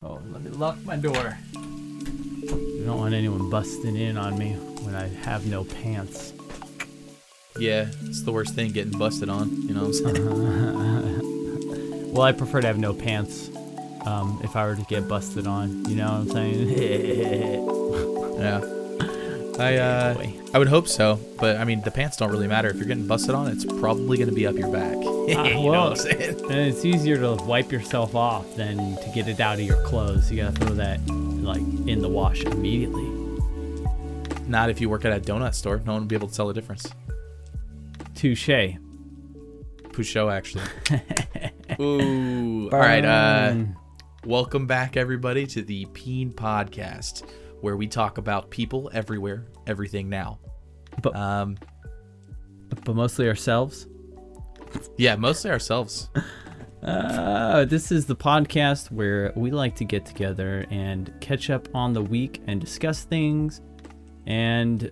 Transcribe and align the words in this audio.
Oh, 0.00 0.20
let 0.30 0.42
me 0.42 0.50
lock 0.50 0.78
my 0.84 0.94
door. 0.94 1.16
I 1.16 1.60
don't 2.86 2.98
want 2.98 3.14
anyone 3.14 3.50
busting 3.50 3.96
in 3.96 4.16
on 4.16 4.38
me 4.38 4.52
when 4.82 4.94
I 4.94 5.08
have 5.08 5.44
no 5.46 5.64
pants. 5.64 6.32
Yeah, 7.58 7.88
it's 8.02 8.22
the 8.22 8.30
worst 8.30 8.54
thing 8.54 8.70
getting 8.70 8.96
busted 8.96 9.28
on. 9.28 9.50
You 9.62 9.74
know 9.74 9.86
what 9.86 10.00
I'm 10.06 10.14
saying? 10.14 11.24
Well, 12.08 12.22
I 12.22 12.32
prefer 12.32 12.60
to 12.62 12.66
have 12.66 12.78
no 12.78 12.94
pants 12.94 13.48
um, 14.04 14.40
if 14.42 14.56
I 14.56 14.64
were 14.66 14.74
to 14.74 14.82
get 14.82 15.06
busted 15.06 15.46
on. 15.46 15.84
You 15.88 15.96
know 15.96 16.06
what 16.06 16.12
I'm 16.14 16.30
saying? 16.30 16.68
yeah. 18.38 18.60
I 19.58 19.76
uh, 19.76 20.26
I 20.54 20.58
would 20.58 20.68
hope 20.68 20.88
so, 20.88 21.20
but 21.38 21.56
I 21.58 21.64
mean 21.64 21.82
the 21.82 21.90
pants 21.90 22.16
don't 22.16 22.30
really 22.30 22.48
matter. 22.48 22.68
If 22.68 22.76
you're 22.76 22.86
getting 22.86 23.06
busted 23.06 23.34
on, 23.34 23.48
it's 23.48 23.64
probably 23.64 24.16
gonna 24.16 24.32
be 24.32 24.46
up 24.46 24.56
your 24.56 24.72
back. 24.72 24.96
you 25.28 25.34
know 25.34 25.60
well, 25.60 25.90
what 25.90 25.90
I'm 25.90 25.96
saying? 25.96 26.40
And 26.50 26.52
it's 26.52 26.86
easier 26.86 27.18
to 27.18 27.34
wipe 27.44 27.70
yourself 27.70 28.14
off 28.14 28.56
than 28.56 28.96
to 28.96 29.10
get 29.14 29.28
it 29.28 29.40
out 29.40 29.56
of 29.56 29.60
your 29.60 29.76
clothes. 29.82 30.30
You 30.32 30.42
gotta 30.42 30.56
throw 30.56 30.74
that 30.76 31.06
like 31.06 31.60
in 31.86 32.00
the 32.00 32.08
wash 32.08 32.44
immediately. 32.44 33.04
Not 34.46 34.70
if 34.70 34.80
you 34.80 34.88
work 34.88 35.04
at 35.04 35.12
a 35.12 35.20
donut 35.20 35.54
store. 35.54 35.82
No 35.84 35.92
one 35.92 36.02
will 36.02 36.08
be 36.08 36.16
able 36.16 36.28
to 36.28 36.34
tell 36.34 36.48
the 36.48 36.54
difference. 36.54 36.90
Touche. 38.14 38.48
Pouchot, 39.92 40.32
actually. 40.32 40.64
Ooh. 41.80 42.70
All 42.70 42.78
right. 42.78 43.04
Uh, 43.04 43.64
welcome 44.24 44.66
back, 44.66 44.96
everybody, 44.96 45.46
to 45.48 45.60
the 45.60 45.84
Peen 45.92 46.32
Podcast, 46.32 47.28
where 47.60 47.76
we 47.76 47.86
talk 47.86 48.16
about 48.16 48.48
people 48.48 48.90
everywhere, 48.94 49.44
everything 49.66 50.08
now. 50.08 50.38
But- 51.02 51.14
um, 51.14 51.58
but 52.84 52.94
mostly 52.94 53.28
ourselves. 53.28 53.87
Yeah, 54.96 55.16
mostly 55.16 55.50
ourselves. 55.50 56.10
Uh, 56.82 57.64
this 57.64 57.90
is 57.90 58.06
the 58.06 58.14
podcast 58.16 58.90
where 58.90 59.32
we 59.34 59.50
like 59.50 59.74
to 59.76 59.84
get 59.84 60.06
together 60.06 60.64
and 60.70 61.12
catch 61.20 61.50
up 61.50 61.68
on 61.74 61.92
the 61.92 62.02
week 62.02 62.40
and 62.46 62.60
discuss 62.60 63.04
things. 63.04 63.60
And 64.26 64.90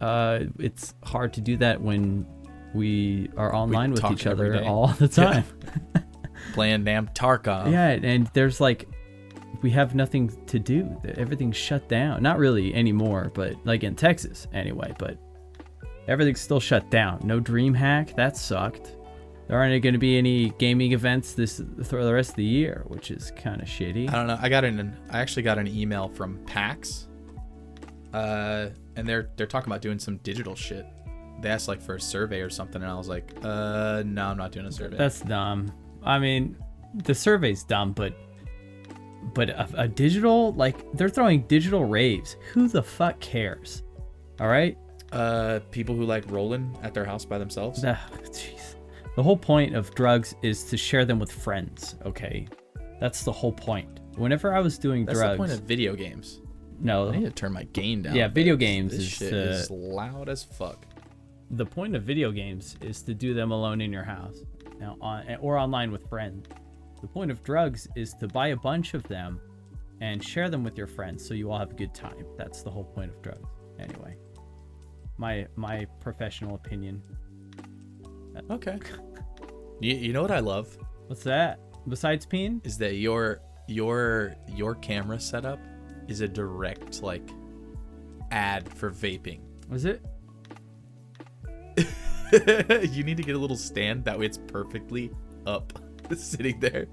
uh, 0.00 0.40
it's 0.58 0.94
hard 1.04 1.32
to 1.34 1.40
do 1.40 1.56
that 1.58 1.80
when 1.80 2.26
we 2.74 3.30
are 3.36 3.54
online 3.54 3.92
with 3.92 4.04
each 4.10 4.26
other 4.26 4.64
all 4.64 4.88
the 4.88 5.08
time. 5.08 5.44
Playing 6.54 6.84
damn 6.84 7.06
Tarkov. 7.08 7.70
Yeah, 7.70 7.90
and 7.90 8.26
there's 8.34 8.60
like 8.60 8.88
we 9.62 9.70
have 9.70 9.94
nothing 9.94 10.28
to 10.46 10.58
do. 10.58 11.00
Everything's 11.16 11.56
shut 11.56 11.88
down. 11.88 12.22
Not 12.22 12.38
really 12.38 12.74
anymore, 12.74 13.30
but 13.32 13.54
like 13.64 13.84
in 13.84 13.94
Texas 13.94 14.48
anyway, 14.52 14.92
but 14.98 15.18
everything's 16.08 16.40
still 16.40 16.60
shut 16.60 16.90
down. 16.90 17.20
No 17.22 17.40
DreamHack, 17.40 18.16
that 18.16 18.36
sucked. 18.36 18.96
There 19.52 19.60
aren't 19.60 19.72
there 19.72 19.80
going 19.80 19.92
to 19.92 19.98
be 19.98 20.16
any 20.16 20.48
gaming 20.56 20.92
events 20.92 21.34
this 21.34 21.60
for 21.84 22.02
the 22.04 22.14
rest 22.14 22.30
of 22.30 22.36
the 22.36 22.44
year, 22.44 22.84
which 22.86 23.10
is 23.10 23.32
kind 23.36 23.60
of 23.60 23.68
shitty. 23.68 24.08
I 24.08 24.12
don't 24.14 24.26
know. 24.26 24.38
I 24.40 24.48
got 24.48 24.64
an. 24.64 24.96
I 25.10 25.20
actually 25.20 25.42
got 25.42 25.58
an 25.58 25.68
email 25.68 26.08
from 26.08 26.38
PAX, 26.46 27.08
uh, 28.14 28.68
and 28.96 29.06
they're 29.06 29.28
they're 29.36 29.46
talking 29.46 29.70
about 29.70 29.82
doing 29.82 29.98
some 29.98 30.16
digital 30.22 30.54
shit. 30.56 30.86
They 31.42 31.50
asked 31.50 31.68
like 31.68 31.82
for 31.82 31.96
a 31.96 32.00
survey 32.00 32.40
or 32.40 32.48
something, 32.48 32.80
and 32.80 32.90
I 32.90 32.94
was 32.94 33.10
like, 33.10 33.30
uh, 33.42 34.02
no, 34.06 34.24
I'm 34.24 34.38
not 34.38 34.52
doing 34.52 34.64
a 34.64 34.72
survey. 34.72 34.96
That's 34.96 35.20
dumb. 35.20 35.70
I 36.02 36.18
mean, 36.18 36.56
the 37.04 37.14
survey's 37.14 37.62
dumb, 37.62 37.92
but 37.92 38.14
but 39.34 39.50
a, 39.50 39.68
a 39.76 39.86
digital 39.86 40.54
like 40.54 40.90
they're 40.94 41.10
throwing 41.10 41.42
digital 41.42 41.84
raves. 41.84 42.36
Who 42.54 42.68
the 42.68 42.82
fuck 42.82 43.20
cares? 43.20 43.82
All 44.40 44.48
right, 44.48 44.78
uh, 45.12 45.60
people 45.70 45.94
who 45.94 46.04
like 46.04 46.24
rolling 46.30 46.74
at 46.82 46.94
their 46.94 47.04
house 47.04 47.26
by 47.26 47.36
themselves. 47.36 47.84
Jeez. 47.84 48.71
The 49.14 49.22
whole 49.22 49.36
point 49.36 49.74
of 49.74 49.94
drugs 49.94 50.34
is 50.42 50.64
to 50.64 50.76
share 50.76 51.04
them 51.04 51.18
with 51.18 51.30
friends, 51.30 51.96
okay? 52.06 52.48
That's 53.00 53.24
the 53.24 53.32
whole 53.32 53.52
point. 53.52 54.00
Whenever 54.16 54.54
I 54.54 54.60
was 54.60 54.78
doing 54.78 55.04
That's 55.04 55.18
drugs, 55.18 55.32
the 55.32 55.36
point 55.38 55.52
of 55.52 55.60
video 55.60 55.94
games. 55.94 56.40
no, 56.80 57.08
I 57.10 57.16
need 57.18 57.24
to 57.24 57.30
turn 57.30 57.52
my 57.52 57.64
gain 57.64 58.02
down. 58.02 58.14
Yeah, 58.14 58.28
video 58.28 58.56
games 58.56 58.92
This 58.92 59.00
is, 59.00 59.08
shit 59.08 59.32
uh, 59.32 59.36
is 59.36 59.70
loud 59.70 60.28
as 60.28 60.42
fuck. 60.44 60.86
the 61.50 61.66
point 61.66 61.94
of 61.94 62.02
video 62.04 62.30
games 62.32 62.76
is 62.80 63.02
to 63.02 63.14
do 63.14 63.34
them 63.34 63.50
alone 63.50 63.80
in 63.80 63.92
your 63.92 64.04
house, 64.04 64.38
now 64.80 64.96
on 65.00 65.26
or 65.40 65.58
online 65.58 65.92
with 65.92 66.08
friends. 66.08 66.46
The 67.02 67.08
point 67.08 67.30
of 67.30 67.42
drugs 67.42 67.88
is 67.96 68.14
to 68.14 68.28
buy 68.28 68.48
a 68.48 68.56
bunch 68.56 68.94
of 68.94 69.02
them 69.04 69.40
and 70.00 70.22
share 70.24 70.48
them 70.48 70.64
with 70.64 70.78
your 70.78 70.86
friends, 70.86 71.26
so 71.26 71.34
you 71.34 71.50
all 71.50 71.58
have 71.58 71.70
a 71.72 71.74
good 71.74 71.94
time. 71.94 72.24
That's 72.38 72.62
the 72.62 72.70
whole 72.70 72.84
point 72.84 73.10
of 73.10 73.20
drugs. 73.22 73.48
Anyway, 73.78 74.16
my 75.18 75.46
my 75.56 75.86
professional 76.00 76.54
opinion. 76.54 77.02
Okay. 78.50 78.78
You, 79.80 79.96
you 79.96 80.12
know 80.12 80.22
what 80.22 80.30
I 80.30 80.38
love 80.38 80.78
What's 81.08 81.24
that? 81.24 81.58
Besides 81.88 82.24
peeing? 82.24 82.64
is 82.64 82.78
that 82.78 82.94
your 82.94 83.40
your 83.66 84.36
your 84.54 84.76
camera 84.76 85.18
setup 85.18 85.58
is 86.06 86.20
a 86.20 86.28
direct 86.28 87.02
like 87.02 87.28
ad 88.30 88.72
for 88.72 88.92
vaping. 88.92 89.40
Was 89.68 89.84
it? 89.84 90.04
you 92.92 93.02
need 93.02 93.16
to 93.16 93.22
get 93.22 93.34
a 93.34 93.38
little 93.38 93.56
stand 93.56 94.04
that 94.04 94.18
way 94.18 94.26
it's 94.26 94.38
perfectly 94.38 95.10
up 95.46 95.72
sitting 96.16 96.60
there. 96.60 96.86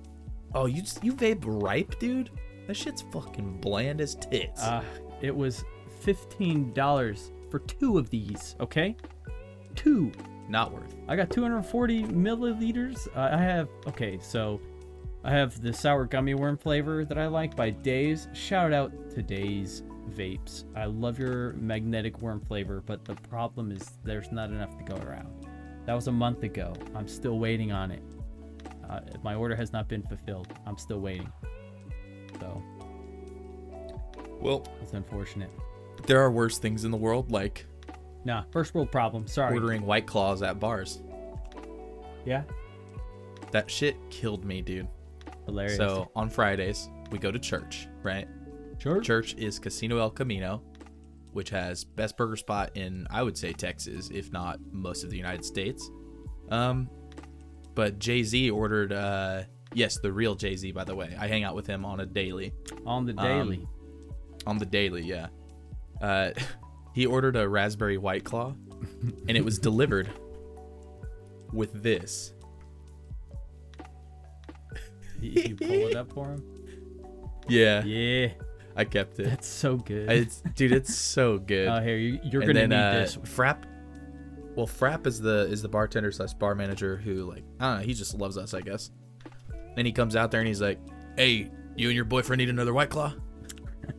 Oh, 0.53 0.65
you 0.65 0.81
just, 0.81 1.03
you 1.03 1.13
vape 1.13 1.43
ripe, 1.45 1.99
dude? 1.99 2.31
That 2.67 2.75
shit's 2.75 3.03
fucking 3.13 3.61
bland 3.61 4.01
as 4.01 4.15
tits. 4.15 4.63
Uh, 4.63 4.83
it 5.21 5.35
was 5.35 5.63
fifteen 6.01 6.73
dollars 6.73 7.31
for 7.49 7.59
two 7.59 7.97
of 7.97 8.09
these. 8.09 8.55
Okay, 8.59 8.95
two. 9.75 10.11
Not 10.49 10.73
worth. 10.73 10.95
I 11.07 11.15
got 11.15 11.29
240 11.29 12.03
milliliters. 12.05 13.07
Uh, 13.15 13.29
I 13.33 13.37
have 13.37 13.69
okay, 13.87 14.17
so 14.19 14.59
I 15.23 15.31
have 15.31 15.61
the 15.61 15.71
sour 15.71 16.05
gummy 16.05 16.33
worm 16.33 16.57
flavor 16.57 17.05
that 17.05 17.17
I 17.17 17.27
like 17.27 17.55
by 17.55 17.69
Days. 17.69 18.27
Shout 18.33 18.73
out 18.73 18.91
to 19.11 19.21
Days 19.21 19.83
Vapes. 20.09 20.63
I 20.75 20.85
love 20.85 21.19
your 21.19 21.53
magnetic 21.53 22.19
worm 22.21 22.41
flavor, 22.41 22.81
but 22.85 23.05
the 23.05 23.15
problem 23.15 23.71
is 23.71 23.91
there's 24.03 24.31
not 24.31 24.49
enough 24.49 24.75
to 24.79 24.83
go 24.83 24.95
around. 25.03 25.27
That 25.85 25.93
was 25.93 26.07
a 26.07 26.11
month 26.11 26.41
ago. 26.43 26.73
I'm 26.95 27.07
still 27.07 27.37
waiting 27.37 27.71
on 27.71 27.91
it. 27.91 28.01
Uh, 28.89 29.01
my 29.23 29.35
order 29.35 29.55
has 29.55 29.71
not 29.71 29.87
been 29.87 30.01
fulfilled. 30.01 30.47
I'm 30.65 30.77
still 30.77 30.99
waiting. 30.99 31.31
So 32.39 32.63
Well, 34.41 34.65
it's 34.81 34.93
unfortunate. 34.93 35.51
there 36.07 36.19
are 36.21 36.31
worse 36.31 36.57
things 36.57 36.85
in 36.85 36.91
the 36.91 36.97
world, 36.97 37.31
like 37.31 37.65
Nah, 38.25 38.43
first 38.51 38.73
world 38.73 38.91
problem. 38.91 39.27
Sorry. 39.27 39.53
ordering 39.53 39.85
White 39.85 40.05
Claws 40.07 40.41
at 40.41 40.59
bars. 40.59 41.01
Yeah. 42.25 42.43
That 43.51 43.69
shit 43.71 43.95
killed 44.09 44.45
me, 44.45 44.61
dude. 44.61 44.87
Hilarious. 45.45 45.77
So 45.77 46.11
on 46.15 46.29
Fridays, 46.29 46.89
we 47.11 47.17
go 47.17 47.31
to 47.31 47.39
church, 47.39 47.87
right? 48.03 48.27
church. 48.77 49.05
Church 49.05 49.35
is 49.35 49.59
Casino 49.59 49.97
El 49.97 50.09
Camino, 50.09 50.61
which 51.33 51.49
has 51.49 51.83
best 51.83 52.17
burger 52.17 52.35
spot 52.35 52.71
in 52.75 53.07
I 53.09 53.23
would 53.23 53.37
say 53.37 53.53
Texas, 53.53 54.09
if 54.13 54.31
not 54.31 54.59
most 54.71 55.03
of 55.03 55.09
the 55.09 55.17
United 55.17 55.43
States. 55.45 55.89
Um, 56.49 56.89
but 57.75 57.99
Jay 57.99 58.23
Z 58.23 58.49
ordered. 58.49 58.93
Uh, 58.93 59.43
yes, 59.73 59.99
the 59.99 60.11
real 60.11 60.35
Jay 60.35 60.55
Z, 60.55 60.71
by 60.71 60.83
the 60.83 60.95
way. 60.95 61.15
I 61.19 61.27
hang 61.27 61.43
out 61.43 61.55
with 61.55 61.67
him 61.67 61.85
on 61.85 61.99
a 61.99 62.05
daily. 62.05 62.53
on 62.85 63.05
the 63.05 63.13
daily. 63.13 63.57
Um, 63.57 63.67
on 64.47 64.57
the 64.57 64.65
daily, 64.65 65.03
yeah. 65.03 65.27
Uh, 66.01 66.31
he 66.93 67.05
ordered 67.05 67.35
a 67.35 67.47
raspberry 67.47 67.97
white 67.97 68.23
claw, 68.23 68.53
and 69.27 69.37
it 69.37 69.43
was 69.43 69.59
delivered 69.59 70.09
with 71.53 71.81
this. 71.83 72.33
you, 75.21 75.41
you 75.41 75.55
pull 75.55 75.69
it 75.71 75.95
up 75.95 76.11
for 76.13 76.27
him. 76.27 76.43
Yeah, 77.47 77.83
Yeah, 77.83 78.29
I 78.75 78.85
kept 78.85 79.19
it. 79.19 79.23
that's 79.25 79.47
so 79.47 79.77
good. 79.77 80.09
It's 80.11 80.41
dude, 80.55 80.71
it's 80.71 80.93
so 80.95 81.37
good. 81.39 81.67
Oh, 81.67 81.81
here 81.81 81.97
you, 81.97 82.19
you're 82.23 82.41
and 82.43 82.53
gonna 82.53 82.67
then 82.67 82.69
need 82.69 82.75
uh, 82.75 82.91
this. 83.01 83.17
Frap. 83.17 83.63
Well, 84.55 84.67
Frap 84.67 85.07
is 85.07 85.19
the 85.19 85.47
is 85.49 85.61
the 85.61 85.69
bartender 85.69 86.11
slash 86.11 86.33
bar 86.33 86.53
manager 86.53 86.97
who 86.97 87.23
like 87.29 87.43
I 87.59 87.69
don't 87.71 87.79
know. 87.79 87.85
He 87.85 87.93
just 87.93 88.13
loves 88.15 88.37
us, 88.37 88.53
I 88.53 88.61
guess. 88.61 88.91
And 89.77 89.87
he 89.87 89.93
comes 89.93 90.15
out 90.15 90.31
there 90.31 90.41
and 90.41 90.47
he's 90.47 90.61
like, 90.61 90.79
"Hey, 91.17 91.49
you 91.75 91.87
and 91.87 91.95
your 91.95 92.05
boyfriend 92.05 92.39
need 92.39 92.49
another 92.49 92.73
white 92.73 92.89
claw." 92.89 93.13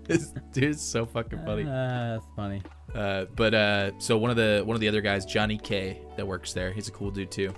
It's- 0.08 0.32
dude, 0.52 0.64
it's 0.64 0.82
so 0.82 1.04
fucking 1.04 1.40
funny. 1.44 1.64
Ah, 1.64 2.14
that's 2.14 2.26
funny. 2.36 2.62
Uh, 2.94 3.26
but 3.36 3.54
uh, 3.54 3.98
so 3.98 4.18
one 4.18 4.30
of 4.30 4.36
the 4.36 4.62
one 4.64 4.74
of 4.74 4.80
the 4.80 4.88
other 4.88 5.00
guys, 5.00 5.24
Johnny 5.24 5.58
K, 5.58 6.00
that 6.16 6.26
works 6.26 6.52
there, 6.52 6.72
he's 6.72 6.88
a 6.88 6.92
cool 6.92 7.10
dude 7.10 7.30
too. 7.30 7.54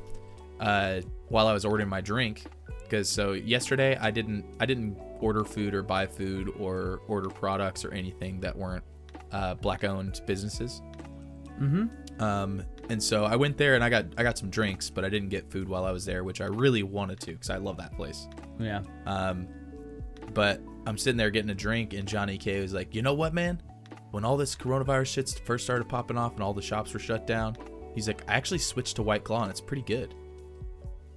Uh, 0.60 1.00
while 1.28 1.46
I 1.46 1.52
was 1.52 1.64
ordering 1.64 1.88
my 1.88 2.00
drink, 2.00 2.44
because 2.82 3.08
so 3.08 3.32
yesterday 3.32 3.96
I 3.96 4.10
didn't 4.10 4.44
I 4.60 4.66
didn't 4.66 4.98
order 5.20 5.44
food 5.44 5.74
or 5.74 5.82
buy 5.82 6.06
food 6.06 6.52
or 6.58 7.00
order 7.08 7.30
products 7.30 7.84
or 7.84 7.92
anything 7.92 8.40
that 8.40 8.54
weren't 8.54 8.84
uh, 9.32 9.54
black 9.54 9.84
owned 9.84 10.20
businesses. 10.26 10.82
Mm-hmm. 11.60 12.22
Um, 12.22 12.62
and 12.90 13.02
so 13.02 13.24
I 13.24 13.36
went 13.36 13.56
there 13.56 13.74
and 13.74 13.82
I 13.82 13.88
got 13.88 14.06
I 14.18 14.22
got 14.22 14.36
some 14.36 14.50
drinks, 14.50 14.90
but 14.90 15.04
I 15.04 15.08
didn't 15.08 15.30
get 15.30 15.50
food 15.50 15.68
while 15.68 15.84
I 15.84 15.90
was 15.90 16.04
there, 16.04 16.24
which 16.24 16.40
I 16.40 16.46
really 16.46 16.82
wanted 16.82 17.20
to 17.20 17.32
because 17.32 17.50
I 17.50 17.56
love 17.56 17.78
that 17.78 17.96
place. 17.96 18.28
Yeah. 18.58 18.82
Um, 19.06 19.48
but 20.34 20.60
I'm 20.86 20.98
sitting 20.98 21.16
there 21.16 21.30
getting 21.30 21.50
a 21.50 21.54
drink, 21.54 21.94
and 21.94 22.06
Johnny 22.06 22.38
K 22.38 22.60
was 22.60 22.72
like, 22.72 22.94
"You 22.94 23.02
know 23.02 23.14
what, 23.14 23.32
man? 23.32 23.60
When 24.12 24.24
all 24.24 24.36
this 24.36 24.54
coronavirus 24.54 25.06
shit 25.06 25.42
first 25.44 25.64
started 25.64 25.88
popping 25.88 26.16
off 26.16 26.34
and 26.34 26.42
all 26.42 26.54
the 26.54 26.62
shops 26.62 26.92
were 26.94 27.00
shut 27.00 27.26
down, 27.26 27.56
he's 27.94 28.06
like, 28.06 28.22
I 28.28 28.34
actually 28.34 28.58
switched 28.58 28.96
to 28.96 29.02
White 29.02 29.24
Claw, 29.24 29.42
and 29.42 29.50
it's 29.50 29.60
pretty 29.60 29.82
good." 29.82 30.14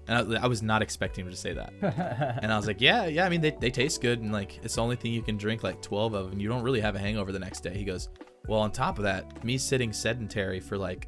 And 0.07 0.36
I, 0.38 0.44
I 0.44 0.47
was 0.47 0.62
not 0.62 0.81
expecting 0.83 1.25
him 1.25 1.31
to 1.31 1.38
say 1.38 1.53
that. 1.53 1.74
And 2.44 2.51
I 2.53 2.57
was 2.57 2.68
like, 2.68 2.80
yeah, 2.80 3.06
yeah. 3.07 3.25
I 3.25 3.30
mean, 3.30 3.42
they, 3.42 3.51
they 3.59 3.71
taste 3.71 4.01
good, 4.01 4.19
and 4.21 4.31
like 4.31 4.59
it's 4.63 4.75
the 4.75 4.81
only 4.81 4.95
thing 4.95 5.12
you 5.13 5.21
can 5.21 5.36
drink 5.38 5.63
like 5.63 5.81
12 5.81 6.13
of, 6.13 6.31
and 6.31 6.42
you 6.42 6.47
don't 6.47 6.63
really 6.63 6.81
have 6.81 6.95
a 6.95 7.00
hangover 7.00 7.31
the 7.31 7.39
next 7.39 7.62
day. 7.62 7.75
He 7.75 7.83
goes, 7.83 8.09
well, 8.47 8.59
on 8.59 8.71
top 8.71 8.98
of 8.98 9.03
that, 9.03 9.44
me 9.44 9.57
sitting 9.57 9.91
sedentary 9.91 10.59
for 10.59 10.77
like 10.77 11.07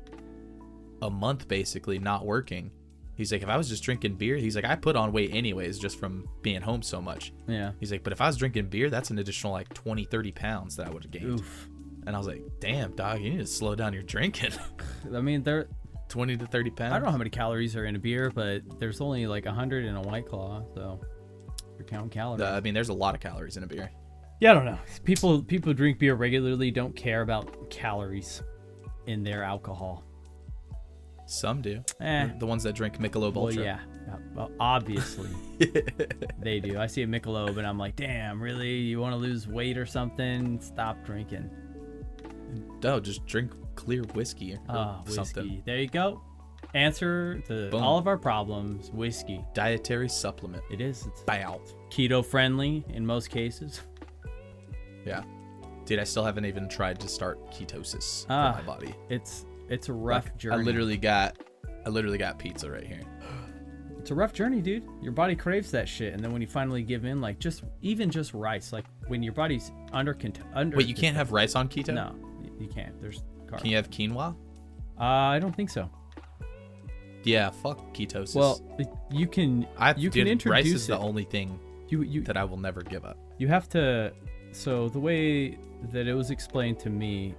a 1.01 1.10
month 1.10 1.48
basically, 1.48 2.00
not 2.00 2.25
working. 2.25 2.72
He's 3.16 3.31
like, 3.31 3.42
if 3.44 3.50
I 3.50 3.57
was 3.57 3.69
just 3.69 3.83
drinking 3.83 4.16
beer, 4.16 4.36
he's 4.38 4.56
like, 4.56 4.66
I 4.66 4.75
put 4.75 4.95
on 4.95 5.12
weight 5.12 5.33
anyways 5.33 5.80
just 5.80 6.00
from 6.00 6.28
being 6.44 6.62
home 6.62 6.81
so 6.83 7.01
much. 7.01 7.33
yeah. 7.48 7.72
He's 7.80 7.92
like, 7.92 8.04
but 8.04 8.13
if 8.13 8.22
I 8.22 8.28
was 8.28 8.38
drinking 8.38 8.68
beer, 8.68 8.90
that's 8.90 9.10
an 9.10 9.18
additional 9.19 9.54
like 9.54 9.72
20, 9.74 10.06
30 10.06 10.31
pounds 10.33 10.75
that 10.75 10.88
I 10.88 10.90
would 10.92 11.04
have 11.04 11.12
gained. 11.12 11.40
Oof. 11.40 11.69
And 12.07 12.15
I 12.15 12.19
was 12.19 12.27
like, 12.27 12.42
damn, 12.59 12.95
dog, 12.95 13.21
you 13.21 13.31
need 13.31 13.39
to 13.39 13.45
slow 13.45 13.75
down 13.75 13.94
your 13.94 14.01
drinking. 14.01 14.51
I 15.13 15.19
mean, 15.21 15.44
there. 15.44 15.68
20 16.07 16.38
to 16.38 16.48
30 16.48 16.69
pounds. 16.71 16.94
I 16.94 16.95
don't 16.95 17.04
know 17.06 17.12
how 17.12 17.18
many 17.18 17.30
calories 17.30 17.75
are 17.75 17.83
in 17.83 17.98
a 17.98 18.00
beer, 18.00 18.31
but 18.33 18.62
there's 18.80 19.01
only 19.01 19.27
like 19.27 19.45
hundred 19.45 19.83
in 19.83 19.94
a 19.94 20.01
White 20.01 20.25
Claw, 20.25 20.63
so 20.74 21.01
you're 21.77 21.86
counting 21.86 22.09
calories. 22.09 22.42
Uh, 22.42 22.51
I 22.51 22.62
mean, 22.62 22.74
there's 22.74 22.88
a 22.88 22.94
lot 22.94 23.13
of 23.13 23.19
calories 23.19 23.57
in 23.57 23.63
a 23.63 23.68
beer. 23.68 23.92
Yeah, 24.39 24.51
I 24.51 24.54
don't 24.54 24.63
know. 24.63 24.80
People 25.04 25.44
people 25.44 25.69
who 25.71 25.74
drink 25.74 26.00
beer 26.00 26.15
regularly 26.15 26.71
don't 26.71 26.95
care 26.95 27.24
about 27.24 27.69
calories 27.69 28.42
in 29.06 29.21
their 29.21 29.44
alcohol. 29.44 30.06
Some 31.25 31.62
do. 31.62 31.83
Eh. 32.00 32.30
The 32.39 32.45
ones 32.45 32.63
that 32.63 32.74
drink 32.74 33.00
Michelob 33.00 33.33
Well, 33.33 33.48
Ultra. 33.48 33.63
yeah. 33.63 33.80
yeah, 34.07 34.15
Well, 34.33 34.50
obviously 34.62 35.30
they 36.39 36.62
do. 36.62 36.80
I 36.80 36.88
see 36.88 37.01
a 37.01 37.07
Michelob 37.07 37.57
and 37.57 37.68
I'm 37.68 37.77
like, 37.77 37.98
damn, 37.98 38.42
really? 38.42 38.75
You 38.75 39.01
want 39.01 39.12
to 39.12 39.18
lose 39.18 39.45
weight 39.45 39.77
or 39.77 39.86
something? 39.86 40.62
Stop 40.62 41.04
drinking. 41.04 41.50
No, 42.83 42.99
just 42.99 43.25
drink 43.25 43.51
clear 43.75 44.03
whiskey 44.13 44.53
or 44.53 44.59
Ah, 44.69 45.01
whiskey. 45.05 45.15
something. 45.15 45.63
There 45.65 45.77
you 45.79 45.88
go. 45.88 46.21
Answer 46.73 47.39
to 47.47 47.69
Boom. 47.69 47.81
all 47.83 47.97
of 47.97 48.07
our 48.07 48.17
problems. 48.17 48.89
Whiskey. 48.91 49.44
Dietary 49.53 50.09
supplement. 50.09 50.63
It 50.71 50.81
is. 50.81 51.05
It's 51.07 51.21
Bow. 51.23 51.61
keto 51.89 52.25
friendly 52.25 52.83
in 52.89 53.05
most 53.05 53.29
cases. 53.29 53.81
Yeah. 55.05 55.23
Dude, 55.85 55.99
I 55.99 56.03
still 56.03 56.25
haven't 56.25 56.45
even 56.45 56.67
tried 56.67 56.99
to 56.99 57.07
start 57.07 57.39
ketosis 57.51 58.25
Ah. 58.29 58.53
for 58.53 58.61
my 58.61 58.67
body. 58.67 58.95
It's 59.09 59.45
it's 59.69 59.89
a 59.89 59.94
rough 59.94 60.25
Like, 60.25 60.38
journey. 60.38 60.55
I 60.57 60.63
literally 60.63 60.97
got 60.97 61.38
I 61.85 61.89
literally 61.89 62.17
got 62.17 62.38
pizza 62.39 62.69
right 62.69 62.83
here. 62.85 63.01
It's 63.99 64.11
a 64.11 64.15
rough 64.15 64.31
journey, 64.31 64.61
dude. 64.61 64.88
Your 65.01 65.11
body 65.11 65.35
craves 65.35 65.69
that 65.71 65.89
shit, 65.89 66.13
and 66.13 66.23
then 66.23 66.31
when 66.31 66.41
you 66.41 66.47
finally 66.47 66.81
give 66.81 67.03
in, 67.03 67.19
like 67.19 67.39
just 67.39 67.63
even 67.81 68.09
just 68.09 68.33
rice, 68.33 68.71
like 68.71 68.85
when 69.07 69.21
your 69.21 69.33
body's 69.33 69.73
under 69.91 70.17
under. 70.53 70.77
Wait, 70.77 70.88
you 70.88 70.94
can't 70.95 71.17
have 71.17 71.33
rice 71.33 71.55
on 71.55 71.67
keto? 71.67 71.94
No, 71.94 72.15
you 72.59 72.68
can't. 72.68 73.00
There's 73.01 73.24
carbs. 73.48 73.59
Can 73.59 73.68
you 73.68 73.75
have 73.75 73.89
quinoa? 73.89 74.36
Uh, 75.00 75.04
I 75.04 75.39
don't 75.39 75.56
think 75.56 75.69
so. 75.69 75.89
Yeah, 77.24 77.50
fuck 77.50 77.94
ketosis. 77.94 78.36
Well, 78.36 78.62
you 79.12 79.27
can. 79.27 79.68
I 79.77 79.92
you 79.92 80.09
dude, 80.09 80.13
can 80.25 80.27
introduce 80.27 80.51
rice 80.65 80.74
is 80.74 80.83
it. 80.86 80.88
the 80.94 80.98
only 81.00 81.24
thing 81.25 81.59
You 81.89 82.01
you 82.04 82.21
that 82.24 82.38
I 82.38 82.44
will 82.44 82.57
never 82.57 82.81
give 82.81 83.04
up. 83.06 83.18
you 83.38 83.48
have 83.48 83.68
to. 83.69 84.13
So 84.51 84.88
the 84.89 85.00
way 85.00 85.57
that 85.92 86.07
it 86.07 86.13
was 86.13 86.31
explained 86.31 86.80
to 86.80 86.89
me, 86.89 87.36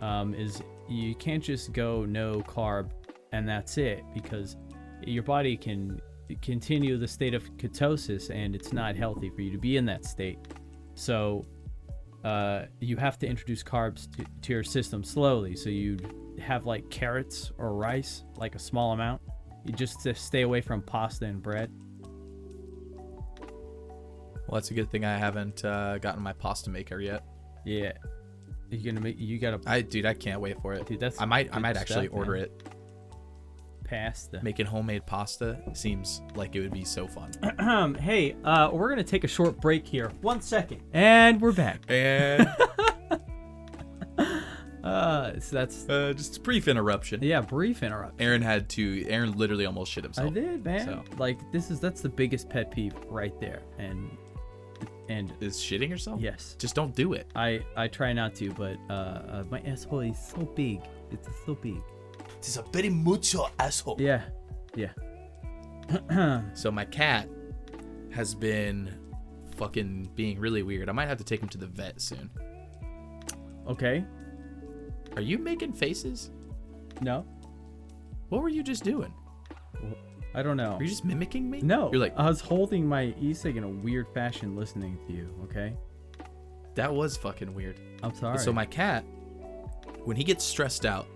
um, 0.00 0.32
is 0.34 0.62
you 0.88 1.14
can't 1.16 1.42
just 1.42 1.72
go 1.72 2.04
no 2.04 2.40
carb, 2.42 2.90
and 3.32 3.48
that's 3.48 3.78
it 3.78 4.04
because 4.14 4.56
your 5.04 5.22
body 5.24 5.56
can 5.56 6.00
continue 6.40 6.96
the 6.96 7.08
state 7.08 7.34
of 7.34 7.42
ketosis, 7.56 8.30
and 8.30 8.54
it's 8.54 8.72
not 8.72 8.94
healthy 8.96 9.28
for 9.30 9.42
you 9.42 9.50
to 9.50 9.58
be 9.58 9.76
in 9.76 9.84
that 9.86 10.04
state. 10.04 10.38
So 10.94 11.44
uh, 12.24 12.66
you 12.80 12.96
have 12.96 13.18
to 13.18 13.26
introduce 13.26 13.62
carbs 13.62 14.10
to, 14.16 14.24
to 14.42 14.52
your 14.52 14.62
system 14.62 15.02
slowly. 15.02 15.56
So 15.56 15.70
you 15.70 15.98
have 16.40 16.66
like 16.66 16.88
carrots 16.90 17.52
or 17.58 17.74
rice, 17.74 18.24
like 18.36 18.54
a 18.54 18.58
small 18.58 18.92
amount. 18.92 19.20
You 19.64 19.72
just 19.72 20.00
to 20.02 20.14
stay 20.14 20.42
away 20.42 20.60
from 20.60 20.82
pasta 20.82 21.24
and 21.24 21.42
bread. 21.42 21.70
Well, 24.48 24.60
that's 24.60 24.70
a 24.70 24.74
good 24.74 24.90
thing 24.90 25.04
I 25.04 25.16
haven't 25.16 25.64
uh, 25.64 25.98
gotten 25.98 26.22
my 26.22 26.32
pasta 26.32 26.68
maker 26.68 27.00
yet. 27.00 27.24
Yeah, 27.64 27.92
you're 28.70 28.92
gonna 28.92 29.02
make. 29.02 29.18
You 29.18 29.38
gotta 29.38 29.60
I 29.66 29.82
dude, 29.82 30.04
I 30.04 30.14
can't 30.14 30.40
wait 30.40 30.60
for 30.60 30.74
it. 30.74 30.86
Dude, 30.86 31.00
that's 31.00 31.20
I 31.20 31.24
might 31.24 31.54
I 31.54 31.58
might 31.58 31.76
actually 31.76 32.06
stuff, 32.06 32.16
order 32.16 32.32
man. 32.32 32.42
it. 32.42 32.61
Pasta. 33.92 34.40
Making 34.42 34.66
homemade 34.66 35.06
pasta 35.06 35.58
seems 35.74 36.22
like 36.34 36.56
it 36.56 36.60
would 36.60 36.72
be 36.72 36.84
so 36.84 37.06
fun. 37.06 37.32
Hey, 38.00 38.36
uh, 38.44 38.70
we're 38.72 38.88
gonna 38.88 39.04
take 39.04 39.24
a 39.24 39.28
short 39.28 39.60
break 39.60 39.86
here. 39.86 40.10
One 40.20 40.40
second, 40.40 40.80
and 40.92 41.40
we're 41.40 41.52
back. 41.52 41.80
and 41.88 42.48
Uh, 44.82 45.38
so 45.38 45.54
that's 45.54 45.88
uh, 45.88 46.12
just 46.16 46.38
a 46.38 46.40
brief 46.40 46.66
interruption. 46.66 47.22
yeah, 47.22 47.40
brief 47.40 47.84
interruption. 47.84 48.20
Aaron 48.20 48.42
had 48.42 48.68
to. 48.70 49.06
Aaron 49.08 49.38
literally 49.38 49.64
almost 49.64 49.92
shit 49.92 50.02
himself. 50.02 50.32
I 50.32 50.34
did, 50.34 50.64
man. 50.64 50.84
So. 50.84 51.04
Like 51.18 51.38
this 51.52 51.70
is 51.70 51.78
that's 51.78 52.00
the 52.00 52.08
biggest 52.08 52.48
pet 52.48 52.72
peeve 52.72 52.92
right 53.08 53.38
there, 53.40 53.62
and 53.78 54.10
and 55.08 55.32
Is 55.40 55.58
shitting 55.58 55.88
yourself? 55.88 56.20
yes, 56.20 56.56
Just 56.58 56.74
don't 56.74 56.94
do 56.96 57.12
it. 57.12 57.28
I 57.36 57.64
I 57.76 57.86
try 57.86 58.12
not 58.12 58.34
to, 58.36 58.50
but 58.50 58.76
uh, 58.90 58.92
uh 58.92 59.44
my 59.50 59.60
asshole 59.60 60.00
is 60.00 60.18
so 60.18 60.38
big. 60.56 60.80
It's 61.12 61.28
so 61.46 61.54
big. 61.54 61.80
It's 62.46 62.56
a 62.56 62.62
very 62.72 62.88
mucho 62.90 63.46
asshole. 63.58 63.96
Yeah, 64.00 64.22
yeah. 64.74 64.90
So 66.54 66.70
my 66.70 66.84
cat 66.84 67.28
has 68.12 68.34
been 68.34 68.94
fucking 69.56 70.08
being 70.14 70.38
really 70.38 70.62
weird. 70.62 70.88
I 70.88 70.92
might 70.92 71.06
have 71.06 71.18
to 71.18 71.24
take 71.24 71.40
him 71.42 71.48
to 71.50 71.58
the 71.58 71.66
vet 71.66 72.00
soon. 72.00 72.30
okay. 73.68 74.04
Are 75.16 75.22
you 75.22 75.38
making 75.38 75.72
faces? 75.74 76.30
No, 77.00 77.24
What 78.30 78.42
were 78.42 78.48
you 78.48 78.62
just 78.62 78.82
doing? 78.84 79.12
I 80.34 80.42
don't 80.42 80.56
know. 80.56 80.76
Are 80.76 80.82
you 80.82 80.88
just 80.88 81.04
mimicking 81.04 81.50
me? 81.50 81.60
No, 81.60 81.90
You're 81.92 82.00
like 82.00 82.14
I 82.18 82.26
was 82.26 82.40
holding 82.40 82.86
my 82.88 83.14
e-cig 83.20 83.56
in 83.58 83.64
a 83.64 83.68
weird 83.68 84.06
fashion, 84.14 84.56
listening 84.56 84.98
to 85.06 85.12
you. 85.12 85.28
Okay, 85.44 85.74
that 86.74 86.92
was 86.92 87.16
fucking 87.18 87.52
weird. 87.54 87.78
I'm 88.02 88.14
sorry. 88.14 88.38
So 88.38 88.52
my 88.52 88.64
cat, 88.64 89.04
when 90.04 90.16
he 90.16 90.24
gets 90.24 90.42
stressed 90.44 90.86
out, 90.86 91.06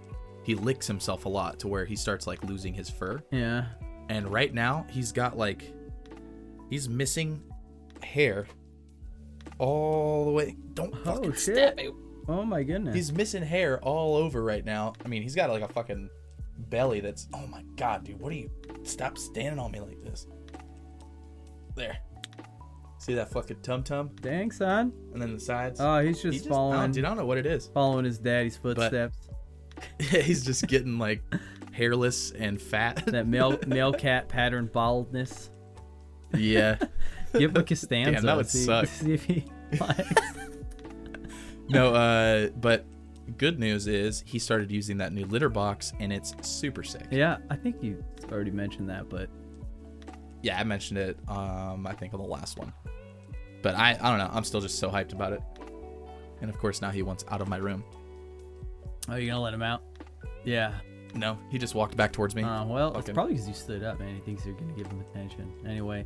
he 0.46 0.54
licks 0.54 0.87
himself 0.87 1.25
a 1.26 1.28
lot 1.28 1.58
to 1.60 1.69
where 1.69 1.84
he 1.84 1.96
starts 1.96 2.26
like 2.26 2.43
losing 2.44 2.72
his 2.72 2.88
fur. 2.88 3.20
yeah. 3.31 3.66
And 4.08 4.32
right 4.32 4.54
now 4.54 4.87
he's 4.88 5.10
got 5.10 5.37
like 5.37 5.72
he's 6.70 6.88
missing 6.88 7.43
hair 8.02 8.46
all 9.58 10.25
the 10.26 10.31
way. 10.31 10.56
Don't 10.75 10.94
Oh, 10.94 11.14
fucking 11.14 11.32
shit. 11.32 11.40
stab 11.56 11.76
me. 11.76 11.90
Oh 12.28 12.44
my 12.44 12.62
goodness. 12.62 12.94
He's 12.94 13.12
missing 13.12 13.43
hair 13.43 13.81
all 13.82 14.14
over 14.16 14.43
right 14.44 14.64
now. 14.64 14.93
I 15.04 15.08
mean, 15.08 15.22
he's 15.22 15.34
got 15.34 15.50
like 15.50 15.62
a 15.62 15.69
fucking 15.72 16.08
belly 16.70 17.00
that's 17.00 17.26
oh 17.34 17.46
my 17.48 17.62
god, 17.76 18.04
dude. 18.04 18.20
What 18.20 18.31
are 18.32 18.37
you 18.37 18.50
stop 18.84 19.19
standing 19.19 19.58
on 19.58 19.72
me 19.72 19.81
like 19.81 20.00
this? 20.04 20.26
There. 21.75 21.96
See 22.98 23.14
that 23.14 23.31
fucking 23.31 23.60
tum 23.62 23.82
tum? 23.82 24.10
Dang, 24.20 24.50
son. 24.50 24.93
And 25.12 25.20
then 25.20 25.34
the 25.34 25.40
sides? 25.40 25.81
Oh, 25.81 25.98
he's 26.00 26.22
just, 26.22 26.43
He 26.44 26.48
following, 26.48 26.79
don't, 26.81 26.93
dude, 26.93 27.05
I 27.05 27.08
don't 27.08 27.19
know 27.19 27.26
what 27.26 27.38
it 27.38 27.46
is. 27.46 27.69
following 27.74 28.05
his 28.05 28.19
daddy's 28.19 28.56
footsteps. 28.56 29.26
he's 29.99 30.45
just 30.45 30.67
getting 30.67 30.99
like 30.99 31.23
hairless 31.73 32.31
and 32.33 32.61
fat. 32.61 33.05
that 33.06 33.27
male 33.27 33.59
male 33.67 33.93
cat 33.93 34.29
pattern 34.29 34.71
baldness. 34.73 35.51
yeah. 36.35 36.77
Give 37.33 37.51
him 37.51 37.56
a 37.56 37.65
Costanza. 37.65 38.13
Damn, 38.13 38.23
that 38.25 38.37
would 38.37 38.49
see, 38.49 38.65
suck. 38.65 38.87
See 38.87 39.13
if 39.13 39.25
he 39.25 39.45
likes. 39.79 40.11
No, 41.69 41.95
uh, 41.95 42.49
but 42.56 42.87
good 43.37 43.59
news 43.59 43.89
is 43.89 44.23
he 44.27 44.39
started 44.39 44.71
using 44.71 44.97
that 44.99 45.13
new 45.13 45.27
litter 45.27 45.49
box 45.51 45.93
and 46.01 46.13
it's 46.13 46.33
super 46.49 46.83
sick. 46.85 47.06
yeah, 47.11 47.39
I 47.51 47.56
think 47.56 47.83
you 47.83 48.03
already 48.31 48.53
mentioned 48.53 48.89
that, 48.89 49.09
but 49.11 49.29
Yeah, 50.43 50.59
I 50.59 50.65
mentioned 50.65 50.99
it. 50.99 51.19
Um, 51.29 51.87
I 51.87 51.93
think 51.93 52.15
on 52.15 52.21
the 52.21 52.27
last 52.27 52.59
one. 52.59 52.73
But 53.63 53.75
I, 53.75 53.99
I 54.01 54.09
don't 54.11 54.19
know. 54.19 54.31
I'm 54.33 54.45
still 54.45 54.61
just 54.61 54.79
so 54.79 54.89
hyped 54.89 55.13
about 55.13 55.33
it. 55.33 55.43
And 56.41 56.49
of 56.49 56.56
course, 56.59 56.81
now 56.81 56.91
he 56.91 57.03
wants 57.03 57.25
out 57.31 57.41
of 57.41 57.49
my 57.49 57.56
room. 57.56 57.83
Oh, 59.08 59.17
you 59.17 59.29
gonna 59.29 59.41
let 59.41 59.55
him 59.55 59.63
out? 59.63 59.82
Yeah. 60.44 60.75
No, 61.15 61.39
he 61.51 61.58
just 61.58 61.75
walked 61.75 61.96
back 61.96 62.13
towards 62.13 62.34
me. 62.34 62.43
Uh, 62.43 62.65
well, 62.67 62.89
it's 62.89 62.96
Fucking- 62.98 63.15
probably 63.15 63.32
because 63.34 63.48
you 63.48 63.55
stood 63.55 63.82
up, 63.82 63.98
man. 63.98 64.15
He 64.17 64.20
thinks 64.20 64.44
you're 64.44 64.55
gonna 64.55 64.72
give 64.75 64.86
him 64.86 65.01
attention. 65.01 65.53
Anyway. 65.67 66.05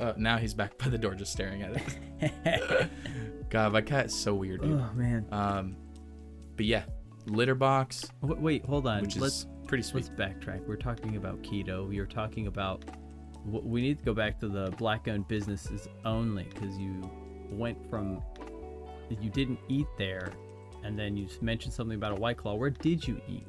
Uh, 0.00 0.14
now 0.16 0.38
he's 0.38 0.54
back 0.54 0.76
by 0.78 0.88
the 0.88 0.96
door, 0.98 1.14
just 1.14 1.32
staring 1.32 1.62
at 1.62 1.76
it. 2.22 2.90
God, 3.50 3.72
my 3.72 3.82
cat 3.82 4.06
is 4.06 4.14
so 4.14 4.34
weird, 4.34 4.62
dude. 4.62 4.72
oh 4.80 4.90
man. 4.94 5.26
Um, 5.30 5.76
but 6.56 6.64
yeah, 6.66 6.84
litter 7.26 7.54
box, 7.54 8.10
W- 8.22 8.40
wait, 8.40 8.64
hold 8.64 8.86
on. 8.86 9.02
which 9.02 9.16
let's 9.16 9.40
is 9.40 9.46
pretty 9.66 9.82
sweet. 9.82 10.08
let's 10.08 10.34
backtrack. 10.34 10.66
We're 10.66 10.76
talking 10.76 11.16
about 11.16 11.42
keto. 11.42 11.86
We 11.88 12.00
were 12.00 12.06
talking 12.06 12.46
about. 12.46 12.84
We 13.44 13.82
need 13.82 13.98
to 13.98 14.04
go 14.04 14.14
back 14.14 14.38
to 14.40 14.48
the 14.48 14.70
black-owned 14.78 15.26
businesses 15.28 15.88
only 16.04 16.44
because 16.44 16.78
you 16.78 17.10
went 17.50 17.76
from 17.90 18.22
you 19.20 19.28
didn't 19.30 19.58
eat 19.68 19.86
there, 19.98 20.32
and 20.84 20.98
then 20.98 21.16
you 21.16 21.28
mentioned 21.40 21.72
something 21.72 21.96
about 21.96 22.12
a 22.12 22.20
white 22.20 22.36
claw. 22.36 22.54
Where 22.54 22.70
did 22.70 23.06
you 23.06 23.20
eat? 23.28 23.46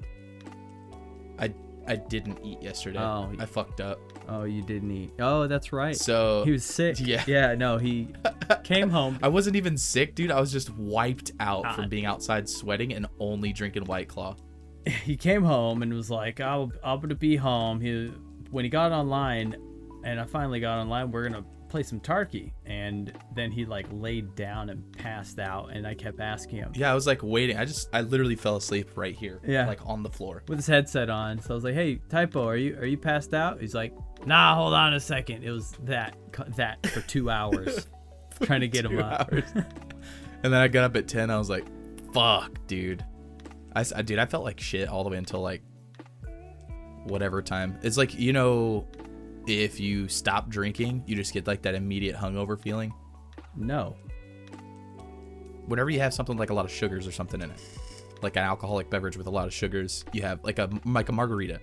I 1.40 1.54
I 1.88 1.96
didn't 1.98 2.40
eat 2.44 2.62
yesterday. 2.62 3.00
Oh. 3.00 3.32
I 3.40 3.46
fucked 3.46 3.82
up. 3.82 4.00
Oh, 4.30 4.44
you 4.44 4.62
didn't 4.62 4.92
eat. 4.92 5.14
Oh, 5.20 5.48
that's 5.48 5.74
right. 5.74 5.96
So 5.96 6.44
he 6.46 6.52
was 6.52 6.64
sick. 6.64 6.98
yeah. 7.00 7.24
Yeah. 7.28 7.56
No, 7.56 7.78
he 7.78 8.10
came 8.64 8.90
home. 8.90 9.20
I 9.22 9.28
wasn't 9.28 9.56
even 9.56 9.78
sick, 9.78 10.16
dude. 10.16 10.32
I 10.32 10.40
was 10.40 10.52
just 10.52 10.70
wiped 10.76 11.32
out 11.40 11.64
God. 11.64 11.76
from 11.76 11.86
ah. 11.86 11.88
being 11.88 12.06
outside 12.06 12.48
sweating 12.48 12.94
and 12.94 13.08
only 13.20 13.52
drinking 13.52 13.86
White 13.86 14.08
Claw. 14.08 14.36
he 15.04 15.16
came 15.18 15.44
home 15.44 15.82
and 15.82 15.94
was 15.94 16.10
like, 16.10 16.40
"I'll, 16.40 16.72
I'm 16.84 17.00
gonna 17.00 17.16
be 17.16 17.36
home." 17.36 17.82
He 17.82 18.12
when 18.52 18.64
he 18.64 18.70
got 18.70 18.92
online, 18.92 19.56
and 20.04 20.20
I 20.20 20.26
finally 20.26 20.60
got 20.60 20.80
online, 20.80 21.12
we're 21.12 21.28
gonna 21.30 21.46
play 21.74 21.84
some 21.84 22.00
Tarky, 22.00 22.54
and 22.66 23.12
then 23.36 23.52
he 23.52 23.66
like 23.66 23.88
laid 23.92 24.36
down 24.36 24.70
and 24.70 24.92
passed 24.98 25.40
out, 25.40 25.72
and 25.72 25.88
I 25.88 25.96
kept 25.96 26.20
asking 26.20 26.60
him 26.60 26.72
Yeah, 26.76 26.92
I 26.92 26.96
was 26.96 27.08
like 27.08 27.22
waiting. 27.24 27.58
I 27.58 27.66
just 27.66 27.90
I 27.92 28.02
literally 28.02 28.36
fell 28.36 28.56
asleep 28.58 28.92
right 28.96 29.16
here. 29.16 29.42
Yeah. 29.46 29.66
Like 29.66 29.86
on 29.86 30.04
the 30.04 30.10
floor. 30.12 30.44
with 30.48 30.60
his 30.60 30.68
headset 30.68 31.10
on. 31.10 31.40
So 31.42 31.52
I 31.52 31.56
was 31.56 31.64
like, 31.64 31.74
"Hey, 31.74 32.00
typo, 32.10 32.48
are 32.48 32.56
you 32.56 32.78
are 32.78 32.86
you 32.86 32.98
passed 32.98 33.34
out?" 33.34 33.60
He's 33.60 33.74
like, 33.74 33.94
"Nah, 34.26 34.56
hold 34.56 34.74
on 34.74 34.94
a 34.94 35.00
second. 35.00 35.44
It 35.44 35.52
was 35.52 35.72
that 35.84 36.16
that 36.56 36.86
for 36.88 37.02
two 37.02 37.30
hours, 37.30 37.88
trying 38.44 38.62
to 38.62 38.68
get 38.68 38.86
him 38.86 39.00
up." 39.00 39.32
And 40.44 40.52
then 40.52 40.62
I 40.62 40.68
got 40.68 40.84
up 40.84 40.98
at 40.98 41.08
10. 41.08 41.32
I 41.32 41.38
was 41.38 41.50
like, 41.50 41.66
fuck, 42.14 42.52
dude. 42.68 43.04
I 43.76 43.84
dude, 43.84 44.20
I 44.20 44.26
felt 44.28 44.44
like 44.44 44.60
shit 44.60 44.90
all 44.90 45.04
the 45.04 45.10
way 45.10 45.18
until 45.18 45.42
like 45.42 45.64
whatever 47.06 47.42
time. 47.42 47.80
It's 47.82 47.98
like, 47.98 48.14
you 48.14 48.34
know, 48.34 48.88
if 49.48 49.80
you 49.80 50.08
stop 50.08 50.50
drinking, 50.50 51.04
you 51.06 51.16
just 51.16 51.34
get 51.34 51.48
like 51.48 51.62
that 51.64 51.76
immediate 51.76 52.16
hungover 52.16 52.60
feeling. 52.60 52.94
no, 53.56 53.96
Whenever 55.66 55.90
you 55.90 56.00
have 56.00 56.14
something 56.14 56.36
like 56.38 56.50
a 56.50 56.54
lot 56.54 56.66
of 56.66 56.72
sugars 56.72 57.08
or 57.08 57.12
something 57.12 57.42
in 57.42 57.50
it, 57.50 57.62
like 58.22 58.36
an 58.36 58.44
alcoholic 58.44 58.90
beverage 58.90 59.16
with 59.16 59.28
a 59.28 59.30
lot 59.30 59.48
of 59.48 59.54
sugars, 59.54 60.04
you 60.12 60.22
have 60.22 60.44
like 60.44 60.60
a 60.60 60.70
like 60.86 61.08
a 61.10 61.14
margarita. 61.14 61.60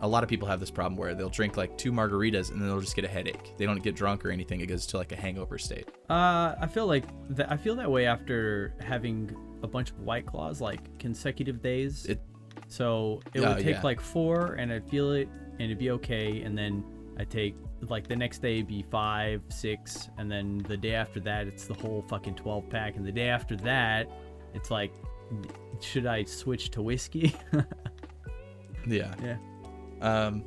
A 0.00 0.08
lot 0.08 0.22
of 0.22 0.28
people 0.28 0.46
have 0.48 0.58
this 0.60 0.70
problem 0.70 0.96
where 0.96 1.14
they'll 1.14 1.28
drink 1.30 1.56
like 1.56 1.76
two 1.78 1.90
margaritas 1.92 2.50
and 2.50 2.60
then 2.60 2.68
they'll 2.68 2.80
just 2.80 2.96
get 2.96 3.04
a 3.04 3.08
headache. 3.08 3.54
They 3.58 3.64
don't 3.66 3.82
get 3.82 3.94
drunk 3.94 4.24
or 4.24 4.30
anything. 4.30 4.60
It 4.60 4.66
goes 4.66 4.86
to 4.88 4.96
like 4.98 5.12
a 5.12 5.16
hangover 5.16 5.58
state. 5.58 5.88
Uh, 6.08 6.54
I 6.58 6.66
feel 6.66 6.86
like 6.86 7.04
that. 7.30 7.50
I 7.52 7.56
feel 7.58 7.76
that 7.76 7.90
way 7.90 8.06
after 8.06 8.74
having 8.80 9.34
a 9.62 9.66
bunch 9.66 9.90
of 9.90 9.98
white 10.00 10.24
claws, 10.26 10.60
like 10.62 10.98
consecutive 10.98 11.60
days. 11.62 12.06
It- 12.06 12.22
so 12.68 13.20
it 13.34 13.40
Oh, 13.40 13.48
would 13.54 13.58
take 13.62 13.76
yeah. 13.76 13.82
like 13.82 14.00
four, 14.00 14.54
and 14.54 14.72
I'd 14.72 14.88
feel 14.90 15.12
it, 15.12 15.28
and 15.52 15.62
it'd 15.62 15.78
be 15.78 15.90
okay, 15.90 16.40
and 16.40 16.56
then 16.58 16.82
I 17.18 17.24
take 17.24 17.56
like 17.88 18.08
the 18.08 18.16
next 18.16 18.40
day 18.42 18.62
be 18.62 18.82
five, 18.90 19.42
six, 19.48 20.08
and 20.18 20.30
then 20.30 20.58
the 20.58 20.76
day 20.76 20.94
after 20.94 21.20
that 21.20 21.46
it's 21.46 21.66
the 21.66 21.74
whole 21.74 22.02
fucking 22.08 22.34
twelve 22.34 22.68
pack, 22.68 22.96
and 22.96 23.06
the 23.06 23.12
day 23.12 23.28
after 23.28 23.56
that 23.56 24.10
it's 24.54 24.70
like, 24.70 24.92
should 25.80 26.06
I 26.06 26.24
switch 26.24 26.70
to 26.70 26.82
whiskey? 26.82 27.34
Yeah. 28.86 29.14
Yeah. 29.22 29.36
Um, 30.00 30.44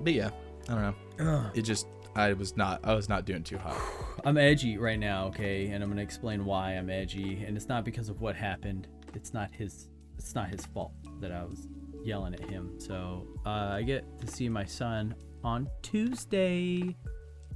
but 0.00 0.12
yeah, 0.12 0.30
I 0.68 0.72
don't 0.74 0.94
know. 1.18 1.50
It 1.54 1.62
just 1.62 1.86
I 2.16 2.32
was 2.32 2.56
not 2.56 2.80
I 2.84 2.94
was 2.94 3.08
not 3.08 3.24
doing 3.24 3.42
too 3.42 3.58
hot. 3.58 3.80
I'm 4.24 4.36
edgy 4.36 4.78
right 4.78 4.98
now, 4.98 5.26
okay, 5.26 5.66
and 5.66 5.82
I'm 5.82 5.90
gonna 5.90 6.02
explain 6.02 6.44
why 6.44 6.72
I'm 6.72 6.90
edgy, 6.90 7.44
and 7.46 7.56
it's 7.56 7.68
not 7.68 7.84
because 7.84 8.08
of 8.08 8.20
what 8.20 8.34
happened. 8.34 8.88
It's 9.14 9.34
not 9.34 9.50
his. 9.50 9.88
It's 10.18 10.34
not 10.34 10.48
his 10.48 10.66
fault 10.66 10.92
that 11.20 11.30
I 11.30 11.44
was 11.44 11.68
yelling 12.02 12.34
at 12.34 12.48
him. 12.48 12.74
So 12.78 13.26
uh, 13.46 13.70
I 13.72 13.82
get 13.82 14.04
to 14.20 14.26
see 14.26 14.48
my 14.48 14.64
son 14.64 15.14
on 15.44 15.68
Tuesday. 15.82 16.96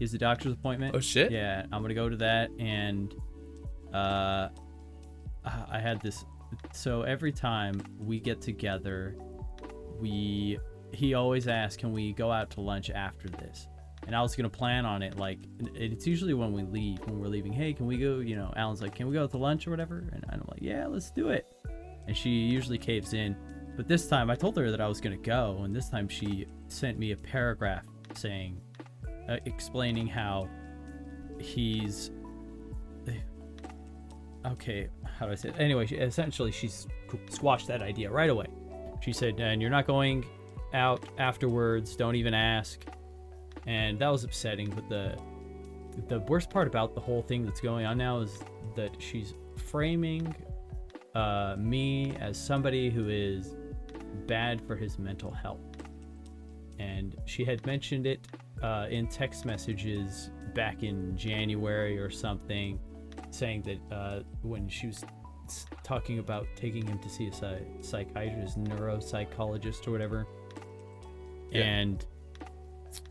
Is 0.00 0.12
the 0.12 0.18
doctor's 0.18 0.52
appointment? 0.52 0.94
Oh 0.96 1.00
shit. 1.00 1.30
Yeah, 1.30 1.64
I'm 1.72 1.82
gonna 1.82 1.94
go 1.94 2.08
to 2.08 2.16
that, 2.16 2.50
and 2.58 3.14
uh, 3.92 4.48
I 5.44 5.78
had 5.78 6.00
this. 6.00 6.24
So 6.72 7.02
every 7.02 7.32
time 7.32 7.80
we 7.98 8.20
get 8.20 8.40
together, 8.40 9.16
we 10.00 10.58
he 10.92 11.14
always 11.14 11.46
asks, 11.48 11.76
"Can 11.76 11.92
we 11.92 12.12
go 12.12 12.30
out 12.30 12.50
to 12.50 12.60
lunch 12.60 12.90
after 12.90 13.28
this?" 13.28 13.68
And 14.06 14.16
I 14.16 14.22
was 14.22 14.34
gonna 14.34 14.50
plan 14.50 14.84
on 14.84 15.02
it. 15.02 15.16
Like 15.16 15.38
it's 15.74 16.06
usually 16.06 16.34
when 16.34 16.52
we 16.52 16.62
leave, 16.62 16.98
when 17.06 17.20
we're 17.20 17.28
leaving. 17.28 17.52
Hey, 17.52 17.72
can 17.72 17.86
we 17.86 17.96
go? 17.96 18.18
You 18.18 18.36
know, 18.36 18.52
Alan's 18.56 18.82
like, 18.82 18.94
"Can 18.94 19.06
we 19.06 19.14
go 19.14 19.22
out 19.22 19.30
to 19.30 19.38
lunch 19.38 19.66
or 19.66 19.70
whatever?" 19.70 20.08
And 20.12 20.24
I'm 20.28 20.42
like, 20.48 20.60
"Yeah, 20.60 20.86
let's 20.86 21.10
do 21.10 21.28
it." 21.28 21.46
And 22.06 22.16
she 22.16 22.30
usually 22.30 22.78
caves 22.78 23.14
in. 23.14 23.36
But 23.76 23.88
this 23.88 24.06
time, 24.06 24.30
I 24.30 24.34
told 24.34 24.56
her 24.56 24.70
that 24.70 24.80
I 24.80 24.88
was 24.88 25.00
gonna 25.00 25.16
go, 25.16 25.62
and 25.64 25.74
this 25.74 25.88
time 25.88 26.08
she 26.08 26.46
sent 26.68 26.98
me 26.98 27.12
a 27.12 27.16
paragraph 27.16 27.84
saying, 28.14 28.60
uh, 29.28 29.36
explaining 29.46 30.06
how 30.06 30.48
he's 31.38 32.10
okay 34.46 34.88
how 35.18 35.26
do 35.26 35.32
i 35.32 35.34
say 35.34 35.48
it? 35.50 35.54
anyway 35.58 35.86
she, 35.86 35.96
essentially 35.96 36.50
she 36.50 36.68
squashed 37.30 37.66
that 37.68 37.82
idea 37.82 38.10
right 38.10 38.30
away 38.30 38.46
she 39.00 39.12
said 39.12 39.38
and 39.40 39.60
you're 39.60 39.70
not 39.70 39.86
going 39.86 40.24
out 40.74 41.04
afterwards 41.18 41.94
don't 41.94 42.16
even 42.16 42.34
ask 42.34 42.84
and 43.66 43.98
that 43.98 44.08
was 44.08 44.24
upsetting 44.24 44.68
but 44.70 44.88
the 44.88 45.16
the 46.08 46.20
worst 46.20 46.50
part 46.50 46.66
about 46.66 46.94
the 46.94 47.00
whole 47.00 47.22
thing 47.22 47.44
that's 47.44 47.60
going 47.60 47.84
on 47.84 47.98
now 47.98 48.20
is 48.20 48.42
that 48.74 48.90
she's 48.98 49.34
framing 49.56 50.34
uh, 51.14 51.54
me 51.58 52.16
as 52.18 52.42
somebody 52.42 52.88
who 52.88 53.10
is 53.10 53.54
bad 54.26 54.60
for 54.66 54.76
his 54.76 54.98
mental 54.98 55.30
health 55.30 55.60
and 56.78 57.16
she 57.26 57.44
had 57.44 57.64
mentioned 57.66 58.06
it 58.06 58.26
uh, 58.62 58.86
in 58.90 59.06
text 59.06 59.44
messages 59.44 60.30
back 60.54 60.82
in 60.82 61.16
January 61.16 61.98
or 61.98 62.10
something, 62.10 62.78
saying 63.30 63.62
that 63.62 63.94
uh, 63.94 64.20
when 64.42 64.68
she 64.68 64.88
was 64.88 65.04
talking 65.84 66.18
about 66.18 66.46
taking 66.56 66.84
him 66.86 66.98
to 66.98 67.08
see 67.08 67.26
a 67.28 67.32
psy- 67.32 67.58
psychiatrist, 67.80 68.58
neuropsychologist, 68.62 69.86
or 69.86 69.92
whatever, 69.92 70.26
Yeah. 71.50 71.62
and 71.62 72.06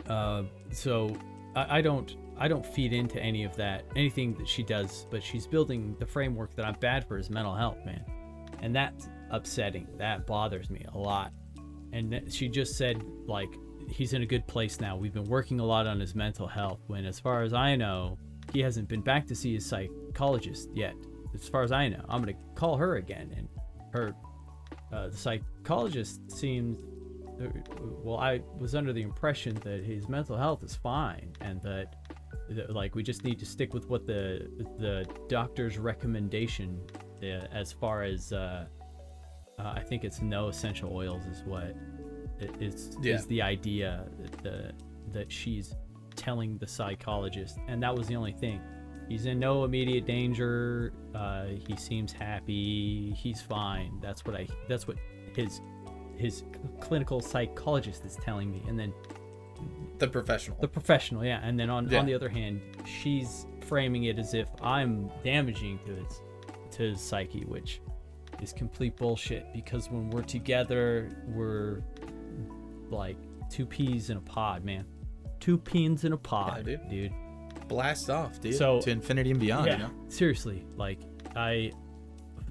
uh, 0.08 0.44
so 0.72 1.16
I, 1.56 1.78
I 1.78 1.82
don't. 1.82 2.16
I 2.38 2.48
don't 2.48 2.66
feed 2.66 2.92
into 2.92 3.22
any 3.22 3.44
of 3.44 3.56
that, 3.58 3.86
anything 3.96 4.34
that 4.36 4.48
she 4.48 4.64
does, 4.64 5.06
but 5.12 5.22
she's 5.22 5.46
building 5.46 5.96
the 6.00 6.06
framework 6.08 6.56
that 6.56 6.66
I'm 6.66 6.74
bad 6.80 7.08
for 7.08 7.16
his 7.18 7.30
mental 7.30 7.54
health, 7.56 7.78
man. 7.86 8.04
And 8.64 8.76
that's 8.76 9.08
upsetting. 9.32 9.88
That 9.98 10.28
bothers 10.28 10.70
me 10.70 10.86
a 10.94 10.98
lot. 10.98 11.32
And 11.94 12.32
she 12.32 12.48
just 12.48 12.78
said 12.78 13.04
like 13.26 13.50
he's 13.90 14.14
in 14.14 14.22
a 14.22 14.26
good 14.26 14.48
place 14.48 14.80
now. 14.80 14.96
We've 14.96 15.14
been 15.14 15.26
working 15.26 15.60
a 15.60 15.66
lot 15.66 15.88
on 15.88 16.00
his 16.00 16.16
mental 16.16 16.48
health 16.48 16.80
when 16.88 17.06
as 17.06 17.20
far 17.20 17.44
as 17.44 17.54
i 17.54 17.76
know 17.76 18.18
he 18.54 18.60
hasn't 18.60 18.88
been 18.88 19.02
back 19.02 19.28
to 19.28 19.36
see 19.36 19.54
his 19.54 19.66
psychologist 19.66 20.70
yet. 20.74 20.94
As 21.34 21.48
far 21.48 21.64
as 21.64 21.72
i 21.72 21.88
know 21.88 22.04
i'm 22.08 22.22
gonna 22.22 22.38
call 22.56 22.78
her 22.78 22.98
again. 22.98 23.34
And 23.36 23.48
her 23.94 24.16
uh, 24.94 25.08
the 25.10 25.18
psychologist 25.18 26.32
seems 26.32 26.78
uh, 27.42 27.48
well 28.04 28.18
i 28.18 28.42
was 28.58 28.76
under 28.76 28.94
the 28.94 29.02
impression 29.02 29.56
that 29.64 29.84
his 29.84 30.08
mental 30.10 30.38
health 30.38 30.64
is 30.64 30.76
fine 30.76 31.32
and 31.42 31.62
that 31.62 31.96
like 32.70 32.96
we 32.96 33.04
just 33.04 33.24
need 33.24 33.40
to 33.40 33.46
stick 33.46 33.74
with 33.74 33.88
what 33.88 34.06
the 34.06 34.50
the 34.80 35.06
doctor's 35.28 35.78
recommendation 35.78 36.80
uh, 37.24 37.48
as 37.52 37.72
far 37.72 38.04
as 38.04 38.34
uh, 38.34 38.66
uh, 39.64 39.74
I 39.76 39.82
think 39.82 40.04
it's 40.04 40.22
no 40.22 40.48
essential 40.48 40.92
oils 40.94 41.26
is 41.26 41.44
what 41.44 41.76
it 42.40 42.52
is 42.60 42.98
Yeah. 43.02 43.16
is 43.16 43.26
the 43.28 43.42
idea 43.42 44.08
that 44.20 44.32
the 44.44 44.72
that 45.14 45.32
she's 45.32 45.76
telling 46.16 46.58
the 46.58 46.68
psychologist, 46.68 47.58
and 47.68 47.82
that 47.84 47.96
was 47.96 48.08
the 48.08 48.16
only 48.16 48.32
thing. 48.34 48.62
He's 49.10 49.26
in 49.26 49.40
no 49.40 49.66
immediate 49.66 50.06
danger. 50.06 50.94
Uh, 51.14 51.48
he 51.68 51.76
seems 51.76 52.14
happy. 52.14 53.12
He's 53.12 53.42
fine. 53.42 54.00
That's 54.02 54.26
what 54.26 54.36
I. 54.36 54.48
That's 54.70 54.88
what 54.88 54.98
his 55.36 55.62
his 56.18 56.44
clinical 56.80 57.20
psychologist 57.20 58.06
is 58.06 58.16
telling 58.18 58.50
me. 58.52 58.64
And 58.68 58.80
then 58.80 58.94
The 59.98 60.08
professional. 60.08 60.58
the 60.62 60.68
professional, 60.68 61.26
yeah. 61.26 61.40
And 61.44 61.60
then 61.60 61.70
on 61.70 61.90
Yeah. 61.90 62.00
on 62.00 62.06
the 62.06 62.14
other 62.14 62.30
hand, 62.30 62.62
she's 62.86 63.48
framing 63.62 64.06
it 64.06 64.18
as 64.20 64.34
if 64.34 64.48
I'm 64.62 65.10
damaging 65.24 65.80
to 65.86 65.96
his 65.96 66.22
to 66.72 66.84
his 66.84 67.02
psyche, 67.02 67.44
which 67.46 67.82
is 68.42 68.52
complete 68.54 68.98
bullshit. 68.98 69.46
Because 69.54 69.90
when 69.90 70.10
we're 70.10 70.24
together, 70.24 71.10
we're 71.28 71.82
like 72.90 73.18
two 73.50 73.66
peas 73.66 74.10
in 74.10 74.18
a 74.18 74.22
pod, 74.22 74.64
man. 74.64 74.86
Two 75.40 75.58
peas 75.58 76.04
in 76.04 76.14
a 76.14 76.18
pod, 76.18 76.66
dude. 76.66 76.90
dude. 76.90 77.14
Blast 77.68 78.10
off, 78.10 78.40
dude. 78.42 78.56
So- 78.56 78.82
to 78.82 78.92
infinity 78.92 79.32
and 79.32 79.40
beyond. 79.40 79.68
yeah, 79.68 79.74
You 79.74 79.80
know? 79.84 79.92
seriously. 80.10 80.66
Like 80.76 81.00
I, 81.36 81.72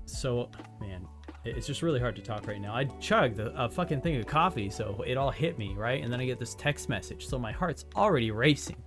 so 0.07 0.51
man, 0.81 1.07
it's 1.45 1.67
just 1.67 1.83
really 1.83 2.01
hard 2.01 2.17
to 2.17 2.23
talk 2.23 2.47
right 2.47 2.61
now. 2.61 2.75
I 2.75 2.85
chugged 3.01 3.39
a, 3.39 3.65
a 3.65 3.69
fucking 3.69 4.01
thing 4.01 4.17
of 4.17 4.27
coffee, 4.27 4.71
so 4.71 5.03
it 5.07 5.17
all 5.17 5.31
hit 5.31 5.59
me 5.59 5.75
right, 5.77 6.03
and 6.03 6.13
then 6.13 6.21
I 6.21 6.27
get 6.27 6.39
this 6.39 6.55
text 6.55 6.89
message, 6.89 7.27
so 7.27 7.39
my 7.39 7.53
heart's 7.53 7.85
already 7.97 8.31
racing, 8.31 8.83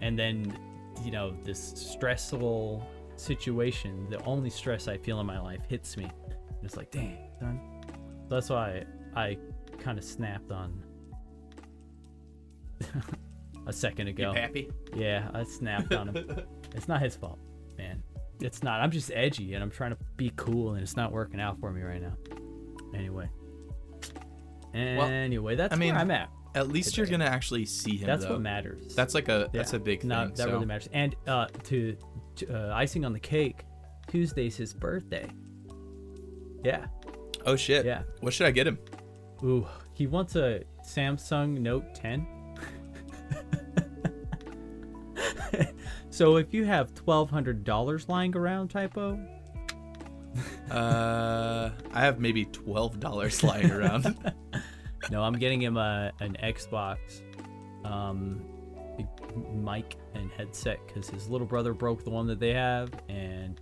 and 0.00 0.18
then 0.18 0.56
you 1.04 1.10
know 1.10 1.34
this 1.44 1.60
stressful 1.76 2.86
situation, 3.16 4.08
the 4.10 4.22
only 4.24 4.48
stress 4.50 4.88
I 4.88 4.96
feel 4.98 5.20
in 5.20 5.26
my 5.26 5.40
life 5.40 5.60
hits 5.68 5.96
me, 5.96 6.10
it's 6.62 6.76
like, 6.76 6.90
dang, 6.90 7.18
son. 7.38 7.60
That's 8.28 8.50
why 8.50 8.84
I 9.16 9.38
kind 9.78 9.98
of 9.98 10.04
snapped 10.04 10.50
on 10.50 10.82
a 13.66 13.72
second 13.72 14.08
ago. 14.08 14.32
You 14.32 14.40
happy? 14.40 14.70
Yeah, 14.94 15.30
I 15.32 15.44
snapped 15.44 15.94
on 15.94 16.08
him. 16.08 16.42
it's 16.74 16.88
not 16.88 17.00
his 17.00 17.16
fault, 17.16 17.38
man. 17.76 18.02
It's 18.40 18.62
not. 18.62 18.80
I'm 18.80 18.90
just 18.90 19.10
edgy 19.14 19.54
and 19.54 19.62
I'm 19.62 19.70
trying 19.70 19.90
to 19.90 19.98
be 20.16 20.32
cool 20.36 20.74
and 20.74 20.82
it's 20.82 20.96
not 20.96 21.12
working 21.12 21.40
out 21.40 21.58
for 21.58 21.72
me 21.72 21.82
right 21.82 22.00
now. 22.00 22.16
Anyway. 22.94 23.28
Anyway, 24.74 25.56
that's 25.56 25.72
I 25.72 25.76
mean, 25.76 25.94
where 25.94 26.02
I'm 26.02 26.10
at. 26.10 26.30
At 26.54 26.68
least 26.68 26.96
you're 26.96 27.06
gonna 27.06 27.24
actually 27.24 27.64
see 27.64 27.96
him. 27.96 28.06
That's 28.06 28.24
though. 28.24 28.32
what 28.32 28.40
matters. 28.40 28.94
That's 28.94 29.14
like 29.14 29.28
a 29.28 29.48
that's 29.52 29.72
a 29.72 29.78
big 29.78 30.04
no, 30.04 30.24
thing. 30.24 30.34
that 30.34 30.38
so. 30.38 30.52
really 30.52 30.66
matters. 30.66 30.88
And 30.92 31.14
uh, 31.26 31.46
to, 31.64 31.96
to 32.36 32.70
uh, 32.70 32.74
icing 32.74 33.04
on 33.04 33.12
the 33.12 33.20
cake, 33.20 33.64
Tuesday's 34.08 34.56
his 34.56 34.72
birthday. 34.72 35.30
Yeah. 36.64 36.86
Oh 37.46 37.56
shit. 37.56 37.84
Yeah. 37.86 38.02
What 38.20 38.32
should 38.34 38.46
I 38.46 38.50
get 38.50 38.66
him? 38.66 38.78
Ooh, 39.44 39.66
he 39.94 40.06
wants 40.06 40.36
a 40.36 40.64
Samsung 40.84 41.58
Note 41.60 41.94
10. 41.94 42.26
so 46.10 46.36
if 46.36 46.52
you 46.52 46.64
have 46.64 46.94
twelve 46.94 47.30
hundred 47.30 47.64
dollars 47.64 48.08
lying 48.08 48.36
around, 48.36 48.68
typo. 48.68 49.18
uh, 50.70 51.70
I 51.92 52.00
have 52.00 52.18
maybe 52.18 52.44
twelve 52.46 53.00
dollars 53.00 53.42
lying 53.44 53.70
around. 53.70 54.16
no, 55.10 55.22
I'm 55.22 55.34
getting 55.38 55.62
him 55.62 55.76
a 55.76 56.12
an 56.20 56.36
Xbox, 56.42 56.98
um, 57.84 58.44
mic 59.54 59.96
and 60.14 60.30
headset 60.32 60.78
because 60.86 61.08
his 61.08 61.28
little 61.28 61.46
brother 61.46 61.72
broke 61.72 62.04
the 62.04 62.10
one 62.10 62.26
that 62.26 62.40
they 62.40 62.52
have, 62.52 62.90
and 63.08 63.60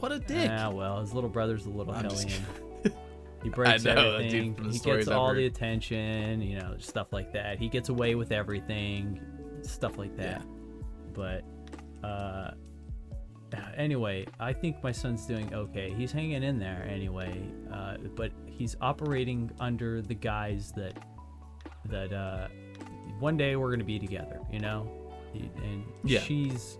what 0.00 0.12
a 0.12 0.18
dick! 0.18 0.50
ah, 0.52 0.70
well, 0.70 1.00
his 1.00 1.12
little 1.12 1.30
brother's 1.30 1.66
a 1.66 1.70
little 1.70 1.94
I'm 1.94 2.08
just 2.08 2.28
hellion. 2.28 2.44
He 3.42 3.48
breaks 3.50 3.84
know, 3.84 4.14
everything. 4.14 4.54
from 4.54 4.64
the 4.68 4.72
he 4.72 4.78
gets 4.78 5.08
all 5.08 5.34
the 5.34 5.46
attention, 5.46 6.40
you 6.42 6.58
know, 6.58 6.74
stuff 6.78 7.12
like 7.12 7.32
that. 7.32 7.58
He 7.58 7.68
gets 7.68 7.88
away 7.88 8.14
with 8.14 8.32
everything, 8.32 9.20
stuff 9.62 9.98
like 9.98 10.16
that. 10.16 10.42
Yeah. 10.42 10.44
But 11.12 11.44
uh 12.06 12.50
anyway, 13.76 14.26
I 14.40 14.52
think 14.52 14.82
my 14.82 14.92
son's 14.92 15.24
doing 15.26 15.52
okay. 15.54 15.92
He's 15.96 16.12
hanging 16.12 16.42
in 16.42 16.58
there 16.58 16.86
anyway. 16.90 17.40
Uh 17.72 17.96
but 18.14 18.32
he's 18.46 18.76
operating 18.80 19.50
under 19.60 20.02
the 20.02 20.14
guise 20.14 20.72
that 20.76 20.98
that 21.86 22.12
uh 22.12 22.48
one 23.20 23.36
day 23.36 23.56
we're 23.56 23.68
going 23.68 23.78
to 23.78 23.84
be 23.84 23.98
together, 23.98 24.40
you 24.52 24.58
know? 24.58 24.90
And 25.34 25.84
Yeah. 26.04 26.20
she's 26.20 26.78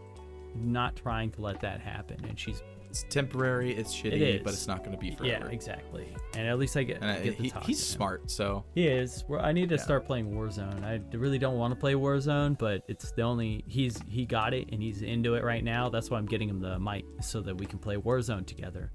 not 0.54 0.96
trying 0.96 1.30
to 1.32 1.40
let 1.42 1.60
that 1.60 1.80
happen 1.80 2.22
and 2.28 2.38
she's 2.38 2.62
It's 3.04 3.14
temporary. 3.14 3.74
It's 3.74 3.94
shitty, 3.94 4.42
but 4.42 4.54
it's 4.54 4.66
not 4.66 4.78
going 4.78 4.92
to 4.92 4.98
be 4.98 5.10
forever. 5.10 5.46
yeah, 5.46 5.52
exactly. 5.52 6.08
And 6.34 6.48
at 6.48 6.58
least 6.58 6.76
I 6.78 6.82
get, 6.82 7.02
I, 7.02 7.20
get 7.20 7.34
he, 7.34 7.52
he's 7.64 7.84
smart, 7.86 8.30
so 8.30 8.64
He 8.74 8.86
is. 8.86 9.24
Well, 9.28 9.44
I 9.44 9.52
need 9.52 9.68
to 9.68 9.74
Yeah. 9.74 9.82
start 9.82 10.06
playing 10.06 10.30
Warzone. 10.32 10.82
I 10.82 11.00
really 11.16 11.38
don't 11.38 11.58
want 11.58 11.72
to 11.74 11.78
play 11.78 11.92
Warzone, 11.92 12.56
but 12.58 12.82
it's 12.88 13.10
the 13.12 13.22
only 13.22 13.64
he's 13.66 13.98
he 14.08 14.24
got 14.24 14.54
it 14.54 14.68
and 14.72 14.82
he's 14.82 15.02
into 15.02 15.34
it 15.34 15.44
right 15.44 15.62
now. 15.62 15.90
That's 15.90 16.10
why 16.10 16.16
I'm 16.16 16.24
getting 16.26 16.48
him 16.48 16.58
the 16.60 16.78
mic 16.78 17.04
so 17.20 17.40
that 17.42 17.56
we 17.58 17.66
can 17.66 17.78
play 17.78 17.96
Warzone 17.96 18.46
together. 18.46 18.92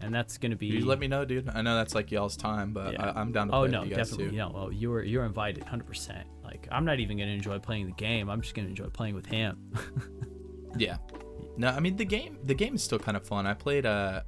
And 0.00 0.12
that's 0.12 0.36
gonna 0.36 0.56
be. 0.56 0.66
you 0.66 0.84
let 0.84 0.98
me 0.98 1.06
know, 1.06 1.24
dude. 1.24 1.48
I 1.48 1.62
know 1.62 1.76
that's 1.76 1.94
like 1.94 2.10
y'all's 2.10 2.36
time, 2.36 2.72
but 2.72 2.92
Yeah. 2.94 3.10
I, 3.12 3.20
I'm 3.20 3.30
down 3.32 3.48
to 3.48 3.54
Oh 3.54 3.60
play 3.62 3.70
no, 3.70 3.80
with 3.82 3.90
you 3.90 3.96
guys 3.96 4.10
definitely. 4.10 4.32
too. 4.32 4.36
No, 4.36 4.52
oh, 4.54 4.70
you 4.70 4.90
were 4.90 5.02
you're 5.04 5.24
invited, 5.24 5.62
hundred 5.64 5.86
percent. 5.86 6.26
Like 6.42 6.66
I'm 6.72 6.84
not 6.84 6.98
even 6.98 7.16
gonna 7.18 7.30
enjoy 7.30 7.58
playing 7.60 7.86
the 7.86 7.92
game. 7.92 8.28
I'm 8.28 8.40
just 8.42 8.54
gonna 8.54 8.68
enjoy 8.68 8.86
playing 8.88 9.14
with 9.14 9.26
him. 9.26 9.72
Yeah. 10.76 10.96
No, 11.56 11.68
I 11.68 11.80
mean 11.80 11.96
the 11.96 12.04
game 12.04 12.38
the 12.44 12.54
game 12.54 12.74
is 12.74 12.82
still 12.82 12.98
kind 12.98 13.16
of 13.16 13.26
fun. 13.26 13.46
I 13.46 13.54
played 13.54 13.86
uh 13.86 14.22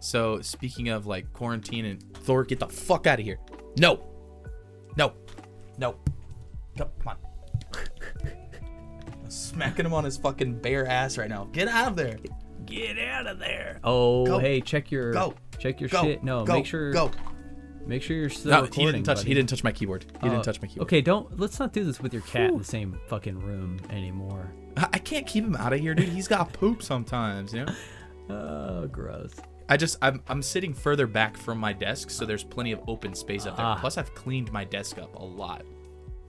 so 0.00 0.40
speaking 0.40 0.88
of 0.90 1.06
like 1.06 1.32
quarantine 1.32 1.84
and 1.86 2.16
Thor, 2.18 2.44
get 2.44 2.60
the 2.60 2.68
fuck 2.68 3.06
out 3.06 3.18
of 3.18 3.24
here. 3.24 3.38
No. 3.78 4.00
No. 4.96 5.12
No. 5.78 5.96
Come, 6.76 6.88
come 7.02 7.08
on. 7.08 7.16
Smacking 9.28 9.86
him 9.86 9.94
on 9.94 10.04
his 10.04 10.16
fucking 10.16 10.60
bare 10.60 10.86
ass 10.86 11.18
right 11.18 11.28
now. 11.28 11.44
Get 11.52 11.68
out 11.68 11.88
of 11.88 11.96
there. 11.96 12.18
Get 12.66 12.98
out 12.98 13.26
of 13.26 13.38
there. 13.38 13.80
Oh, 13.82 14.24
Go. 14.26 14.38
hey, 14.38 14.60
check 14.60 14.90
your 14.90 15.12
Go. 15.12 15.34
check 15.58 15.80
your 15.80 15.88
Go. 15.88 16.02
shit. 16.02 16.22
No, 16.22 16.44
go, 16.44 16.54
make 16.54 16.66
sure 16.66 16.92
Go. 16.92 17.10
make 17.86 18.02
sure 18.02 18.16
you're 18.16 18.30
still 18.30 18.52
No, 18.52 18.62
recording. 18.62 18.86
he 18.86 18.92
didn't 18.92 19.06
touch 19.06 19.16
buddy. 19.18 19.28
he 19.28 19.34
didn't 19.34 19.48
touch 19.48 19.64
my 19.64 19.72
keyboard. 19.72 20.04
He 20.20 20.28
Uh, 20.28 20.30
didn't 20.30 20.44
touch 20.44 20.62
my 20.62 20.68
keyboard. 20.68 20.86
Okay, 20.88 21.00
don't 21.00 21.38
let's 21.38 21.58
not 21.58 21.72
do 21.72 21.84
this 21.84 22.00
with 22.00 22.12
your 22.12 22.22
cat 22.22 22.50
in 22.50 22.58
the 22.58 22.64
same 22.64 22.98
fucking 23.08 23.38
room 23.40 23.80
anymore. 23.90 24.52
I 24.76 24.98
can't 24.98 25.26
keep 25.26 25.44
him 25.44 25.56
out 25.56 25.72
of 25.72 25.80
here, 25.80 25.94
dude. 25.94 26.08
He's 26.08 26.28
got 26.28 26.52
poop 26.52 26.82
sometimes, 26.82 27.52
you 27.54 27.64
know? 27.64 27.72
Oh, 28.30 28.86
gross. 28.86 29.34
I 29.68 29.76
just 29.76 29.98
I'm 30.00 30.22
I'm 30.28 30.40
sitting 30.42 30.72
further 30.72 31.06
back 31.06 31.36
from 31.36 31.58
my 31.58 31.74
desk, 31.74 32.08
so 32.10 32.24
there's 32.24 32.42
plenty 32.42 32.72
of 32.72 32.80
open 32.88 33.14
space 33.14 33.44
up 33.44 33.56
there. 33.58 33.66
Ah. 33.66 33.76
Plus, 33.78 33.98
I've 33.98 34.14
cleaned 34.14 34.50
my 34.50 34.64
desk 34.64 34.96
up 34.98 35.14
a 35.16 35.22
lot, 35.22 35.62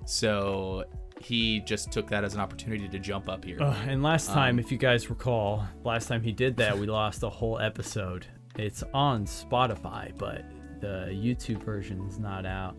so 0.06 0.84
he 1.22 1.62
just 1.62 1.92
took 1.92 2.10
that 2.10 2.24
as 2.24 2.34
an 2.34 2.42
opportunity 2.42 2.88
to 2.90 3.00
jump 3.00 3.30
up 3.30 3.46
here. 3.46 3.62
Uh, 3.62 3.74
and 3.88 4.04
last 4.04 4.28
time, 4.28 4.56
Um, 4.56 4.60
if 4.60 4.72
you 4.72 4.78
guys 4.78 5.10
recall, 5.10 5.66
last 5.86 6.08
time 6.08 6.22
he 6.22 6.32
did 6.34 6.58
that, 6.58 6.78
we 6.78 6.86
lost 7.02 7.24
a 7.24 7.30
whole 7.30 7.60
episode. 7.60 8.26
It's 8.58 8.84
on 8.94 9.26
Spotify, 9.26 10.12
but 10.18 10.44
the 10.82 11.08
YouTube 11.12 11.64
version's 11.64 12.20
not 12.20 12.46
out 12.46 12.76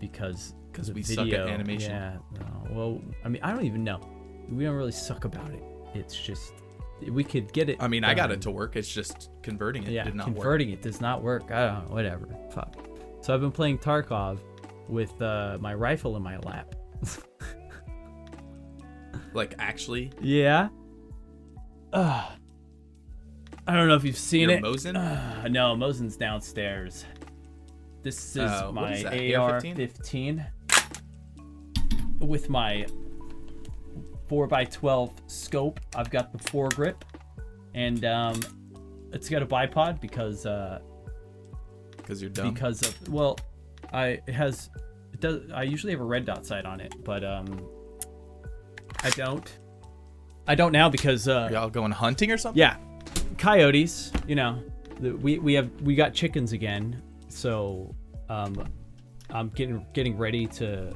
because 0.00 0.54
because 0.72 0.90
we 0.92 1.02
suck 1.02 1.18
at 1.20 1.24
video- 1.26 1.46
animation. 1.48 1.92
Yeah. 1.92 2.16
No, 2.40 2.66
well, 2.70 3.00
I 3.24 3.28
mean, 3.28 3.42
I 3.42 3.52
don't 3.52 3.64
even 3.66 3.84
know. 3.84 4.00
We 4.52 4.64
don't 4.64 4.74
really 4.76 4.92
suck 4.92 5.24
about 5.24 5.50
it. 5.52 5.62
It's 5.94 6.16
just 6.20 6.52
we 7.10 7.24
could 7.24 7.52
get 7.52 7.68
it. 7.68 7.76
I 7.80 7.88
mean, 7.88 8.04
I 8.04 8.14
got 8.14 8.28
done. 8.28 8.38
it 8.38 8.42
to 8.42 8.50
work. 8.50 8.76
It's 8.76 8.92
just 8.92 9.30
converting 9.42 9.82
it 9.84 9.90
Yeah, 9.90 10.04
did 10.04 10.14
not 10.14 10.26
converting 10.26 10.70
it 10.70 10.82
does 10.82 11.00
not 11.00 11.22
work. 11.22 11.50
I 11.50 11.66
don't 11.66 11.88
know. 11.88 11.94
Whatever. 11.94 12.28
Fuck. 12.54 12.76
So 13.22 13.34
I've 13.34 13.40
been 13.40 13.50
playing 13.52 13.78
Tarkov 13.78 14.38
with 14.88 15.20
uh, 15.22 15.58
my 15.60 15.74
rifle 15.74 16.16
in 16.16 16.22
my 16.22 16.38
lap. 16.38 16.74
Like 19.34 19.54
actually, 19.58 20.12
Yeah. 20.20 20.68
Uh, 21.92 22.28
I 23.66 23.74
don't 23.74 23.88
know 23.88 23.94
if 23.94 24.04
you've 24.04 24.16
seen 24.18 24.50
You're 24.50 24.58
it. 24.58 24.62
Mosin? 24.62 24.94
Uh, 24.96 25.48
no, 25.48 25.74
Mosin's 25.74 26.16
downstairs. 26.16 27.06
This 28.02 28.36
is 28.36 28.50
Uh, 28.50 28.70
my 28.72 28.92
is 28.92 29.04
AR-15 29.06 30.44
AR-15? 30.44 30.46
with 32.20 32.50
my 32.50 32.84
4x12 34.32 35.12
scope. 35.26 35.78
I've 35.94 36.08
got 36.08 36.32
the 36.32 36.38
foregrip, 36.38 37.02
and 37.74 38.02
um, 38.06 38.40
it's 39.12 39.28
got 39.28 39.42
a 39.42 39.46
bipod 39.46 40.00
because 40.00 40.46
uh, 40.46 40.80
because 41.98 42.22
you're 42.22 42.30
dumb. 42.30 42.54
because 42.54 42.80
of 42.80 43.08
well, 43.10 43.38
I 43.92 44.20
it 44.26 44.32
has 44.32 44.70
it 45.12 45.20
does. 45.20 45.42
I 45.52 45.64
usually 45.64 45.92
have 45.92 46.00
a 46.00 46.04
red 46.04 46.24
dot 46.24 46.46
sight 46.46 46.64
on 46.64 46.80
it, 46.80 46.94
but 47.04 47.22
um, 47.22 47.68
I 49.02 49.10
don't. 49.10 49.58
I 50.48 50.54
don't 50.54 50.72
now 50.72 50.88
because 50.88 51.28
uh, 51.28 51.50
Y'all 51.52 51.68
going 51.68 51.92
hunting 51.92 52.32
or 52.32 52.38
something? 52.38 52.58
yeah, 52.58 52.76
coyotes. 53.36 54.12
You 54.26 54.36
know, 54.36 54.62
the, 54.98 55.14
we 55.14 55.40
we 55.40 55.52
have 55.52 55.70
we 55.82 55.94
got 55.94 56.14
chickens 56.14 56.52
again, 56.52 57.02
so 57.28 57.94
um, 58.30 58.66
I'm 59.28 59.50
getting 59.50 59.84
getting 59.92 60.16
ready 60.16 60.46
to 60.46 60.94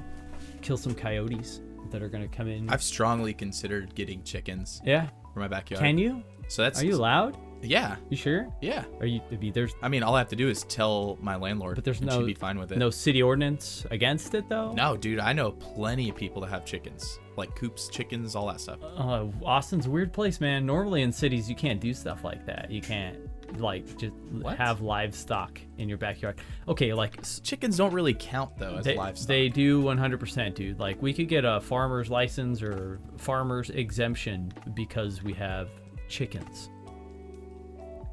kill 0.63 0.79
some 0.79 0.95
coyotes 0.95 1.61
that 1.91 2.03
are 2.03 2.09
gonna 2.09 2.29
come 2.29 2.49
in. 2.49 2.69
I've 2.71 2.83
strongly 2.83 3.33
considered 3.35 3.95
getting 3.95 4.23
chickens 4.23 4.81
yeah, 4.85 5.09
for 5.35 5.41
my 5.41 5.49
backyard. 5.49 5.83
can 5.83 5.99
you? 5.99 6.23
So 6.49 6.63
that's 6.63 6.81
Are 6.83 6.87
you 6.87 6.95
allowed? 6.97 7.37
Yeah, 7.63 7.97
You 8.11 8.17
sure? 8.19 8.47
yeah. 8.61 8.85
Are 9.01 9.07
you? 9.07 9.21
I 9.33 9.37
mean, 9.37 9.53
there's 9.53 9.75
I 9.83 9.89
mean, 9.89 10.03
all 10.03 10.15
I 10.15 10.19
have 10.19 10.29
to 10.29 10.37
do 10.37 10.49
is 10.49 10.63
tell 10.65 11.19
my 11.23 11.37
landlord, 11.37 11.75
But 11.77 11.85
there's 11.85 11.99
and 12.01 12.09
no- 12.09 12.21
she'd 12.21 12.27
be 12.27 12.35
fine 12.35 12.59
with 12.59 12.71
it. 12.71 12.79
no 12.79 12.91
city 12.91 13.23
ordinance 13.23 13.85
against 13.91 14.35
it 14.35 14.49
though. 14.49 14.73
No, 14.73 14.97
dude, 14.97 15.19
I 15.19 15.33
know 15.33 15.53
plenty 15.53 16.09
of 16.11 16.17
people 16.17 16.43
that 16.43 16.49
have 16.49 16.65
chickens, 16.67 17.19
like 17.37 17.55
coops, 17.57 17.89
chickens, 17.89 18.37
all 18.37 18.47
that 18.49 18.61
stuff. 18.61 18.79
Uh, 18.83 19.25
Austin's 19.45 19.87
a 19.87 19.91
weird 19.91 20.13
place, 20.13 20.39
man. 20.41 20.67
Normally 20.67 21.03
in 21.03 21.11
cities 21.11 21.49
you 21.49 21.57
can't 21.57 21.81
do 21.81 21.93
stuff 21.95 22.23
like 22.25 22.45
that. 22.47 22.71
You 22.71 22.83
can't 22.83 23.17
like 23.59 23.87
just 23.99 24.13
What? 24.41 24.57
have 24.59 24.81
livestock 24.81 25.61
in 25.79 25.89
your 25.89 25.99
backyard. 25.99 26.39
Okay, 26.69 26.93
like 26.93 27.23
Chickens 27.43 27.77
don't 27.77 27.93
really 27.93 28.15
count 28.15 28.57
though 28.59 28.77
as 28.77 28.85
they, 28.85 28.97
livestock. 28.97 29.29
they 29.29 29.49
do 29.49 29.83
100%, 29.83 30.55
dude. 30.55 30.79
Like 30.79 31.01
we 31.01 31.13
could 31.13 31.29
get 31.29 31.45
a 31.45 31.61
farmer's 31.61 32.11
license 32.11 32.63
or 32.63 33.01
farmer's 33.19 33.71
exemption 33.71 34.53
because 34.75 35.23
we 35.23 35.33
have 35.35 35.69
chickens. 36.09 36.71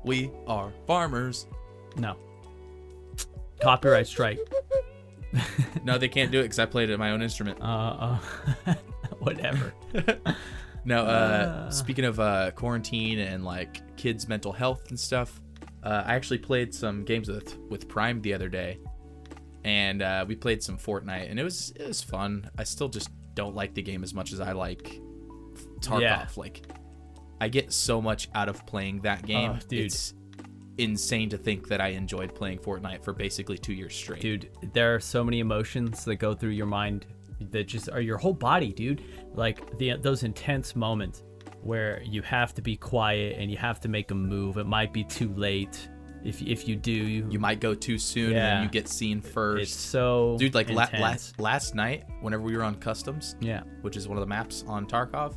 we 0.03 0.31
are 0.47 0.71
farmers. 0.87 1.47
No. 1.97 2.15
Copyright 3.61 4.07
strike. 4.07 4.39
No, 5.83 5.97
they 5.97 6.07
can't 6.09 6.31
do 6.31 6.39
it 6.39 6.43
because 6.43 6.59
I 6.59 6.65
played 6.65 6.89
it 6.89 6.93
at 6.93 6.99
my 6.99 7.11
own 7.11 7.21
instrument. 7.21 7.59
Uh, 7.61 8.17
uh 8.65 8.73
whatever. 9.19 9.73
No, 10.85 11.03
uh, 11.05 11.65
Ah. 11.67 11.69
speaking 11.69 12.05
of 12.05 12.19
uh, 12.19 12.51
quarantine 12.51 13.19
and 13.19 13.43
like 13.45 13.81
kids' 13.97 14.27
mental 14.27 14.51
health 14.51 14.89
and 14.89 14.99
stuff, 14.99 15.41
uh, 15.83 16.03
I 16.05 16.15
actually 16.15 16.39
played 16.39 16.73
some 16.73 17.03
games 17.03 17.29
with 17.29 17.57
with 17.69 17.87
Prime 17.87 18.21
the 18.21 18.33
other 18.33 18.49
day, 18.49 18.79
and 19.63 20.01
uh, 20.01 20.25
we 20.27 20.35
played 20.35 20.61
some 20.61 20.77
Fortnite, 20.77 21.29
and 21.29 21.39
it 21.39 21.43
was 21.43 21.71
it 21.79 21.87
was 21.87 22.01
fun. 22.01 22.49
I 22.57 22.63
still 22.63 22.89
just 22.89 23.09
don't 23.33 23.55
like 23.55 23.73
the 23.73 23.81
game 23.81 24.03
as 24.03 24.13
much 24.13 24.33
as 24.33 24.39
I 24.39 24.51
like 24.51 24.99
Tarkov. 25.79 26.01
Yeah. 26.01 26.27
Like, 26.35 26.63
I 27.41 27.47
get 27.47 27.71
so 27.73 28.01
much 28.01 28.29
out 28.35 28.47
of 28.49 28.65
playing 28.65 29.01
that 29.01 29.25
game. 29.25 29.51
Oh, 29.55 29.59
dude. 29.67 29.85
It's 29.85 30.13
insane 30.77 31.29
to 31.29 31.37
think 31.37 31.67
that 31.67 31.79
I 31.81 31.89
enjoyed 31.89 32.33
playing 32.33 32.57
Fortnite 32.59 33.03
for 33.03 33.13
basically 33.13 33.59
two 33.59 33.73
years 33.73 33.93
straight. 33.95 34.21
dude 34.21 34.49
there 34.73 34.95
are 34.95 34.99
so 34.99 35.23
many 35.23 35.39
emotions 35.39 36.03
that 36.05 36.15
go 36.15 36.33
through 36.33 36.49
your 36.49 36.65
mind 36.65 37.05
that 37.51 37.67
just 37.67 37.89
are 37.89 38.01
your 38.01 38.17
whole 38.17 38.33
body 38.33 38.71
dude 38.73 39.01
like 39.33 39.77
the 39.77 39.95
those 40.01 40.23
intense 40.23 40.75
moments 40.75 41.23
where 41.61 42.01
you 42.03 42.21
have 42.21 42.53
to 42.53 42.61
be 42.61 42.75
quiet 42.75 43.37
and 43.39 43.49
you 43.49 43.57
have 43.57 43.79
to 43.79 43.87
make 43.87 44.11
a 44.11 44.15
move 44.15 44.57
it 44.57 44.65
might 44.65 44.91
be 44.93 45.03
too 45.03 45.33
late 45.35 45.89
if 46.23 46.41
if 46.41 46.67
you 46.69 46.75
do 46.77 46.91
you, 46.91 47.27
You 47.29 47.37
might 47.37 47.59
go 47.59 47.75
too 47.75 47.97
soon, 47.97 48.27
and 48.27 48.33
Yeah. 48.35 48.53
then 48.55 48.63
you 48.63 48.69
get 48.69 48.87
seen 48.87 49.19
first. 49.19 49.63
it's 49.63 49.73
so 49.75 50.37
Dude, 50.39 50.55
like 50.55 50.69
la- 50.69 50.87
last 50.97 51.37
last 51.37 51.75
night, 51.75 52.05
whenever 52.21 52.41
we 52.43 52.55
were 52.55 52.63
on 52.63 52.75
customs, 52.75 53.35
yeah 53.41 53.63
which 53.81 53.97
is 53.97 54.07
one 54.07 54.17
of 54.17 54.21
the 54.21 54.27
maps 54.27 54.63
on 54.65 54.85
Tarkov, 54.87 55.35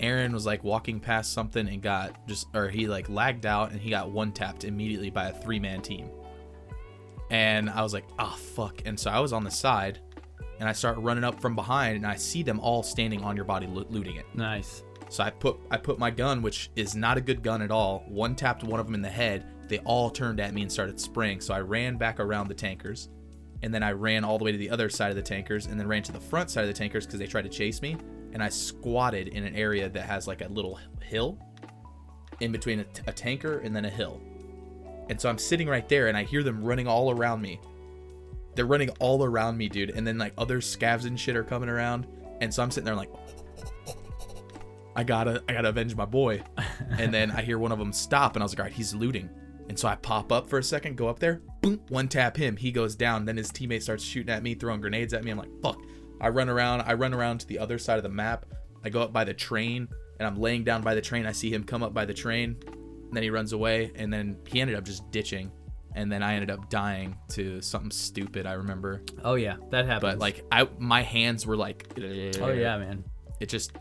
Aaron 0.00 0.32
was 0.32 0.46
like 0.46 0.64
walking 0.64 0.98
past 0.98 1.34
something 1.34 1.68
and 1.68 1.82
got 1.82 2.26
just, 2.26 2.46
or 2.54 2.70
he 2.70 2.86
like 2.88 3.10
lagged 3.10 3.44
out 3.44 3.72
and 3.72 3.78
he 3.80 3.90
got 3.90 4.10
one 4.10 4.32
tapped 4.32 4.64
immediately 4.64 5.10
by 5.10 5.28
a 5.28 5.32
three 5.42 5.60
man 5.60 5.82
team. 5.82 6.08
And 7.30 7.68
I 7.70 7.82
was 7.82 7.92
like, 7.92 8.04
oh 8.18 8.36
fuck. 8.56 8.82
And 8.86 8.98
so 8.98 9.10
I 9.10 9.20
was 9.20 9.32
on 9.32 9.44
the 9.44 9.50
side 9.50 10.00
and 10.64 10.70
I 10.70 10.72
start 10.72 10.96
running 10.96 11.24
up 11.24 11.42
from 11.42 11.54
behind 11.54 11.96
and 11.96 12.06
I 12.06 12.16
see 12.16 12.42
them 12.42 12.58
all 12.58 12.82
standing 12.82 13.22
on 13.22 13.36
your 13.36 13.44
body 13.44 13.66
loo- 13.66 13.84
looting 13.90 14.16
it. 14.16 14.24
nice 14.32 14.82
So 15.10 15.22
I 15.22 15.28
put 15.28 15.58
I 15.70 15.76
put 15.76 15.98
my 15.98 16.10
gun, 16.10 16.40
which 16.40 16.70
is 16.74 16.96
not 16.96 17.18
a 17.18 17.20
good 17.20 17.42
gun 17.42 17.60
at 17.60 17.70
all. 17.70 18.02
One 18.08 18.34
tapped 18.34 18.64
one 18.64 18.80
of 18.80 18.86
them 18.86 18.94
in 18.94 19.02
the 19.02 19.10
head. 19.10 19.44
They 19.68 19.80
all 19.80 20.08
turned 20.08 20.40
at 20.40 20.54
me 20.54 20.62
and 20.62 20.72
started 20.72 20.98
spraying. 20.98 21.42
So 21.42 21.52
I 21.52 21.60
ran 21.60 21.98
back 21.98 22.18
around 22.18 22.48
the 22.48 22.54
tankers, 22.54 23.10
and 23.62 23.74
then 23.74 23.82
I 23.82 23.92
ran 23.92 24.24
all 24.24 24.38
the 24.38 24.44
way 24.44 24.52
to 24.52 24.58
the 24.58 24.70
other 24.70 24.88
side 24.88 25.10
of 25.10 25.16
the 25.16 25.22
tankers, 25.22 25.66
and 25.66 25.78
then 25.78 25.86
ran 25.86 26.02
to 26.04 26.12
the 26.12 26.20
front 26.20 26.48
side 26.48 26.62
of 26.62 26.68
the 26.68 26.72
tankers 26.72 27.04
because 27.04 27.18
they 27.18 27.26
tried 27.26 27.42
to 27.42 27.50
chase 27.50 27.82
me. 27.82 27.98
And 28.32 28.42
I 28.42 28.48
squatted 28.48 29.28
in 29.28 29.44
an 29.44 29.54
area 29.54 29.90
that 29.90 30.06
has 30.06 30.26
like 30.26 30.40
a 30.40 30.48
little 30.48 30.80
hill 31.02 31.38
in 32.40 32.52
between 32.52 32.80
a, 32.80 32.86
a 33.06 33.12
tanker 33.12 33.58
and 33.58 33.76
then 33.76 33.84
a 33.84 33.90
hill. 33.90 34.18
And 35.10 35.20
so 35.20 35.28
I'm 35.28 35.36
sitting 35.36 35.68
right 35.68 35.86
there, 35.90 36.06
and 36.06 36.16
I 36.16 36.22
hear 36.24 36.42
them 36.42 36.64
running 36.64 36.88
all 36.88 37.10
around 37.10 37.42
me. 37.42 37.60
They're 38.54 38.66
running 38.66 38.90
all 39.00 39.24
around 39.24 39.56
me, 39.56 39.68
dude. 39.68 39.90
And 39.90 40.06
then 40.06 40.18
like 40.18 40.32
other 40.38 40.60
scavs 40.60 41.06
and 41.06 41.18
shit 41.18 41.36
are 41.36 41.44
coming 41.44 41.68
around, 41.68 42.06
and 42.40 42.52
so 42.52 42.62
I'm 42.62 42.70
sitting 42.70 42.84
there 42.84 42.94
like, 42.94 43.10
I 44.96 45.02
gotta, 45.02 45.42
I 45.48 45.52
gotta 45.52 45.70
avenge 45.70 45.96
my 45.96 46.04
boy. 46.04 46.42
and 46.98 47.12
then 47.12 47.30
I 47.30 47.42
hear 47.42 47.58
one 47.58 47.72
of 47.72 47.78
them 47.78 47.92
stop, 47.92 48.36
and 48.36 48.42
I 48.42 48.44
was 48.44 48.52
like, 48.52 48.60
all 48.60 48.64
right, 48.66 48.72
he's 48.72 48.94
looting. 48.94 49.28
And 49.68 49.78
so 49.78 49.88
I 49.88 49.96
pop 49.96 50.30
up 50.30 50.48
for 50.48 50.58
a 50.58 50.62
second, 50.62 50.96
go 50.96 51.08
up 51.08 51.18
there, 51.18 51.40
boom, 51.62 51.80
one 51.88 52.06
tap 52.08 52.36
him, 52.36 52.56
he 52.56 52.70
goes 52.70 52.94
down. 52.94 53.24
Then 53.24 53.36
his 53.36 53.50
teammate 53.50 53.82
starts 53.82 54.04
shooting 54.04 54.32
at 54.32 54.42
me, 54.42 54.54
throwing 54.54 54.80
grenades 54.80 55.14
at 55.14 55.24
me. 55.24 55.30
I'm 55.30 55.38
like, 55.38 55.62
fuck. 55.62 55.80
I 56.20 56.28
run 56.28 56.48
around, 56.48 56.82
I 56.82 56.94
run 56.94 57.14
around 57.14 57.40
to 57.40 57.46
the 57.46 57.58
other 57.58 57.78
side 57.78 57.96
of 57.96 58.02
the 58.02 58.08
map. 58.08 58.46
I 58.84 58.90
go 58.90 59.00
up 59.00 59.12
by 59.12 59.24
the 59.24 59.34
train, 59.34 59.88
and 60.18 60.26
I'm 60.26 60.38
laying 60.38 60.64
down 60.64 60.82
by 60.82 60.94
the 60.94 61.00
train. 61.00 61.26
I 61.26 61.32
see 61.32 61.52
him 61.52 61.64
come 61.64 61.82
up 61.82 61.94
by 61.94 62.04
the 62.04 62.14
train, 62.14 62.56
and 62.66 63.12
then 63.12 63.22
he 63.22 63.30
runs 63.30 63.52
away, 63.52 63.90
and 63.94 64.12
then 64.12 64.36
he 64.46 64.60
ended 64.60 64.76
up 64.76 64.84
just 64.84 65.10
ditching. 65.10 65.50
And 65.96 66.10
then 66.10 66.22
I 66.24 66.34
ended 66.34 66.50
up 66.50 66.68
dying 66.70 67.16
to 67.30 67.60
something 67.60 67.90
stupid. 67.92 68.46
I 68.46 68.54
remember, 68.54 69.02
Oh 69.24 69.34
yeah, 69.36 69.56
that 69.70 69.86
happens. 69.86 70.14
but 70.14 70.18
like 70.18 70.44
I, 70.50 70.68
my 70.78 71.02
hands 71.02 71.46
were 71.46 71.56
like, 71.56 71.86
oh 71.96 72.48
yeah, 72.52 72.78
man. 72.78 73.04
it 73.40 73.48
just 73.48 73.72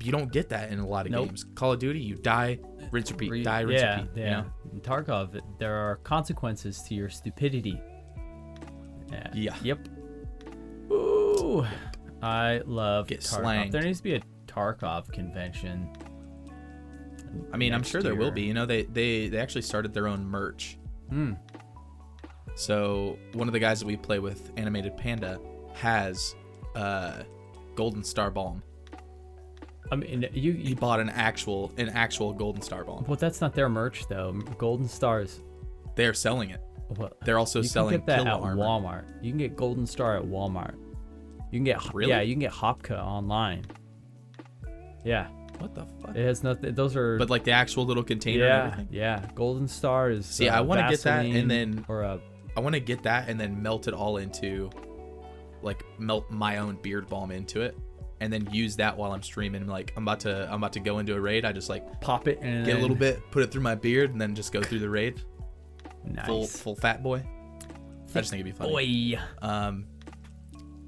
you 0.00 0.12
don't 0.12 0.30
get 0.30 0.50
that 0.50 0.70
in 0.70 0.78
a 0.78 0.86
lot 0.86 1.06
of 1.06 1.12
Nope. 1.12 1.26
games. 1.28 1.44
Call 1.56 1.72
of 1.72 1.80
Duty, 1.80 1.98
you 1.98 2.14
die, 2.14 2.60
rinse 2.92 3.10
repeat, 3.10 3.30
Re- 3.30 3.42
die, 3.42 3.62
rinse 3.62 3.80
yeah, 3.82 4.00
repeat. 4.02 4.10
yeah. 4.14 4.24
You 4.24 4.30
know? 4.30 4.44
In 4.74 4.80
Tarkov, 4.80 5.40
there 5.58 5.74
are 5.74 5.96
consequences 6.04 6.80
to 6.82 6.94
your 6.94 7.08
stupidity. 7.08 7.80
Yeah. 9.10 9.30
Yeah. 9.34 9.56
Yep. 9.62 9.88
Ooh, 10.92 11.66
I 12.22 12.60
love 12.66 13.08
Get 13.08 13.20
Tarkov. 13.20 13.40
slanged. 13.40 13.72
There 13.72 13.82
needs 13.82 13.98
to 13.98 14.04
be 14.04 14.14
a 14.14 14.20
Tarkov 14.46 15.10
convention. 15.12 15.90
I 17.52 17.56
mean, 17.56 17.74
I'm 17.74 17.82
sure 17.82 18.02
there 18.02 18.14
will 18.14 18.30
be. 18.30 18.42
You 18.42 18.54
know, 18.54 18.66
they 18.66 18.84
they 18.84 19.28
they 19.28 19.38
actually 19.38 19.62
started 19.62 19.92
their 19.92 20.06
own 20.06 20.24
merch. 20.24 20.78
Hmm. 21.10 21.32
So 22.58 23.16
one 23.34 23.46
of 23.48 23.52
the 23.52 23.60
guys 23.60 23.78
that 23.78 23.86
we 23.86 23.96
play 23.96 24.18
with, 24.18 24.50
Animated 24.56 24.96
Panda, 24.96 25.38
has 25.74 26.34
uh, 26.74 27.22
Golden 27.76 28.02
Star 28.02 28.32
Balm. 28.32 28.64
I 29.92 29.96
mean, 29.96 30.26
you. 30.32 30.52
He 30.54 30.74
bought 30.74 30.98
an 30.98 31.08
actual 31.08 31.70
an 31.78 31.88
actual 31.90 32.32
Golden 32.32 32.60
Star 32.60 32.82
Balm. 32.82 33.04
well, 33.06 33.16
that's 33.16 33.40
not 33.40 33.54
their 33.54 33.68
merch 33.68 34.08
though. 34.08 34.32
Golden 34.58 34.88
Stars. 34.88 35.40
They're 35.94 36.14
selling 36.14 36.50
it. 36.50 36.60
Well, 36.96 37.12
They're 37.24 37.38
also 37.38 37.60
you 37.62 37.68
selling 37.68 37.92
can 37.92 38.00
get 38.00 38.06
that 38.06 38.18
Killa 38.24 38.36
at 38.38 38.42
armor. 38.42 38.62
Walmart. 38.62 39.04
You 39.24 39.30
can 39.30 39.38
get 39.38 39.54
Golden 39.56 39.86
Star 39.86 40.16
at 40.16 40.24
Walmart. 40.24 40.74
You 41.52 41.58
can 41.58 41.64
get 41.64 41.94
Really? 41.94 42.10
yeah, 42.10 42.22
you 42.22 42.34
can 42.34 42.40
get 42.40 42.52
Hopka 42.52 42.98
online. 42.98 43.64
Yeah, 45.04 45.28
What 45.58 45.74
the 45.74 45.86
fuck? 46.02 46.16
it 46.16 46.24
has 46.24 46.42
nothing. 46.42 46.74
Those 46.74 46.96
are 46.96 47.18
But 47.18 47.30
like 47.30 47.44
the 47.44 47.52
actual 47.52 47.84
little 47.84 48.02
container 48.02 48.44
and 48.44 48.50
yeah, 48.52 48.66
everything. 48.72 48.88
yeah. 48.90 49.26
Golden 49.34 49.68
Star 49.68 50.10
is 50.10 50.26
See, 50.26 50.48
uh, 50.48 50.58
I 50.58 50.60
wanna 50.60 50.88
get 50.90 51.00
that 51.02 51.24
and 51.24 51.32
Vaseline 51.34 51.48
then- 51.48 51.84
or 51.88 52.02
a 52.02 52.20
I 52.58 52.60
want 52.60 52.74
to 52.74 52.80
get 52.80 53.04
that 53.04 53.28
and 53.28 53.38
then 53.38 53.62
melt 53.62 53.86
it 53.86 53.94
all 53.94 54.16
into, 54.16 54.68
like, 55.62 55.84
melt 55.96 56.28
my 56.28 56.58
own 56.58 56.74
beard 56.82 57.08
balm 57.08 57.30
into 57.30 57.60
it, 57.60 57.78
and 58.20 58.32
then 58.32 58.48
use 58.50 58.74
that 58.76 58.96
while 58.96 59.12
I'm 59.12 59.22
streaming. 59.22 59.68
Like, 59.68 59.92
I'm 59.96 60.02
about 60.02 60.18
to, 60.20 60.48
I'm 60.48 60.56
about 60.56 60.72
to 60.72 60.80
go 60.80 60.98
into 60.98 61.14
a 61.14 61.20
raid. 61.20 61.44
I 61.44 61.52
just 61.52 61.68
like 61.68 62.00
pop 62.00 62.26
it 62.26 62.40
and 62.42 62.66
get 62.66 62.76
a 62.76 62.80
little 62.80 62.96
bit, 62.96 63.22
put 63.30 63.44
it 63.44 63.52
through 63.52 63.62
my 63.62 63.76
beard, 63.76 64.10
and 64.10 64.20
then 64.20 64.34
just 64.34 64.52
go 64.52 64.60
through 64.60 64.80
the 64.80 64.90
raid. 64.90 65.22
nice. 66.04 66.26
Full, 66.26 66.46
full 66.48 66.74
fat 66.74 67.00
boy. 67.00 67.22
I 68.14 68.18
just 68.18 68.30
think 68.30 68.40
it'd 68.40 68.52
be 68.52 68.58
funny. 68.58 69.14
Boy. 69.14 69.20
Um, 69.40 69.86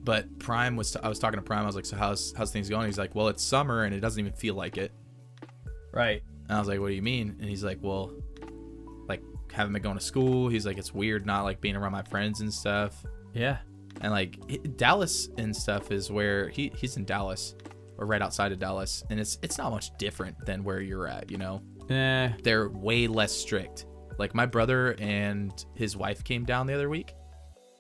but 0.03 0.41
Prime 0.41 0.75
was, 0.75 0.97
I 0.97 1.09
was 1.09 1.21
talking 1.21 1.39
to 1.39 1.45
Prime. 1.45 1.63
I 1.63 1.67
was 1.67 1.77
like, 1.77 1.87
so 1.87 1.97
how's 1.97 2.35
how's 2.37 2.51
things 2.51 2.69
going? 2.69 2.87
He's 2.87 2.99
like, 2.99 3.15
well, 3.15 3.29
it's 3.29 3.45
summer 3.45 3.85
and 3.85 3.95
it 3.95 4.01
doesn't 4.01 4.19
even 4.19 4.33
feel 4.33 4.57
like 4.57 4.77
it. 4.77 4.91
Right. 5.93 6.23
And 6.49 6.57
I 6.57 6.59
was 6.59 6.67
like, 6.67 6.81
what 6.81 6.89
do 6.89 6.95
you 6.95 7.03
mean? 7.03 7.37
And 7.39 7.49
he's 7.49 7.63
like, 7.63 7.79
well, 7.81 8.11
haven't 9.53 9.73
been 9.73 9.83
going 9.83 9.99
to 9.99 10.05
school. 10.05 10.49
He's 10.49 10.65
like, 10.67 10.79
it's 10.79 10.93
weird 10.95 11.27
not 11.27 11.43
like 11.45 11.61
being 11.61 11.77
around 11.77 11.93
my 11.93 12.03
friends 12.03 12.41
and 12.41 12.53
stuff. 12.53 13.05
Yeah. 13.35 13.59
and 14.01 14.13
like 14.13 14.39
Dallas 14.77 15.29
and 15.39 15.55
stuff 15.55 15.91
is 15.93 16.11
where 16.11 16.49
he 16.49 16.73
he's 16.77 16.97
in 16.97 17.05
Dallas 17.05 17.55
or 17.99 18.07
right 18.07 18.23
outside 18.23 18.51
of 18.53 18.59
Dallas 18.59 19.05
and 19.11 19.19
it's 19.21 19.39
it's 19.43 19.59
not 19.59 19.71
much 19.73 19.91
different 19.99 20.37
than 20.47 20.65
where 20.65 20.81
you're 20.81 21.07
at 21.07 21.31
you 21.31 21.37
know 21.39 21.61
Eh. 21.91 22.31
they're 22.45 22.69
way 22.71 23.07
less 23.09 23.33
strict 23.33 23.87
like 24.19 24.35
my 24.35 24.47
brother 24.47 24.95
and 25.01 25.65
his 25.75 25.97
wife 25.97 26.23
came 26.25 26.45
down 26.45 26.67
the 26.67 26.73
other 26.75 26.89
week 26.89 27.15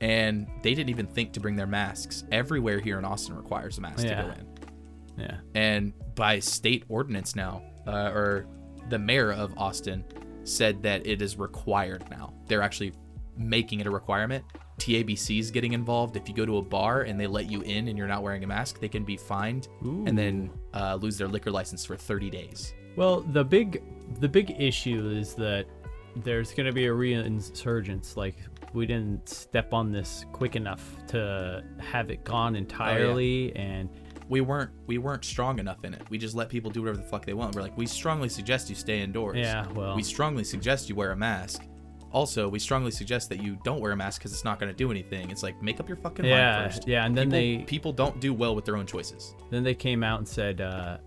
and 0.00 0.46
they 0.62 0.74
didn't 0.74 0.90
even 0.90 1.06
think 1.06 1.32
to 1.34 1.40
bring 1.40 1.56
their 1.56 1.66
masks 1.66 2.24
everywhere 2.32 2.80
here 2.80 2.98
in 2.98 3.04
Austin 3.04 3.36
requires 3.36 3.78
a 3.78 3.80
mask 3.80 4.06
to 4.06 4.14
go 4.14 4.32
in 4.38 4.46
Yeah. 5.24 5.36
and 5.54 5.92
by 6.16 6.38
state 6.40 6.84
ordinance 6.88 7.34
now 7.36 7.62
uh, 7.86 8.10
or 8.12 8.46
the 8.88 8.98
mayor 8.98 9.32
of 9.32 9.56
Austin 9.56 10.04
said 10.44 10.82
that 10.82 11.06
it 11.06 11.22
is 11.22 11.38
required 11.38 12.04
now. 12.10 12.32
They're 12.46 12.62
actually 12.62 12.92
making 13.36 13.80
it 13.80 13.86
a 13.86 13.90
requirement. 13.90 14.44
TABC 14.78 15.38
is 15.38 15.50
getting 15.50 15.72
involved. 15.72 16.16
If 16.16 16.28
you 16.28 16.34
go 16.34 16.46
to 16.46 16.58
a 16.58 16.62
bar 16.62 17.02
and 17.02 17.20
they 17.20 17.26
let 17.26 17.50
you 17.50 17.60
in 17.62 17.88
and 17.88 17.98
you're 17.98 18.08
not 18.08 18.22
wearing 18.22 18.44
a 18.44 18.46
mask 18.46 18.80
they 18.80 18.88
can 18.88 19.04
be 19.04 19.16
fined 19.16 19.68
and 20.06 20.16
then 20.16 20.50
uh, 20.74 20.96
lose 20.96 21.18
their 21.18 21.28
liquor 21.28 21.50
license 21.50 21.84
for 21.84 21.96
30 21.96 22.30
days. 22.30 22.74
Well, 22.96 23.20
the 23.20 23.44
big 23.44 23.82
the 24.18 24.28
big 24.28 24.56
issue 24.58 25.10
is 25.10 25.34
that 25.34 25.66
there's 26.16 26.52
going 26.52 26.66
to 26.66 26.72
be 26.72 26.86
a 26.86 26.90
reinsurgence. 26.90 28.16
Like 28.16 28.36
we 28.72 28.86
didn't 28.86 29.28
step 29.28 29.72
on 29.72 29.92
this 29.92 30.24
quick 30.32 30.56
enough 30.56 31.06
to 31.08 31.62
have 31.78 32.10
it 32.10 32.24
gone 32.24 32.56
entirely, 32.56 33.54
and 33.56 33.88
we 34.30 34.40
weren't 34.40 34.70
we 34.86 34.96
weren't 34.96 35.24
strong 35.24 35.58
enough 35.58 35.84
in 35.84 35.92
it. 35.92 36.02
We 36.08 36.16
just 36.16 36.36
let 36.36 36.48
people 36.48 36.70
do 36.70 36.80
whatever 36.82 36.98
the 36.98 37.04
fuck 37.04 37.26
they 37.26 37.34
want. 37.34 37.54
We're 37.54 37.62
like 37.62 37.76
we 37.76 37.84
strongly 37.84 38.28
suggest 38.28 38.70
you 38.70 38.76
stay 38.76 39.00
indoors. 39.00 39.36
Yeah, 39.36 39.66
well, 39.72 39.96
we 39.96 40.04
strongly 40.04 40.44
suggest 40.44 40.88
you 40.88 40.94
wear 40.94 41.10
a 41.10 41.16
mask. 41.16 41.64
Also 42.12 42.48
we 42.48 42.60
strongly 42.60 42.92
suggest 42.92 43.28
that 43.30 43.42
you 43.42 43.58
don't 43.64 43.80
wear 43.80 43.90
a 43.92 43.96
mask 43.96 44.20
because 44.20 44.32
it's 44.32 44.44
not 44.44 44.60
going 44.60 44.70
to 44.70 44.76
do 44.76 44.90
anything. 44.90 45.30
It's 45.30 45.42
like 45.42 45.60
make 45.60 45.80
up 45.80 45.88
your 45.88 45.96
fucking 45.96 46.24
yeah, 46.24 46.60
mind 46.60 46.72
first. 46.72 46.88
yeah, 46.88 47.04
and 47.04 47.18
then 47.18 47.26
people, 47.26 47.38
they 47.38 47.64
people 47.64 47.92
don't 47.92 48.20
do 48.20 48.32
well 48.32 48.54
with 48.54 48.64
their 48.64 48.76
own 48.76 48.86
choices. 48.86 49.34
then 49.50 49.64
they 49.64 49.74
came 49.74 50.04
out 50.04 50.20
and 50.20 50.28
said, 50.28 50.60
uh, 50.60 50.98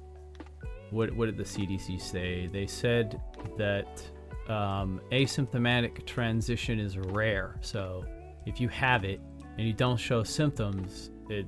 what 0.92 1.16
what 1.16 1.28
did 1.28 1.38
the 1.38 1.44
CDC 1.44 2.02
say? 2.02 2.48
They 2.48 2.68
said 2.68 3.22
that 3.58 4.04
um, 4.50 5.00
asymptomatic 5.14 6.06
transition 6.06 6.78
is 6.78 6.98
rare. 6.98 7.58
So 7.62 8.06
if 8.46 8.60
you 8.60 8.68
have 8.68 9.06
it 9.06 9.22
and 9.58 9.66
you 9.66 9.74
don't 9.74 9.98
show 9.98 10.24
symptoms, 10.24 11.10
it 11.30 11.48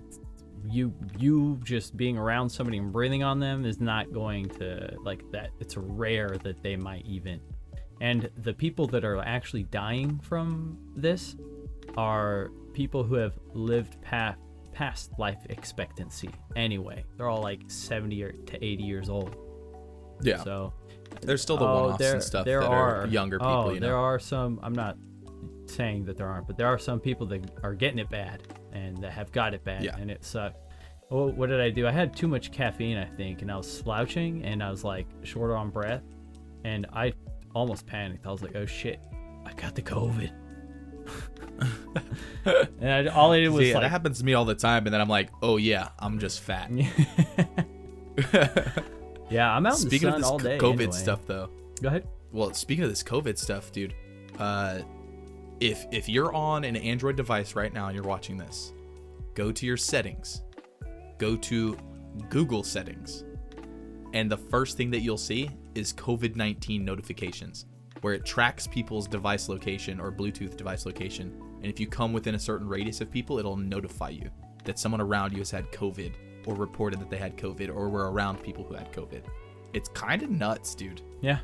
you 0.70 0.94
you 1.18 1.60
just 1.64 1.96
being 1.98 2.18
around 2.18 2.50
somebody 2.50 2.78
and 2.78 2.92
breathing 2.92 3.24
on 3.24 3.40
them 3.40 3.66
is 3.66 3.80
not 3.80 4.12
going 4.12 4.50
to 4.50 4.96
like 5.04 5.24
that. 5.32 5.50
It's 5.60 5.78
rare 5.78 6.38
that 6.44 6.62
they 6.64 6.76
might 6.76 7.06
even. 7.06 7.40
And 8.02 8.30
the 8.38 8.54
people 8.54 8.88
that 8.88 9.06
are 9.06 9.20
actually 9.20 9.64
dying 9.64 10.20
from 10.20 10.78
this 10.96 11.36
are 11.98 12.52
people 12.74 13.04
who 13.04 13.16
have 13.16 13.38
lived 13.54 14.02
past 14.02 14.38
past 14.74 15.12
life 15.18 15.40
expectancy 15.50 16.30
anyway. 16.56 17.04
They're 17.16 17.30
all 17.30 17.42
like 17.42 17.62
70 17.68 18.22
or 18.24 18.32
to 18.34 18.64
80 18.64 18.84
years 18.84 19.10
old. 19.10 19.38
Yeah, 20.22 20.44
So 20.44 20.74
there's 21.22 21.42
still 21.42 21.58
the 21.58 21.66
Oh, 21.66 21.84
one-offs 21.84 21.98
there, 22.00 22.14
and 22.14 22.24
stuff 22.24 22.46
there 22.46 22.60
that 22.62 22.70
are, 22.70 23.04
are, 23.04 23.08
younger 23.08 23.38
oh, 23.38 23.40
people. 23.40 23.54
Oh, 23.54 23.70
you 23.72 23.80
know? 23.80 23.88
there 23.88 23.98
are 23.98 24.20
some. 24.20 24.60
I'm 24.62 24.74
not 24.74 24.98
saying 25.68 26.06
that 26.06 26.18
there 26.18 26.28
aren't, 26.28 26.48
but 26.48 26.58
there 26.58 26.68
are 26.68 26.78
some 26.78 27.00
people 27.00 27.26
that 27.28 27.50
are 27.64 27.74
getting 27.74 28.00
it 28.00 28.10
bad 28.10 28.42
and 28.76 28.98
that 29.00 29.12
have 29.12 29.32
got 29.32 29.54
it 29.56 29.64
bad, 29.64 29.84
Yeah. 29.84 29.96
and 29.98 30.12
it 30.12 30.24
sucked. 30.24 30.58
Well, 31.10 31.32
what 31.32 31.50
did 31.50 31.62
I 31.62 31.70
do? 31.70 31.88
I 31.88 31.92
had 31.92 32.16
too 32.16 32.28
much 32.28 32.52
caffeine, 32.52 32.98
I 32.98 33.06
think, 33.06 33.42
and 33.42 33.52
I 33.52 33.58
was 33.58 33.72
slouching 33.72 34.44
and 34.44 34.62
I 34.64 34.70
was 34.70 34.84
like 34.84 35.08
short 35.24 35.52
on 35.52 35.70
breath, 35.70 36.04
and 36.64 36.86
I 36.94 37.14
almost 37.54 37.86
panicked. 37.88 38.26
I 38.28 38.32
was 38.32 38.42
like, 38.42 38.56
"Oh 38.56 38.66
shit, 38.66 39.00
I 39.46 39.54
got 39.54 39.76
the 39.76 39.82
COVID." 39.82 40.32
and 42.82 43.10
I, 43.10 43.12
all 43.12 43.32
I 43.32 43.40
did 43.42 43.50
was 43.50 43.66
See, 43.68 43.74
that 43.74 43.84
happens 43.90 44.20
to 44.20 44.26
me 44.26 44.34
all 44.34 44.46
the 44.46 44.56
time, 44.56 44.86
and 44.86 44.94
then 44.94 45.02
I'm 45.02 45.10
like, 45.10 45.30
oh 45.42 45.58
yeah, 45.58 45.90
I'm 46.00 46.20
just 46.20 46.42
fat. 46.42 46.70
yeah, 49.30 49.56
I'm 49.56 49.66
out 49.66 49.78
speaking 49.78 50.10
in 50.10 50.16
the 50.16 50.24
sun 50.24 50.36
of 50.36 50.40
this 50.40 50.40
all 50.40 50.40
day. 50.40 50.58
COVID 50.58 50.74
anyway. 50.74 50.92
stuff, 50.92 51.26
though, 51.28 51.50
Go 51.82 51.90
ahead. 51.90 52.08
well, 52.32 52.54
speaking 52.54 52.84
of 52.84 52.90
this 52.90 53.04
COVID 53.04 53.38
stuff, 53.38 53.72
dude, 53.72 53.94
uh, 54.40 54.80
if 55.60 55.86
if 55.92 56.10
you're 56.10 56.34
on 56.34 56.64
an 56.64 56.76
Android 56.76 57.16
device 57.16 57.56
right 57.56 57.74
now 57.74 57.88
and 57.88 57.96
you're 57.96 58.04
watching 58.04 58.38
this, 58.38 58.74
go 59.34 59.52
to 59.52 59.66
your 59.66 59.78
settings, 59.78 60.42
go 61.18 61.36
to 61.38 61.78
Google 62.30 62.64
settings, 62.64 63.24
and 64.14 64.32
the 64.32 64.38
first 64.38 64.78
thing 64.78 64.92
that 64.92 65.02
you'll 65.02 65.18
see 65.18 65.50
is 65.76 65.94
COVID 65.94 66.36
19 66.36 66.84
notifications, 66.84 67.66
where 68.02 68.14
it 68.14 68.26
tracks 68.26 68.68
people's 68.68 69.08
device 69.08 69.50
location 69.50 70.00
or 70.00 70.12
Bluetooth 70.12 70.58
device 70.58 70.86
location. 70.86 71.42
And 71.62 71.66
if 71.66 71.80
you 71.80 71.88
come 71.88 72.14
within 72.14 72.36
a 72.36 72.40
certain 72.40 72.68
radius 72.68 73.02
of 73.02 73.10
people, 73.10 73.40
it'll 73.40 73.58
notify 73.58 74.10
you 74.10 74.30
that 74.66 74.78
someone 74.78 75.02
around 75.02 75.32
you 75.32 75.40
has 75.40 75.52
had 75.52 75.72
COVID 75.72 76.14
or 76.46 76.56
reported 76.56 77.00
that 77.00 77.10
they 77.10 77.18
had 77.18 77.38
COVID 77.38 77.70
or 77.74 77.90
were 77.90 78.12
around 78.12 78.42
people 78.44 78.64
who 78.64 78.76
had 78.76 78.92
COVID. 78.92 79.24
it's 79.74 79.90
kind 79.90 80.22
of 80.22 80.30
nuts, 80.30 80.76
dude. 80.76 81.02
Yeah. 81.22 81.40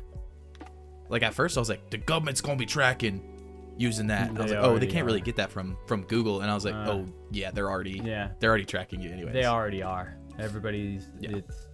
Like 1.08 1.22
at 1.22 1.34
first, 1.34 1.56
I 1.56 1.60
was 1.60 1.68
like, 1.68 1.90
the 1.90 1.98
government's 1.98 2.40
gonna 2.40 2.56
be 2.56 2.66
tracking 2.66 3.31
using 3.76 4.06
that. 4.08 4.28
I 4.30 4.42
was 4.42 4.50
like, 4.52 4.60
oh, 4.60 4.78
they 4.78 4.86
can't 4.86 5.06
really 5.06 5.20
get 5.20 5.36
that 5.36 5.50
from 5.50 5.76
from 5.86 6.02
Google. 6.04 6.40
And 6.42 6.50
I 6.50 6.54
was 6.54 6.64
like, 6.64 6.74
Uh, 6.74 6.90
oh 6.92 7.06
yeah, 7.30 7.50
they're 7.50 7.70
already 7.70 8.00
Yeah. 8.04 8.30
they're 8.40 8.50
already 8.50 8.64
tracking 8.64 9.00
you 9.00 9.10
anyways. 9.10 9.32
They 9.32 9.44
already 9.46 9.82
are. 9.82 10.16
Everybody's. 10.38 11.08
Yeah. 11.20 11.36
It's. 11.36 11.68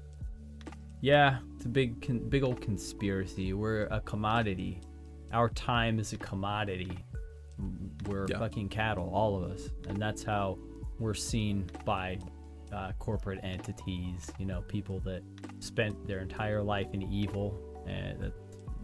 Yeah, 1.01 1.39
it's 1.55 1.65
a 1.65 1.69
big, 1.69 2.05
con- 2.05 2.29
big 2.29 2.43
old 2.43 2.61
conspiracy. 2.61 3.53
We're 3.53 3.85
a 3.87 4.01
commodity. 4.01 4.81
Our 5.33 5.49
time 5.51 6.01
is 6.01 6.13
a 6.13 6.17
commodity. 6.17 6.99
We're 8.07 8.27
Yeah. 8.29 8.39
fucking 8.39 8.69
cattle, 8.71 9.09
all 9.13 9.37
of 9.43 9.51
us, 9.51 9.71
and 9.89 10.01
that's 10.01 10.23
how 10.25 10.59
we're 10.99 11.15
seen 11.15 11.67
by 11.85 12.19
uh, 12.73 12.93
corporate 12.99 13.41
entities. 13.45 14.31
You 14.39 14.47
know, 14.47 14.61
people 14.63 14.99
that 15.01 15.23
spent 15.61 16.07
their 16.07 16.19
entire 16.19 16.63
life 16.63 16.89
in 16.93 17.03
evil, 17.03 17.59
and 17.87 18.21
that 18.21 18.33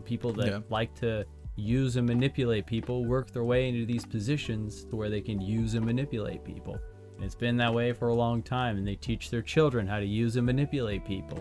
people 0.05 0.33
that 0.35 0.47
Yeah. 0.47 0.61
like 0.71 0.95
to 0.97 1.27
use 1.57 1.97
and 1.97 2.07
manipulate 2.07 2.67
people 2.67 3.05
work 3.05 3.31
their 3.33 3.45
way 3.45 3.69
into 3.69 3.87
these 3.87 4.05
positions 4.05 4.85
to 4.87 4.97
where 4.97 5.09
they 5.11 5.21
can 5.21 5.41
use 5.41 5.75
and 5.75 5.85
manipulate 5.85 6.45
people. 6.45 6.77
And 7.17 7.25
it's 7.25 7.35
been 7.37 7.57
that 7.59 7.73
way 7.73 7.93
for 7.93 8.09
a 8.09 8.15
long 8.15 8.43
time, 8.43 8.77
and 8.77 8.87
they 8.87 8.97
teach 8.97 9.31
their 9.31 9.43
children 9.43 9.87
how 9.87 10.01
to 10.01 10.07
use 10.07 10.37
and 10.37 10.45
manipulate 10.45 11.05
people. 11.05 11.39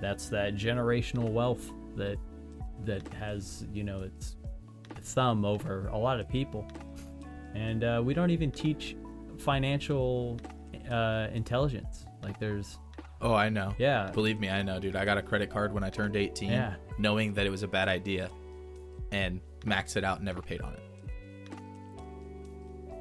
That's 0.00 0.28
that 0.30 0.56
generational 0.56 1.30
wealth 1.30 1.70
that 1.96 2.16
that 2.84 3.06
has 3.14 3.64
you 3.72 3.84
know 3.84 4.02
its 4.02 4.36
thumb 5.02 5.44
over 5.44 5.86
a 5.88 5.96
lot 5.98 6.18
of 6.18 6.28
people, 6.28 6.66
and 7.54 7.84
uh, 7.84 8.02
we 8.04 8.12
don't 8.14 8.30
even 8.30 8.50
teach 8.50 8.96
financial 9.38 10.40
uh, 10.90 11.28
intelligence. 11.32 12.04
Like 12.22 12.38
there's 12.40 12.78
Oh, 13.20 13.32
I 13.32 13.48
know. 13.48 13.72
yeah 13.78 14.10
Believe 14.12 14.38
me, 14.40 14.50
I 14.50 14.62
know, 14.62 14.78
dude. 14.80 14.96
I 14.96 15.04
got 15.06 15.16
a 15.16 15.22
credit 15.22 15.48
card 15.48 15.72
when 15.72 15.82
I 15.84 15.88
turned 15.88 16.14
18, 16.16 16.50
Yeah. 16.50 16.74
knowing 16.98 17.32
that 17.34 17.46
it 17.46 17.50
was 17.50 17.62
a 17.62 17.68
bad 17.68 17.88
idea, 17.88 18.28
and 19.14 19.40
maxed 19.64 19.96
it 19.96 20.04
out 20.04 20.16
and 20.16 20.24
never 20.26 20.42
paid 20.42 20.60
on 20.60 20.72
it. 20.74 20.82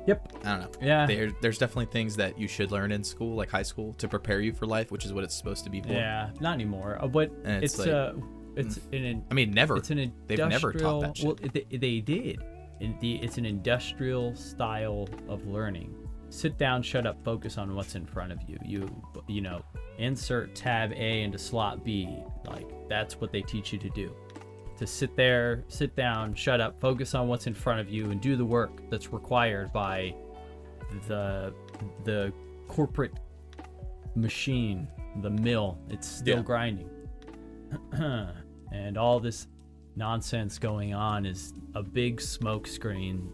yep 0.07 0.31
I 0.43 0.57
don't 0.57 0.59
know. 0.81 0.87
yeah 0.87 1.05
There, 1.05 1.31
there's 1.41 1.57
definitely 1.57 1.87
things 1.87 2.15
that 2.17 2.37
you 2.37 2.47
should 2.47 2.71
learn 2.71 2.91
in 2.91 3.03
school, 3.03 3.35
like 3.35 3.49
high 3.49 3.63
school, 3.63 3.93
to 3.95 4.07
prepare 4.07 4.41
you 4.41 4.53
for 4.53 4.65
life, 4.65 4.91
which 4.91 5.05
is 5.05 5.13
what 5.13 5.23
it's 5.23 5.35
supposed 5.35 5.63
to 5.63 5.69
be 5.69 5.81
for. 5.81 5.89
yeah 5.93 6.29
not 6.39 6.53
anymore. 6.53 6.97
Uh, 7.01 7.07
but 7.07 7.31
And 7.43 7.63
it's, 7.63 7.73
it's 7.73 7.79
like- 7.79 7.89
mm. 7.89 8.21
uh 8.21 8.25
it's 8.55 8.79
an 8.91 9.25
I 9.31 9.33
mean, 9.33 9.49
never. 9.49 9.77
It's 9.77 9.89
an 9.89 10.13
They've 10.27 10.37
never 10.37 10.71
taught 10.73 10.99
that 11.01 11.07
industrial- 11.07 11.37
Well, 11.41 11.51
they, 11.71 11.77
they 11.77 11.99
did. 12.01 12.39
It's 12.79 13.39
an 13.39 13.45
industrial 13.47 14.35
style 14.35 15.09
of 15.27 15.47
learning. 15.47 15.95
Sit 16.29 16.59
down, 16.59 16.83
shut 16.83 17.07
up, 17.07 17.17
focus 17.23 17.57
on 17.57 17.73
what's 17.73 17.95
in 17.95 18.05
front 18.05 18.31
of 18.31 18.37
you. 18.47 18.59
You 18.63 18.81
you 19.27 19.41
know, 19.41 19.63
insert 19.97 20.53
tab 20.53 20.91
A 20.91 21.23
into 21.23 21.39
slot 21.39 21.83
B. 21.83 22.07
Like 22.45 22.67
that's 22.87 23.19
what 23.19 23.31
they 23.31 23.41
teach 23.41 23.73
you 23.73 23.79
to 23.79 23.89
do. 23.89 24.15
To 24.77 24.87
sit 24.87 25.15
there, 25.15 25.63
sit 25.67 25.95
down, 25.95 26.33
shut 26.33 26.59
up, 26.59 26.79
focus 26.81 27.13
on 27.15 27.27
what's 27.27 27.47
in 27.47 27.53
front 27.53 27.79
of 27.79 27.89
you, 27.89 28.11
and 28.11 28.19
do 28.19 28.35
the 28.35 28.45
work 28.45 28.71
that's 28.89 29.13
required 29.13 29.71
by 29.71 30.13
the 31.07 31.53
the 32.03 32.33
corporate 32.67 33.13
machine, 34.15 34.87
the 35.21 35.29
mill. 35.29 35.77
It's 35.89 36.07
still 36.07 36.37
Yeah. 36.37 36.43
grinding. 36.43 36.89
and 38.71 38.97
all 38.97 39.19
this 39.19 39.47
nonsense 39.95 40.57
going 40.59 40.93
on 40.93 41.25
is 41.25 41.53
a 41.75 41.83
big 41.83 42.17
smokescreen 42.19 43.31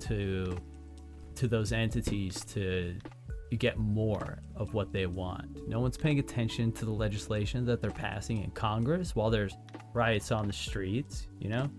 to 0.00 0.56
to 1.34 1.48
those 1.48 1.72
entities 1.72 2.44
to 2.44 2.94
get 3.56 3.78
more 3.78 4.38
of 4.56 4.74
what 4.74 4.92
they 4.92 5.06
want. 5.06 5.68
No 5.68 5.80
one's 5.80 5.96
paying 5.96 6.18
attention 6.18 6.72
to 6.72 6.84
the 6.84 6.90
legislation 6.90 7.64
that 7.66 7.80
they're 7.80 7.90
passing 7.90 8.42
in 8.42 8.50
Congress 8.50 9.14
while 9.14 9.30
there's 9.30 9.56
riots 9.94 10.32
on 10.32 10.46
the 10.46 10.52
streets, 10.52 11.28
you 11.38 11.48
know? 11.48 11.70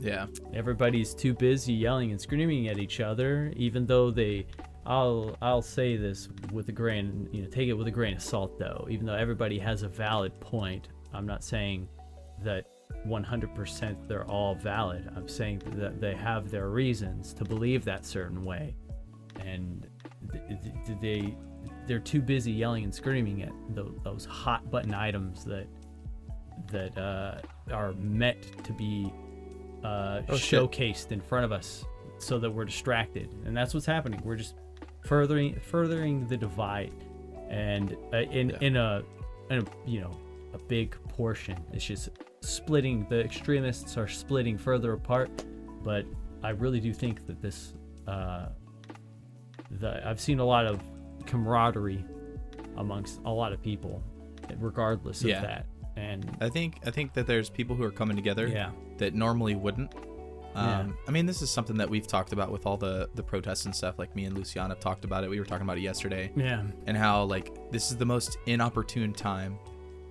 yeah. 0.00 0.26
everybody's 0.54 1.14
too 1.14 1.34
busy 1.34 1.72
yelling 1.72 2.10
and 2.10 2.20
screaming 2.20 2.68
at 2.68 2.78
each 2.78 3.00
other 3.00 3.52
even 3.56 3.86
though 3.86 4.10
they 4.10 4.46
I'll 4.86 5.36
I'll 5.42 5.62
say 5.62 5.96
this 5.96 6.28
with 6.52 6.68
a 6.68 6.72
grain 6.72 7.28
you 7.32 7.42
know 7.42 7.48
take 7.48 7.68
it 7.68 7.74
with 7.74 7.88
a 7.88 7.90
grain 7.90 8.14
of 8.14 8.22
salt 8.22 8.58
though 8.58 8.86
even 8.90 9.06
though 9.06 9.14
everybody 9.14 9.58
has 9.58 9.82
a 9.82 9.88
valid 9.88 10.38
point 10.40 10.88
I'm 11.12 11.26
not 11.26 11.42
saying 11.42 11.88
that 12.42 12.66
100% 13.06 14.08
they're 14.08 14.24
all 14.26 14.54
valid 14.54 15.10
I'm 15.16 15.28
saying 15.28 15.62
that 15.76 16.00
they 16.00 16.14
have 16.14 16.50
their 16.50 16.68
reasons 16.68 17.34
to 17.34 17.44
believe 17.44 17.84
that 17.84 18.06
certain 18.06 18.44
way 18.44 18.74
and 19.40 19.86
they 21.00 21.36
they're 21.86 21.98
too 21.98 22.20
busy 22.20 22.52
yelling 22.52 22.84
and 22.84 22.94
screaming 22.94 23.42
at 23.42 23.52
tho- 23.70 23.94
those 24.04 24.24
hot 24.26 24.70
button 24.70 24.94
items 24.94 25.44
that 25.44 25.66
that 26.70 26.96
uh, 26.98 27.40
are 27.72 27.92
meant 27.94 28.62
to 28.64 28.72
be 28.72 29.12
uh, 29.84 30.20
Oh, 30.28 30.36
shit. 30.36 30.60
showcased 30.60 31.12
in 31.12 31.20
front 31.20 31.44
of 31.44 31.52
us 31.52 31.84
so 32.18 32.38
that 32.40 32.50
we're 32.50 32.64
distracted. 32.64 33.32
And 33.46 33.56
that's 33.56 33.72
what's 33.74 33.86
happening. 33.86 34.20
We're 34.24 34.36
just 34.36 34.54
furthering 35.04 35.58
furthering 35.62 36.26
the 36.26 36.36
divide. 36.36 36.92
And 37.48 37.96
uh, 38.12 38.18
in 38.18 38.50
Yeah. 38.50 38.56
in 38.60 38.76
a 38.76 39.02
in 39.50 39.58
a 39.60 39.64
you 39.88 40.00
know 40.00 40.16
a 40.52 40.58
big 40.58 40.96
portion. 41.08 41.56
It's 41.72 41.84
just 41.84 42.10
splitting 42.40 43.06
the 43.08 43.20
extremists 43.24 43.96
are 43.96 44.08
splitting 44.08 44.58
further 44.58 44.92
apart. 44.92 45.30
But 45.84 46.04
i 46.42 46.50
really 46.50 46.78
do 46.80 46.92
think 46.92 47.26
that 47.26 47.40
this 47.42 47.74
uh 48.06 48.48
the 49.70 50.06
i've 50.08 50.20
seen 50.20 50.38
a 50.38 50.44
lot 50.44 50.66
of 50.66 50.80
camaraderie 51.26 52.04
amongst 52.76 53.20
a 53.24 53.30
lot 53.30 53.52
of 53.52 53.62
people 53.62 54.02
regardless 54.58 55.20
of 55.22 55.28
Yeah. 55.28 55.40
that 55.42 55.66
and 55.96 56.36
I 56.40 56.48
think 56.48 56.78
I 56.86 56.90
think 56.92 57.12
that 57.14 57.26
there's 57.26 57.50
people 57.50 57.74
who 57.74 57.82
are 57.82 57.90
coming 57.90 58.14
together 58.16 58.46
yeah 58.46 58.70
that 58.98 59.14
normally 59.14 59.54
wouldn't. 59.56 59.92
Yeah. 60.54 60.80
Um, 60.80 60.96
I 61.06 61.10
mean, 61.12 61.26
this 61.26 61.40
is 61.42 61.50
something 61.50 61.76
that 61.76 61.88
we've 61.90 62.06
talked 62.06 62.32
about 62.32 62.50
with 62.52 62.66
all 62.66 62.76
the 62.76 63.08
the 63.16 63.22
protests 63.22 63.64
and 63.66 63.74
stuff. 63.74 63.98
Like 63.98 64.14
me 64.14 64.24
and 64.24 64.36
Luciana 64.36 64.70
have 64.74 64.80
talked 64.80 65.04
about 65.04 65.24
it. 65.24 65.30
We 65.30 65.38
were 65.40 65.44
talking 65.44 65.62
about 65.64 65.76
it 65.78 65.82
yesterday, 65.82 66.30
yeah 66.36 66.62
and 66.86 66.96
how 66.96 67.24
like 67.24 67.52
this 67.72 67.90
is 67.90 67.96
the 67.96 68.06
most 68.06 68.38
inopportune 68.46 69.12
time 69.12 69.58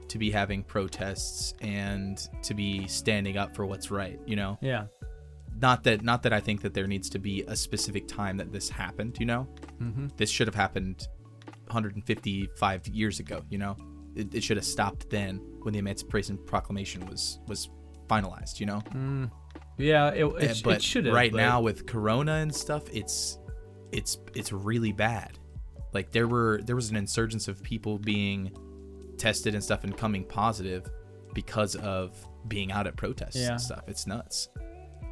to 0.10 0.17
be 0.17 0.30
having 0.30 0.62
protests 0.63 1.54
and 1.62 2.17
to 2.43 2.54
be 2.54 2.86
standing 2.88 3.38
up 3.38 3.56
for 3.56 3.65
what's 3.65 3.89
right. 3.89 4.20
You 4.26 4.36
know, 4.36 4.58
yeah 4.62 4.86
not 5.60 5.84
that 5.84 6.04
not 6.04 6.24
that 6.24 6.34
I 6.34 6.39
think 6.39 6.62
that 6.62 6.74
there 6.74 6.88
needs 6.88 7.10
to 7.10 7.20
be 7.20 7.43
a 7.48 7.56
specific 7.56 8.08
time 8.08 8.38
that 8.38 8.52
this 8.52 8.70
happened. 8.70 9.17
You 9.20 9.26
know, 9.26 9.48
mm-hmm. 9.82 10.08
this 10.17 10.30
should 10.30 10.48
have 10.48 10.56
happened 10.56 11.08
155 11.67 12.88
years 12.88 13.20
ago. 13.20 13.43
You 13.50 13.58
know, 13.58 13.76
it, 14.15 14.34
it 14.34 14.43
should 14.43 14.58
have 14.58 14.65
stopped 14.65 15.10
then 15.10 15.38
when 15.62 15.74
the 15.74 15.80
Emancipation 15.80 16.38
Proclamation 16.38 17.06
was 17.06 17.39
was 17.48 17.70
finalized. 18.08 18.60
You 18.60 18.67
know. 18.67 18.84
Mm, 18.91 19.32
yeah, 19.78 20.10
it, 20.10 20.26
it, 20.26 20.62
but 20.63 20.78
it 20.78 20.84
should 20.84 21.06
have. 21.06 21.13
right 21.13 21.32
but- 21.32 21.38
now 21.38 21.62
with 21.62 21.86
corona 21.86 22.34
and 22.34 22.54
stuff 22.54 22.84
it's 22.91 23.38
it's 23.91 24.17
it's 24.36 24.52
really 24.52 24.91
bad 24.91 25.39
like 25.93 26.12
there 26.12 26.28
were 26.28 26.62
there 26.63 26.76
was 26.76 26.89
an 26.89 26.96
insurgence 26.96 27.48
of 27.48 27.62
people 27.63 27.98
being 27.98 28.52
tested 29.17 29.54
and 29.54 29.63
stuff 29.63 29.84
and 29.84 29.98
coming 29.98 30.24
positive 30.24 30.89
because 31.34 31.76
of 31.76 32.15
being 32.48 32.72
out 32.72 32.88
at 32.88 32.96
protests 32.96 33.38
Yeah. 33.38 33.52
and 33.52 33.62
stuff 33.62 33.84
it's 33.88 34.06
nuts 34.08 34.50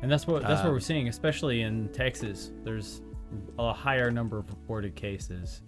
and 0.02 0.12
that's 0.12 0.28
what 0.28 0.44
that's 0.44 0.62
what 0.62 0.68
um, 0.68 0.74
we're 0.74 0.80
seeing, 0.80 1.08
especially 1.08 1.62
in 1.62 1.90
Texas. 1.90 2.52
There's 2.64 3.02
a 3.58 3.74
higher 3.74 4.12
number 4.12 4.38
of 4.38 4.50
reported 4.50 4.96
cases, 4.96 5.62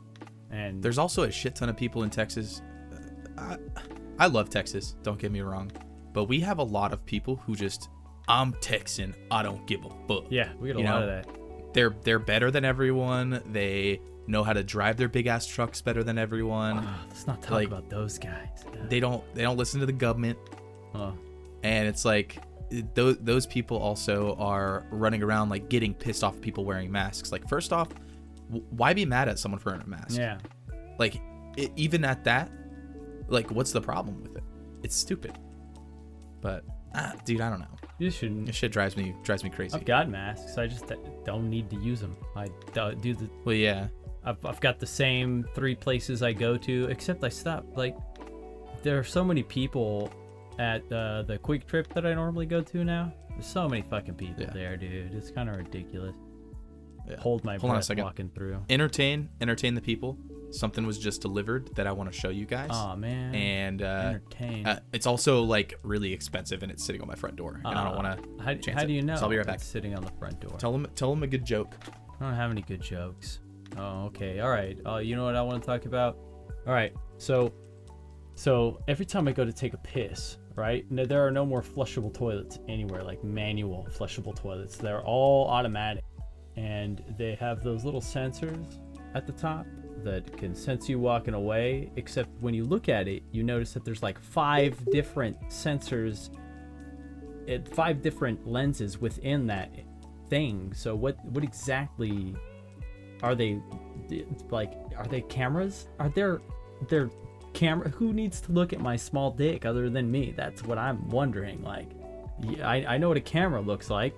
and 0.51 0.81
there's 0.81 0.97
also 0.97 1.23
a 1.23 1.31
shit 1.31 1.55
ton 1.55 1.69
of 1.69 1.77
people 1.77 2.03
in 2.03 2.09
texas. 2.09 2.61
I, 3.37 3.57
I 4.19 4.27
love 4.27 4.49
texas 4.49 4.95
don't 5.03 5.19
get 5.19 5.31
me 5.31 5.41
wrong. 5.41 5.71
But 6.13 6.25
we 6.25 6.39
have 6.39 6.57
a 6.57 6.63
lot 6.63 6.93
of 6.93 7.05
people 7.05 7.35
who 7.35 7.55
just 7.55 7.89
i'm 8.27 8.53
texan 8.53 9.13
i 9.31 9.43
don't 9.43 9.65
give 9.67 9.85
a 9.85 9.89
fuck. 10.07 10.25
Yeah, 10.29 10.51
we 10.59 10.67
get 10.67 10.77
a 10.77 10.79
you 10.79 10.85
lot 10.85 10.99
know, 10.99 11.07
of 11.07 11.25
that. 11.25 11.73
they're 11.73 11.95
they're 12.03 12.19
better 12.19 12.51
than 12.51 12.65
everyone. 12.65 13.41
They 13.51 14.01
know 14.27 14.43
how 14.43 14.53
to 14.53 14.63
drive 14.63 14.97
their 14.97 15.07
big 15.07 15.27
ass 15.27 15.45
trucks 15.45 15.81
better 15.81 16.03
than 16.03 16.17
everyone. 16.17 16.79
Ah, 16.79 17.05
let's 17.07 17.27
not 17.27 17.41
talk 17.41 17.51
like, 17.51 17.67
about 17.67 17.89
those 17.89 18.17
guys. 18.17 18.65
they 18.89 18.99
don't 18.99 19.23
they 19.35 19.41
don't 19.41 19.57
listen 19.57 19.79
to 19.79 19.85
the 19.85 19.93
government. 19.93 20.37
Oh, 20.95 21.13
and 21.63 21.87
it's 21.87 22.05
like 22.05 22.39
those 22.93 23.17
those 23.19 23.45
people 23.45 23.77
also 23.77 24.35
are 24.35 24.85
running 24.91 25.23
around 25.23 25.49
like 25.49 25.69
getting 25.69 25.93
pissed 25.93 26.23
off 26.23 26.35
at 26.35 26.41
people 26.41 26.65
wearing 26.65 26.91
masks 26.91 27.31
like 27.31 27.47
first 27.47 27.71
off 27.71 27.89
why 28.71 28.93
be 28.93 29.05
mad 29.05 29.29
at 29.29 29.39
someone 29.39 29.59
for 29.59 29.71
wearing 29.71 29.85
a 29.85 29.89
mask 29.89 30.17
yeah, 30.17 30.37
like 30.99 31.21
i 31.57 31.71
even 31.75 32.03
at 32.03 32.23
that 32.23 32.51
like 33.27 33.49
what's 33.51 33.71
the 33.71 33.81
problem 33.81 34.21
with 34.21 34.35
it 34.37 34.43
it's 34.83 34.95
stupid 34.95 35.37
but 36.41 36.63
ah, 36.95 37.13
dude 37.25 37.41
i 37.41 37.49
don't 37.49 37.59
know 37.59 37.65
you 37.99 38.11
shouldn't. 38.11 38.45
this 38.45 38.55
shit 38.55 38.71
drives 38.71 38.95
me 38.95 39.15
drives 39.23 39.43
me 39.43 39.49
crazy 39.49 39.75
I've 39.75 39.85
got 39.85 40.07
masks. 40.07 40.59
I 40.59 40.67
just 40.67 40.85
don't 41.25 41.49
need 41.49 41.67
to 41.71 41.77
use 41.77 41.99
them. 41.99 42.15
I 42.35 42.47
do 42.71 42.93
do 42.93 43.15
the. 43.15 43.27
well 43.43 43.55
yeah 43.55 43.87
I've, 44.27 44.45
I've 44.45 44.59
got 44.59 44.79
the 44.79 44.85
same 44.85 45.45
three 45.55 45.73
places 45.73 46.21
I 46.21 46.33
go 46.33 46.57
to, 46.57 46.85
except 46.87 47.23
I 47.23 47.29
stop. 47.29 47.65
Like, 47.77 47.95
there 48.83 48.99
are 48.99 49.03
so 49.03 49.23
many 49.23 49.41
people 49.41 50.11
at 50.59 50.81
uh, 50.91 51.23
the 51.23 51.37
quick 51.37 51.67
trip 51.67 51.93
that 51.93 52.05
I 52.05 52.13
normally 52.13 52.45
go 52.45 52.61
to 52.61 52.83
now. 52.83 53.13
There's 53.29 53.45
so 53.45 53.67
many 53.69 53.83
fucking 53.83 54.15
people 54.15 54.43
Yeah. 54.43 54.51
there, 54.53 54.77
dude. 54.77 55.13
It's 55.13 55.29
kind 55.31 55.49
of 55.49 55.57
ridiculous. 55.57 56.15
Yeah. 57.07 57.17
Hold 57.17 57.43
my 57.45 57.53
Hold 57.53 57.63
on 57.65 57.69
a 57.69 57.73
breath 57.75 57.85
second. 57.85 58.03
walking 58.03 58.29
through. 58.35 58.59
entertain 58.69 59.29
entertain 59.39 59.75
the 59.75 59.81
people 59.81 60.17
something 60.49 60.85
was 60.87 60.97
just 60.97 61.21
delivered 61.21 61.73
that 61.75 61.87
I 61.87 61.91
want 61.91 62.11
to 62.11 62.17
show 62.17 62.29
you 62.29 62.45
guys. 62.45 62.69
Oh 62.71 62.95
man. 62.95 63.35
and 63.35 63.81
uh, 63.81 63.85
entertain. 64.07 64.65
uh, 64.65 64.79
it's 64.93 65.05
also 65.05 65.41
like 65.43 65.75
really 65.83 66.11
expensive, 66.13 66.63
and 66.63 66.71
it's 66.71 66.83
sitting 66.83 67.01
on 67.01 67.07
my 67.07 67.15
front 67.15 67.35
door, 67.35 67.61
and 67.63 67.67
I 67.67 67.83
don't 67.83 67.95
want 68.01 68.17
to 68.21 68.43
how, 68.43 68.73
how 68.77 68.85
do 68.85 68.93
you 68.93 69.01
know? 69.01 69.15
So 69.15 69.23
I'll 69.23 69.29
be 69.29 69.37
right 69.37 69.45
back. 69.45 69.59
Sitting 69.59 69.95
on 69.95 70.03
the 70.03 70.11
front 70.19 70.39
door. 70.39 70.57
tell 70.57 70.71
them 70.71 70.87
tell 70.95 71.09
them 71.11 71.23
a 71.23 71.27
good 71.27 71.45
joke. 71.45 71.75
I 72.19 72.25
don't 72.25 72.33
have 72.33 72.49
any 72.51 72.61
good 72.61 72.81
jokes. 72.81 73.39
Oh, 73.77 74.05
okay. 74.05 74.39
All 74.39 74.49
right. 74.49 74.77
Uh, 74.85 74.97
you 74.97 75.15
know 75.15 75.25
what 75.25 75.35
I 75.35 75.41
want 75.41 75.61
to 75.61 75.67
talk 75.67 75.85
about? 75.85 76.17
All 76.65 76.73
right. 76.73 76.93
So, 77.17 77.53
so 78.35 78.81
every 78.87 79.05
time 79.05 79.27
I 79.27 79.31
go 79.33 79.45
to 79.45 79.53
take 79.53 79.73
a 79.73 79.77
piss, 79.77 80.37
right? 80.57 80.89
No, 80.91 81.05
there 81.05 81.25
are 81.25 81.31
no 81.31 81.45
more 81.45 81.61
flushable 81.61 82.13
toilets 82.13 82.59
anywhere, 82.67 83.03
like 83.03 83.23
manual 83.23 83.87
flushable 83.91 84.35
toilets. 84.35 84.75
They're 84.75 85.03
all 85.03 85.47
automatic, 85.47 86.03
and 86.57 87.01
they 87.17 87.35
have 87.35 87.63
those 87.63 87.85
little 87.85 88.01
sensors 88.01 88.79
at 89.13 89.25
the 89.27 89.33
top 89.33 89.65
that 90.03 90.35
can 90.35 90.55
sense 90.55 90.89
you 90.89 90.99
walking 90.99 91.35
away. 91.35 91.91
Except 91.95 92.27
when 92.41 92.55
you 92.55 92.65
look 92.65 92.89
at 92.89 93.07
it, 93.07 93.21
you 93.31 93.43
notice 93.43 93.71
that 93.73 93.85
there's 93.85 94.01
like 94.01 94.19
five 94.19 94.83
different 94.91 95.39
sensors, 95.49 96.35
it, 97.45 97.73
five 97.73 98.01
different 98.01 98.47
lenses 98.47 98.99
within 98.99 99.45
that 99.47 99.71
thing. 100.27 100.73
So 100.73 100.95
what 100.95 101.23
what 101.25 101.43
exactly 101.43 102.35
are 103.21 103.35
they 103.35 103.61
like 104.49 104.73
are 104.97 105.05
they 105.05 105.21
cameras? 105.21 105.87
Are 105.99 106.09
there 106.09 106.41
there 106.89 107.11
camera 107.57 107.89
who 107.89 108.13
needs 108.13 108.39
to 108.41 108.51
look 108.51 108.71
at 108.71 108.79
my 108.79 108.95
small 108.95 109.31
dick 109.31 109.65
other 109.65 109.89
than 109.89 110.11
me? 110.11 110.33
That's 110.37 110.63
what 110.63 110.77
I'm 110.77 111.09
wondering. 111.09 111.63
Like 111.63 111.89
I, 112.61 112.85
I 112.87 112.97
know 112.97 113.07
what 113.09 113.17
a 113.17 113.21
camera 113.21 113.61
looks 113.61 113.89
like. 113.89 114.13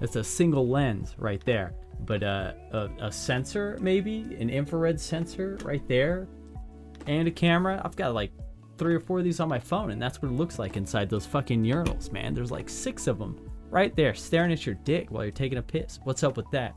It's 0.00 0.14
a 0.14 0.22
single 0.22 0.68
lens 0.68 1.14
right 1.18 1.44
there. 1.44 1.74
But 2.00 2.22
uh, 2.22 2.52
a, 2.72 2.88
a 3.00 3.12
sensor 3.12 3.78
maybe, 3.80 4.36
an 4.38 4.50
infrared 4.50 5.00
sensor 5.00 5.58
right 5.64 5.86
there, 5.88 6.28
and 7.06 7.26
a 7.26 7.30
camera. 7.30 7.82
I've 7.84 7.96
got 7.96 8.14
like 8.14 8.30
three 8.78 8.94
or 8.94 9.00
four 9.00 9.18
of 9.18 9.24
these 9.24 9.40
on 9.40 9.48
my 9.48 9.58
phone, 9.58 9.90
and 9.90 10.00
that's 10.00 10.22
what 10.22 10.30
it 10.30 10.34
looks 10.34 10.58
like 10.58 10.76
inside 10.76 11.08
those 11.08 11.26
fucking 11.26 11.64
urinals, 11.64 12.12
man. 12.12 12.34
There's 12.34 12.50
like 12.50 12.68
six 12.68 13.06
of 13.06 13.18
them 13.18 13.40
right 13.70 13.96
there 13.96 14.14
staring 14.14 14.52
at 14.52 14.64
your 14.64 14.76
dick 14.84 15.10
while 15.10 15.24
you're 15.24 15.32
taking 15.32 15.58
a 15.58 15.62
piss. 15.62 15.98
What's 16.04 16.22
up 16.22 16.36
with 16.36 16.50
that? 16.52 16.74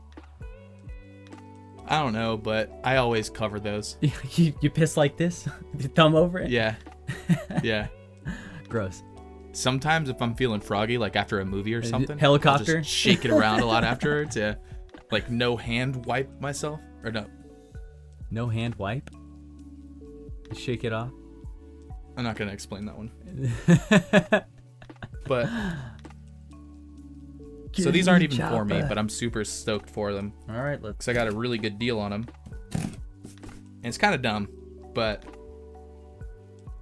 I 1.90 2.00
don't 2.00 2.12
know, 2.12 2.36
but 2.36 2.70
I 2.84 2.96
always 2.96 3.28
cover 3.28 3.58
those. 3.58 3.96
you, 4.00 4.54
you 4.60 4.70
piss 4.70 4.96
like 4.96 5.16
this? 5.16 5.46
Your 5.78 5.90
thumb 5.90 6.14
over 6.14 6.38
it? 6.38 6.48
Yeah, 6.48 6.76
yeah. 7.62 7.88
Gross. 8.68 9.02
Sometimes 9.52 10.08
if 10.08 10.22
I'm 10.22 10.36
feeling 10.36 10.60
froggy, 10.60 10.96
like 10.96 11.16
after 11.16 11.40
a 11.40 11.44
movie 11.44 11.74
or 11.74 11.82
something, 11.82 12.16
helicopter? 12.16 12.78
just 12.78 12.90
shake 12.90 13.24
it 13.24 13.32
around 13.32 13.60
a 13.60 13.66
lot 13.66 13.82
afterwards. 13.82 14.36
Yeah, 14.36 14.54
like 15.10 15.28
no 15.28 15.56
hand 15.56 16.06
wipe 16.06 16.40
myself 16.40 16.80
or 17.02 17.10
no. 17.10 17.26
No 18.30 18.48
hand 18.48 18.76
wipe? 18.76 19.10
Shake 20.56 20.84
it 20.84 20.92
off? 20.92 21.10
I'm 22.16 22.22
not 22.22 22.36
gonna 22.36 22.52
explain 22.52 22.86
that 22.86 22.96
one. 22.96 23.10
But 25.26 25.48
so 27.72 27.90
these 27.90 28.08
aren't 28.08 28.22
even 28.22 28.38
for 28.48 28.64
me, 28.64 28.82
but 28.88 28.98
I'm 28.98 29.08
super 29.08 29.44
stoked 29.44 29.88
for 29.90 30.12
them 30.12 30.32
All 30.48 30.62
right, 30.62 30.80
let's. 30.82 30.96
because 30.96 31.08
I 31.08 31.12
got 31.12 31.28
a 31.28 31.32
really 31.32 31.58
good 31.58 31.78
deal 31.78 31.98
on 31.98 32.10
them. 32.10 32.26
And 32.72 33.86
it's 33.86 33.98
kind 33.98 34.14
of 34.14 34.22
dumb, 34.22 34.48
but 34.92 35.24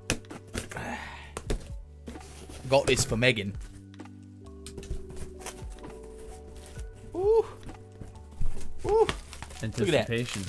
got 2.69 2.87
this 2.87 3.05
for 3.05 3.17
Megan. 3.17 3.55
Ooh. 7.15 7.45
Ooh. 8.87 9.07
Anticipation. 9.63 10.43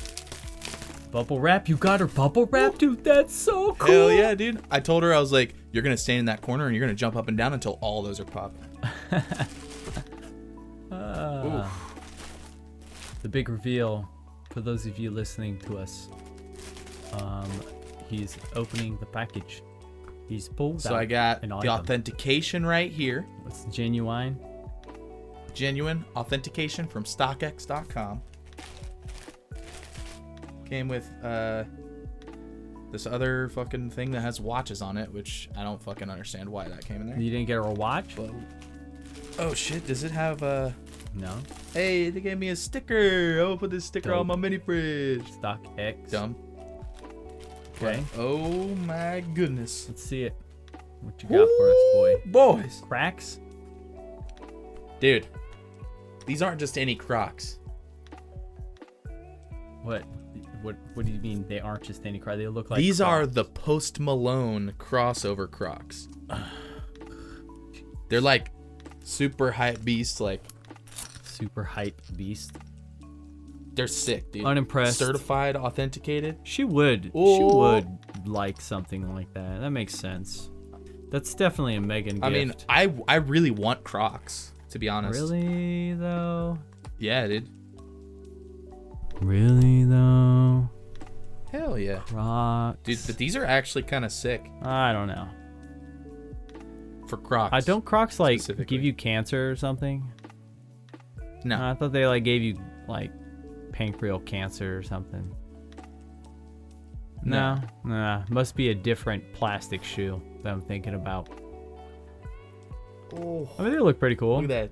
Bubble 1.12 1.39
wrap? 1.39 1.67
You 1.67 1.75
got 1.75 1.99
her 1.99 2.08
bubble 2.08 2.45
wrap, 2.45 2.78
dude? 2.78 3.04
That's 3.04 3.34
so 3.34 3.73
cool. 3.73 3.88
Hell 3.91 4.12
yeah, 4.12 4.36
dude. 4.36 4.62
I 4.69 4.80
told 4.80 5.02
her 5.04 5.13
I 5.13 5.19
was 5.19 5.32
like, 5.32 5.56
you're 5.71 5.82
gonna 5.82 5.97
stand 5.97 6.19
in 6.19 6.25
that 6.25 6.41
corner 6.41 6.67
and 6.67 6.75
you're 6.75 6.86
gonna 6.86 6.95
jump 6.95 7.15
up 7.15 7.28
and 7.28 7.38
down 7.38 7.54
until 7.54 7.80
all 7.82 8.04
those 8.04 8.19
are 8.19 8.25
popped. 8.25 8.58
Ah. 11.15 11.91
the 13.21 13.29
big 13.29 13.49
reveal 13.49 14.07
for 14.51 14.61
those 14.61 14.85
of 14.85 14.97
you 14.97 15.11
listening 15.11 15.57
to 15.59 15.77
us. 15.77 16.09
Um, 17.13 17.49
he's 18.07 18.37
opening 18.55 18.97
the 18.99 19.05
package. 19.05 19.61
He's 20.27 20.47
pulled 20.47 20.81
So 20.81 20.93
out 20.93 20.99
I 20.99 21.05
got 21.05 21.43
an 21.43 21.49
the 21.49 21.55
item. 21.57 21.69
authentication 21.69 22.65
right 22.65 22.91
here. 22.91 23.25
It's 23.47 23.65
genuine. 23.65 24.37
Genuine 25.55 26.05
authentication 26.15 26.87
from 26.87 27.03
StockX.com. 27.03 28.21
Came 30.65 30.87
with 30.87 31.09
uh 31.23 31.63
this 32.91 33.05
other 33.05 33.49
fucking 33.49 33.89
thing 33.91 34.09
that 34.11 34.21
has 34.21 34.39
watches 34.41 34.81
on 34.81 34.97
it, 34.97 35.11
which 35.13 35.47
I 35.55 35.63
don't 35.63 35.81
fucking 35.81 36.09
understand 36.09 36.49
why 36.49 36.67
that 36.67 36.85
came 36.85 37.01
in 37.01 37.07
there. 37.07 37.19
You 37.19 37.29
didn't 37.31 37.45
get 37.47 37.55
her 37.55 37.61
a 37.61 37.71
watch? 37.71 38.15
But- 38.15 38.31
oh 39.39 39.53
shit, 39.53 39.85
does 39.87 40.03
it 40.03 40.11
have 40.11 40.41
uh 40.43 40.69
No. 41.19 41.36
Hey, 41.73 42.10
they 42.10 42.21
gave 42.21 42.38
me 42.38 42.49
a 42.49 42.55
sticker. 42.55 43.41
I'll 43.41 43.58
put 43.58 43.71
this 43.71 43.86
sticker 43.86 44.13
on 44.13 44.27
my 44.27 44.36
mini 44.36 44.58
fridge. 44.58 45.29
Stock 45.34 45.60
X. 45.77 46.12
Dumb. 46.12 46.36
Okay. 47.75 48.03
But, 48.12 48.19
oh 48.19 48.67
my 48.86 49.21
goodness. 49.34 49.88
Let's 49.89 50.03
see 50.03 50.23
it. 50.23 50.36
What 51.01 51.21
you 51.21 51.29
got 51.29 51.47
for 51.58 51.69
us, 51.69 51.77
boy? 51.93 52.21
Boys. 52.25 52.82
Cracks? 52.88 53.39
Dude, 54.99 55.27
these 56.25 56.41
aren't 56.41 56.60
just 56.60 56.77
any 56.77 56.95
Crocs. 56.95 57.60
What? 59.84 60.03
What? 60.62 60.75
What 60.93 61.05
do 61.05 61.12
you 61.12 61.19
mean 61.19 61.45
they 61.47 61.60
aren't 61.60 61.84
just 61.84 62.05
any 62.05 62.19
cry? 62.19 62.36
They 62.36 62.47
look 62.47 62.69
like 62.69 62.79
these 62.79 62.99
are 62.99 63.25
the 63.25 63.45
Post 63.45 63.99
Malone 63.99 64.73
crossover 64.77 65.49
Crocs. 65.49 66.10
They're 68.10 68.21
like 68.21 68.51
super 69.03 69.51
hype 69.51 69.84
beast. 69.86 70.19
Like 70.19 70.43
super 71.39 71.63
hype 71.63 72.02
beast. 72.15 72.52
they're 73.73 73.88
sick, 73.88 74.32
dude. 74.34 74.43
Unimpressed. 74.45 74.97
Certified, 74.99 75.56
authenticated. 75.56 76.38
She 76.43 76.65
would. 76.65 77.06
She 77.06 77.12
Oh. 77.15 77.58
would 77.75 77.88
like 78.28 78.60
something 78.60 79.13
like 79.15 79.34
that. 79.36 79.62
That 79.62 79.69
makes 79.69 79.93
sense. 79.95 80.49
That's 81.12 81.34
definitely 81.34 81.75
a 81.75 81.82
Megan 81.82 82.15
gift. 82.15 82.25
I 82.25 82.30
mean, 82.30 82.54
I 82.67 82.93
I 83.08 83.15
really 83.15 83.52
want 83.52 83.84
Crocs. 83.86 84.54
To 84.71 84.80
be 84.80 84.89
honest. 84.89 85.19
really 85.19 85.93
though. 85.93 86.60
Yeah, 86.99 87.25
dude. 87.28 87.47
Really 89.21 89.84
though. 89.86 90.69
Hell 91.52 91.78
yeah, 91.80 91.99
Crocs. 91.99 92.78
dude. 92.84 92.99
But 93.08 93.17
these 93.17 93.36
are 93.36 93.45
actually 93.45 93.84
kind 93.84 94.04
of 94.06 94.12
sick 94.12 94.45
I 94.62 94.91
don't 94.93 95.08
know. 95.08 95.28
for 97.08 97.17
Crocs. 97.17 97.54
I 97.54 97.62
don't 97.62 97.84
Crocs 97.84 98.19
like 98.19 98.41
give 98.67 98.84
you 98.84 98.93
cancer 98.93 99.49
or 99.49 99.56
something? 99.56 100.12
No. 101.43 101.62
I 101.63 101.73
thought 101.73 101.91
they 101.93 102.06
like 102.06 102.23
gave 102.23 102.41
you 102.41 102.58
like 102.88 103.12
pancreatic 103.71 104.25
cancer 104.25 104.78
or 104.78 104.84
something. 104.84 105.34
No, 107.23 107.58
nah, 107.84 108.23
must 108.30 108.56
be 108.56 108.69
a 108.69 108.75
different 108.75 109.34
plastic 109.34 109.84
shoe 109.84 110.21
that 110.43 110.52
I'm 110.54 110.62
thinking 110.62 110.93
about. 110.95 111.28
oh, 113.15 113.49
I 113.60 113.63
mean, 113.63 113.73
they 113.73 113.80
look 113.80 113.99
pretty 113.99 114.15
cool. 114.15 114.41
look 114.41 114.49
at 114.52 114.71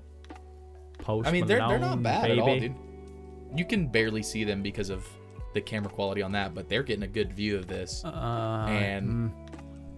Post 1.04 1.28
I 1.28 1.32
mean, 1.32 1.46
they're 1.46 1.58
they're 1.58 1.78
not 1.78 2.00
Malone, 2.00 2.02
bad 2.02 2.30
at 2.30 2.38
all, 2.38 2.58
dude. 2.58 2.74
You 3.54 3.64
can 3.64 3.86
barely 3.88 4.22
see 4.22 4.44
them 4.44 4.62
because 4.62 4.90
of 4.90 5.06
the 5.54 5.60
camera 5.60 5.90
quality 5.90 6.22
on 6.22 6.32
that, 6.32 6.54
but 6.54 6.68
they're 6.68 6.82
getting 6.82 7.04
a 7.04 7.08
good 7.08 7.32
view 7.32 7.56
of 7.56 7.66
this. 7.66 8.04
Uh, 8.04 8.66
And- 8.68 9.30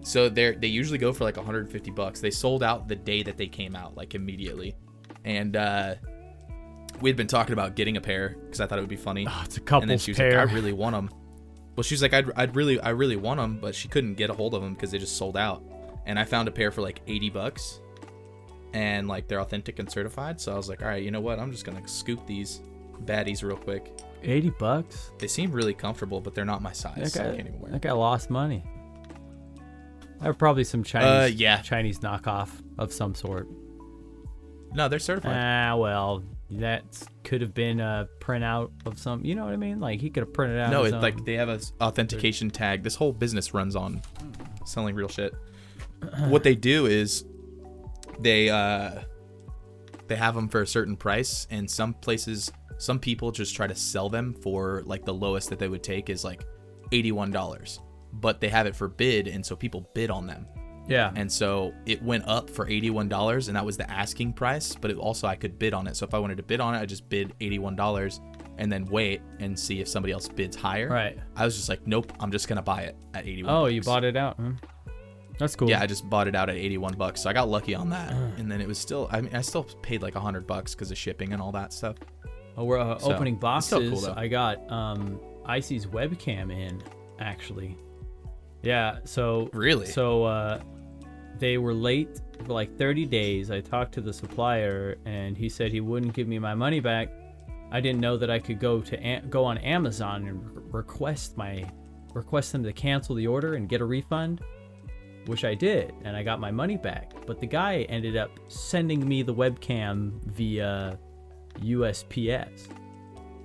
So 0.03 0.29
they're 0.29 0.53
they 0.55 0.67
usually 0.67 0.97
go 0.97 1.13
for 1.13 1.23
like 1.23 1.37
150 1.37 1.91
bucks. 1.91 2.19
They 2.21 2.31
sold 2.31 2.63
out 2.63 2.87
the 2.87 2.95
day 2.95 3.23
that 3.23 3.37
they 3.37 3.47
came 3.47 3.75
out, 3.75 3.95
like 3.95 4.15
immediately. 4.15 4.75
And 5.25 5.55
uh 5.55 5.95
we 7.01 7.09
had 7.09 7.17
been 7.17 7.27
talking 7.27 7.53
about 7.53 7.75
getting 7.75 7.97
a 7.97 8.01
pair 8.01 8.35
because 8.45 8.61
I 8.61 8.67
thought 8.67 8.77
it 8.77 8.81
would 8.81 8.89
be 8.89 8.95
funny. 8.95 9.25
oh, 9.29 9.41
it's 9.45 9.57
a 9.57 9.75
and 9.75 9.89
then 9.89 9.97
she 9.97 10.11
was 10.11 10.17
pair. 10.17 10.37
like, 10.37 10.49
"I 10.49 10.53
really 10.53 10.73
want 10.73 10.95
them." 10.95 11.09
Well, 11.75 11.83
she's 11.83 12.01
like, 12.01 12.13
"I'd, 12.13 12.29
I'd 12.35 12.55
really, 12.55 12.79
I 12.79 12.89
really 12.89 13.15
want 13.15 13.39
them," 13.39 13.59
but 13.59 13.73
she 13.75 13.87
couldn't 13.87 14.15
get 14.15 14.29
a 14.29 14.33
hold 14.33 14.53
of 14.53 14.61
them 14.61 14.73
because 14.73 14.91
they 14.91 14.97
just 14.97 15.17
sold 15.17 15.37
out. 15.37 15.63
And 16.05 16.17
I 16.19 16.25
found 16.25 16.47
a 16.47 16.51
pair 16.51 16.71
for 16.71 16.81
like 16.81 17.01
80 17.07 17.29
bucks, 17.29 17.79
and 18.73 19.07
like 19.07 19.27
they're 19.27 19.41
authentic 19.41 19.79
and 19.79 19.89
certified. 19.91 20.39
So 20.41 20.53
I 20.53 20.55
was 20.57 20.69
like, 20.69 20.81
"All 20.81 20.87
right, 20.87 21.03
you 21.03 21.11
know 21.11 21.21
what? 21.21 21.39
I'm 21.39 21.51
just 21.51 21.65
gonna 21.65 21.87
scoop 21.87 22.25
these 22.27 22.61
baddies 23.05 23.43
real 23.43 23.57
quick." 23.57 23.91
80 24.23 24.51
bucks. 24.59 25.11
They 25.17 25.27
seem 25.27 25.51
really 25.51 25.73
comfortable, 25.73 26.21
but 26.21 26.35
they're 26.35 26.45
not 26.45 26.61
my 26.61 26.71
size, 26.73 26.97
That 26.97 27.09
so 27.11 27.21
I 27.23 27.27
guy, 27.29 27.35
can't 27.37 27.47
even 27.47 27.59
wear. 27.59 27.71
that 27.71 27.81
guy 27.81 27.91
lost 27.91 28.29
money. 28.29 28.63
I 30.19 30.25
have 30.25 30.37
probably 30.37 30.63
some 30.63 30.83
Chinese, 30.83 31.39
yeah. 31.39 31.61
Chinese 31.61 31.99
knockoff 31.99 32.49
of 32.77 32.93
some 32.93 33.15
sort. 33.15 33.47
No, 34.75 34.87
they're 34.87 34.99
certified. 34.99 35.35
Ah, 35.35 35.75
well, 35.75 36.23
that 36.59 36.83
could 37.23 37.41
have 37.41 37.53
been 37.53 37.79
a 37.79 38.07
printout 38.19 38.71
of 38.85 38.99
some. 38.99 39.23
You 39.23 39.35
know 39.35 39.45
what 39.45 39.53
I 39.53 39.57
mean? 39.57 39.79
Like 39.79 40.01
he 40.01 40.09
could 40.09 40.21
have 40.23 40.33
printed 40.33 40.59
out. 40.59 40.71
no, 40.71 40.83
it's 40.83 40.93
like 40.95 41.23
they 41.25 41.35
have 41.35 41.49
a 41.49 41.53
s- 41.53 41.73
authentication 41.81 42.49
tag. 42.49 42.83
This 42.83 42.95
whole 42.95 43.13
business 43.13 43.53
runs 43.53 43.75
on 43.75 44.01
selling 44.65 44.95
real 44.95 45.07
shit. 45.07 45.33
what 46.27 46.43
they 46.43 46.55
do 46.55 46.85
is 46.87 47.25
they 48.19 48.49
uh 48.49 49.01
they 50.07 50.15
have 50.15 50.35
them 50.35 50.49
for 50.49 50.61
a 50.61 50.67
certain 50.67 50.95
price 50.97 51.47
and 51.51 51.69
some 51.69 51.93
places 51.93 52.51
some 52.77 52.99
people 52.99 53.31
just 53.31 53.55
try 53.55 53.67
to 53.67 53.75
sell 53.75 54.09
them 54.09 54.33
for 54.33 54.81
like 54.85 55.05
the 55.05 55.13
lowest 55.13 55.49
that 55.51 55.59
they 55.59 55.67
would 55.67 55.83
take 55.83 56.09
is 56.09 56.23
like 56.23 56.43
$81, 56.91 57.79
but 58.13 58.41
they 58.41 58.49
have 58.49 58.65
it 58.65 58.75
for 58.75 58.87
bid, 58.87 59.27
and 59.27 59.45
so 59.45 59.55
people 59.55 59.87
bid 59.93 60.09
on 60.09 60.25
them. 60.27 60.45
Yeah. 60.91 61.11
And 61.15 61.31
so 61.31 61.73
it 61.85 62.01
went 62.03 62.27
up 62.27 62.49
for 62.49 62.65
$81, 62.67 63.47
and 63.47 63.55
that 63.55 63.65
was 63.65 63.77
the 63.77 63.89
asking 63.89 64.33
price, 64.33 64.75
but 64.75 64.91
it 64.91 64.97
also 64.97 65.27
I 65.27 65.35
could 65.35 65.57
bid 65.57 65.73
on 65.73 65.87
it. 65.87 65.95
So 65.95 66.05
if 66.05 66.13
I 66.13 66.19
wanted 66.19 66.37
to 66.37 66.43
bid 66.43 66.59
on 66.59 66.75
it, 66.75 66.79
I 66.79 66.85
just 66.85 67.07
bid 67.09 67.33
$81 67.39 68.19
and 68.57 68.71
then 68.71 68.85
wait 68.85 69.21
and 69.39 69.57
see 69.57 69.79
if 69.79 69.87
somebody 69.87 70.11
else 70.13 70.27
bids 70.27 70.55
higher. 70.55 70.89
right. 70.89 71.17
I 71.35 71.45
was 71.45 71.55
just 71.55 71.69
like, 71.69 71.87
nope, 71.87 72.11
I'm 72.19 72.31
just 72.31 72.47
gonna 72.47 72.61
buy 72.61 72.81
it 72.83 72.95
at 73.13 73.25
81. 73.25 73.53
Oh, 73.53 73.65
you 73.67 73.81
bought 73.81 74.03
it 74.03 74.15
out. 74.15 74.35
Huh? 74.39 74.51
That's 75.39 75.55
cool. 75.55 75.69
Yeah, 75.69 75.81
I 75.81 75.87
just 75.87 76.07
bought 76.09 76.27
it 76.27 76.35
out 76.35 76.49
at 76.49 76.55
81 76.57 76.93
bucks. 76.95 77.21
So 77.21 77.29
I 77.29 77.33
got 77.33 77.49
lucky 77.49 77.73
on 77.73 77.89
that. 77.89 78.11
And 78.37 78.51
then 78.51 78.61
it 78.61 78.67
was 78.67 78.77
still 78.77 79.07
I 79.11 79.21
mean 79.21 79.33
I 79.33 79.41
still 79.41 79.63
paid 79.63 80.01
like 80.03 80.13
100 80.13 80.45
bucks 80.45 80.75
cuz 80.75 80.91
of 80.91 80.97
shipping 80.97 81.33
and 81.33 81.41
all 81.41 81.51
that 81.53 81.73
stuff. 81.73 81.95
Oh, 82.57 82.65
we're 82.65 82.77
uh, 82.79 82.99
So, 82.99 83.13
opening 83.13 83.37
boxes. 83.37 83.89
cool. 84.03 84.13
I 84.15 84.27
got 84.27 84.69
um 84.71 85.19
Icy's 85.45 85.87
webcam 85.87 86.51
in 86.53 86.83
actually. 87.19 87.75
Yeah, 88.61 88.99
so 89.05 89.49
Really? 89.53 89.87
So 89.87 90.25
uh 90.25 90.59
they 91.41 91.57
were 91.57 91.73
late 91.73 92.21
for 92.45 92.53
like 92.53 92.77
30 92.77 93.05
days. 93.07 93.51
I 93.51 93.59
talked 93.59 93.93
to 93.95 94.01
the 94.01 94.13
supplier 94.13 94.97
and 95.05 95.35
he 95.35 95.49
said 95.49 95.71
he 95.71 95.81
wouldn't 95.81 96.13
give 96.13 96.27
me 96.27 96.39
my 96.39 96.53
money 96.53 96.79
back. 96.79 97.09
I 97.71 97.81
didn't 97.81 97.99
know 97.99 98.15
that 98.17 98.29
I 98.29 98.37
could 98.37 98.59
go 98.59 98.79
to 98.81 99.21
go 99.29 99.43
on 99.43 99.57
Amazon 99.57 100.27
and 100.27 100.73
request 100.73 101.37
my 101.37 101.69
request 102.13 102.51
them 102.51 102.63
to 102.63 102.71
cancel 102.71 103.15
the 103.15 103.25
order 103.25 103.55
and 103.55 103.67
get 103.67 103.81
a 103.81 103.85
refund, 103.85 104.41
which 105.25 105.43
I 105.43 105.55
did, 105.55 105.93
and 106.03 106.15
I 106.15 106.23
got 106.23 106.39
my 106.39 106.51
money 106.51 106.77
back. 106.77 107.13
But 107.25 107.39
the 107.39 107.47
guy 107.47 107.83
ended 107.89 108.17
up 108.17 108.31
sending 108.47 109.07
me 109.07 109.23
the 109.23 109.33
webcam 109.33 110.21
via 110.25 110.99
USPS. 111.59 112.67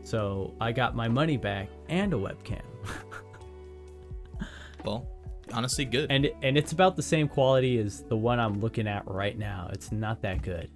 So 0.02 0.54
I 0.60 0.72
got 0.72 0.94
my 0.94 1.08
money 1.08 1.36
back 1.36 1.68
and 1.88 2.12
a 2.12 2.16
webcam. 2.16 2.62
Well, 4.86 5.08
honestly 5.52 5.84
good. 5.84 6.10
and 6.10 6.28
and 6.42 6.56
it's 6.58 6.72
about 6.72 6.96
the 6.96 7.02
same 7.02 7.28
quality 7.28 7.78
as 7.78 8.02
the 8.04 8.16
one 8.16 8.38
I'm 8.40 8.60
looking 8.60 8.86
at 8.88 9.06
right 9.06 9.36
now. 9.38 9.68
It's 9.72 9.92
not 9.92 10.22
that 10.22 10.42
good. 10.42 10.70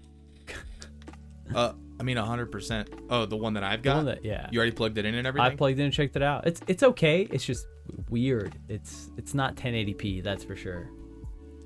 uh 1.55 1.73
I 1.99 2.03
mean 2.03 2.17
100%. 2.17 2.89
Oh, 3.11 3.27
the 3.27 3.37
one 3.37 3.53
that 3.55 3.63
I've 3.63 3.83
The 3.83 3.85
got. 3.91 3.97
one 3.97 4.05
that- 4.07 4.25
yeah. 4.25 4.49
You 4.51 4.59
already 4.59 4.73
plugged 4.73 4.97
it 4.97 5.05
in 5.05 5.15
and 5.15 5.27
everything. 5.27 5.53
I 5.53 5.55
plugged 5.55 5.79
in 5.79 5.85
and 5.87 5.93
checked 5.95 6.17
it 6.17 6.23
out. 6.23 6.47
It's 6.47 6.61
it's 6.67 6.83
okay. 6.83 7.29
It's 7.31 7.45
just 7.45 7.67
weird. 8.09 8.55
It's 8.69 9.11
it's 9.19 9.35
not 9.35 9.55
1080p. 9.57 10.23
That's 10.23 10.43
for 10.45 10.57
sure. 10.57 10.89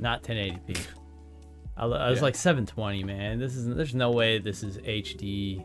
Not 0.00 0.22
1080p. 0.24 0.76
I, 1.76 1.84
I 1.86 2.10
was 2.10 2.18
Yeah. 2.18 2.22
like 2.24 2.34
720, 2.34 3.04
man. 3.04 3.38
This 3.38 3.54
is 3.54 3.66
there's 3.74 3.94
no 3.94 4.10
way 4.10 4.38
this 4.38 4.62
is 4.64 4.78
HD. 4.78 5.64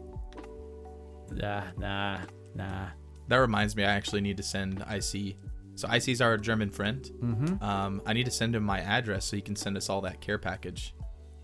Nah, 1.31 1.63
nah, 1.77 2.19
nah. 2.55 2.87
That 3.27 3.37
reminds 3.37 3.75
me 3.75 3.83
I 3.83 3.91
actually 3.91 4.21
need 4.21 4.37
to 4.37 4.43
send 4.43 4.83
IC. 4.89 5.35
So 5.79 5.87
IC's 5.91 6.21
our 6.21 6.37
German 6.37 6.69
friend. 6.69 7.09
Mm-hmm. 7.21 7.63
Um 7.63 8.01
I 8.05 8.13
need 8.13 8.25
to 8.25 8.31
send 8.31 8.55
him 8.55 8.63
my 8.63 8.79
address 8.79 9.25
so 9.25 9.35
he 9.35 9.41
can 9.41 9.55
send 9.55 9.77
us 9.77 9.89
all 9.89 10.01
that 10.01 10.21
care 10.21 10.37
package. 10.37 10.93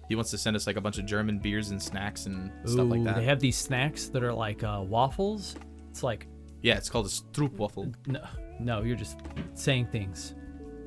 He 0.07 0.15
wants 0.15 0.31
to 0.31 0.38
send 0.38 0.55
us 0.55 0.67
like 0.67 0.75
a 0.75 0.81
bunch 0.81 0.99
of 0.99 1.05
German 1.05 1.39
beers 1.39 1.71
and 1.71 1.81
snacks 1.81 2.27
and 2.27 2.51
stuff 2.65 2.88
like 2.88 2.99
Ooh, 2.99 3.03
that. 3.05 3.15
They 3.15 3.23
have 3.23 3.39
these 3.39 3.57
snacks 3.57 4.07
that 4.09 4.23
are 4.23 4.33
like 4.33 4.63
uh, 4.63 4.83
waffles. 4.86 5.55
It's 5.89 6.03
like 6.03 6.27
yeah, 6.61 6.77
it's 6.77 6.89
called 6.89 7.05
a 7.05 7.09
Stroopwafel. 7.09 7.93
no, 8.07 8.21
no, 8.59 8.81
you're 8.81 8.95
just 8.95 9.19
saying 9.53 9.88
things. 9.91 10.36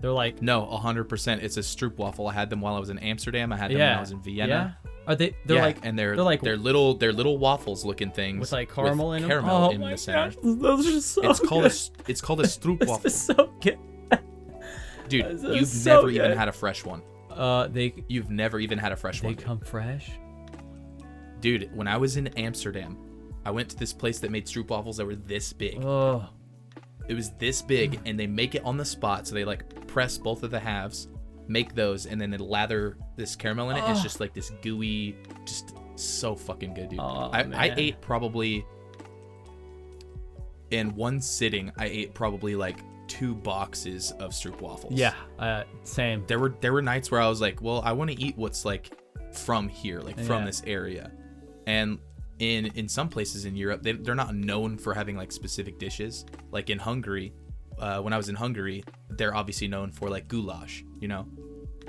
They're 0.00 0.10
like 0.12 0.40
No, 0.42 0.62
100%. 0.66 1.42
It's 1.42 1.56
a 1.56 1.60
Stroopwafel. 1.60 2.30
I 2.30 2.34
had 2.34 2.50
them 2.50 2.60
while 2.60 2.74
I 2.74 2.78
was 2.78 2.90
in 2.90 2.98
Amsterdam. 2.98 3.52
I 3.52 3.56
had 3.56 3.70
them 3.70 3.78
when 3.78 3.88
I 3.88 4.00
was 4.00 4.12
in 4.12 4.22
Vienna. 4.22 4.76
Yeah. 4.84 4.90
Are 5.08 5.16
they? 5.16 5.34
They're 5.46 5.56
yeah, 5.56 5.62
like 5.64 5.78
and 5.84 5.98
they're 5.98 6.14
they're 6.14 6.24
like 6.24 6.42
they're 6.42 6.56
little 6.56 6.94
they're 6.94 7.12
little 7.14 7.38
waffles 7.38 7.84
looking 7.84 8.10
things 8.12 8.38
with 8.40 8.52
like 8.52 8.72
caramel 8.72 9.14
in 9.14 9.22
them. 9.22 9.30
caramel 9.30 9.56
oh 9.64 9.70
in 9.70 9.80
my 9.80 9.92
the 9.92 9.96
center. 9.98 10.30
gosh, 10.30 10.36
those 10.42 10.86
are 10.86 11.00
so. 11.00 11.30
It's 11.30 11.40
called 11.40 11.64
a 11.64 11.68
good. 11.70 11.90
it's 12.08 12.20
called 12.20 12.40
a 12.40 12.42
This 12.44 12.58
Stroopwafel. 12.58 13.04
is 13.06 13.20
so 13.20 13.52
good. 13.60 13.78
Dude, 15.08 15.40
this 15.40 15.42
you've 15.42 15.66
so 15.68 15.94
never 15.96 16.10
even 16.10 16.28
good. 16.28 16.36
had 16.36 16.48
a 16.48 16.52
fresh 16.52 16.84
one. 16.84 17.02
Uh, 17.30 17.68
they 17.68 17.94
You've 18.08 18.30
never 18.30 18.60
even 18.60 18.78
had 18.78 18.92
a 18.92 18.96
fresh 18.96 19.20
they 19.22 19.28
one. 19.28 19.36
They 19.36 19.42
come 19.42 19.60
fresh. 19.60 20.10
Dude, 21.40 21.70
when 21.74 21.86
I 21.88 21.96
was 21.96 22.16
in 22.16 22.26
Amsterdam, 22.28 22.98
I 23.46 23.50
went 23.50 23.70
to 23.70 23.76
this 23.76 23.92
place 23.94 24.18
that 24.20 24.30
made 24.30 24.46
Stroopwafels 24.46 24.96
that 24.96 25.06
were 25.06 25.14
this 25.14 25.52
big. 25.52 25.82
Oh, 25.82 26.26
It 27.08 27.14
was 27.14 27.30
this 27.38 27.62
big, 27.62 28.00
and 28.04 28.18
they 28.20 28.26
make 28.26 28.54
it 28.54 28.62
on 28.64 28.76
the 28.76 28.84
spot. 28.84 29.26
So 29.26 29.34
they 29.34 29.44
like 29.44 29.86
press 29.86 30.18
both 30.18 30.42
of 30.42 30.50
the 30.50 30.58
halves, 30.60 31.08
make 31.48 31.74
those, 31.74 32.06
and 32.06 32.20
then 32.20 32.30
they 32.30 32.36
lather 32.38 32.96
this 33.16 33.34
caramel 33.36 33.70
in 33.70 33.76
it. 33.76 33.84
It's 33.88 34.00
Oh. 34.00 34.02
just 34.02 34.20
like 34.20 34.32
this 34.34 34.50
gooey, 34.62 35.16
just 35.44 35.74
so 35.96 36.34
fucking 36.36 36.74
good, 36.74 36.90
dude. 36.90 37.00
Oh, 37.00 37.30
I, 37.32 37.40
I 37.54 37.74
ate 37.76 38.00
probably 38.00 38.64
in 40.70 40.94
one 40.94 41.20
sitting. 41.20 41.72
I 41.76 41.86
ate 41.86 42.14
probably 42.14 42.54
like 42.54 42.78
two 43.06 43.34
boxes 43.34 44.10
of 44.12 44.32
Stroopwafels. 44.32 44.88
yeah. 44.90 45.14
Uh, 45.38 45.64
same. 45.84 46.24
There 46.26 46.38
were 46.38 46.54
there 46.60 46.72
were 46.72 46.82
nights 46.82 47.10
where 47.10 47.20
I 47.20 47.28
was 47.28 47.40
like, 47.40 47.62
well, 47.62 47.80
I 47.84 47.92
want 47.92 48.10
to 48.10 48.20
eat 48.20 48.36
what's 48.36 48.64
like 48.64 48.90
from 49.32 49.68
here, 49.68 50.00
like 50.00 50.16
from 50.16 50.40
Yeah. 50.40 50.44
this 50.46 50.62
area, 50.66 51.10
and 51.66 51.98
in 52.38 52.66
in 52.66 52.88
some 52.88 53.08
places 53.08 53.44
in 53.46 53.56
Europe, 53.56 53.82
they 53.82 53.92
they're 53.92 54.14
not 54.14 54.34
known 54.34 54.76
for 54.76 54.94
having 54.94 55.16
like 55.16 55.32
specific 55.32 55.78
dishes. 55.78 56.24
Like 56.50 56.68
in 56.70 56.78
Hungary, 56.78 57.32
uh, 57.78 58.00
when 58.02 58.12
I 58.12 58.16
was 58.18 58.28
in 58.28 58.34
Hungary, 58.34 58.84
they're 59.10 59.34
obviously 59.34 59.68
known 59.68 59.90
for 59.90 60.08
like 60.10 60.28
goulash, 60.28 60.84
you 61.00 61.08
know, 61.08 61.26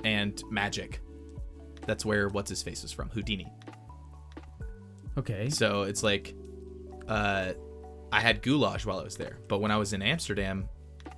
and 0.04 0.42
magic. 0.50 1.02
That's 1.86 2.06
where 2.06 2.28
what's 2.30 2.50
his 2.50 2.62
face 2.62 2.84
is 2.84 2.92
from, 2.92 3.10
Houdini. 3.10 3.48
Okay. 5.18 5.50
So 5.50 5.84
it's 5.84 6.04
like, 6.04 6.36
uh, 7.08 7.54
I 8.12 8.20
had 8.20 8.42
goulash 8.42 8.86
while 8.86 9.00
I 9.00 9.04
was 9.04 9.16
there, 9.18 9.40
but 9.48 9.60
when 9.60 9.72
I 9.72 9.78
was 9.78 9.94
in 9.94 10.02
Amsterdam, 10.02 10.68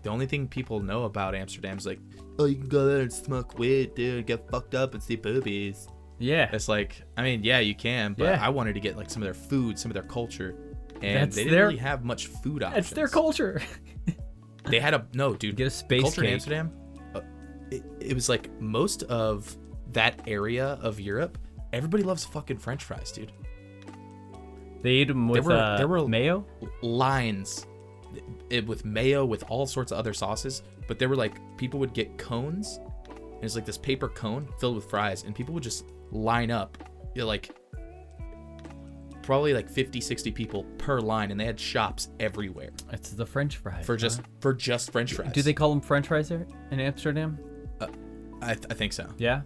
the 0.04 0.10
only 0.10 0.26
thing 0.26 0.48
people 0.48 0.80
know 0.80 1.04
about 1.04 1.36
Amsterdam 1.36 1.78
is 1.78 1.86
like, 1.86 2.00
oh, 2.40 2.46
you 2.46 2.56
can 2.56 2.68
go 2.68 2.86
there 2.86 3.02
and 3.02 3.12
smoke 3.14 3.60
weed, 3.60 3.94
dude, 3.96 4.26
get 4.26 4.50
fucked 4.50 4.76
up 4.76 4.94
and 4.94 5.04
see 5.04 5.16
boobies. 5.16 5.88
Yeah. 6.20 6.50
It's 6.54 6.68
like, 6.68 7.02
I 7.18 7.24
mean, 7.24 7.44
yeah, 7.44 7.60
you 7.60 7.76
can, 7.76 8.14
but 8.14 8.26
Yeah. 8.26 8.40
I 8.46 8.50
wanted 8.50 8.74
to 8.74 8.80
get 8.80 8.98
like 8.98 9.10
some 9.10 9.22
of 9.22 9.26
their 9.26 9.34
food, 9.34 9.78
some 9.78 9.92
of 9.92 9.94
their 9.94 10.04
culture, 10.04 10.56
and 11.02 11.24
That's 11.26 11.36
they 11.36 11.44
didn't 11.44 11.56
their- 11.58 11.68
really 11.68 11.78
have 11.80 12.04
much 12.04 12.28
food 12.28 12.64
options. 12.64 12.86
It's 12.88 12.96
their 12.96 13.08
culture. 13.08 13.62
They 14.66 14.80
had 14.80 14.94
a 14.94 15.08
no, 15.16 15.34
dude. 15.34 15.56
Get 15.56 15.66
a 15.68 15.72
space 15.72 16.04
culture 16.04 16.24
in. 16.24 16.34
Amsterdam. 16.34 16.72
It, 17.72 17.84
it 18.00 18.14
was 18.14 18.30
like 18.30 18.50
most 18.62 19.04
of 19.04 19.58
that 19.94 20.22
area 20.28 20.78
of 20.82 21.00
Europe. 21.00 21.38
Everybody 21.74 22.04
loves 22.04 22.26
fucking 22.26 22.58
French 22.58 22.84
fries, 22.84 23.12
dude. 23.12 23.32
They 24.82 24.92
eat 24.92 25.08
them 25.08 25.28
with 25.30 25.46
were- 25.46 25.54
uh, 25.54 25.78
there 25.78 25.88
were- 25.88 26.08
mayo. 26.08 26.46
lines 26.82 27.66
it, 28.50 28.68
with 28.68 28.84
mayo 28.84 29.24
with 29.24 29.44
all 29.48 29.66
sorts 29.66 29.94
of 29.94 29.98
other 29.98 30.14
sauces 30.14 30.64
but 30.86 31.00
there 31.00 31.08
were 31.08 31.16
like 31.16 31.36
people 31.56 31.80
would 31.80 31.94
get 31.94 32.18
cones 32.18 32.82
and 33.08 33.42
it's 33.44 33.56
like 33.56 33.66
this 33.66 33.78
paper 33.78 34.10
cone 34.10 34.50
filled 34.60 34.76
with 34.76 34.90
fries 34.90 35.24
and 35.24 35.34
people 35.34 35.54
would 35.54 35.64
just 35.64 35.86
line 36.12 36.52
up 36.52 36.78
you 37.16 37.22
know, 37.22 37.28
like 37.28 37.56
probably 39.22 39.54
like 39.54 39.70
50 39.70 40.02
60 40.02 40.32
people 40.32 40.64
per 40.78 41.00
line 41.00 41.32
and 41.32 41.40
they 41.40 41.46
had 41.46 41.58
shops 41.58 42.10
everywhere 42.20 42.72
It's 42.92 43.12
the 43.12 43.26
French 43.26 43.56
fries 43.58 43.86
for 43.86 43.94
huh? 43.94 43.98
just 44.00 44.22
for 44.42 44.54
just 44.54 44.92
french 44.92 45.14
fries 45.14 45.32
Do 45.32 45.42
they 45.42 45.54
call 45.54 45.70
them 45.70 45.80
French 45.80 46.08
fries 46.08 46.28
there 46.28 46.46
in 46.72 46.82
Amsterdam? 46.82 47.40
I, 48.42 48.52
I 48.52 48.56
think 48.74 48.94
so 48.94 49.08
Yeah. 49.18 49.42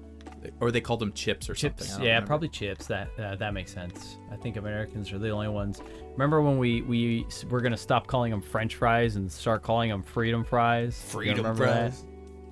or 0.59 0.71
they 0.71 0.81
called 0.81 0.99
them 0.99 1.11
chips 1.13 1.49
or 1.49 1.53
Chips. 1.55 1.87
something 1.87 2.03
Yeah, 2.05 2.13
remember. 2.13 2.27
probably 2.27 2.49
chips. 2.49 2.85
That 2.87 3.09
uh, 3.19 3.35
that 3.35 3.53
makes 3.53 3.73
sense. 3.73 4.17
I 4.31 4.35
think 4.35 4.57
Americans 4.57 5.11
are 5.11 5.19
the 5.19 5.29
only 5.29 5.47
ones. 5.49 5.81
Remember 6.13 6.41
when 6.41 6.57
we 6.57 6.81
we 6.83 7.25
s- 7.25 7.45
we're 7.45 7.61
gonna 7.61 7.75
stop 7.77 8.07
calling 8.07 8.31
them 8.31 8.41
French 8.41 8.75
fries 8.75 9.15
and 9.15 9.31
start 9.31 9.63
calling 9.63 9.89
them 9.89 10.03
Freedom 10.03 10.43
fries? 10.43 11.01
Freedom 11.01 11.37
remember 11.37 11.65
that? 11.65 11.93
fries 11.93 12.05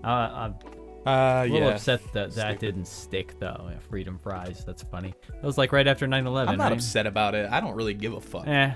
Uh, 0.04 0.08
I'm 0.08 0.56
uh 1.06 1.44
a 1.46 1.48
little 1.48 1.68
yeah 1.68 1.74
upset 1.76 2.02
that 2.14 2.32
that 2.36 2.50
Stupid. 2.58 2.60
didn't 2.60 2.88
stick 2.88 3.40
though. 3.40 3.68
Yeah, 3.70 3.78
Freedom 3.90 4.18
fries. 4.18 4.64
That's 4.66 4.84
funny. 4.84 5.14
That 5.30 5.44
was 5.44 5.58
like 5.58 5.72
right 5.72 5.88
after 5.88 6.08
9/11. 6.08 6.48
i'm 6.48 6.58
not 6.58 6.64
right? 6.66 6.72
upset 6.74 7.06
about 7.08 7.36
it 7.36 7.50
i 7.52 7.60
don't 7.60 7.76
really 7.76 7.94
give 7.94 8.14
a 8.14 8.22
fuck 8.22 8.48
Eh. 8.48 8.74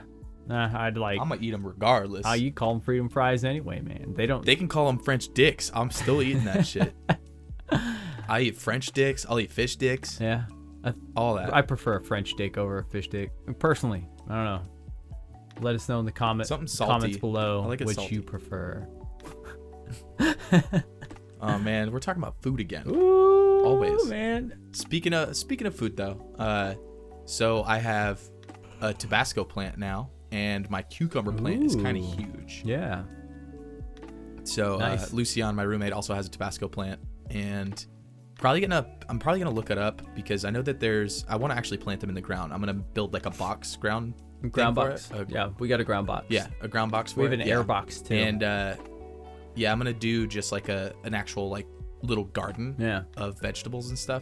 Nah, 0.47 0.69
I'd 0.79 0.97
like. 0.97 1.19
i'm 1.19 1.27
gonna 1.29 1.41
eat 1.41 1.51
them 1.51 1.65
regardless 1.65 2.25
How 2.25 2.33
you 2.33 2.51
call 2.53 2.73
them 2.73 2.81
Freedom 2.81 3.09
fries 3.09 3.43
anyway, 3.43 3.81
man? 3.81 4.13
They 4.15 4.25
don't. 4.27 4.45
They 4.45 4.55
can 4.55 4.67
call 4.69 4.85
them 4.87 4.97
French 4.99 5.33
dicks. 5.33 5.69
I'm 5.73 5.89
still 5.91 6.21
eating 6.21 6.45
that 6.45 6.65
shit. 6.73 6.93
I 8.29 8.41
eat 8.41 8.57
French 8.57 8.91
dicks. 8.91 9.25
I'll 9.27 9.39
eat 9.39 9.51
fish 9.51 9.75
dicks. 9.77 10.19
yeah. 10.19 10.43
I, 10.83 10.93
All 11.15 11.35
that. 11.35 11.53
I 11.53 11.61
prefer 11.61 11.95
a 11.97 12.03
French 12.03 12.35
dick 12.35 12.57
over 12.57 12.79
a 12.79 12.83
fish 12.85 13.07
dick. 13.09 13.31
Personally, 13.59 14.07
I 14.29 14.35
don't 14.35 14.45
know. 14.45 14.61
Let 15.59 15.73
us 15.75 15.89
know 15.89 15.99
in 15.99 16.05
the 16.05 16.11
comment 16.11 16.47
Something 16.47 16.67
salty. 16.67 16.91
comments 16.91 17.17
below 17.17 17.63
I 17.63 17.67
like 17.67 17.79
which 17.79 17.95
salty. 17.95 18.15
you 18.15 18.21
prefer. 18.21 18.87
oh 21.41 21.57
man, 21.59 21.91
we're 21.91 21.99
talking 21.99 22.21
about 22.21 22.41
food 22.41 22.59
again. 22.59 22.83
Ooh, 22.87 23.65
Always. 23.65 24.05
man. 24.07 24.53
Speaking 24.71 25.13
of 25.13 25.35
speaking 25.35 25.65
of 25.67 25.75
food 25.75 25.97
though, 25.97 26.33
uh, 26.37 26.75
so 27.25 27.63
I 27.63 27.79
have 27.79 28.21
a 28.81 28.93
Tabasco 28.93 29.43
plant 29.43 29.77
now, 29.77 30.11
and 30.31 30.69
my 30.69 30.81
cucumber 30.83 31.31
plant 31.31 31.63
is 31.63 31.75
kind 31.75 31.97
of 31.97 32.03
huge. 32.03 32.61
Yeah. 32.65 33.03
So 34.43 34.77
Nice. 34.77 35.11
uh, 35.11 35.15
Lucian, 35.15 35.55
my 35.55 35.63
roommate, 35.63 35.91
also 35.91 36.13
has 36.13 36.27
a 36.27 36.29
Tabasco 36.29 36.67
plant, 36.69 36.99
and 37.31 37.85
probably 38.35 38.61
gonna 38.61 38.85
I'm 39.09 39.19
probably 39.19 39.39
gonna 39.39 39.55
look 39.55 39.69
it 39.71 39.77
up 39.77 40.01
because 40.15 40.45
I 40.45 40.49
know 40.49 40.61
that 40.61 40.79
there's 40.79 41.25
I 41.27 41.35
want 41.35 41.51
to 41.53 41.57
actually 41.57 41.77
plant 41.77 42.01
them 42.01 42.09
in 42.09 42.15
the 42.15 42.21
ground. 42.21 42.53
I'm 42.53 42.59
gonna 42.59 42.73
build 42.73 43.13
like 43.13 43.25
a 43.25 43.31
box 43.31 43.75
ground. 43.75 44.13
Ground 44.51 44.75
box. 44.75 45.09
A- 45.11 45.25
yeah, 45.29 45.49
we 45.59 45.67
got 45.67 45.79
a 45.79 45.83
ground 45.83 46.05
box. 46.07 46.27
Yeah, 46.29 46.47
a 46.61 46.67
ground 46.67 46.91
box 46.91 47.13
for 47.13 47.21
We 47.21 47.25
have 47.25 47.33
it. 47.33 47.41
an 47.41 47.47
yeah. 47.47 47.53
air 47.55 47.63
box 47.63 48.01
too. 48.01 48.13
And 48.15 48.43
uh, 48.43 48.75
yeah, 49.55 49.71
I'm 49.71 49.79
gonna 49.79 49.93
do 49.93 50.27
just 50.27 50.51
like 50.51 50.69
a 50.69 50.93
an 51.03 51.13
actual 51.15 51.49
like 51.49 51.67
little 52.03 52.25
garden 52.25 52.75
Yeah. 52.77 53.03
of 53.17 53.39
vegetables 53.39 53.89
and 53.89 53.97
stuff. 53.97 54.21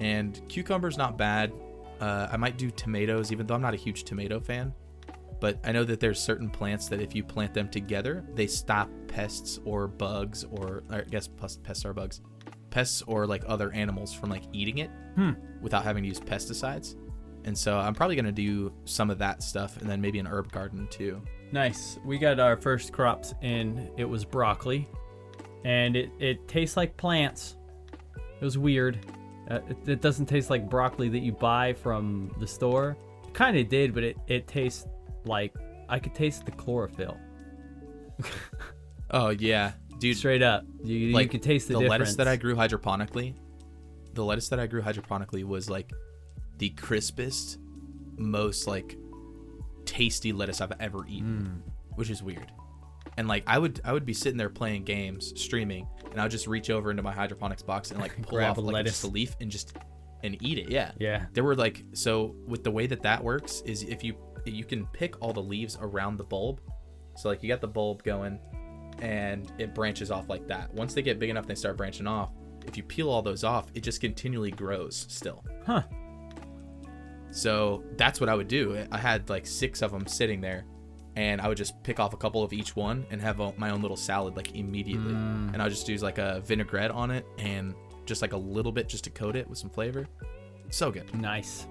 And 0.00 0.40
cucumber's 0.48 0.96
not 0.96 1.18
bad. 1.18 1.52
Uh, 2.00 2.28
I 2.30 2.36
might 2.36 2.56
do 2.56 2.70
tomatoes, 2.70 3.32
even 3.32 3.48
though 3.48 3.54
I'm 3.54 3.60
not 3.62 3.74
a 3.74 3.78
huge 3.78 4.04
tomato 4.04 4.38
fan. 4.38 4.72
But 5.40 5.58
I 5.64 5.72
know 5.72 5.82
that 5.84 5.98
there's 5.98 6.20
certain 6.20 6.48
plants 6.48 6.86
that 6.88 7.00
if 7.00 7.14
you 7.16 7.24
plant 7.24 7.54
them 7.54 7.68
together, 7.68 8.24
they 8.34 8.46
stop 8.46 8.88
pests 9.08 9.58
or 9.64 9.88
bugs, 9.88 10.44
or, 10.44 10.84
or 10.90 10.98
I 10.98 11.00
guess 11.02 11.26
pest- 11.26 11.62
pests 11.64 11.84
are 11.84 11.92
bugs, 11.92 12.20
pests 12.70 13.02
or 13.06 13.26
like 13.26 13.42
other 13.46 13.72
animals 13.72 14.12
from 14.12 14.30
like 14.30 14.42
eating 14.52 14.78
it 14.78 14.90
Hmm. 15.16 15.32
without 15.60 15.84
having 15.84 16.02
to 16.04 16.08
use 16.08 16.20
pesticides. 16.20 16.94
And 17.44 17.56
so 17.56 17.78
I'm 17.78 17.94
probably 17.94 18.14
gonna 18.16 18.30
do 18.32 18.72
some 18.84 19.10
of 19.10 19.18
that 19.18 19.42
stuff, 19.42 19.76
and 19.80 19.88
then 19.88 20.00
maybe 20.00 20.18
an 20.18 20.26
herb 20.26 20.52
garden 20.52 20.86
too. 20.90 21.20
Nice. 21.50 21.98
We 22.04 22.18
got 22.18 22.38
our 22.40 22.56
first 22.56 22.92
crops 22.92 23.32
in. 23.40 23.90
It 23.96 24.04
was 24.04 24.24
broccoli, 24.24 24.86
and 25.64 25.96
it 25.96 26.10
it 26.18 26.46
tastes 26.46 26.76
like 26.76 26.96
plants. 26.96 27.56
It 28.40 28.44
was 28.44 28.58
weird. 28.58 28.98
Uh, 29.50 29.60
it, 29.68 29.88
it 29.88 30.00
doesn't 30.02 30.26
taste 30.26 30.50
like 30.50 30.68
broccoli 30.68 31.08
that 31.08 31.20
you 31.20 31.32
buy 31.32 31.72
from 31.72 32.30
the 32.38 32.46
store. 32.46 32.96
It 33.26 33.32
kind 33.34 33.56
of 33.56 33.68
did, 33.68 33.94
but 33.94 34.04
it 34.04 34.16
it 34.26 34.46
tastes 34.46 34.86
like 35.24 35.54
I 35.88 35.98
could 35.98 36.14
taste 36.14 36.44
the 36.44 36.52
chlorophyll. 36.52 37.16
Oh 39.10 39.30
yeah, 39.30 39.72
dude. 39.98 40.16
Straight 40.16 40.42
up, 40.42 40.64
you, 40.82 40.96
you 40.96 41.12
like 41.14 41.30
could 41.30 41.42
taste 41.42 41.68
the, 41.68 41.74
the 41.74 41.80
difference. 41.80 42.00
lettuce 42.00 42.16
that 42.16 42.28
I 42.28 42.36
grew 42.36 42.54
hydroponically. 42.54 43.34
The 44.14 44.24
lettuce 44.24 44.48
that 44.48 44.58
I 44.60 44.66
grew 44.66 44.82
hydroponically 44.82 45.44
was 45.44 45.68
like 45.70 45.92
the 46.58 46.70
crispest, 46.70 47.58
most 48.16 48.66
like 48.66 48.96
tasty 49.84 50.32
lettuce 50.32 50.60
I've 50.60 50.72
ever 50.80 51.06
eaten, 51.06 51.62
Mm. 51.64 51.96
which 51.96 52.10
is 52.10 52.22
weird. 52.22 52.50
And 53.16 53.26
like 53.26 53.44
I 53.46 53.58
would 53.58 53.80
I 53.84 53.92
would 53.92 54.04
be 54.06 54.12
sitting 54.14 54.36
there 54.38 54.50
playing 54.50 54.84
games, 54.84 55.32
streaming, 55.40 55.86
and 56.10 56.20
I 56.20 56.24
would 56.24 56.30
just 56.30 56.46
reach 56.46 56.70
over 56.70 56.90
into 56.90 57.02
my 57.02 57.12
hydroponics 57.12 57.62
box 57.62 57.90
and 57.90 58.00
like 58.00 58.20
pull 58.22 58.40
off 58.40 58.58
a 58.58 58.60
like 58.60 58.74
lettuce. 58.74 58.92
just 58.92 59.04
a 59.04 59.08
leaf 59.08 59.34
and 59.40 59.50
just 59.50 59.76
and 60.22 60.36
eat 60.42 60.58
it. 60.58 60.68
Yeah. 60.70 60.92
Yeah. 60.98 61.26
There 61.32 61.44
were 61.44 61.56
like 61.56 61.84
so 61.94 62.34
with 62.46 62.64
the 62.64 62.70
way 62.70 62.86
that 62.86 63.02
that 63.02 63.22
works 63.22 63.62
is 63.66 63.82
if 63.82 64.04
you 64.04 64.14
you 64.44 64.64
can 64.64 64.86
pick 64.86 65.20
all 65.20 65.32
the 65.32 65.42
leaves 65.42 65.76
around 65.80 66.16
the 66.16 66.24
bulb. 66.24 66.60
So 67.16 67.28
like 67.28 67.42
you 67.42 67.48
got 67.48 67.60
the 67.60 67.68
bulb 67.68 68.02
going 68.04 68.38
and 69.00 69.52
it 69.58 69.74
branches 69.74 70.10
off 70.10 70.28
like 70.28 70.46
that. 70.48 70.72
Once 70.74 70.94
they 70.94 71.02
get 71.02 71.18
big 71.18 71.30
enough 71.30 71.46
they 71.46 71.54
start 71.54 71.76
branching 71.76 72.06
off. 72.06 72.30
If 72.66 72.76
you 72.76 72.82
peel 72.82 73.08
all 73.08 73.22
those 73.22 73.44
off, 73.44 73.66
it 73.74 73.82
just 73.82 74.00
continually 74.00 74.50
grows 74.50 75.06
still. 75.08 75.44
Huh. 75.64 75.82
So 77.30 77.84
that's 77.96 78.20
what 78.20 78.28
I 78.28 78.34
would 78.34 78.48
do. 78.48 78.86
I 78.90 78.98
had 78.98 79.28
like 79.30 79.46
6 79.46 79.82
of 79.82 79.90
them 79.90 80.06
sitting 80.06 80.40
there 80.40 80.64
and 81.16 81.40
I 81.40 81.48
would 81.48 81.56
just 81.56 81.82
pick 81.82 81.98
off 81.98 82.12
a 82.12 82.16
couple 82.16 82.42
of 82.42 82.52
each 82.52 82.76
one 82.76 83.06
and 83.10 83.20
have 83.20 83.40
a, 83.40 83.52
my 83.56 83.70
own 83.70 83.82
little 83.82 83.96
salad 83.96 84.36
like 84.36 84.54
immediately. 84.54 85.12
Mm. 85.12 85.52
And 85.52 85.62
I 85.62 85.64
would 85.64 85.72
just 85.72 85.88
use 85.88 86.02
like 86.02 86.18
a 86.18 86.40
vinaigrette 86.44 86.90
on 86.90 87.10
it 87.10 87.26
and 87.38 87.74
just 88.06 88.22
like 88.22 88.32
a 88.32 88.36
little 88.36 88.72
bit 88.72 88.88
just 88.88 89.04
to 89.04 89.10
coat 89.10 89.36
it 89.36 89.48
with 89.48 89.58
some 89.58 89.70
flavor. 89.70 90.06
So 90.70 90.90
good. 90.90 91.12
Nice. 91.14 91.66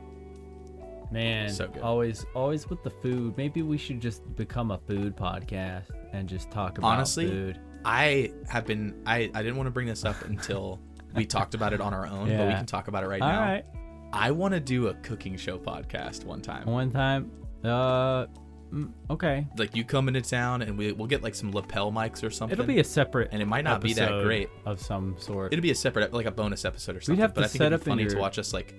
Man, 1.12 1.50
So 1.50 1.68
good. 1.68 1.82
always 1.82 2.26
always 2.36 2.70
with 2.70 2.84
the 2.84 2.90
food. 2.90 3.36
Maybe 3.38 3.62
we 3.62 3.78
should 3.78 4.02
just 4.02 4.36
become 4.36 4.72
a 4.72 4.78
food 4.78 5.16
podcast 5.16 5.86
and 6.14 6.28
just 6.28 6.52
talk 6.52 6.78
about 6.78 6.88
Honestly, 6.96 7.28
food. 7.28 7.60
I 7.86 8.34
have 8.50 8.66
been 8.66 9.02
I, 9.06 9.30
I 9.34 9.42
didn't 9.44 9.56
want 9.58 9.68
to 9.68 9.72
bring 9.72 9.88
this 9.88 10.04
up 10.06 10.22
until 10.26 10.80
we 11.16 11.26
talked 11.26 11.54
about 11.56 11.74
it 11.74 11.82
on 11.82 11.94
our 11.94 12.06
own, 12.06 12.28
but 12.36 12.48
we 12.48 12.54
can 12.54 12.66
talk 12.66 12.88
about 12.90 13.04
it 13.04 13.08
right 13.08 13.22
All 13.22 13.30
now. 13.30 13.42
right. 13.42 13.66
I 14.14 14.32
want 14.32 14.54
to 14.54 14.60
do 14.60 14.88
a 14.88 14.94
cooking 14.96 15.38
show 15.38 15.58
podcast 15.58 16.24
one 16.26 16.42
time. 16.42 16.66
One 16.66 16.92
time, 16.92 17.30
uh, 17.64 18.26
mm, 18.74 18.92
okay. 19.10 19.46
Like 19.58 19.76
you 19.76 19.84
come 19.84 20.08
into 20.08 20.22
town 20.22 20.62
and 20.62 20.78
we 20.78 20.92
we'll 20.94 21.08
get 21.08 21.24
like 21.24 21.36
some 21.36 21.52
lapel 21.52 21.92
mics 21.92 22.24
or 22.24 22.30
something. 22.30 22.54
It'll 22.54 22.66
be 22.68 22.80
a 22.80 22.84
separate 22.84 23.30
and 23.32 23.42
it 23.42 23.46
might 23.48 23.64
not 23.64 23.82
be 23.82 23.94
that 23.94 24.24
great. 24.24 24.50
of 24.66 24.80
some 24.82 25.16
sort. 25.20 25.54
It'll 25.54 25.64
be 25.64 25.72
a 25.72 25.76
separate 25.76 26.14
like 26.14 26.26
a 26.26 26.32
bonus 26.32 26.66
episode 26.66 26.96
or 26.98 27.02
something. 27.02 27.18
We'd 27.18 27.22
have 27.22 27.34
but 27.34 27.42
to 27.42 27.46
I 27.46 27.50
think 27.50 27.60
set 27.60 27.68
it'd 27.74 27.84
be 27.86 27.92
funny 27.92 28.06
to 28.08 28.18
watch 28.18 28.38
us 28.40 28.54
like 28.54 28.74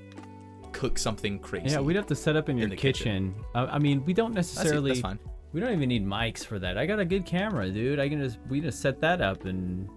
cook 0.73 0.99
something 0.99 1.39
crazy. 1.39 1.71
yeah, 1.71 1.81
we'd 1.81 1.97
have 1.97 2.07
to 2.07 2.15
set 2.15 2.37
up 2.37 2.49
in 2.49 2.59
your 2.59 2.69
the 2.69 2.77
kitchen. 2.77 3.35
kitchen. 3.35 3.45
I, 3.55 3.77
I 3.77 3.79
mean, 3.79 4.05
we 4.05 4.13
don't 4.13 4.35
necessarily. 4.35 4.91
that's 4.91 5.01
fine. 5.01 5.19
We 5.53 5.61
don't 5.61 5.73
even 5.73 5.89
need 5.89 6.07
mics 6.07 6.45
for 6.45 6.59
that. 6.59 6.77
I 6.77 6.85
got 6.87 6.99
a 6.99 7.05
good 7.05 7.25
camera, 7.25 7.69
dude. 7.71 7.99
I 7.99 8.09
can 8.09 8.21
just 8.23 8.39
we 8.49 8.61
just 8.61 8.81
set 8.81 9.01
that 9.01 9.21
up 9.21 9.45
and 9.45 9.89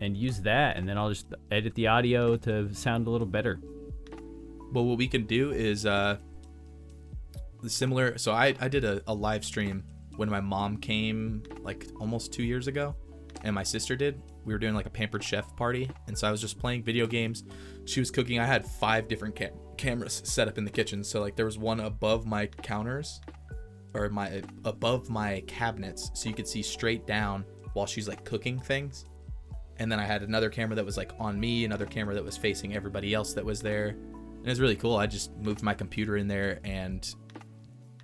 and 0.00 0.16
use 0.16 0.40
that, 0.42 0.76
and 0.76 0.88
then 0.88 0.96
I'll 0.98 1.08
just 1.10 1.26
edit 1.50 1.74
the 1.74 1.86
audio 1.86 2.36
to 2.38 2.72
sound 2.74 3.06
a 3.06 3.10
little 3.10 3.26
better. 3.26 3.60
But 4.72 4.82
what 4.82 4.98
we 4.98 5.08
can 5.08 5.24
do 5.26 5.50
is 5.52 5.86
uh 5.86 6.18
similar 7.66 8.16
so 8.16 8.32
I, 8.32 8.54
I 8.60 8.68
did 8.68 8.84
a, 8.84 9.02
a 9.06 9.14
live 9.14 9.44
stream 9.44 9.84
when 10.16 10.28
my 10.30 10.40
mom 10.40 10.76
came 10.78 11.42
like 11.60 11.86
almost 12.00 12.32
two 12.32 12.42
years 12.42 12.66
ago 12.68 12.94
and 13.42 13.54
my 13.54 13.62
sister 13.62 13.96
did. 13.96 14.20
We 14.44 14.54
were 14.54 14.58
doing 14.58 14.74
like 14.74 14.86
a 14.86 14.90
pampered 14.90 15.22
chef 15.22 15.54
party 15.56 15.90
and 16.06 16.16
so 16.16 16.26
I 16.26 16.30
was 16.30 16.40
just 16.40 16.58
playing 16.58 16.82
video 16.82 17.06
games. 17.06 17.44
She 17.84 18.00
was 18.00 18.10
cooking. 18.10 18.38
I 18.38 18.46
had 18.46 18.64
five 18.64 19.08
different 19.08 19.34
cam- 19.36 19.52
cameras 19.80 20.20
set 20.24 20.46
up 20.46 20.58
in 20.58 20.64
the 20.64 20.70
kitchen. 20.70 21.02
So 21.02 21.20
like 21.20 21.36
there 21.36 21.46
was 21.46 21.58
one 21.58 21.80
above 21.80 22.26
my 22.26 22.46
counters 22.46 23.20
or 23.94 24.08
my 24.10 24.42
above 24.64 25.08
my 25.08 25.42
cabinets 25.46 26.10
so 26.14 26.28
you 26.28 26.34
could 26.34 26.46
see 26.46 26.62
straight 26.62 27.06
down 27.06 27.44
while 27.72 27.86
she's 27.86 28.06
like 28.06 28.24
cooking 28.24 28.58
things. 28.60 29.06
And 29.78 29.90
then 29.90 29.98
I 29.98 30.04
had 30.04 30.22
another 30.22 30.50
camera 30.50 30.76
that 30.76 30.84
was 30.84 30.98
like 30.98 31.12
on 31.18 31.40
me, 31.40 31.64
another 31.64 31.86
camera 31.86 32.14
that 32.14 32.24
was 32.24 32.36
facing 32.36 32.76
everybody 32.76 33.14
else 33.14 33.32
that 33.32 33.44
was 33.44 33.62
there. 33.62 33.88
And 33.88 34.46
it 34.46 34.50
was 34.50 34.60
really 34.60 34.76
cool. 34.76 34.96
I 34.96 35.06
just 35.06 35.34
moved 35.38 35.62
my 35.62 35.72
computer 35.72 36.18
in 36.18 36.28
there 36.28 36.60
and 36.62 37.12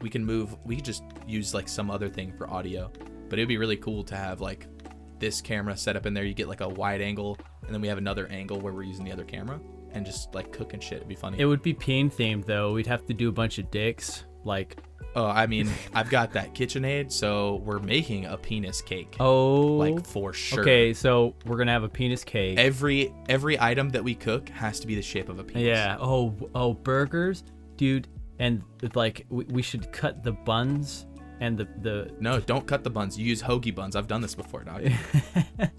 we 0.00 0.08
can 0.08 0.24
move 0.24 0.56
we 0.64 0.76
could 0.76 0.84
just 0.84 1.04
use 1.26 1.52
like 1.52 1.68
some 1.68 1.90
other 1.90 2.08
thing 2.08 2.32
for 2.32 2.48
audio. 2.50 2.90
But 3.28 3.38
it'd 3.38 3.48
be 3.48 3.58
really 3.58 3.76
cool 3.76 4.02
to 4.04 4.16
have 4.16 4.40
like 4.40 4.66
this 5.18 5.42
camera 5.42 5.76
set 5.76 5.94
up 5.94 6.06
in 6.06 6.14
there. 6.14 6.24
You 6.24 6.32
get 6.32 6.48
like 6.48 6.62
a 6.62 6.68
wide 6.68 7.02
angle 7.02 7.36
and 7.66 7.74
then 7.74 7.82
we 7.82 7.88
have 7.88 7.98
another 7.98 8.26
angle 8.28 8.60
where 8.60 8.72
we're 8.72 8.84
using 8.84 9.04
the 9.04 9.12
other 9.12 9.24
camera 9.24 9.60
and 9.92 10.04
just 10.06 10.34
like 10.34 10.52
cook 10.52 10.72
and 10.74 10.82
shit. 10.82 10.96
It'd 10.98 11.08
be 11.08 11.14
funny. 11.14 11.38
It 11.40 11.46
would 11.46 11.62
be 11.62 11.72
peen 11.74 12.10
themed 12.10 12.44
though. 12.46 12.72
We'd 12.72 12.86
have 12.86 13.06
to 13.06 13.14
do 13.14 13.28
a 13.28 13.32
bunch 13.32 13.58
of 13.58 13.70
dicks, 13.70 14.24
like 14.44 14.76
oh, 15.16 15.26
I 15.26 15.46
mean, 15.46 15.70
I've 15.94 16.10
got 16.10 16.32
that 16.34 16.54
KitchenAid, 16.54 17.10
so 17.10 17.56
we're 17.64 17.78
making 17.78 18.26
a 18.26 18.36
penis 18.36 18.82
cake. 18.82 19.16
oh, 19.18 19.76
Like 19.78 20.06
for 20.06 20.32
sure. 20.34 20.60
okay. 20.60 20.92
So 20.92 21.34
we're 21.46 21.56
gonna 21.56 21.72
have 21.72 21.84
a 21.84 21.88
penis 21.88 22.22
cake. 22.22 22.58
Every 22.58 23.12
every 23.28 23.58
item 23.58 23.88
that 23.90 24.04
we 24.04 24.14
cook 24.14 24.48
has 24.50 24.78
to 24.80 24.86
be 24.86 24.94
the 24.94 25.02
shape 25.02 25.28
of 25.28 25.38
a 25.38 25.44
penis. 25.44 25.62
Yeah. 25.62 25.96
Oh, 25.98 26.34
oh, 26.54 26.74
burgers, 26.74 27.42
dude. 27.76 28.08
And 28.38 28.62
like, 28.94 29.24
we, 29.30 29.44
we 29.44 29.62
should 29.62 29.90
cut 29.92 30.22
the 30.22 30.32
buns 30.32 31.06
and 31.40 31.56
the 31.56 31.66
the. 31.80 32.10
No, 32.20 32.38
don't 32.38 32.66
cut 32.66 32.84
the 32.84 32.90
buns. 32.90 33.18
You 33.18 33.24
use 33.24 33.42
hoagie 33.42 33.74
buns. 33.74 33.96
I've 33.96 34.08
done 34.08 34.20
this 34.20 34.34
before, 34.34 34.64
dog. 34.64 34.86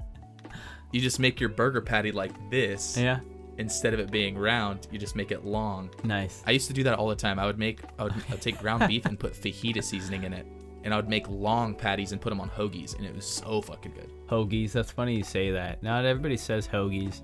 you 0.91 0.99
just 1.01 1.19
make 1.19 1.39
your 1.39 1.49
burger 1.49 1.81
patty 1.81 2.11
like 2.11 2.31
this. 2.49 2.97
yeah. 2.97 3.19
Instead 3.59 3.93
of 3.93 3.99
it 3.99 4.11
being 4.11 4.37
round, 4.37 4.87
you 4.91 4.99
just 4.99 5.15
make 5.15 5.31
it 5.31 5.43
long. 5.45 5.89
Nice. 6.03 6.43
I 6.45 6.51
used 6.51 6.67
to 6.67 6.73
do 6.73 6.83
that 6.83 6.99
all 6.99 7.07
the 7.07 7.15
time. 7.15 7.39
I 7.39 7.45
would 7.47 7.57
make, 7.57 7.81
I 7.97 8.03
would 8.03 8.13
I'd 8.29 8.41
take 8.41 8.59
ground 8.59 8.87
beef 8.87 9.05
and 9.05 9.19
put 9.19 9.33
fajita 9.33 9.83
seasoning 9.83 10.23
in 10.23 10.33
it, 10.33 10.45
and 10.83 10.93
I 10.93 10.97
would 10.97 11.09
make 11.09 11.27
long 11.27 11.73
patties 11.73 12.11
and 12.11 12.21
put 12.21 12.29
them 12.29 12.39
on 12.39 12.49
hoagies, 12.49 12.95
and 12.95 13.05
it 13.05 13.15
was 13.15 13.25
so 13.25 13.61
fucking 13.61 13.93
good. 13.93 14.11
Hoagies. 14.29 14.73
That's 14.73 14.91
funny 14.91 15.15
you 15.15 15.23
say 15.23 15.51
that. 15.51 15.81
Not 15.81 16.05
everybody 16.05 16.37
says 16.37 16.67
hoagies. 16.67 17.21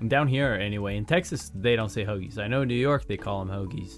I'm 0.00 0.08
down 0.08 0.28
here, 0.28 0.54
anyway. 0.54 0.96
In 0.96 1.04
Texas, 1.04 1.50
they 1.54 1.74
don't 1.76 1.88
say 1.90 2.04
hoagies. 2.04 2.38
I 2.38 2.46
know 2.46 2.62
in 2.62 2.68
New 2.68 2.74
York 2.74 3.06
they 3.06 3.16
call 3.16 3.44
them 3.44 3.54
hoagies. 3.54 3.94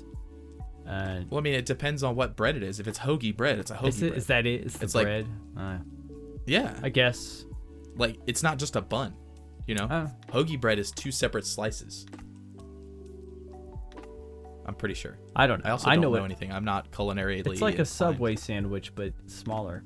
Uh, 0.88 1.22
Well, 1.30 1.38
I 1.38 1.42
mean, 1.42 1.54
it 1.54 1.66
depends 1.66 2.02
on 2.02 2.16
what 2.16 2.36
bread 2.36 2.56
it 2.56 2.62
is. 2.62 2.80
If 2.80 2.88
it's 2.88 2.98
hoagie 2.98 3.36
bread, 3.36 3.58
it's 3.58 3.70
a 3.70 3.74
hoagie 3.76 3.88
is, 3.88 4.02
it, 4.02 4.08
bread. 4.08 4.18
is 4.18 4.26
that 4.26 4.46
it? 4.46 4.62
It's 4.64 4.78
the 4.78 4.84
It's 4.84 4.94
like- 4.94 5.04
bread. 5.04 5.26
uh, 5.56 5.78
yeah, 6.46 6.76
I 6.82 6.88
guess. 6.88 7.44
like 7.96 8.18
it's 8.26 8.42
not 8.42 8.58
just 8.58 8.76
a 8.76 8.80
bun, 8.80 9.14
you 9.70 9.76
know. 9.76 9.84
Uh, 9.84 10.08
Hoagie 10.32 10.60
bread 10.60 10.80
is 10.80 10.90
two 10.90 11.12
separate 11.12 11.46
slices. 11.46 12.04
I'm 14.66 14.74
pretty 14.74 14.96
sure. 14.96 15.16
I 15.36 15.46
don't 15.46 15.62
know. 15.62 15.68
I 15.68 15.72
also 15.72 15.88
I 15.88 15.94
don't 15.94 16.02
know 16.02 16.14
know, 16.14 16.24
anything. 16.24 16.50
I'm 16.50 16.64
not 16.64 16.90
culinary. 16.92 17.38
It's 17.38 17.46
like 17.46 17.74
a 17.74 17.82
inclined. 17.82 17.88
Subway 17.88 18.36
sandwich, 18.36 18.92
but 18.96 19.12
smaller. 19.26 19.84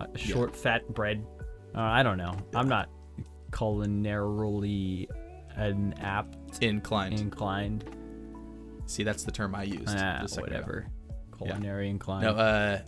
A 0.00 0.18
short, 0.18 0.56
fat 0.56 0.86
bread. 0.92 1.24
Uh, 1.76 1.80
I 1.80 2.02
don't 2.02 2.18
know. 2.18 2.36
I'm 2.56 2.68
not 2.68 2.90
culinarily 3.52 5.06
an 5.54 5.94
apt 6.00 6.60
inclined. 6.60 7.20
inclined. 7.20 7.84
See, 8.86 9.04
that's 9.04 9.22
the 9.22 9.30
term 9.30 9.54
I 9.54 9.62
used. 9.62 9.96
Ah, 9.96 10.26
second 10.26 10.48
ago. 10.48 10.56
whatever. 10.56 10.86
Culinary 11.36 11.88
inclined. 11.88 12.24
No, 12.24 12.32
uh, 12.32 12.80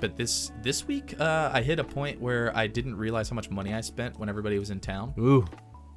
but 0.00 0.16
this 0.16 0.52
this 0.62 0.86
week, 0.86 1.14
uh, 1.20 1.50
I 1.52 1.62
hit 1.62 1.78
a 1.78 1.84
point 1.84 2.20
where 2.20 2.56
I 2.56 2.66
didn't 2.66 2.96
realize 2.96 3.28
how 3.28 3.34
much 3.34 3.50
money 3.50 3.74
I 3.74 3.80
spent 3.80 4.18
when 4.18 4.28
everybody 4.28 4.58
was 4.58 4.70
in 4.70 4.80
town, 4.80 5.14
Ooh. 5.18 5.44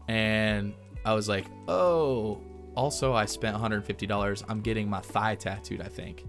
and 0.07 0.73
I 1.05 1.13
was 1.13 1.27
like, 1.29 1.45
oh. 1.67 2.39
Also, 2.75 3.13
I 3.13 3.25
spent 3.25 3.53
150 3.53 4.07
dollars. 4.07 4.43
I'm 4.49 4.59
getting 4.59 4.89
my 4.89 4.99
thigh 4.99 5.35
tattooed. 5.35 5.79
I 5.79 5.87
think. 5.87 6.25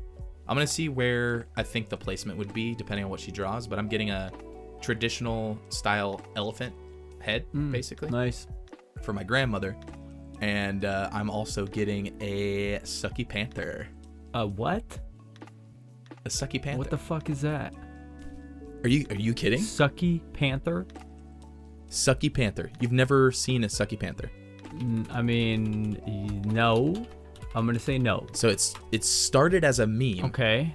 I'm 0.46 0.54
gonna 0.56 0.66
see 0.66 0.90
where 0.90 1.46
I 1.56 1.62
think 1.62 1.88
the 1.88 1.96
placement 1.96 2.38
would 2.38 2.52
be 2.52 2.74
depending 2.74 3.04
on 3.04 3.10
what 3.10 3.18
she 3.20 3.30
draws, 3.30 3.66
but 3.66 3.78
I'm 3.78 3.88
getting 3.88 4.10
a 4.10 4.30
traditional 4.82 5.58
style 5.70 6.20
elephant 6.36 6.74
head, 7.20 7.46
Mm, 7.54 7.72
basically. 7.72 8.10
Nice. 8.10 8.46
for 9.00 9.14
my 9.14 9.22
grandmother, 9.24 9.74
and 10.42 10.84
uh, 10.84 11.08
I'm 11.12 11.30
also 11.30 11.64
getting 11.66 12.14
a 12.20 12.78
sucky 12.80 13.26
panther. 13.26 13.88
A 14.34 14.46
what? 14.46 14.84
A 16.24 16.28
sucky 16.28 16.60
panther. 16.62 16.78
What 16.78 16.90
the 16.90 16.98
fuck 16.98 17.28
is 17.30 17.40
that? 17.42 17.74
Are 18.82 18.88
you 18.88 19.06
are 19.10 19.16
you 19.16 19.34
kidding? 19.34 19.60
Sucky 19.60 20.20
panther? 20.32 20.86
Sucky 21.90 22.32
Panther. 22.32 22.70
You've 22.80 22.90
never 22.92 23.30
seen 23.30 23.62
a 23.62 23.68
Sucky 23.68 23.96
Panther. 23.98 24.28
I 25.10 25.22
mean, 25.22 26.42
no. 26.44 27.06
I'm 27.54 27.66
gonna 27.66 27.78
say 27.78 27.98
no. 27.98 28.26
So 28.32 28.48
it's 28.48 28.74
it 28.90 29.04
started 29.04 29.62
as 29.64 29.78
a 29.78 29.86
meme 29.86 30.24
Okay. 30.24 30.74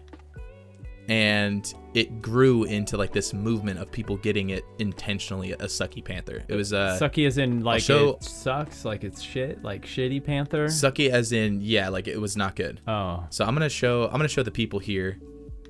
and 1.10 1.74
it 1.94 2.22
grew 2.22 2.64
into 2.66 2.96
like 2.96 3.12
this 3.12 3.34
movement 3.34 3.80
of 3.80 3.92
people 3.92 4.16
getting 4.18 4.52
it 4.52 4.64
intentionally 4.78 5.52
a 5.52 5.58
Sucky 5.66 6.04
Panther. 6.06 6.42
It 6.48 6.56
was 6.56 6.72
uh 6.72 6.98
Sucky 7.02 7.28
as 7.28 7.38
in 7.38 7.64
like 7.66 7.82
show- 7.82 8.12
it 8.12 8.24
sucks, 8.24 8.86
like 8.86 9.04
it's 9.04 9.22
shit, 9.22 9.62
like 9.62 9.86
shitty 9.86 10.24
panther. 10.24 10.68
Sucky 10.68 11.10
as 11.10 11.34
in 11.34 11.60
yeah, 11.62 11.90
like 11.90 12.08
it 12.08 12.20
was 12.22 12.38
not 12.38 12.56
good. 12.56 12.80
oh, 12.88 13.26
So 13.30 13.44
I'm 13.44 13.54
gonna 13.54 13.68
show 13.68 14.06
I'm 14.06 14.12
gonna 14.14 14.30
show 14.30 14.44
the 14.44 14.52
people 14.52 14.80
here, 14.80 15.20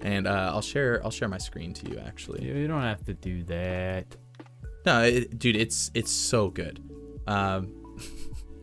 and 0.01 0.27
uh, 0.27 0.51
I'll 0.53 0.61
share 0.61 1.01
I'll 1.03 1.11
share 1.11 1.27
my 1.27 1.37
screen 1.37 1.73
to 1.73 1.89
you 1.91 1.99
actually. 1.99 2.43
you, 2.45 2.67
don't 2.67 2.81
have 2.81 3.03
to 3.05 3.13
do 3.13 3.43
that. 3.43 4.05
No, 4.85 5.03
it, 5.03 5.37
dude, 5.37 5.55
it's 5.55 5.91
it's 5.93 6.11
so 6.11 6.49
good. 6.49 6.79
Um, 7.27 7.75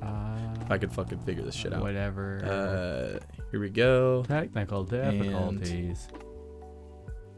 Uh, 0.00 0.54
if 0.60 0.70
I 0.70 0.78
could 0.78 0.92
fucking 0.92 1.20
figure 1.20 1.42
this 1.42 1.54
shit 1.54 1.72
out. 1.72 1.82
Whatever. 1.82 2.40
Uh, 2.44 3.24
here 3.50 3.60
we 3.60 3.70
go. 3.70 4.24
Technical 4.26 4.84
difficulties. 4.84 6.08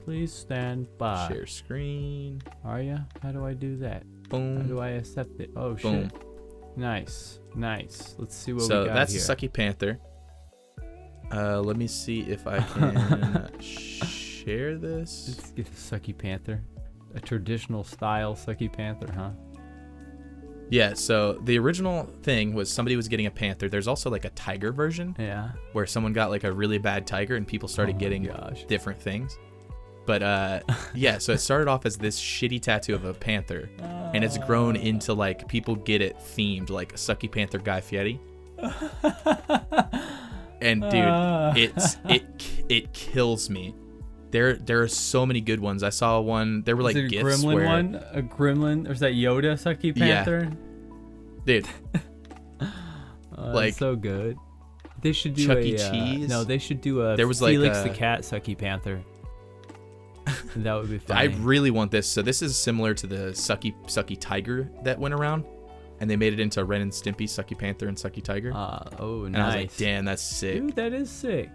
Please 0.05 0.33
stand 0.33 0.89
by. 0.97 1.29
Share 1.29 1.47
screen. 1.47 2.41
Are 2.65 2.81
you? 2.81 2.99
How 3.23 3.31
do 3.33 3.45
I 3.45 3.53
do 3.53 3.77
that? 3.79 4.05
Boom. 4.31 4.57
How 4.57 4.63
do 4.63 4.81
I 4.81 4.89
accept 4.91 5.39
it? 5.41 5.51
Oh 5.57 5.75
Boom. 5.75 6.09
shit. 6.09 6.13
Nice, 6.77 7.41
nice. 7.57 8.15
Let's 8.19 8.35
see 8.37 8.53
what 8.53 8.63
So 8.63 8.83
we 8.83 8.87
got 8.87 8.95
that's 8.95 9.13
here. 9.13 9.21
a 9.23 9.25
Sucky 9.37 9.53
Panther. 9.53 9.99
Uh, 11.33 11.61
let 11.61 11.77
me 11.77 11.87
see 11.87 12.21
if 12.23 12.47
I 12.47 12.61
can 12.75 13.51
share 13.61 14.77
this. 14.77 15.35
Let's 15.37 15.51
get 15.53 15.67
a 15.67 15.71
sucky 15.71 16.17
panther. 16.17 16.63
A 17.15 17.21
traditional 17.21 17.85
style 17.85 18.35
sucky 18.35 18.73
panther, 18.73 19.11
huh? 19.13 19.31
Yeah. 20.71 20.95
So 20.95 21.35
the 21.45 21.59
original 21.59 22.05
thing 22.23 22.53
was 22.55 22.71
somebody 22.71 22.95
was 22.97 23.09
getting 23.09 23.27
a 23.27 23.31
panther. 23.31 23.69
There's 23.69 23.89
also 23.89 24.11
like 24.11 24.25
a 24.27 24.31
tiger 24.31 24.73
version 24.73 25.17
Yeah. 25.19 25.51
where 25.73 25.87
someone 25.87 26.13
got 26.13 26.31
like 26.31 26.45
a 26.45 26.53
really 26.53 26.79
bad 26.79 27.07
tiger 27.07 27.37
and 27.37 27.47
people 27.47 27.69
started 27.69 27.97
Oh 27.97 27.99
getting 27.99 28.25
gosh. 28.25 28.65
different 28.67 29.01
things. 29.01 29.39
But 30.07 30.23
uh, 30.23 30.61
yeah, 30.95 31.19
so 31.19 31.33
it 31.33 31.39
started 31.39 31.69
off 31.69 31.85
as 31.87 31.97
this 31.99 32.19
shitty 32.21 32.61
tattoo 32.63 32.95
of 32.95 33.05
a 33.05 33.13
panther, 33.13 33.69
and 33.79 34.25
it's 34.25 34.39
grown 34.39 34.75
into 34.77 35.13
like 35.13 35.47
people 35.49 35.75
get 35.77 36.01
it 36.01 36.17
themed 36.19 36.71
like 36.71 36.93
a 36.95 36.97
Sucky 36.97 37.31
Panther 37.31 37.59
Guy 37.59 37.83
Fieri. 37.83 38.19
and 40.61 40.83
dude, 40.83 40.95
Ah. 40.95 41.53
it's 41.57 41.97
it 42.09 42.25
it 42.69 42.93
kills 42.93 43.49
me. 43.51 43.75
There 44.31 44.57
there 44.57 44.83
are 44.83 44.89
so 44.89 45.25
many 45.25 45.41
good 45.41 45.61
ones. 45.61 45.83
I 45.83 45.91
saw 45.91 46.21
one. 46.21 46.63
There 46.63 46.77
were 46.77 46.83
like 46.83 46.97
Is 46.97 47.05
a 47.05 47.09
gifts 47.09 47.25
gremlin 47.45 47.55
where, 47.55 47.65
one? 47.67 47.95
A 48.13 48.23
gremlin? 48.23 48.85
There's 48.85 49.01
that 49.01 49.13
Yoda 49.13 49.55
sucky 49.55 49.97
panther? 49.97 50.49
Yeah. 50.51 50.57
dude, 51.47 51.69
Oh, 52.61 53.45
Like, 53.47 53.55
like 53.55 53.75
so 53.75 53.95
good. 53.97 54.37
They 55.01 55.13
should 55.13 55.35
do 55.35 55.47
Chuck 55.47 55.59
a 55.59 55.95
E. 55.95 56.25
uh, 56.25 56.27
no. 56.29 56.45
They 56.45 56.59
should 56.59 56.81
do 56.81 57.03
a 57.03 57.17
There 57.17 57.29
was, 57.29 57.41
like, 57.41 57.53
Felix 57.53 57.79
a- 57.79 57.85
the 57.85 57.91
cat 57.91 58.23
sucky 58.23 58.59
panther. 58.59 59.01
that 60.57 60.75
would 60.75 60.91
be 60.91 61.01
I 61.13 61.25
really 61.25 61.71
want 61.71 61.91
this. 61.91 62.07
So 62.07 62.21
this 62.21 62.43
is 62.43 62.57
similar 62.59 62.93
to 62.95 63.07
the 63.07 63.17
Sucky 63.31 63.73
Sucky 63.87 64.17
Tiger 64.21 64.69
that 64.83 64.99
went 64.99 65.15
around, 65.15 65.45
and 66.01 66.09
they 66.11 66.17
made 66.17 66.33
it 66.33 66.41
into 66.41 66.65
Ren 66.65 66.81
and 66.83 66.93
Stimpy, 66.93 67.25
Sucky 67.25 67.57
Panther, 67.57 67.89
and 67.89 67.97
Sucky 67.97 68.23
Tiger. 68.23 68.53
Uh, 68.55 68.89
oh, 68.99 69.25
and 69.25 69.33
nice. 69.33 69.43
I 69.43 69.47
was 69.47 69.55
like, 69.57 69.77
damn, 69.77 70.05
that's 70.05 70.23
sick. 70.23 70.55
Dude, 70.55 70.77
that 70.77 70.93
is 70.93 71.11
sick. 71.11 71.51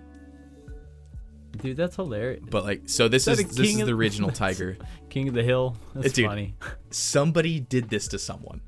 Dude, 1.58 1.78
that's 1.78 1.96
hilarious. 1.96 2.44
But 2.50 2.64
like, 2.64 2.82
so 2.90 3.08
this 3.08 3.28
Is 3.28 3.40
is 3.40 3.56
this 3.56 3.76
is 3.76 3.78
the 3.78 3.94
original 3.94 4.32
tiger. 4.32 4.78
King 5.10 5.28
of 5.28 5.36
the 5.36 5.44
Hill. 5.44 5.78
That's 5.94 6.14
Dude. 6.14 6.26
funny. 6.26 6.56
Somebody 6.90 7.60
did 7.60 7.90
this 7.90 8.08
to 8.10 8.20
someone. 8.20 8.62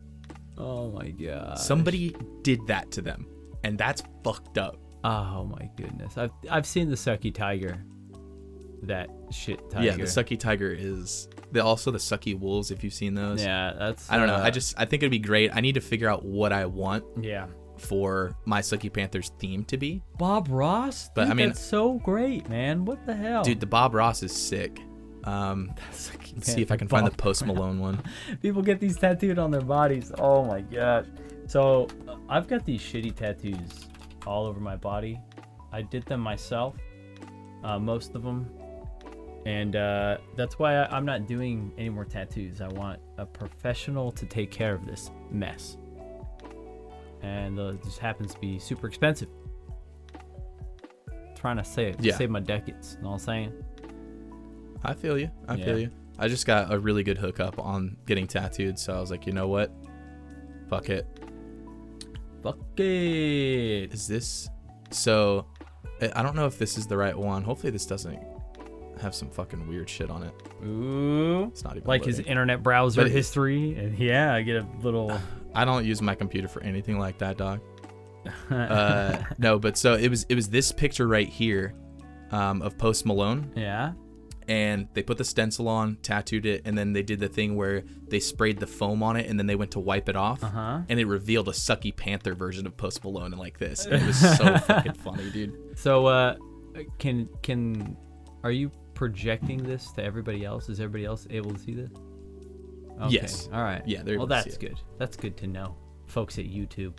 Oh 0.57 0.91
my 0.91 1.09
god. 1.09 1.57
Somebody 1.57 2.15
did 2.43 2.65
that 2.67 2.91
to 2.91 3.01
them, 3.01 3.25
and 3.63 3.77
that's 3.77 4.03
fucked 4.23 4.57
up. 4.57 4.77
Oh 5.03 5.45
my 5.45 5.69
goodness. 5.75 6.17
I've 6.17 6.31
I've 6.49 6.65
seen 6.65 6.89
the 6.89 6.95
sucky 6.95 7.33
tiger. 7.33 7.83
That 8.85 9.09
shit 9.31 9.69
tiger. 9.69 9.85
Yeah, 9.85 9.95
the 9.97 10.03
Sucky 10.03 10.39
Tiger 10.39 10.71
is 10.71 11.27
the, 11.51 11.63
also 11.63 11.91
the 11.91 11.97
Sucky 11.97 12.37
Wolves. 12.39 12.71
If 12.71 12.83
you've 12.83 12.93
seen 12.93 13.13
those, 13.13 13.43
Yeah, 13.43 13.73
that's. 13.77 14.11
I 14.11 14.17
don't 14.17 14.27
know. 14.27 14.35
uh, 14.35 14.43
I 14.43 14.49
just 14.49 14.75
I 14.77 14.85
think 14.85 15.03
it'd 15.03 15.11
be 15.11 15.19
great. 15.19 15.51
I 15.53 15.61
need 15.61 15.73
to 15.75 15.81
figure 15.81 16.09
out 16.09 16.23
what 16.25 16.51
I 16.53 16.65
want 16.65 17.03
Yeah. 17.21 17.47
for 17.77 18.35
my 18.45 18.61
Sucky 18.61 18.91
Panthers 18.91 19.31
theme 19.39 19.63
to 19.65 19.77
be. 19.77 20.01
Bob 20.17 20.47
Ross. 20.49 21.09
But, 21.15 21.23
Dude, 21.25 21.31
I 21.31 21.33
mean- 21.35 21.47
that's 21.49 21.59
so 21.61 21.93
great, 21.99 22.47
man. 22.49 22.85
What 22.85 23.05
the 23.05 23.15
hell, 23.15 23.43
Dude, 23.43 23.59
the 23.59 23.65
Bob 23.65 23.93
Ross 23.93 24.23
is 24.23 24.31
sick. 24.35 24.79
Um, 25.23 25.73
let's 25.91 26.11
see 26.53 26.61
if 26.61 26.71
I 26.71 26.77
can 26.77 26.87
find 26.87 27.05
the 27.07 27.11
Post 27.11 27.45
Malone 27.45 27.79
one. 27.79 28.01
People 28.41 28.61
get 28.61 28.79
these 28.79 28.97
tattooed 28.97 29.39
on 29.39 29.49
their 29.51 29.61
bodies. 29.61 30.11
Oh 30.19 30.45
my 30.45 30.61
god. 30.61 31.07
So 31.47 31.87
uh, 32.07 32.15
I've 32.29 32.47
got 32.47 32.63
these 32.65 32.81
shitty 32.81 33.15
tattoos 33.15 33.87
all 34.27 34.45
over 34.45 34.59
my 34.59 34.75
body. 34.75 35.19
I 35.71 35.81
did 35.81 36.05
them 36.05 36.21
myself, 36.21 36.75
uh, 37.63 37.77
most 37.79 38.15
of 38.15 38.23
them, 38.23 38.49
and 39.45 39.75
uh, 39.75 40.17
that's 40.35 40.57
why 40.59 40.75
I, 40.77 40.95
I'm 40.95 41.05
not 41.05 41.27
doing 41.27 41.71
any 41.77 41.89
more 41.89 42.05
tattoos. 42.05 42.61
I 42.61 42.67
want 42.69 42.99
a 43.17 43.25
professional 43.25 44.11
to 44.13 44.25
take 44.25 44.51
care 44.51 44.73
of 44.73 44.85
this 44.85 45.11
mess, 45.31 45.77
and 47.21 47.59
uh, 47.59 47.73
it 47.73 47.83
just 47.83 47.99
happens 47.99 48.33
to 48.33 48.39
be 48.39 48.59
super 48.59 48.87
expensive. 48.87 49.29
Trying 51.35 51.57
to 51.57 51.63
save 51.63 51.99
Yeah. 52.03 52.15
save 52.15 52.29
my 52.31 52.39
decades. 52.39 52.95
You 52.97 53.03
know 53.03 53.09
what 53.09 53.13
I'm 53.15 53.19
saying? 53.19 53.63
I 54.83 54.93
feel 54.93 55.17
you. 55.17 55.29
I 55.47 55.57
feel 55.57 55.79
you. 55.79 55.91
I 56.17 56.27
just 56.27 56.45
got 56.47 56.73
a 56.73 56.79
really 56.79 57.03
good 57.03 57.17
hookup 57.17 57.59
on 57.59 57.97
getting 58.05 58.25
tattooed, 58.25 58.79
so 58.79 58.95
I 58.95 58.99
was 58.99 59.11
like, 59.11 59.25
you 59.27 59.33
know 59.33 59.47
what? 59.47 59.71
Fuck 60.69 60.89
it. 60.89 61.05
Fuck 62.41 62.57
it. 62.79 63.93
Is 63.93 64.07
this 64.07 64.49
so? 64.91 65.45
I 66.15 66.21
don't 66.23 66.35
know 66.35 66.45
if 66.45 66.57
this 66.57 66.77
is 66.77 66.87
the 66.87 66.97
right 66.97 67.17
one. 67.17 67.43
Hopefully, 67.43 67.71
this 67.71 67.85
doesn't 67.85 68.13
have 69.01 69.15
some 69.15 69.29
fucking 69.29 69.67
weird 69.67 69.89
shit 69.89 70.09
on 70.09 70.23
it. 70.23 70.33
Ooh. 70.65 71.45
It's 71.45 71.63
not 71.63 71.77
even 71.77 71.87
like 71.87 72.03
his 72.03 72.19
internet 72.19 72.63
browser 72.63 73.03
But 73.03 73.11
history 73.11 73.75
and 73.77 73.97
yeah 73.97 74.33
i 74.33 74.41
get 74.41 74.57
a 74.57 74.67
little 74.81 75.17
I 75.55 75.63
don't 75.63 75.85
use 75.85 76.01
my 76.01 76.15
computer 76.15 76.49
for 76.49 76.61
anything 76.63 76.99
like 76.99 77.17
that, 77.19 77.37
dog. 77.37 77.61
Uh, 78.49 79.21
no, 79.37 79.59
but 79.59 79.77
so 79.77 79.93
it 79.93 80.09
was. 80.09 80.25
It 80.29 80.33
was 80.35 80.49
this 80.49 80.71
picture 80.71 81.07
right 81.07 81.29
here, 81.29 81.75
um, 82.31 82.63
of 82.63 82.75
Post 82.75 83.05
Malone, 83.05 83.51
yeah 83.55 83.93
and 84.47 84.87
they 84.93 85.01
put 85.01 85.17
the 85.17 85.23
stencil 85.23 85.67
on, 85.67 85.97
tattooed 85.97 86.45
it, 86.45 86.61
and 86.65 86.77
then 86.77 86.93
they 86.93 87.01
did 87.01 87.19
the 87.19 87.27
thing 87.27 87.55
where 87.55 87.83
they 88.07 88.19
sprayed 88.19 88.59
the 88.59 88.67
foam 88.67 89.01
on 89.01 89.15
it, 89.15 89.27
and 89.29 89.39
then 89.39 89.47
they 89.47 89.55
went 89.55 89.71
to 89.71 89.79
wipe 89.79 90.09
it 90.09 90.15
off, 90.15 90.43
uh-huh 90.43 90.81
and 90.89 90.99
it 90.99 91.05
revealed 91.05 91.47
a 91.47 91.51
sucky 91.51 91.95
Panther 91.95 92.35
version 92.35 92.65
of 92.67 92.75
Post 92.77 93.03
Malone, 93.03 93.31
and 93.33 93.39
like 93.39 93.57
this. 93.57 93.85
And 93.85 93.95
it 94.03 94.05
was 94.05 94.19
so 94.37 94.57
fucking 94.57 94.93
funny, 94.93 95.29
dude. 95.31 95.77
so 95.77 96.05
uh 96.05 96.35
can 96.99 97.29
can 97.41 97.95
are 98.43 98.51
you 98.51 98.71
projecting 98.95 99.61
this 99.61 99.91
to 99.91 100.03
everybody 100.03 100.43
else 100.43 100.69
is 100.69 100.79
everybody 100.79 101.05
else 101.05 101.27
able 101.29 101.51
to 101.51 101.59
see 101.59 101.73
this 101.73 101.91
okay. 103.01 103.09
Yes. 103.09 103.47
all 103.53 103.61
right 103.61 103.83
Yeah, 103.85 104.01
well 104.03 104.13
able 104.13 104.27
to 104.27 104.41
see 104.41 104.49
that's 104.49 104.57
good 104.57 104.79
that's 104.97 105.17
good 105.17 105.37
to 105.37 105.47
know 105.47 105.75
folks 106.07 106.39
at 106.39 106.45
youtube 106.45 106.93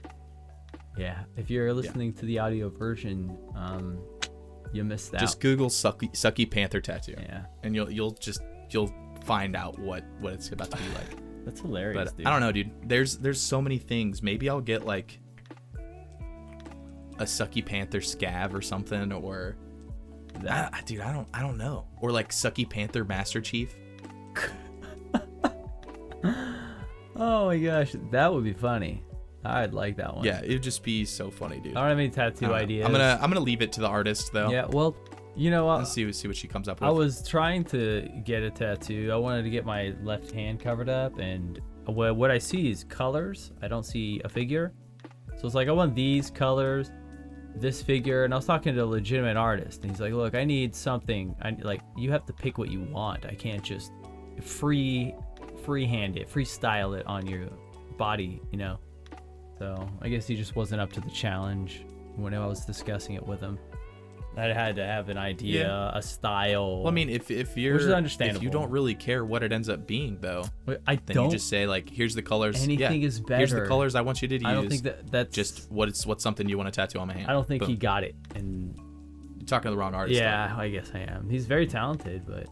yeah 0.96 1.24
if 1.36 1.50
you're 1.50 1.72
listening 1.72 2.12
to 2.14 2.26
the 2.26 2.38
audio 2.38 2.68
version 2.68 3.36
um 3.56 3.98
you 4.72 4.84
missed 4.84 5.12
that. 5.12 5.20
Just 5.20 5.40
Google 5.40 5.68
sucky, 5.68 6.10
sucky 6.12 6.48
Panther 6.50 6.80
tattoo, 6.80 7.14
yeah 7.18 7.46
and 7.62 7.74
you'll 7.74 7.90
you'll 7.90 8.12
just 8.12 8.40
you'll 8.70 8.92
find 9.24 9.56
out 9.56 9.78
what 9.78 10.04
what 10.20 10.34
it's 10.34 10.50
about 10.50 10.70
to 10.70 10.76
be 10.76 10.88
like. 10.94 11.16
that's 11.44 11.60
hilarious 11.60 12.10
but 12.10 12.16
dude 12.16 12.26
I 12.26 12.30
don't 12.30 12.40
know, 12.40 12.52
dude. 12.52 12.70
There's 12.88 13.18
there's 13.18 13.40
so 13.40 13.62
many 13.62 13.78
things. 13.78 14.22
Maybe 14.22 14.48
I'll 14.48 14.60
get 14.60 14.84
like 14.84 15.18
a 17.18 17.24
sucky 17.24 17.64
panther 17.64 18.00
scav 18.00 18.52
or 18.52 18.60
something, 18.60 19.12
or 19.12 19.56
I, 20.48 20.68
I- 20.72 20.80
dude, 20.82 21.00
I 21.00 21.12
don't 21.12 21.28
I 21.34 21.40
don't 21.42 21.56
know, 21.58 21.86
or 22.00 22.10
like 22.10 22.30
sucky 22.30 22.68
panther 22.68 23.04
master 23.04 23.40
chief. 23.40 23.74
oh 27.16 27.46
my 27.46 27.58
gosh 27.58 27.94
that 28.10 28.32
would 28.32 28.44
be 28.44 28.52
funny 28.52 29.02
i'd 29.44 29.72
like 29.72 29.96
that 29.96 30.14
one 30.14 30.24
Yeah, 30.24 30.40
it'd 30.42 30.62
just 30.62 30.82
be 30.82 31.04
so 31.04 31.30
funny, 31.30 31.60
dude. 31.60 31.76
i 31.76 31.80
don't 31.80 31.88
have 31.90 31.98
any 31.98 32.10
tattoo 32.10 32.46
uh, 32.52 32.56
ideas 32.56 32.84
I'm 32.86 32.92
gonna 32.92 33.18
I'm 33.22 33.30
gonna 33.30 33.40
leave 33.44 33.62
it 33.62 33.72
to 33.72 33.80
the 33.80 33.86
artist 33.86 34.32
though. 34.32 34.50
yeah 34.50 34.66
well 34.68 34.96
you 35.36 35.50
know 35.50 35.66
what 35.66 35.78
and 35.78 35.86
see 35.88 36.10
see 36.12 36.26
what 36.28 36.36
she 36.36 36.48
comes 36.48 36.68
up 36.68 36.80
with. 36.80 36.88
I 36.88 36.90
was 36.92 37.26
trying 37.26 37.62
to 37.64 38.08
get 38.24 38.42
a 38.42 38.50
tattoo. 38.50 39.10
I 39.12 39.16
wanted 39.16 39.42
to 39.42 39.50
get 39.50 39.66
my 39.66 39.94
left 40.02 40.30
hand 40.30 40.60
covered 40.60 40.88
up, 40.88 41.18
and 41.18 41.60
what 41.84 42.30
I 42.30 42.38
see 42.38 42.70
is 42.70 42.84
colors. 42.84 43.52
I 43.60 43.68
don't 43.68 43.84
see 43.84 44.18
a 44.24 44.30
figure. 44.30 44.72
So 45.36 45.44
it's 45.46 45.54
like 45.54 45.68
I 45.68 45.72
want 45.72 45.94
these 45.94 46.30
colors, 46.30 46.90
this 47.56 47.82
figure, 47.82 48.24
and 48.24 48.32
I 48.32 48.36
was 48.36 48.46
talking 48.46 48.74
to 48.74 48.80
a 48.80 48.84
legitimate 48.84 49.36
artist, 49.36 49.82
and 49.82 49.90
he's 49.90 50.00
like, 50.00 50.12
"Look, 50.12 50.34
I 50.34 50.44
need 50.44 50.74
something. 50.74 51.34
I 51.40 51.56
like 51.62 51.80
you 51.96 52.10
have 52.12 52.26
to 52.26 52.32
pick 52.32 52.58
what 52.58 52.70
you 52.70 52.82
want. 52.82 53.24
I 53.26 53.34
can't 53.34 53.62
just 53.62 53.92
free 54.42 55.14
freehand 55.64 56.16
it, 56.16 56.30
freestyle 56.30 56.98
it 56.98 57.06
on 57.06 57.26
your 57.26 57.48
body, 57.96 58.40
you 58.52 58.58
know." 58.58 58.78
So 59.58 59.88
I 60.02 60.08
guess 60.08 60.26
he 60.26 60.36
just 60.36 60.54
wasn't 60.54 60.80
up 60.80 60.92
to 60.92 61.00
the 61.00 61.10
challenge 61.10 61.84
when 62.14 62.34
I 62.34 62.46
was 62.46 62.64
discussing 62.64 63.14
it 63.14 63.26
with 63.26 63.40
him. 63.40 63.58
I 64.38 64.52
had 64.52 64.76
to 64.76 64.84
have 64.84 65.08
an 65.08 65.16
idea, 65.16 65.90
a 65.94 66.02
style. 66.02 66.78
Well, 66.80 66.88
I 66.88 66.90
mean, 66.90 67.08
if 67.08 67.30
if 67.30 67.56
you're 67.56 67.74
which 67.74 67.84
is 67.84 68.16
if 68.20 68.42
you 68.42 68.50
don't 68.50 68.70
really 68.70 68.94
care 68.94 69.24
what 69.24 69.42
it 69.42 69.52
ends 69.52 69.68
up 69.68 69.86
being, 69.86 70.18
though, 70.20 70.44
I 70.86 70.96
then 70.96 71.14
don't. 71.16 71.24
you 71.26 71.30
just 71.32 71.48
say 71.48 71.66
like, 71.66 71.88
here's 71.88 72.14
the 72.14 72.22
colors. 72.22 72.62
anything 72.62 73.00
yeah, 73.00 73.08
is 73.08 73.20
better. 73.20 73.38
Here's 73.38 73.52
the 73.52 73.66
colors 73.66 73.94
I 73.94 74.02
want 74.02 74.20
you 74.20 74.28
to 74.28 74.34
use. 74.34 74.44
I 74.44 74.52
don't 74.52 74.68
think 74.68 74.82
that 74.82 75.10
that's 75.10 75.34
just 75.34 75.70
what 75.70 75.88
it's 75.88 76.04
what's 76.04 76.22
something 76.22 76.48
you 76.48 76.58
want 76.58 76.72
to 76.72 76.78
tattoo 76.80 76.98
on 76.98 77.08
my 77.08 77.14
hand. 77.14 77.28
I 77.28 77.32
don't 77.32 77.46
think 77.48 77.64
he 77.64 77.76
got 77.76 78.04
it, 78.04 78.14
and 78.34 78.76
You're 79.38 79.46
talking 79.46 79.70
to 79.70 79.70
the 79.70 79.78
wrong 79.78 79.94
artist. 79.94 80.18
yeah, 80.20 80.54
I 80.56 80.68
guess 80.68 80.90
I 80.94 80.98
am. 81.00 81.30
He's 81.30 81.46
very 81.46 81.66
talented, 81.66 82.26
but 82.26 82.46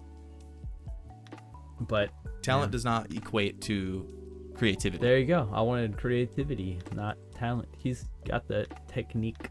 but 1.81 2.11
though. 2.25 2.31
talent 2.41 2.73
does 2.73 2.85
not 2.85 3.13
equate 3.15 3.61
to 3.63 4.09
creativity. 4.55 5.03
there 5.03 5.19
you 5.19 5.27
go. 5.27 5.51
I 5.53 5.61
wanted 5.61 5.97
creativity, 5.99 6.79
not 6.95 7.17
talent. 7.35 7.69
He's 7.77 8.09
got 8.25 8.47
the 8.49 8.67
technique, 8.89 9.49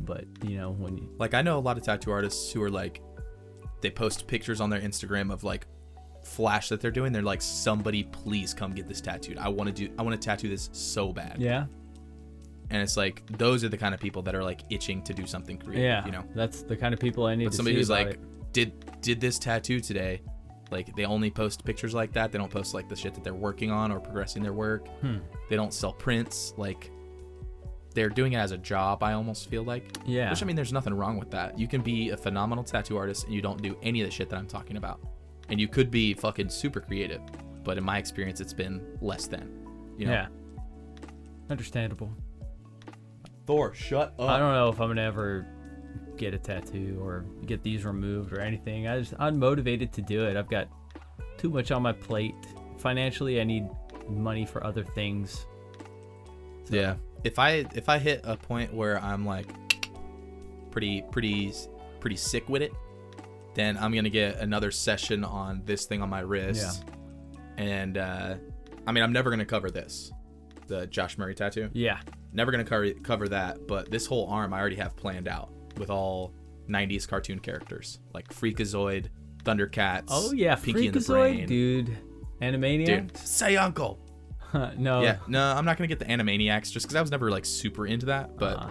but 0.00 0.24
you 0.46 0.56
know 0.56 0.70
when 0.72 0.96
you 0.96 1.08
Like 1.18 1.34
I 1.34 1.42
know 1.42 1.58
a 1.58 1.60
lot 1.60 1.76
of 1.76 1.82
tattoo 1.84 2.10
artists 2.10 2.52
who 2.52 2.62
are 2.62 2.70
like, 2.70 3.02
they 3.80 3.90
post 3.90 4.26
pictures 4.26 4.60
on 4.60 4.70
their 4.70 4.80
Instagram 4.80 5.32
of 5.32 5.44
like 5.44 5.66
flash 6.24 6.68
that 6.68 6.80
they're 6.80 6.90
doing. 6.90 7.12
They're 7.12 7.22
like, 7.22 7.42
somebody 7.42 8.04
please 8.04 8.52
come 8.54 8.72
get 8.72 8.88
this 8.88 9.00
tattooed. 9.00 9.38
I 9.38 9.48
want 9.48 9.74
to 9.74 9.86
do. 9.88 9.92
I 9.98 10.02
want 10.02 10.20
to 10.20 10.24
tattoo 10.24 10.48
this 10.48 10.68
so 10.72 11.12
bad. 11.12 11.36
yeah 11.38 11.66
And 12.70 12.82
it's 12.82 12.96
like 12.96 13.22
those 13.38 13.64
are 13.64 13.68
the 13.68 13.78
kind 13.78 13.94
of 13.94 14.00
people 14.00 14.22
that 14.22 14.34
are 14.34 14.44
like 14.44 14.62
itching 14.70 15.02
to 15.04 15.14
do 15.14 15.26
something 15.26 15.58
creative. 15.58 15.82
yeah 15.84 16.04
You 16.06 16.12
know. 16.12 16.24
that's 16.34 16.62
the 16.62 16.76
kind 16.76 16.92
of 16.94 17.00
people 17.00 17.24
I 17.26 17.34
need 17.34 17.44
But 17.46 17.50
to 17.52 17.56
somebody 17.56 17.76
who's 17.76 17.90
like, 17.90 18.08
it. 18.08 18.52
did 18.52 19.00
did 19.00 19.20
this 19.20 19.38
tattoo 19.38 19.80
today? 19.80 20.20
Like 20.70 20.94
they 20.94 21.04
only 21.04 21.30
post 21.30 21.64
pictures 21.64 21.94
like 21.94 22.12
that. 22.12 22.30
They 22.30 22.38
don't 22.38 22.50
post 22.52 22.74
like 22.74 22.88
the 22.88 22.94
shit 22.94 23.14
that 23.14 23.24
they're 23.24 23.34
working 23.34 23.70
on 23.72 23.90
or 23.90 23.98
progressing 23.98 24.42
their 24.42 24.52
work. 24.52 24.86
Hmm. 25.00 25.16
They 25.48 25.56
don't 25.56 25.72
sell 25.74 25.92
prints. 25.92 26.54
Like 26.56 26.92
they're 27.94 28.08
doing 28.08 28.34
it 28.34 28.38
as 28.38 28.52
a 28.52 28.58
job. 28.58 29.02
I 29.02 29.12
almost 29.12 29.48
feel 29.48 29.64
like. 29.64 29.96
yeah 30.06 30.30
Which 30.30 30.42
I 30.42 30.46
mean, 30.46 30.56
there's 30.56 30.72
nothing 30.72 30.94
wrong 30.94 31.18
with 31.18 31.30
that. 31.32 31.58
You 31.58 31.68
can 31.68 31.82
be 31.82 32.10
a 32.10 32.16
phenomenal 32.16 32.64
tattoo 32.64 32.96
artist 32.96 33.24
and 33.24 33.34
you 33.34 33.42
don't 33.42 33.60
do 33.62 33.76
any 33.82 34.00
of 34.00 34.06
the 34.06 34.10
shit 34.10 34.28
that 34.30 34.36
I'm 34.36 34.46
talking 34.46 34.76
about. 34.76 35.00
And 35.48 35.60
you 35.60 35.68
could 35.68 35.90
be 35.90 36.14
fucking 36.14 36.48
super 36.48 36.80
creative, 36.80 37.20
but 37.64 37.76
in 37.76 37.84
my 37.84 37.98
experience, 37.98 38.40
it's 38.40 38.52
been 38.52 38.80
less 39.00 39.26
than. 39.26 39.56
You 39.98 40.06
know? 40.06 40.12
yeah 40.12 40.26
understandable. 41.50 42.10
Thor, 43.46 43.74
shut 43.74 44.14
up. 44.18 44.30
I 44.30 44.38
don't 44.38 44.54
know 44.54 44.68
if 44.68 44.80
I'm 44.80 44.88
gonna 44.88 45.02
ever 45.02 45.46
get 46.16 46.34
a 46.34 46.38
tattoo 46.38 46.98
or 47.02 47.24
get 47.46 47.62
these 47.62 47.84
removed 47.84 48.32
or 48.32 48.40
anything. 48.40 48.86
I 48.86 49.00
just 49.00 49.14
I'm 49.18 49.38
motivated 49.38 49.92
to 49.94 50.02
do 50.02 50.24
it. 50.26 50.36
I've 50.36 50.48
got 50.48 50.68
too 51.36 51.50
much 51.50 51.70
on 51.70 51.82
my 51.82 51.92
plate. 51.92 52.34
Financially, 52.78 53.40
I 53.40 53.44
need 53.44 53.68
money 54.08 54.46
for 54.46 54.64
other 54.64 54.84
things. 54.84 55.46
So, 56.64 56.76
Yeah. 56.76 56.94
If 57.24 57.38
I 57.38 57.66
if 57.74 57.88
I 57.88 57.98
hit 57.98 58.20
a 58.24 58.36
point 58.36 58.72
where 58.72 59.02
I'm 59.02 59.26
like 59.26 59.46
pretty 60.70 61.02
pretty 61.10 61.52
pretty 62.00 62.16
sick 62.16 62.48
with 62.48 62.62
it, 62.62 62.72
then 63.54 63.76
I'm 63.76 63.92
gonna 63.94 64.08
get 64.10 64.38
another 64.38 64.70
session 64.70 65.24
on 65.24 65.62
this 65.64 65.84
thing 65.86 66.02
on 66.02 66.08
my 66.08 66.20
wrist. 66.20 66.84
And 67.56 67.98
uh, 67.98 68.36
I 68.86 68.92
mean, 68.92 69.04
I'm 69.04 69.12
never 69.12 69.28
gonna 69.30 69.44
cover 69.44 69.70
this, 69.70 70.10
the 70.66 70.86
Josh 70.86 71.18
Murray 71.18 71.34
tattoo. 71.34 71.68
Yeah. 71.72 72.00
Never 72.32 72.50
gonna 72.50 72.64
cover 72.64 72.90
cover 72.92 73.28
that. 73.28 73.66
But 73.66 73.90
this 73.90 74.06
whole 74.06 74.26
arm, 74.28 74.54
I 74.54 74.60
already 74.60 74.76
have 74.76 74.96
planned 74.96 75.28
out 75.28 75.50
with 75.76 75.90
all 75.90 76.32
'90s 76.68 77.06
cartoon 77.06 77.38
characters 77.40 77.98
like 78.14 78.28
Freakazoid, 78.28 79.06
Thundercats. 79.44 80.04
Oh 80.08 80.32
yeah, 80.32 80.54
Pinky 80.54 80.86
and 80.86 80.94
the 80.94 81.00
Freakazoid, 81.00 81.34
Brain. 81.34 81.46
dude. 81.48 81.86
Dude, 81.86 81.96
Animaniacs. 82.40 83.18
say 83.18 83.56
uncle. 83.56 83.98
no. 84.78 85.02
Yeah, 85.02 85.16
no, 85.26 85.42
I'm 85.54 85.64
not 85.64 85.76
gonna 85.76 85.88
get 85.88 85.98
the 85.98 86.04
Animaniacs 86.06 86.70
just 86.72 86.86
because 86.86 86.96
I 86.96 87.00
was 87.00 87.10
never 87.10 87.30
like 87.30 87.44
super 87.44 87.86
into 87.86 88.06
that. 88.06 88.36
But 88.36 88.56
Uh, 88.58 88.70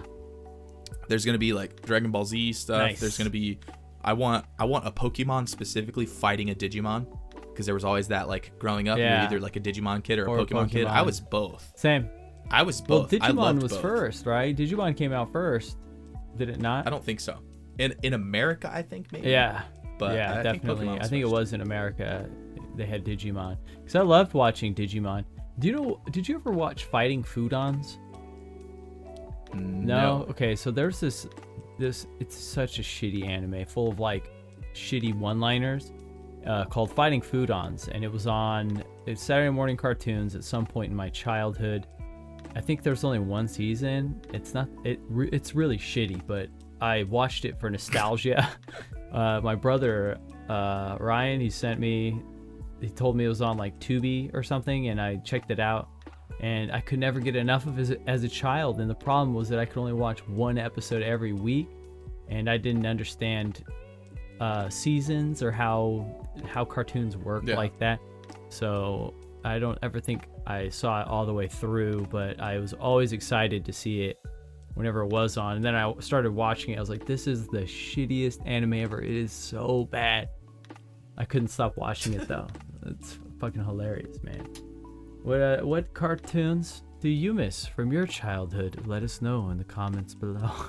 there's 1.08 1.24
gonna 1.24 1.38
be 1.38 1.52
like 1.52 1.82
Dragon 1.82 2.10
Ball 2.10 2.24
Z 2.24 2.52
stuff. 2.52 2.78
Nice. 2.78 3.00
There's 3.00 3.18
gonna 3.18 3.30
be, 3.30 3.58
I 4.02 4.12
want 4.12 4.44
I 4.58 4.64
want 4.64 4.86
a 4.86 4.90
Pokemon 4.92 5.48
specifically 5.48 6.06
fighting 6.06 6.50
a 6.50 6.54
Digimon 6.54 7.06
because 7.50 7.66
there 7.66 7.74
was 7.74 7.84
always 7.84 8.08
that 8.08 8.28
like 8.28 8.52
growing 8.58 8.88
up, 8.88 8.98
Yeah. 8.98 9.16
you're 9.16 9.24
either 9.26 9.40
like 9.40 9.56
a 9.56 9.60
Digimon 9.60 10.02
kid 10.04 10.18
or, 10.18 10.28
Or 10.28 10.38
a 10.38 10.42
a 10.42 10.46
Pokemon, 10.46 10.70
kid. 10.70 10.86
I 10.86 11.02
was 11.02 11.20
both. 11.20 11.72
same. 11.76 12.08
I 12.50 12.62
was 12.62 12.80
both. 12.80 13.12
I 13.14 13.18
Digimon 13.18 13.60
was 13.62 13.72
both. 13.72 13.80
first, 13.82 14.26
right? 14.26 14.56
Digimon 14.56 14.96
came 14.96 15.12
out 15.12 15.30
first. 15.32 15.76
Did 16.36 16.48
it 16.48 16.60
not? 16.60 16.86
I 16.86 16.90
don't 16.90 17.04
think 17.04 17.20
so. 17.20 17.38
In 17.78 17.94
in 18.02 18.14
America, 18.14 18.70
I 18.72 18.82
think 18.82 19.10
maybe. 19.12 19.30
Yeah. 19.30 19.62
but 19.98 20.14
yeah, 20.14 20.38
I 20.38 20.42
definitely. 20.42 20.86
Pokemon 20.86 21.02
I 21.04 21.06
think 21.08 21.22
it 21.22 21.28
was 21.28 21.52
in 21.52 21.60
America. 21.60 22.28
They 22.76 22.86
had 22.86 23.04
Digimon 23.04 23.56
because 23.78 23.94
I 23.96 24.00
loved 24.00 24.32
watching 24.32 24.74
Digimon. 24.74 25.24
Do 25.60 25.68
you 25.68 25.74
know? 25.74 26.00
Did 26.10 26.26
you 26.26 26.36
ever 26.36 26.50
watch 26.50 26.84
Fighting 26.84 27.22
Foodons? 27.22 27.98
No. 29.54 30.26
Okay, 30.30 30.56
so 30.56 30.70
there's 30.70 30.98
this 31.00 31.26
this 31.78 32.06
it's 32.18 32.36
such 32.36 32.78
a 32.78 32.82
shitty 32.82 33.26
anime 33.26 33.66
full 33.66 33.90
of 33.90 34.00
like 34.00 34.30
shitty 34.74 35.14
one-liners 35.14 35.92
uh, 36.46 36.64
called 36.64 36.90
Fighting 36.92 37.20
Foodons 37.20 37.88
and 37.88 38.04
it 38.04 38.12
was 38.12 38.26
on 38.26 38.82
it's 39.06 39.22
Saturday 39.22 39.50
morning 39.50 39.76
cartoons 39.76 40.34
at 40.34 40.44
some 40.44 40.64
point 40.64 40.90
in 40.90 40.96
my 40.96 41.10
childhood. 41.10 41.86
I 42.56 42.60
think 42.60 42.82
there's 42.82 43.04
only 43.04 43.18
one 43.18 43.46
season. 43.46 44.20
It's 44.32 44.54
not 44.54 44.68
it 44.84 44.98
re- 45.08 45.28
it's 45.30 45.54
really 45.54 45.78
shitty, 45.78 46.26
but 46.26 46.48
I 46.80 47.02
watched 47.04 47.44
it 47.44 47.60
for 47.60 47.68
nostalgia. 47.68 48.48
uh, 49.12 49.40
my 49.42 49.54
brother 49.54 50.16
uh, 50.48 50.96
Ryan 50.98 51.40
he 51.40 51.50
sent 51.50 51.80
me 51.80 52.22
he 52.80 52.88
told 52.88 53.16
me 53.16 53.24
it 53.24 53.28
was 53.28 53.42
on 53.42 53.56
like 53.56 53.78
Tubi 53.80 54.32
or 54.34 54.42
something 54.42 54.88
and 54.88 55.00
I 55.00 55.16
checked 55.16 55.50
it 55.50 55.60
out 55.60 55.88
and 56.40 56.72
I 56.72 56.80
could 56.80 56.98
never 56.98 57.20
get 57.20 57.36
enough 57.36 57.66
of 57.66 57.78
it 57.78 58.00
as, 58.06 58.24
a 58.24 58.28
child. 58.28 58.80
And 58.80 58.88
the 58.88 58.94
problem 58.94 59.34
was 59.34 59.48
that 59.50 59.58
I 59.58 59.64
could 59.66 59.78
only 59.78 59.92
watch 59.92 60.26
one 60.26 60.56
episode 60.56 61.02
every 61.02 61.34
week, 61.34 61.68
and 62.28 62.48
I 62.48 62.56
didn't 62.56 62.86
understand 62.86 63.62
uh, 64.40 64.70
seasons 64.70 65.42
or 65.42 65.50
how 65.52 66.06
how 66.48 66.64
cartoons 66.64 67.16
work 67.18 67.42
Yeah. 67.46 67.56
like 67.56 67.78
that. 67.80 68.00
So 68.48 69.12
I 69.44 69.58
don't 69.58 69.78
ever 69.82 70.00
think 70.00 70.22
I 70.46 70.70
saw 70.70 71.02
it 71.02 71.08
all 71.08 71.26
the 71.26 71.34
way 71.34 71.46
through, 71.46 72.06
but 72.10 72.40
I 72.40 72.58
was 72.58 72.72
always 72.72 73.12
excited 73.12 73.66
to 73.66 73.72
see 73.72 74.04
it 74.04 74.18
whenever 74.74 75.02
it 75.02 75.08
was 75.08 75.36
on. 75.36 75.56
And 75.56 75.64
then 75.64 75.74
I 75.74 75.92
started 75.98 76.30
watching 76.32 76.72
it. 76.72 76.78
I 76.78 76.80
was 76.80 76.88
like, 76.88 77.04
this 77.04 77.26
is 77.26 77.48
the 77.48 77.62
shittiest 77.62 78.38
anime 78.46 78.74
ever. 78.74 79.02
It 79.02 79.10
is 79.10 79.30
so 79.32 79.86
bad. 79.90 80.30
I 81.18 81.26
couldn't 81.26 81.48
stop 81.48 81.76
watching 81.76 82.14
it 82.14 82.26
though. 82.28 82.46
It's 82.86 83.18
fucking 83.38 83.64
hilarious, 83.64 84.22
man. 84.22 84.46
What 85.22 85.40
uh, 85.40 85.60
what 85.62 85.92
cartoons 85.94 86.82
do 87.00 87.08
you 87.08 87.32
miss 87.34 87.66
from 87.66 87.92
your 87.92 88.06
childhood? 88.06 88.82
Let 88.86 89.02
us 89.02 89.20
know 89.22 89.50
in 89.50 89.58
the 89.58 89.64
comments 89.64 90.14
below. 90.14 90.50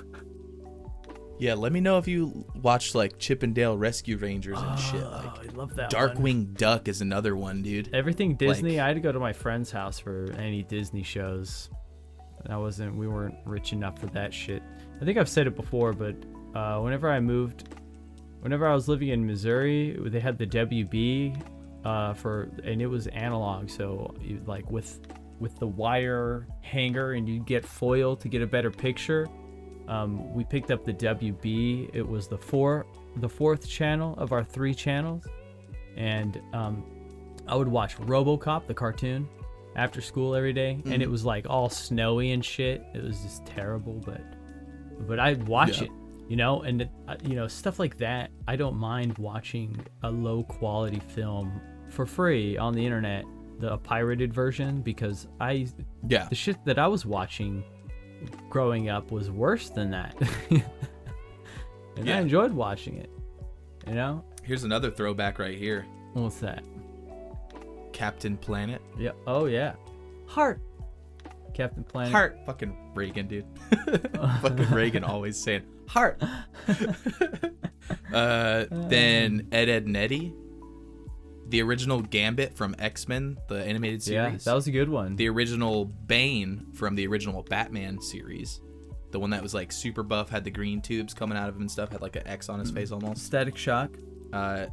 Yeah, 1.38 1.54
let 1.54 1.72
me 1.72 1.80
know 1.80 1.98
if 1.98 2.06
you 2.06 2.46
watched 2.54 2.94
like 2.94 3.18
Chip 3.18 3.42
'n 3.42 3.52
Dale 3.52 3.76
Rescue 3.76 4.16
Rangers 4.16 4.58
and 4.60 4.78
shit. 4.78 5.02
Oh, 5.02 5.10
Like 5.36 5.50
I 5.50 5.52
love 5.56 5.74
that. 5.74 5.90
Darkwing 5.90 6.56
Duck 6.56 6.86
is 6.86 7.00
another 7.00 7.34
one, 7.34 7.62
dude. 7.62 7.92
Everything 7.92 8.36
Disney. 8.36 8.72
Like- 8.76 8.80
I 8.80 8.86
had 8.88 8.94
to 8.94 9.00
go 9.00 9.10
to 9.10 9.18
my 9.18 9.32
friend's 9.32 9.68
house 9.72 9.98
for 9.98 10.30
any 10.38 10.62
Disney 10.62 11.02
shows. 11.02 11.68
I 12.48 12.56
wasn't. 12.58 12.94
We 12.96 13.08
weren't 13.08 13.34
rich 13.44 13.72
enough 13.72 13.98
for 13.98 14.06
that 14.08 14.32
shit. 14.32 14.62
I 15.00 15.04
think 15.04 15.18
I've 15.18 15.28
said 15.28 15.48
it 15.48 15.56
before, 15.56 15.92
but 15.92 16.14
uh, 16.54 16.78
whenever 16.80 17.10
I 17.10 17.18
moved, 17.18 17.74
whenever 18.40 18.64
I 18.68 18.72
was 18.74 18.86
living 18.86 19.08
in 19.08 19.26
Missouri, 19.26 19.98
they 20.00 20.20
had 20.20 20.38
the 20.38 20.46
WB 20.46 21.42
uh, 21.84 22.14
for, 22.14 22.50
and 22.64 22.80
it 22.82 22.86
was 22.86 23.06
analog. 23.08 23.68
So 23.70 24.14
you, 24.20 24.42
like 24.46 24.70
with 24.70 25.00
with 25.40 25.58
the 25.58 25.66
wire 25.66 26.46
hanger, 26.60 27.12
and 27.12 27.28
you 27.28 27.40
get 27.40 27.64
foil 27.64 28.14
to 28.16 28.28
get 28.28 28.42
a 28.42 28.46
better 28.46 28.70
picture. 28.70 29.28
Um, 29.88 30.32
we 30.32 30.44
picked 30.44 30.70
up 30.70 30.84
the 30.84 30.92
WB. 30.94 31.90
It 31.92 32.06
was 32.06 32.28
the 32.28 32.38
four, 32.38 32.86
the 33.16 33.28
fourth 33.28 33.68
channel 33.68 34.14
of 34.18 34.30
our 34.32 34.44
three 34.44 34.74
channels, 34.74 35.26
and 35.96 36.40
um, 36.52 36.84
I 37.48 37.56
would 37.56 37.66
watch 37.68 37.96
RoboCop, 37.98 38.68
the 38.68 38.74
cartoon, 38.74 39.28
after 39.74 40.00
school 40.00 40.36
every 40.36 40.52
day, 40.52 40.80
and 40.84 41.02
it 41.02 41.10
was 41.10 41.24
like 41.24 41.46
all 41.50 41.68
snowy 41.68 42.30
and 42.30 42.44
shit. 42.44 42.84
It 42.94 43.02
was 43.02 43.20
just 43.22 43.44
terrible, 43.44 43.94
but 44.06 44.20
but 45.08 45.18
I'd 45.18 45.48
watch 45.48 45.78
Yeah. 45.80 45.86
it, 45.86 45.90
you 46.28 46.36
know, 46.36 46.62
and 46.62 46.88
uh, 47.08 47.16
you 47.24 47.34
know 47.34 47.48
stuff 47.48 47.80
like 47.80 47.96
that. 47.98 48.30
I 48.46 48.54
don't 48.54 48.76
mind 48.76 49.18
watching 49.18 49.84
a 50.04 50.10
low 50.10 50.44
quality 50.44 51.00
film 51.00 51.60
for 51.92 52.06
free 52.06 52.56
on 52.56 52.72
the 52.74 52.84
internet, 52.84 53.24
the 53.58 53.78
pirated 53.78 54.32
version, 54.32 54.80
because 54.82 55.28
I 55.40 55.68
Yeah. 56.08 56.26
the 56.28 56.34
shit 56.34 56.64
that 56.64 56.78
I 56.78 56.88
was 56.88 57.06
watching 57.06 57.62
growing 58.50 58.88
up 58.88 59.10
was 59.10 59.30
worse 59.30 59.70
than 59.70 59.90
that. 59.90 60.14
and 61.96 62.10
I 62.10 62.20
enjoyed 62.20 62.52
watching 62.52 62.96
it. 62.96 63.10
You 63.86 63.94
know? 63.94 64.24
Here's 64.42 64.64
another 64.64 64.90
throwback 64.90 65.38
right 65.38 65.56
here. 65.56 65.86
What's 66.14 66.38
that? 66.40 66.64
Captain 67.92 68.36
Planet. 68.36 68.80
Yeah. 68.98 69.12
Oh 69.26 69.46
yeah. 69.46 69.74
Heart. 70.26 70.60
Captain 71.54 71.84
Planet. 71.84 72.12
Heart. 72.12 72.38
Fucking 72.46 72.76
Reagan, 72.94 73.28
dude. 73.28 73.44
Fucking 74.40 74.70
Reagan 74.70 75.04
always 75.04 75.36
saying 75.36 75.62
heart. 75.86 76.22
uh, 78.12 78.64
then 78.70 79.46
Ed, 79.52 79.68
Edd, 79.68 79.86
and 79.86 79.96
Eddy. 79.96 80.34
The 81.52 81.60
original 81.60 82.00
Gambit 82.00 82.54
from 82.56 82.74
X 82.78 83.06
Men, 83.08 83.36
the 83.48 83.62
animated 83.62 84.02
series. 84.02 84.32
Yeah, 84.32 84.50
that 84.50 84.54
was 84.54 84.66
a 84.66 84.70
good 84.70 84.88
one. 84.88 85.16
the 85.16 85.28
original 85.28 85.84
Bane 85.84 86.66
from 86.74 86.94
the 86.94 87.06
original 87.06 87.42
Batman 87.42 88.00
series. 88.00 88.60
the 89.10 89.20
one 89.20 89.28
that 89.30 89.42
was 89.42 89.52
like 89.52 89.70
super 89.70 90.02
buff, 90.02 90.30
had 90.30 90.44
the 90.44 90.50
green 90.50 90.80
tubes 90.80 91.12
coming 91.12 91.36
out 91.36 91.50
of 91.50 91.54
him 91.54 91.60
and 91.60 91.70
stuff, 91.70 91.90
had 91.92 92.00
like 92.00 92.16
an 92.16 92.26
X 92.26 92.48
on 92.48 92.58
his 92.58 92.70
face 92.70 92.90
almost. 92.90 93.22
Static 93.26 93.56
Shock. 93.58 93.90
Uh, 94.32 94.66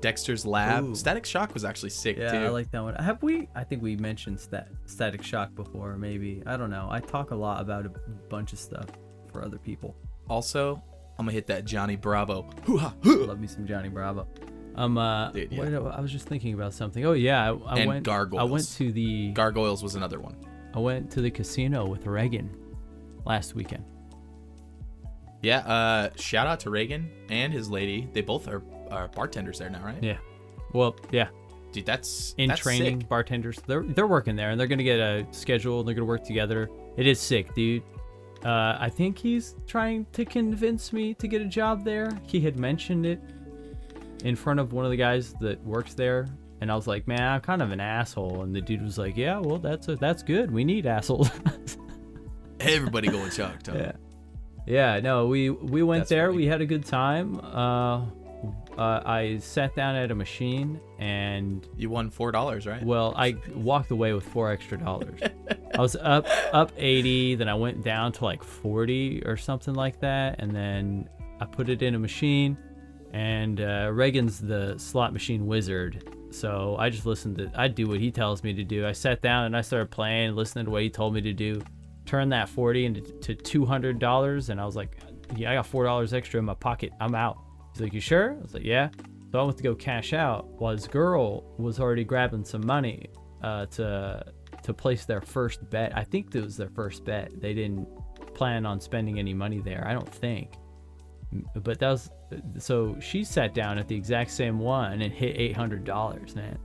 Dexter's 0.00 0.44
Lab. 0.44 0.82
Ooh. 0.84 0.94
Static 0.96 1.24
Shock 1.24 1.54
was 1.54 1.64
actually 1.64 1.90
sick 1.90 2.16
Yeah, 2.18 2.32
too. 2.32 2.38
I 2.38 2.48
like 2.48 2.70
that 2.72 2.82
one. 2.82 2.94
Have 2.96 3.22
we? 3.22 3.48
I 3.54 3.62
think 3.62 3.82
we 3.84 3.94
mentioned 3.96 4.40
stat, 4.40 4.68
Static 4.86 5.22
Shock 5.22 5.54
before. 5.54 5.96
Maybe 5.96 6.42
I 6.44 6.56
don't 6.56 6.70
know. 6.70 6.88
I 6.90 6.98
talk 6.98 7.30
a 7.30 7.36
lot 7.36 7.60
about 7.60 7.86
a 7.86 7.90
bunch 8.28 8.52
of 8.52 8.58
stuff 8.58 8.86
for 9.32 9.44
other 9.44 9.58
people. 9.58 9.94
also, 10.28 10.82
I'm 11.18 11.24
gonna 11.24 11.32
hit 11.32 11.46
that 11.46 11.64
Johnny 11.64 11.94
Bravo. 11.94 12.42
Hoo-ha, 12.64 12.92
hoo. 13.04 13.26
Love 13.26 13.38
me 13.40 13.46
some 13.46 13.64
Johnny 13.66 13.88
Bravo. 13.88 14.26
Um, 14.76 14.98
uh, 14.98 15.30
Dude, 15.32 15.50
yeah. 15.52 15.62
I, 15.62 15.96
I 15.96 16.00
was 16.00 16.12
just 16.12 16.28
thinking 16.28 16.52
about 16.54 16.74
something. 16.74 17.04
Oh 17.04 17.12
yeah, 17.12 17.50
I, 17.50 17.56
I 17.74 17.78
And 17.78 17.88
went. 17.88 18.08
I 18.08 18.44
went 18.44 18.68
to 18.76 18.92
the. 18.92 19.32
Gargoyles 19.32 19.82
was 19.82 19.94
another 19.94 20.20
one. 20.20 20.36
I 20.74 20.78
went 20.78 21.10
to 21.12 21.22
the 21.22 21.30
casino 21.30 21.86
with 21.86 22.06
Reagan 22.06 22.50
last 23.24 23.54
weekend. 23.54 23.84
Yeah. 25.42 25.58
Uh, 25.60 26.10
shout 26.16 26.46
out 26.46 26.60
to 26.60 26.70
Reagan 26.70 27.10
and 27.30 27.52
his 27.52 27.70
lady. 27.70 28.08
They 28.12 28.20
both 28.20 28.48
are, 28.48 28.62
are 28.90 29.08
bartenders 29.08 29.58
there 29.58 29.70
now, 29.70 29.82
right? 29.84 30.02
Yeah. 30.02 30.18
Well, 30.72 30.96
yeah. 31.10 31.28
Dude, 31.72 31.86
that's 31.86 32.34
In 32.38 32.48
that's 32.48 32.60
training, 32.60 33.00
sick. 33.00 33.08
bartenders, 33.08 33.60
they're 33.66 33.82
they're 33.82 34.06
working 34.06 34.36
there, 34.36 34.50
and 34.50 34.58
they're 34.58 34.66
gonna 34.66 34.82
get 34.82 34.98
a 35.00 35.26
schedule. 35.30 35.80
and 35.80 35.88
They're 35.88 35.94
gonna 35.94 36.06
work 36.06 36.24
together. 36.24 36.68
It 36.96 37.06
is 37.06 37.20
sick, 37.20 37.54
dude. 37.54 37.82
Uh, 38.44 38.76
I 38.78 38.88
think 38.90 39.18
he's 39.18 39.56
trying 39.66 40.06
to 40.12 40.24
convince 40.24 40.92
me 40.92 41.14
to 41.14 41.26
get 41.26 41.42
a 41.42 41.46
job 41.46 41.84
there. 41.84 42.10
He 42.26 42.40
had 42.40 42.58
mentioned 42.58 43.04
it 43.06 43.20
in 44.24 44.36
front 44.36 44.60
of 44.60 44.72
one 44.72 44.84
of 44.84 44.90
the 44.90 44.96
guys 44.96 45.34
that 45.40 45.62
works 45.64 45.94
there, 45.94 46.26
and 46.60 46.70
I 46.72 46.74
was 46.76 46.86
like, 46.86 47.06
"Man, 47.06 47.20
I'm 47.22 47.40
kind 47.40 47.62
of 47.62 47.70
an 47.70 47.80
asshole." 47.80 48.42
And 48.42 48.54
the 48.54 48.60
dude 48.60 48.82
was 48.82 48.98
like, 48.98 49.16
"Yeah, 49.16 49.38
well, 49.38 49.58
that's 49.58 49.88
a, 49.88 49.96
that's 49.96 50.22
good. 50.22 50.50
We 50.50 50.64
need 50.64 50.86
assholes." 50.86 51.30
Hey, 52.58 52.74
everybody 52.74 53.08
going 53.08 53.30
Choctaw. 53.30 53.74
yeah, 53.76 53.92
yeah. 54.66 54.98
No, 55.00 55.26
we 55.26 55.50
we 55.50 55.82
went 55.82 56.00
That's 56.02 56.08
there. 56.10 56.28
funny. 56.28 56.38
We 56.38 56.46
had 56.46 56.62
a 56.62 56.66
good 56.66 56.86
time. 56.86 57.38
Uh, 57.40 58.06
uh, 58.78 59.02
I 59.04 59.38
sat 59.40 59.76
down 59.76 59.94
at 59.94 60.10
a 60.10 60.14
machine 60.14 60.80
and 60.98 61.66
You 61.76 61.90
won 61.90 62.10
four 62.10 62.32
dollars, 62.32 62.66
right? 62.66 62.82
Well, 62.82 63.12
I 63.16 63.36
walked 63.54 63.90
away 63.90 64.14
with 64.14 64.24
four 64.24 64.50
extra 64.50 64.78
dollars. 64.78 65.20
I 65.74 65.78
was 65.80 65.96
up 65.96 66.26
up 66.54 66.72
80, 66.78 67.34
then 67.36 67.48
I 67.48 67.54
went 67.54 67.84
down 67.84 68.12
to 68.12 68.24
like 68.24 68.42
40 68.42 69.22
or 69.26 69.36
something 69.36 69.74
like 69.74 70.00
that, 70.00 70.36
and 70.40 70.50
then 70.50 71.08
I 71.40 71.44
put 71.44 71.68
it 71.68 71.82
in 71.82 71.94
a 71.94 71.98
machine. 71.98 72.56
And 73.12 73.60
uh, 73.60 73.90
Reagan's 73.92 74.38
the 74.40 74.74
slot 74.78 75.12
machine 75.12 75.46
wizard, 75.46 76.16
so 76.30 76.76
I 76.78 76.90
just 76.90 77.06
listened 77.06 77.38
to. 77.38 77.50
I 77.54 77.68
do 77.68 77.86
what 77.86 78.00
he 78.00 78.10
tells 78.10 78.42
me 78.42 78.52
to 78.54 78.64
do. 78.64 78.86
I 78.86 78.92
sat 78.92 79.22
down 79.22 79.44
and 79.44 79.56
I 79.56 79.62
started 79.62 79.90
playing, 79.90 80.34
listening 80.34 80.66
to 80.66 80.70
what 80.70 80.82
he 80.82 80.90
told 80.90 81.14
me 81.14 81.20
to 81.22 81.32
do. 81.32 81.62
Turned 82.04 82.32
that 82.32 82.48
40 82.48 82.86
into 82.86 83.00
to 83.00 83.34
200 83.34 83.98
dollars, 83.98 84.50
and 84.50 84.60
I 84.60 84.66
was 84.66 84.76
like, 84.76 84.98
"Yeah, 85.34 85.52
I 85.52 85.54
got 85.54 85.66
four 85.66 85.84
dollars 85.84 86.12
extra 86.12 86.38
in 86.38 86.44
my 86.44 86.54
pocket. 86.54 86.92
I'm 87.00 87.14
out." 87.14 87.38
He's 87.72 87.80
like, 87.80 87.94
"You 87.94 88.00
sure?" 88.00 88.32
I 88.38 88.42
was 88.42 88.54
like, 88.54 88.64
"Yeah." 88.64 88.90
So 89.32 89.40
I 89.40 89.42
went 89.42 89.56
to 89.56 89.62
go 89.62 89.74
cash 89.74 90.12
out 90.12 90.46
while 90.60 90.72
his 90.72 90.86
girl 90.86 91.44
was 91.58 91.80
already 91.80 92.04
grabbing 92.04 92.44
some 92.44 92.64
money 92.64 93.08
uh, 93.42 93.66
to 93.66 94.24
to 94.62 94.74
place 94.74 95.04
their 95.04 95.20
first 95.20 95.68
bet. 95.70 95.96
I 95.96 96.04
think 96.04 96.34
it 96.34 96.42
was 96.42 96.56
their 96.56 96.70
first 96.70 97.04
bet. 97.04 97.40
They 97.40 97.54
didn't 97.54 97.88
plan 98.34 98.66
on 98.66 98.80
spending 98.80 99.18
any 99.18 99.32
money 99.32 99.60
there. 99.60 99.86
I 99.86 99.92
don't 99.92 100.08
think. 100.08 100.54
But 101.54 101.78
that 101.80 101.90
was 101.90 102.10
so 102.58 102.96
she 103.00 103.24
sat 103.24 103.54
down 103.54 103.78
at 103.78 103.88
the 103.88 103.94
exact 103.94 104.30
same 104.30 104.58
one 104.58 105.02
and 105.02 105.12
hit 105.12 105.36
eight 105.38 105.56
hundred 105.56 105.84
dollars, 105.84 106.34
man. 106.34 106.58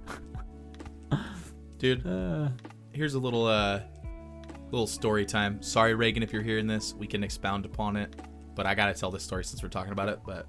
Dude, 1.77 2.05
Uh, 2.07 2.49
here's 2.93 3.13
a 3.13 3.19
little 3.19 3.45
uh 3.45 3.81
little 4.71 4.87
story 4.87 5.25
time. 5.25 5.61
Sorry, 5.61 5.93
Reagan, 5.93 6.23
if 6.23 6.31
you're 6.31 6.41
hearing 6.41 6.67
this, 6.67 6.93
we 6.93 7.07
can 7.07 7.23
expound 7.23 7.65
upon 7.65 7.95
it. 7.97 8.15
But 8.55 8.65
I 8.65 8.75
gotta 8.75 8.93
tell 8.93 9.11
this 9.11 9.23
story 9.23 9.43
since 9.43 9.61
we're 9.63 9.69
talking 9.69 9.91
about 9.91 10.09
it. 10.09 10.19
But 10.25 10.47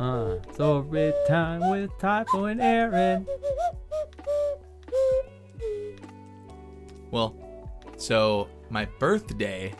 uh, 0.00 0.36
every 0.60 1.12
time 1.26 1.70
with 1.70 1.90
Typo 1.98 2.44
and 2.46 2.60
Aaron. 2.60 3.26
well, 7.10 7.34
so 7.96 8.48
my 8.70 8.86
birthday. 8.98 9.72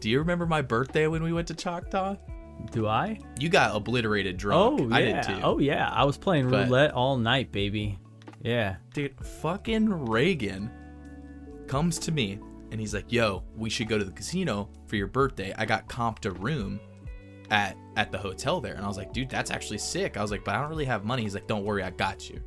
Do 0.00 0.08
you 0.10 0.18
remember 0.18 0.46
my 0.46 0.62
birthday 0.62 1.06
when 1.06 1.22
we 1.22 1.32
went 1.32 1.48
to 1.48 1.54
Choctaw? 1.54 2.16
Do 2.72 2.86
I? 2.86 3.18
You 3.38 3.48
got 3.48 3.74
obliterated 3.74 4.36
drunk. 4.36 4.80
Oh 4.80 4.88
yeah. 4.88 4.94
I 4.96 5.02
did 5.02 5.22
too. 5.22 5.40
Oh 5.42 5.58
yeah. 5.58 5.88
I 5.90 6.04
was 6.04 6.16
playing 6.16 6.48
But- 6.50 6.66
roulette 6.66 6.92
all 6.92 7.16
night, 7.16 7.52
baby. 7.52 7.98
Yeah. 8.42 8.76
Dude, 8.94 9.14
fucking 9.24 10.06
Reagan 10.06 10.70
comes 11.66 11.98
to 12.00 12.12
me 12.12 12.38
and 12.70 12.80
he's 12.80 12.94
like, 12.94 13.10
"Yo, 13.12 13.42
we 13.56 13.68
should 13.70 13.88
go 13.88 13.98
to 13.98 14.04
the 14.04 14.12
casino 14.12 14.68
for 14.86 14.96
your 14.96 15.06
birthday. 15.08 15.52
I 15.58 15.64
got 15.66 15.88
comped 15.88 16.24
a 16.24 16.30
room 16.30 16.80
at 17.50 17.76
at 17.96 18.12
the 18.12 18.18
hotel 18.18 18.60
there." 18.60 18.74
And 18.74 18.84
I 18.84 18.88
was 18.88 18.96
like, 18.96 19.12
"Dude, 19.12 19.28
that's 19.28 19.50
actually 19.50 19.78
sick." 19.78 20.16
I 20.16 20.22
was 20.22 20.30
like, 20.30 20.44
"But 20.44 20.54
I 20.54 20.60
don't 20.60 20.70
really 20.70 20.84
have 20.84 21.04
money." 21.04 21.22
He's 21.22 21.34
like, 21.34 21.46
"Don't 21.48 21.64
worry, 21.64 21.82
I 21.82 21.90
got 21.90 22.28
you." 22.30 22.40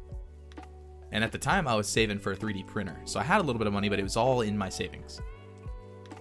And 1.11 1.23
at 1.23 1.31
the 1.31 1.37
time, 1.37 1.67
I 1.67 1.75
was 1.75 1.87
saving 1.87 2.17
for 2.19 2.31
a 2.31 2.35
3D 2.35 2.63
printer, 2.65 2.99
so 3.05 3.19
I 3.19 3.23
had 3.23 3.39
a 3.39 3.43
little 3.43 3.59
bit 3.59 3.67
of 3.67 3.73
money, 3.73 3.87
but 3.89 3.99
it 3.99 4.03
was 4.03 4.17
all 4.17 4.41
in 4.41 4.57
my 4.57 4.69
savings. 4.69 5.21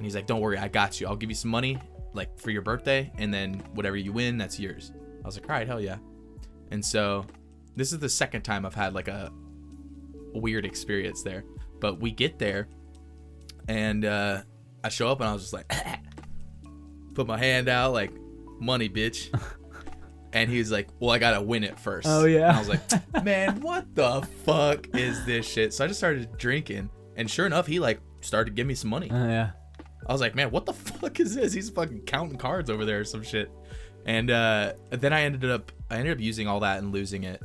And 0.02 0.06
he's 0.06 0.16
like, 0.16 0.26
"Don't 0.26 0.40
worry, 0.40 0.58
I 0.58 0.66
got 0.66 1.00
you. 1.00 1.06
I'll 1.06 1.16
give 1.16 1.30
you 1.30 1.36
some 1.36 1.52
money, 1.52 1.78
like 2.12 2.36
for 2.38 2.50
your 2.50 2.62
birthday, 2.62 3.12
and 3.18 3.32
then 3.32 3.54
whatever 3.74 3.96
you 3.96 4.12
win, 4.12 4.36
that's 4.36 4.58
yours." 4.58 4.92
I 5.22 5.26
was 5.26 5.38
like, 5.38 5.48
"All 5.48 5.54
right, 5.54 5.66
hell 5.66 5.80
yeah." 5.80 5.98
And 6.72 6.84
so, 6.84 7.24
this 7.76 7.92
is 7.92 8.00
the 8.00 8.08
second 8.08 8.42
time 8.42 8.66
I've 8.66 8.74
had 8.74 8.94
like 8.94 9.06
a 9.06 9.30
weird 10.34 10.66
experience 10.66 11.22
there. 11.22 11.44
But 11.80 12.00
we 12.00 12.10
get 12.10 12.38
there, 12.38 12.68
and 13.68 14.04
uh, 14.04 14.42
I 14.82 14.88
show 14.88 15.08
up, 15.08 15.20
and 15.20 15.30
I 15.30 15.32
was 15.32 15.42
just 15.42 15.52
like, 15.52 15.72
put 17.14 17.26
my 17.26 17.38
hand 17.38 17.68
out, 17.68 17.92
like, 17.92 18.12
money, 18.58 18.88
bitch. 18.88 19.30
and 20.32 20.50
he 20.50 20.58
was 20.58 20.70
like, 20.70 20.88
well, 20.98 21.10
I 21.10 21.18
gotta 21.18 21.40
win 21.40 21.64
it 21.64 21.78
first. 21.78 22.08
Oh, 22.08 22.24
yeah. 22.24 22.48
And 22.48 22.56
I 22.56 22.58
was 22.58 22.68
like, 22.68 23.24
man, 23.24 23.60
what 23.60 23.94
the 23.94 24.26
fuck 24.44 24.88
is 24.96 25.24
this 25.26 25.46
shit? 25.46 25.72
So 25.72 25.84
I 25.84 25.88
just 25.88 26.00
started 26.00 26.36
drinking, 26.38 26.90
and 27.16 27.30
sure 27.30 27.46
enough, 27.46 27.66
he 27.66 27.78
like 27.78 28.00
started 28.20 28.54
giving 28.54 28.68
me 28.68 28.74
some 28.74 28.90
money. 28.90 29.10
Uh, 29.10 29.26
yeah. 29.26 29.50
I 30.06 30.12
was 30.12 30.20
like, 30.20 30.34
man, 30.34 30.50
what 30.50 30.66
the 30.66 30.72
fuck 30.74 31.20
is 31.20 31.34
this? 31.34 31.52
He's 31.52 31.70
fucking 31.70 32.02
counting 32.02 32.38
cards 32.38 32.70
over 32.70 32.84
there 32.84 33.00
or 33.00 33.04
some 33.04 33.22
shit. 33.22 33.50
And 34.04 34.30
uh, 34.30 34.72
then 34.90 35.12
I 35.12 35.22
ended 35.22 35.50
up 35.50 35.70
I 35.90 35.96
ended 35.98 36.14
up 36.16 36.20
using 36.20 36.48
all 36.48 36.60
that 36.60 36.78
and 36.78 36.92
losing 36.92 37.24
it. 37.24 37.40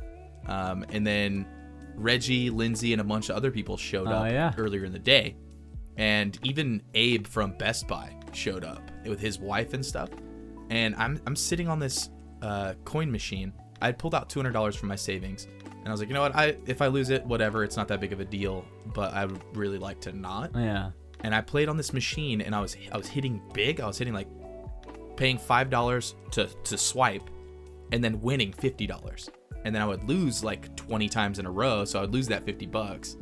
Um, 0.46 0.84
and 0.90 1.06
then 1.06 1.46
Reggie, 1.94 2.50
Lindsay, 2.50 2.92
and 2.92 3.00
a 3.00 3.04
bunch 3.04 3.28
of 3.28 3.36
other 3.36 3.50
people 3.50 3.76
showed 3.76 4.08
Oh, 4.08 4.12
up 4.12 4.30
yeah. 4.30 4.52
earlier 4.58 4.84
in 4.84 4.92
the 4.92 4.98
day. 4.98 5.36
And 5.96 6.38
even 6.42 6.82
Abe 6.94 7.26
from 7.26 7.52
Best 7.58 7.86
Buy 7.88 8.14
showed 8.32 8.64
up 8.64 8.90
with 9.06 9.20
his 9.20 9.38
wife 9.38 9.72
and 9.74 9.84
stuff. 9.84 10.08
And 10.70 10.94
I'm 10.96 11.20
I'm 11.26 11.36
sitting 11.36 11.68
on 11.68 11.78
this 11.78 12.10
uh, 12.42 12.74
coin 12.84 13.10
machine. 13.10 13.52
I 13.80 13.92
pulled 13.92 14.14
out 14.14 14.28
two 14.28 14.38
hundred 14.40 14.52
dollars 14.52 14.74
from 14.76 14.88
my 14.88 14.96
savings, 14.96 15.46
and 15.64 15.88
I 15.88 15.90
was 15.90 16.00
like, 16.00 16.08
you 16.08 16.14
know 16.14 16.20
what? 16.22 16.34
I 16.36 16.56
if 16.66 16.82
I 16.82 16.86
lose 16.88 17.10
it, 17.10 17.24
whatever. 17.24 17.64
It's 17.64 17.76
not 17.76 17.88
that 17.88 18.00
big 18.00 18.12
of 18.12 18.20
a 18.20 18.24
deal. 18.24 18.64
But 18.94 19.12
I 19.14 19.24
would 19.26 19.40
really 19.56 19.78
like 19.78 20.00
to 20.02 20.12
not 20.12 20.50
Yeah. 20.54 20.90
And 21.24 21.34
I 21.34 21.40
played 21.40 21.68
on 21.68 21.76
this 21.76 21.92
machine 21.92 22.40
and 22.40 22.54
I 22.54 22.60
was 22.60 22.76
I 22.92 22.96
was 22.96 23.08
hitting 23.08 23.40
big. 23.52 23.80
I 23.80 23.86
was 23.86 23.98
hitting 23.98 24.14
like 24.14 24.28
paying 25.16 25.38
five 25.38 25.70
dollars 25.70 26.14
to 26.32 26.46
to 26.46 26.78
swipe 26.78 27.28
and 27.92 28.02
then 28.02 28.20
winning 28.20 28.52
fifty 28.52 28.86
dollars. 28.86 29.30
And 29.64 29.74
then 29.74 29.82
I 29.82 29.86
would 29.86 30.04
lose 30.04 30.44
like 30.44 30.74
twenty 30.76 31.08
times 31.08 31.38
in 31.38 31.46
a 31.46 31.50
row, 31.50 31.84
so 31.84 32.02
I'd 32.02 32.10
lose 32.10 32.28
that 32.28 32.44
fifty 32.44 32.66
bucks. 32.66 33.16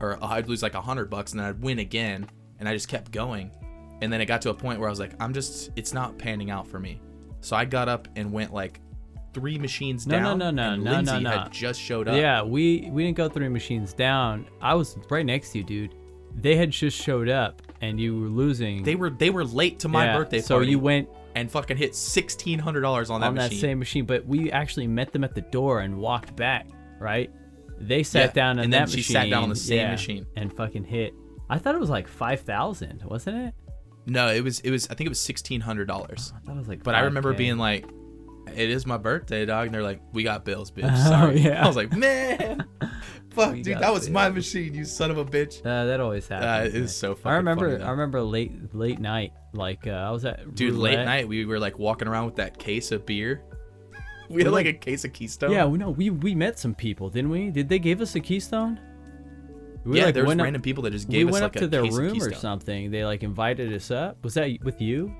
Or 0.00 0.18
I'd 0.22 0.48
lose 0.48 0.62
like 0.62 0.74
a 0.74 0.80
hundred 0.80 1.10
bucks 1.10 1.32
and 1.32 1.40
then 1.40 1.48
I'd 1.48 1.62
win 1.62 1.78
again. 1.78 2.28
And 2.58 2.68
I 2.68 2.72
just 2.72 2.88
kept 2.88 3.10
going. 3.10 3.50
And 4.00 4.12
then 4.12 4.20
it 4.20 4.26
got 4.26 4.42
to 4.42 4.50
a 4.50 4.54
point 4.54 4.80
where 4.80 4.88
I 4.88 4.90
was 4.90 5.00
like, 5.00 5.12
I'm 5.20 5.32
just 5.34 5.70
it's 5.76 5.92
not 5.92 6.18
panning 6.18 6.50
out 6.50 6.66
for 6.66 6.80
me. 6.80 7.00
So 7.40 7.56
I 7.56 7.64
got 7.64 7.88
up 7.88 8.08
and 8.16 8.32
went 8.32 8.52
like 8.52 8.80
three 9.34 9.58
machines 9.58 10.04
down. 10.04 10.38
No, 10.38 10.50
no, 10.50 10.50
no, 10.50 10.68
no, 10.68 10.72
and 10.74 10.84
no, 10.84 10.90
no, 10.90 10.96
Lindsay 10.96 11.20
no. 11.20 11.30
had 11.30 11.52
just 11.52 11.80
showed 11.80 12.08
up. 12.08 12.16
Yeah, 12.16 12.42
we 12.42 12.88
we 12.90 13.04
didn't 13.04 13.16
go 13.16 13.28
three 13.28 13.48
machines 13.48 13.92
down. 13.92 14.46
I 14.62 14.74
was 14.74 14.96
right 15.10 15.26
next 15.26 15.52
to 15.52 15.58
you, 15.58 15.64
dude. 15.64 15.94
They 16.34 16.56
had 16.56 16.70
just 16.70 17.00
showed 17.00 17.28
up, 17.28 17.62
and 17.80 17.98
you 18.00 18.18
were 18.20 18.28
losing. 18.28 18.82
They 18.82 18.94
were 18.96 19.10
they 19.10 19.30
were 19.30 19.44
late 19.44 19.78
to 19.80 19.88
my 19.88 20.06
Yeah, 20.06 20.16
birthday 20.18 20.40
so 20.40 20.56
party 20.56 20.70
you 20.70 20.78
went 20.78 21.08
and 21.34 21.50
fucking 21.50 21.76
hit 21.76 21.94
sixteen 21.94 22.58
hundred 22.58 22.80
dollars 22.82 23.10
on 23.10 23.20
that 23.20 23.28
on 23.28 23.34
that 23.36 23.44
machine. 23.50 23.60
same 23.60 23.78
machine, 23.78 24.04
but 24.04 24.26
we 24.26 24.50
actually 24.52 24.86
met 24.86 25.12
them 25.12 25.24
at 25.24 25.34
the 25.34 25.40
door 25.42 25.80
and 25.80 25.96
walked 25.98 26.34
back. 26.36 26.66
Right? 26.98 27.30
They 27.78 28.02
sat 28.02 28.26
Yeah, 28.30 28.32
down 28.32 28.58
on 28.58 28.64
and 28.64 28.72
that 28.72 28.78
then 28.80 28.86
she 28.88 28.96
machine. 28.98 29.14
sat 29.14 29.30
down 29.30 29.42
on 29.44 29.48
the 29.48 29.56
same 29.56 29.78
yeah, 29.78 29.90
machine. 29.90 30.26
and 30.36 30.52
fucking 30.52 30.84
hit. 30.84 31.12
I 31.50 31.58
thought 31.58 31.74
it 31.74 31.80
was 31.80 31.90
like 31.90 32.08
five 32.08 32.40
thousand, 32.40 33.02
wasn't 33.04 33.36
it? 33.48 33.54
No, 34.06 34.28
it 34.28 34.42
was 34.42 34.60
it 34.60 34.70
was 34.70 34.86
I 34.90 34.94
think 34.94 35.06
it 35.06 35.10
was 35.10 35.20
sixteen 35.20 35.60
hundred 35.60 35.86
dollars. 35.86 36.32
Oh, 36.34 36.38
I 36.40 36.46
thought 36.46 36.56
it 36.56 36.58
was 36.58 36.68
like. 36.68 36.82
But 36.82 36.94
I 36.94 37.00
remember 37.00 37.32
being 37.32 37.58
like, 37.58 37.86
"It 38.56 38.70
is 38.70 38.86
my 38.86 38.96
birthday, 38.96 39.44
dog," 39.46 39.66
and 39.66 39.74
they're 39.74 39.82
like, 39.82 40.00
"We 40.12 40.22
got 40.22 40.44
bills, 40.44 40.70
bitch." 40.70 40.90
Oh, 40.90 41.08
Sorry. 41.08 41.40
yeah. 41.42 41.64
I 41.64 41.66
was 41.66 41.76
like, 41.76 41.92
"Man, 41.96 42.64
fuck, 43.30 43.52
We 43.52 43.62
dude, 43.62 43.78
that 43.78 43.92
was 43.92 44.08
my 44.10 44.28
machine, 44.30 44.74
you 44.74 44.84
son 44.84 45.10
of 45.10 45.18
a 45.18 45.24
bitch." 45.24 45.60
Uh, 45.60 45.86
that 45.86 46.00
always 46.00 46.30
Uh, 46.30 46.38
happens. 46.40 46.74
is 46.74 46.94
so 46.96 47.14
fucking 47.14 47.30
I 47.30 47.36
remember. 47.36 47.70
funny. 47.72 47.84
I 47.84 47.90
remember 47.90 48.22
late 48.22 48.74
late 48.74 48.98
night. 48.98 49.32
Like 49.52 49.86
uh, 49.86 49.90
I 49.90 50.10
was 50.10 50.24
at 50.24 50.54
Dude, 50.54 50.74
late 50.74 51.04
night 51.04 51.28
we 51.28 51.44
were 51.44 51.58
like 51.58 51.78
walking 51.78 52.08
around 52.08 52.26
with 52.26 52.36
that 52.36 52.58
case 52.58 52.92
of 52.92 53.04
beer. 53.06 53.42
We 54.30 54.42
had 54.42 54.50
like 54.52 54.64
like- 54.66 54.76
a 54.76 54.78
case 54.78 55.04
of 55.04 55.12
Keystone. 55.12 55.52
Yeah, 55.52 55.66
we 55.66 55.76
know 55.76 55.90
we 55.90 56.08
we 56.10 56.34
met 56.34 56.58
some 56.58 56.74
people, 56.74 57.10
didn't 57.10 57.30
we? 57.30 57.50
Did 57.50 57.68
they 57.68 57.78
give 57.78 58.00
us 58.00 58.14
a 58.14 58.20
keystone? 58.20 58.80
We 59.84 59.98
yeah, 59.98 60.06
like, 60.06 60.14
there 60.14 60.22
was 60.24 60.28
went 60.28 60.40
up- 60.40 60.44
random 60.44 60.62
people 60.62 60.82
that 60.84 60.92
just 60.92 61.08
we 61.08 61.12
gave 61.12 61.26
us 61.28 61.32
went 61.34 61.42
like 61.42 61.56
up 61.56 61.60
to 61.60 61.64
a 61.66 61.68
their 61.68 61.82
room 61.84 62.22
or 62.22 62.32
something. 62.32 62.90
They 62.90 63.04
like 63.04 63.22
invited 63.22 63.70
us 63.74 63.90
up. 63.90 64.16
Was 64.24 64.32
that 64.34 64.48
with 64.64 64.80
you? 64.80 65.14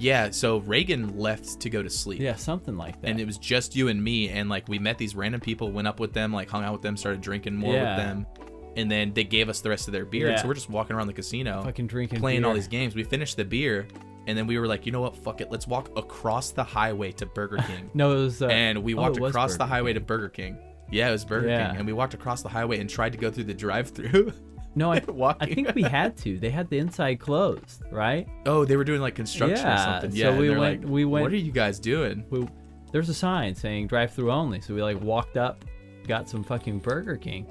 Yeah, 0.00 0.30
so 0.30 0.58
Reagan 0.58 1.18
left 1.18 1.60
to 1.60 1.68
go 1.70 1.82
to 1.82 1.90
sleep. 1.90 2.20
Yeah, 2.20 2.34
something 2.36 2.76
like 2.76 3.00
that. 3.02 3.08
And 3.10 3.20
it 3.20 3.26
was 3.26 3.36
just 3.38 3.76
you 3.76 3.88
and 3.88 4.02
me, 4.02 4.30
and 4.30 4.48
like 4.48 4.66
we 4.68 4.78
met 4.78 4.96
these 4.98 5.14
random 5.14 5.40
people, 5.40 5.70
went 5.70 5.86
up 5.86 6.00
with 6.00 6.12
them, 6.14 6.32
like 6.32 6.48
hung 6.48 6.64
out 6.64 6.72
with 6.72 6.82
them, 6.82 6.96
started 6.96 7.20
drinking 7.20 7.54
more 7.56 7.74
Yeah. 7.74 7.96
with 7.96 8.04
them, 8.06 8.26
and 8.76 8.90
then 8.90 9.12
they 9.12 9.24
gave 9.24 9.48
us 9.50 9.60
the 9.60 9.68
rest 9.68 9.88
of 9.88 9.92
their 9.92 10.04
beer. 10.06 10.28
And 10.28 10.36
Yeah. 10.36 10.42
so 10.42 10.48
we're 10.48 10.54
just 10.54 10.70
walking 10.70 10.96
around 10.96 11.08
the 11.08 11.12
casino, 11.12 11.62
fucking 11.62 11.86
drinking, 11.86 12.20
playing 12.20 12.44
all 12.44 12.54
these 12.54 12.68
games. 12.68 12.94
We 12.94 13.02
finished 13.04 13.36
the 13.36 13.44
beer, 13.44 13.86
and 14.26 14.38
then 14.38 14.46
we 14.46 14.58
were 14.58 14.66
like, 14.66 14.86
you 14.86 14.92
know 14.92 15.02
what? 15.02 15.16
Fuck 15.16 15.40
it, 15.42 15.50
let's 15.50 15.66
walk 15.66 15.90
across 15.96 16.50
the 16.52 16.64
highway 16.64 17.12
to 17.12 17.26
Burger 17.26 17.56
King. 17.66 17.90
No, 17.92 18.12
it 18.12 18.22
was. 18.22 18.42
Uh, 18.42 18.46
and 18.46 18.82
we 18.82 18.94
oh, 18.94 19.02
walked 19.02 19.20
was 19.20 19.30
across 19.30 19.52
the 19.52 19.58
Burger 19.58 19.68
highway 19.68 19.92
to 19.92 20.00
Burger 20.00 20.28
King. 20.30 20.56
Yeah, 20.90 21.08
it 21.08 21.12
was 21.12 21.24
Burger 21.24 21.48
Yeah. 21.48 21.68
King, 21.68 21.76
and 21.78 21.86
we 21.86 21.92
walked 21.92 22.14
across 22.14 22.42
the 22.42 22.48
highway 22.48 22.80
and 22.80 22.88
tried 22.88 23.12
to 23.12 23.18
go 23.18 23.30
through 23.30 23.44
the 23.44 23.54
drive-through. 23.54 24.32
No, 24.74 24.92
I. 24.92 25.02
I 25.40 25.46
think 25.46 25.74
we 25.74 25.82
had 25.82 26.16
to. 26.18 26.38
They 26.38 26.50
had 26.50 26.68
the 26.70 26.78
inside 26.78 27.18
closed, 27.20 27.82
right? 27.90 28.28
oh, 28.46 28.64
they 28.64 28.76
were 28.76 28.84
doing 28.84 29.00
like 29.00 29.14
construction 29.14 29.66
or 29.66 29.76
something. 29.78 30.12
Yeah, 30.12 30.28
and 30.30 30.38
we 30.38 30.48
went- 30.50 30.60
like, 30.82 30.90
we 30.90 31.04
went- 31.04 31.22
What 31.24 31.32
are 31.32 31.36
you 31.36 31.52
guys 31.52 31.78
doing? 31.78 32.24
We, 32.30 32.46
there's 32.92 33.08
a 33.08 33.14
sign 33.14 33.54
saying 33.54 33.86
drive-through 33.88 34.30
only, 34.32 34.60
so 34.60 34.74
we 34.74 34.82
like 34.82 35.00
walked 35.00 35.36
up, 35.36 35.64
got 36.08 36.28
some 36.28 36.42
fucking 36.44 36.78
Burger 36.80 37.16
King. 37.16 37.46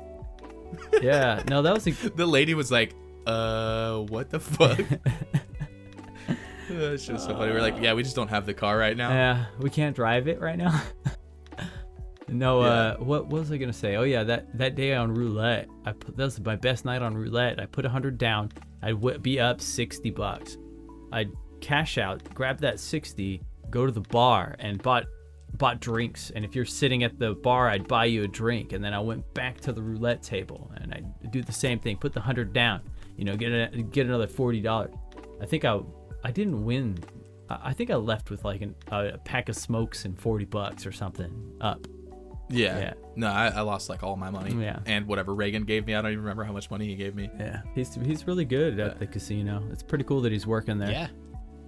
Yeah, 1.01 1.41
no, 1.47 1.61
that 1.61 1.73
was 1.73 1.87
a, 1.87 1.91
The 2.15 2.25
lady 2.25 2.53
was 2.53 2.71
like, 2.71 2.93
"Uh, 3.25 3.99
what 4.01 4.29
the 4.29 4.39
fuck?" 4.39 4.79
That's 6.69 7.05
just 7.07 7.25
so 7.25 7.35
funny. 7.35 7.51
We're 7.51 7.61
like, 7.61 7.81
"Yeah, 7.81 7.93
we 7.93 8.03
just 8.03 8.15
don't 8.15 8.27
have 8.29 8.45
the 8.45 8.53
car 8.53 8.77
right 8.77 8.95
now." 8.95 9.09
Yeah, 9.09 9.45
we 9.59 9.69
can't 9.71 9.95
drive 9.95 10.27
it 10.27 10.39
right 10.39 10.57
now. 10.57 10.79
No, 12.31 12.61
Yeah. 12.61 12.67
uh, 12.67 12.97
what, 12.97 13.27
what 13.27 13.39
was 13.41 13.51
I 13.51 13.57
gonna 13.57 13.73
say? 13.73 13.95
Oh 13.95 14.03
yeah, 14.03 14.23
that 14.23 14.57
that 14.57 14.75
day 14.75 14.93
on 14.93 15.13
roulette, 15.13 15.67
I 15.85 15.91
put 15.91 16.15
that 16.17 16.23
was 16.23 16.39
my 16.41 16.55
best 16.55 16.85
night 16.85 17.01
on 17.01 17.15
roulette. 17.15 17.59
I 17.59 17.65
put 17.65 17.85
a 17.85 17.89
hundred 17.89 18.17
down. 18.17 18.51
I'd 18.81 18.91
w- 18.95 19.17
be 19.19 19.39
up 19.39 19.61
sixty 19.61 20.09
bucks. 20.09 20.57
I'd 21.11 21.31
cash 21.61 21.97
out, 21.97 22.23
grab 22.33 22.59
that 22.59 22.79
sixty, 22.79 23.41
go 23.69 23.85
to 23.85 23.91
the 23.91 24.01
bar, 24.01 24.55
and 24.59 24.81
bought 24.81 25.05
bought 25.57 25.79
drinks. 25.81 26.31
And 26.35 26.45
if 26.45 26.55
you're 26.55 26.65
sitting 26.65 27.03
at 27.03 27.17
the 27.19 27.33
bar, 27.33 27.69
I'd 27.69 27.87
buy 27.87 28.05
you 28.05 28.23
a 28.23 28.27
drink. 28.27 28.71
And 28.73 28.83
then 28.83 28.93
I 28.93 28.99
went 28.99 29.33
back 29.33 29.59
to 29.61 29.73
the 29.73 29.81
roulette 29.81 30.21
table 30.21 30.71
and 30.77 30.93
I'd 30.93 31.31
do 31.31 31.41
the 31.41 31.51
same 31.51 31.79
thing. 31.79 31.97
Put 31.97 32.13
the 32.13 32.21
hundred 32.21 32.53
down. 32.53 32.81
You 33.17 33.25
know, 33.25 33.35
get 33.35 33.51
a, 33.51 33.81
get 33.81 34.05
another 34.05 34.27
forty 34.27 34.61
dollars. 34.61 34.93
I 35.41 35.45
think 35.45 35.65
I 35.65 35.79
I 36.23 36.31
didn't 36.31 36.63
win. 36.63 36.99
I 37.49 37.73
think 37.73 37.89
I 37.89 37.95
left 37.95 38.29
with 38.29 38.45
like 38.45 38.61
an, 38.61 38.75
a 38.91 39.17
pack 39.17 39.49
of 39.49 39.55
smokes 39.55 40.05
and 40.05 40.17
forty 40.19 40.45
bucks 40.45 40.85
or 40.85 40.91
something 40.91 41.31
up. 41.61 41.85
Yeah. 42.49 42.79
Yeah. 42.79 42.93
No, 43.15 43.27
I, 43.27 43.47
I 43.47 43.61
lost 43.61 43.89
like 43.89 44.03
all 44.03 44.15
my 44.15 44.29
money. 44.29 44.53
Yeah. 44.61 44.79
And 44.85 45.07
whatever 45.07 45.35
Reagan 45.35 45.65
gave 45.65 45.85
me, 45.85 45.95
I 45.95 46.01
don't 46.01 46.11
even 46.11 46.23
remember 46.23 46.43
how 46.43 46.53
much 46.53 46.71
money 46.71 46.87
he 46.87 46.95
gave 46.95 47.15
me. 47.15 47.29
Yeah, 47.39 47.61
he's 47.75 47.93
he's 47.95 48.27
really 48.27 48.45
good 48.45 48.79
at 48.79 48.99
the 48.99 49.07
casino. 49.07 49.63
It's 49.71 49.83
pretty 49.83 50.03
cool 50.03 50.21
that 50.21 50.31
he's 50.31 50.47
working 50.47 50.77
there. 50.77 50.91
Yeah. 50.91 51.07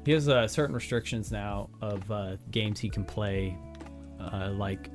He 0.05 0.11
has 0.13 0.27
uh, 0.27 0.47
certain 0.47 0.73
restrictions 0.73 1.31
now 1.31 1.69
of 1.81 2.09
uh, 2.09 2.37
games 2.49 2.79
he 2.79 2.89
can 2.89 3.05
play, 3.05 3.55
uh, 4.19 4.49
like 4.51 4.89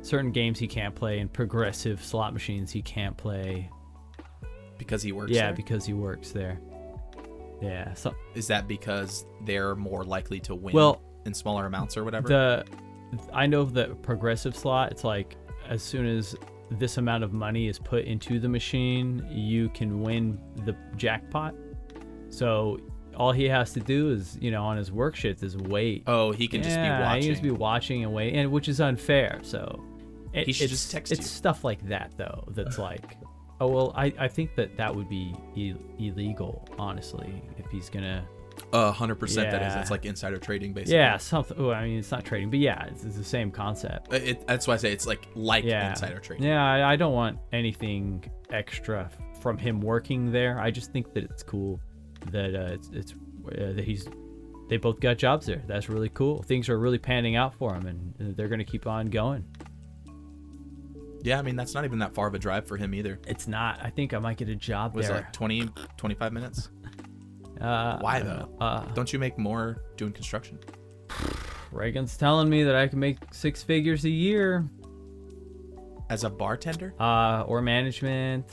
certain 0.00 0.32
games 0.32 0.58
he 0.58 0.66
can't 0.66 0.94
play 0.94 1.18
and 1.18 1.30
progressive 1.30 2.02
slot 2.02 2.32
machines 2.32 2.72
he 2.72 2.80
can't 2.80 3.16
play. 3.16 3.70
Because 4.78 5.02
he 5.02 5.12
works 5.12 5.32
yeah, 5.32 5.46
there? 5.46 5.54
because 5.54 5.84
he 5.84 5.92
works 5.92 6.30
there. 6.30 6.60
Yeah, 7.60 7.94
so 7.94 8.14
Is 8.34 8.46
that 8.48 8.68
because 8.68 9.24
they're 9.44 9.74
more 9.74 10.04
likely 10.04 10.40
to 10.40 10.54
win 10.54 10.74
Well, 10.74 11.00
in 11.24 11.32
smaller 11.34 11.66
amounts 11.66 11.96
or 11.96 12.04
whatever? 12.04 12.28
the 12.28 12.64
I 13.32 13.46
know 13.46 13.64
the 13.64 13.94
progressive 14.02 14.56
slot. 14.56 14.92
It's 14.92 15.04
like 15.04 15.36
as 15.68 15.82
soon 15.82 16.06
as 16.06 16.34
this 16.70 16.96
amount 16.98 17.24
of 17.24 17.32
money 17.32 17.68
is 17.68 17.78
put 17.78 18.04
into 18.04 18.38
the 18.40 18.48
machine, 18.48 19.26
you 19.30 19.68
can 19.70 20.00
win 20.02 20.38
the 20.64 20.76
jackpot. 20.96 21.54
So 22.28 22.78
all 23.16 23.32
he 23.32 23.44
has 23.44 23.72
to 23.72 23.80
do 23.80 24.10
is, 24.10 24.36
you 24.40 24.50
know, 24.50 24.62
on 24.64 24.76
his 24.76 24.90
work 24.92 25.16
shift 25.16 25.42
is 25.42 25.56
wait. 25.56 26.02
oh, 26.06 26.32
he 26.32 26.48
can 26.48 26.62
just 26.62 26.76
be 26.76 26.82
Yeah, 26.82 27.00
watching. 27.00 27.22
He 27.22 27.28
just 27.28 27.42
be 27.42 27.50
watching 27.50 28.04
and 28.04 28.12
wait, 28.12 28.34
and 28.34 28.50
which 28.50 28.68
is 28.68 28.80
unfair. 28.80 29.38
So 29.42 29.82
it, 30.32 30.46
He 30.46 30.52
should 30.52 30.64
it's, 30.64 30.72
just 30.72 30.90
text 30.90 31.12
It's 31.12 31.20
you. 31.22 31.26
stuff 31.26 31.64
like 31.64 31.86
that 31.88 32.12
though. 32.16 32.44
That's 32.48 32.78
like, 32.78 33.16
oh 33.60 33.68
well, 33.68 33.92
I, 33.96 34.12
I 34.18 34.28
think 34.28 34.54
that 34.56 34.76
that 34.76 34.94
would 34.94 35.08
be 35.08 35.34
Ill- 35.56 35.78
illegal, 35.98 36.68
honestly, 36.78 37.42
if 37.58 37.66
he's 37.70 37.88
gonna. 37.88 38.26
Hundred 38.92 39.16
percent. 39.16 39.50
That 39.50 39.62
is. 39.62 39.74
Yeah. 39.74 39.80
It's 39.80 39.90
like 39.90 40.04
insider 40.04 40.38
trading, 40.38 40.72
basically. 40.72 40.94
Yeah, 40.96 41.16
something. 41.18 41.56
Oh, 41.58 41.70
I 41.70 41.84
mean, 41.84 41.98
it's 41.98 42.10
not 42.10 42.24
trading, 42.24 42.50
but 42.50 42.58
yeah, 42.58 42.84
it's, 42.86 43.04
it's 43.04 43.16
the 43.16 43.24
same 43.24 43.50
concept. 43.50 44.12
Uh, 44.12 44.16
It, 44.16 44.46
that's 44.46 44.66
why 44.66 44.74
I 44.74 44.76
say 44.78 44.92
it's 44.92 45.06
like 45.06 45.26
like 45.34 45.64
Yeah. 45.64 45.90
insider 45.90 46.18
trading. 46.18 46.46
Yeah, 46.46 46.64
I, 46.64 46.92
I 46.92 46.96
don't 46.96 47.12
want 47.14 47.38
anything 47.52 48.24
extra 48.50 49.10
from 49.40 49.58
him 49.58 49.80
working 49.80 50.30
there. 50.32 50.58
I 50.60 50.70
just 50.70 50.92
think 50.92 51.12
that 51.14 51.24
it's 51.24 51.42
cool 51.42 51.80
that 52.32 52.54
uh, 52.54 52.72
it's, 52.74 52.90
it's 52.92 53.12
uh, 53.12 53.72
that 53.74 53.84
he's 53.84 54.08
they 54.68 54.76
both 54.78 54.98
got 55.00 55.16
jobs 55.18 55.46
there. 55.46 55.62
That's 55.68 55.88
really 55.88 56.08
cool. 56.08 56.42
Things 56.42 56.68
are 56.68 56.78
really 56.78 56.98
panning 56.98 57.36
out 57.36 57.54
for 57.54 57.72
him, 57.74 57.86
and 57.86 58.36
they're 58.36 58.48
gonna 58.48 58.64
keep 58.64 58.86
on 58.86 59.06
going. 59.06 59.44
Yeah, 61.22 61.38
I 61.40 61.42
mean 61.42 61.56
that's 61.56 61.74
not 61.74 61.84
even 61.84 61.98
that 62.00 62.14
far 62.14 62.28
of 62.28 62.34
a 62.34 62.38
drive 62.38 62.66
for 62.68 62.76
him 62.76 62.94
either. 62.94 63.18
It's 63.26 63.48
not. 63.48 63.80
I 63.82 63.90
think 63.90 64.14
I 64.14 64.18
might 64.18 64.36
get 64.36 64.48
a 64.48 64.54
job 64.54 64.94
Was 64.94 65.06
there. 65.08 65.16
like 65.16 65.32
20, 65.32 65.68
25 65.96 66.32
minutes? 66.32 66.68
Uh, 67.60 67.98
Why 68.00 68.20
though? 68.20 68.48
Uh, 68.60 68.84
Don't 68.94 69.12
you 69.12 69.18
make 69.18 69.38
more 69.38 69.82
doing 69.96 70.12
construction? 70.12 70.58
Reagan's 71.72 72.16
telling 72.16 72.48
me 72.48 72.62
that 72.64 72.74
I 72.76 72.86
can 72.88 72.98
make 72.98 73.18
six 73.32 73.62
figures 73.62 74.04
a 74.04 74.10
year, 74.10 74.68
As 76.08 76.24
a 76.24 76.30
bartender? 76.30 76.94
uh, 77.00 77.42
or 77.42 77.60
management. 77.60 78.46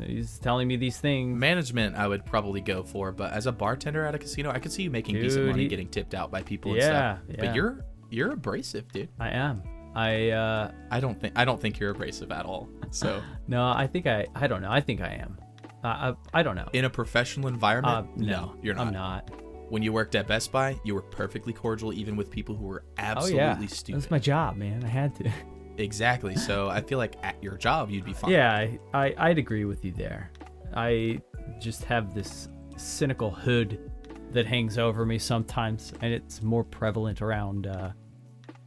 He's 0.00 0.38
telling 0.38 0.66
me 0.68 0.76
these 0.76 0.98
things. 0.98 1.38
Management, 1.38 1.96
I 1.96 2.08
would 2.08 2.24
probably 2.24 2.60
go 2.60 2.82
for, 2.82 3.12
but 3.12 3.32
as 3.32 3.46
a 3.46 3.52
bartender 3.52 4.04
at 4.06 4.14
a 4.14 4.18
casino, 4.18 4.50
I 4.50 4.58
could 4.58 4.72
see 4.72 4.84
you 4.84 4.90
making 4.90 5.16
decent 5.16 5.46
money 5.46 5.62
he- 5.64 5.68
getting 5.68 5.88
tipped 5.88 6.14
out 6.14 6.30
by 6.30 6.42
people 6.42 6.72
and 6.72 6.80
Yeah, 6.80 6.88
stuff. 7.16 7.18
yeah. 7.28 7.36
But 7.44 7.54
you're 7.54 7.84
you're 8.10 8.32
abrasive, 8.32 8.90
dude. 8.92 9.08
I 9.20 9.30
am. 9.30 9.62
I 9.94 10.30
uh, 10.30 10.70
I 10.90 11.00
don't 11.00 11.20
think 11.20 11.34
I 11.36 11.44
don't 11.44 11.60
think 11.60 11.78
you're 11.78 11.90
abrasive 11.90 12.32
at 12.32 12.46
all. 12.46 12.68
So 12.90 13.22
no, 13.48 13.66
I 13.68 13.86
think 13.86 14.06
I. 14.06 14.26
I 14.34 14.46
don't 14.46 14.62
know. 14.62 14.70
I 14.70 14.80
think 14.80 15.02
I 15.02 15.12
am. 15.22 15.36
Uh, 15.84 16.14
I, 16.32 16.40
I 16.40 16.42
don't 16.42 16.54
know. 16.56 16.68
in 16.72 16.84
a 16.84 16.90
professional 16.90 17.46
Uh, 17.46 17.50
environment, 17.52 18.16
no, 18.16 18.54
you're 18.62 18.74
not. 18.74 18.86
I'm 18.88 18.92
not. 18.92 19.30
When 19.68 19.82
you 19.82 19.92
worked 19.92 20.14
at 20.14 20.26
Best 20.26 20.52
Buy, 20.52 20.78
you 20.84 20.94
were 20.94 21.02
perfectly 21.02 21.52
cordial, 21.52 21.92
even 21.94 22.14
with 22.14 22.30
people 22.30 22.54
who 22.54 22.66
were 22.66 22.84
Oh 22.98 23.02
absolutely 23.02 23.36
yeah, 23.38 23.66
stupid. 23.66 24.02
that's 24.02 24.10
my 24.10 24.18
job, 24.18 24.56
man. 24.56 24.84
I 24.84 24.88
had 24.88 25.14
to. 25.16 25.30
Exactly. 25.78 26.36
So 26.36 26.68
I 26.68 26.82
feel 26.82 26.98
like 26.98 27.14
at 27.24 27.42
your 27.42 27.56
job, 27.56 27.90
you'd 27.90 28.04
be 28.04 28.12
fine. 28.12 28.30
yeah, 28.30 28.52
I, 28.54 28.78
I 28.92 29.14
I'd 29.16 29.38
agree 29.38 29.64
with 29.64 29.84
you 29.84 29.92
there. 29.92 30.30
I 30.74 31.20
just 31.58 31.84
have 31.84 32.14
this 32.14 32.48
cynical 32.76 33.30
hood 33.30 33.90
that 34.32 34.44
hangs 34.46 34.76
over 34.78 35.06
me 35.06 35.18
sometimes, 35.18 35.92
and 36.02 36.12
it's 36.12 36.42
more 36.42 36.62
prevalent 36.64 37.22
around 37.22 37.66
uh, 37.66 37.92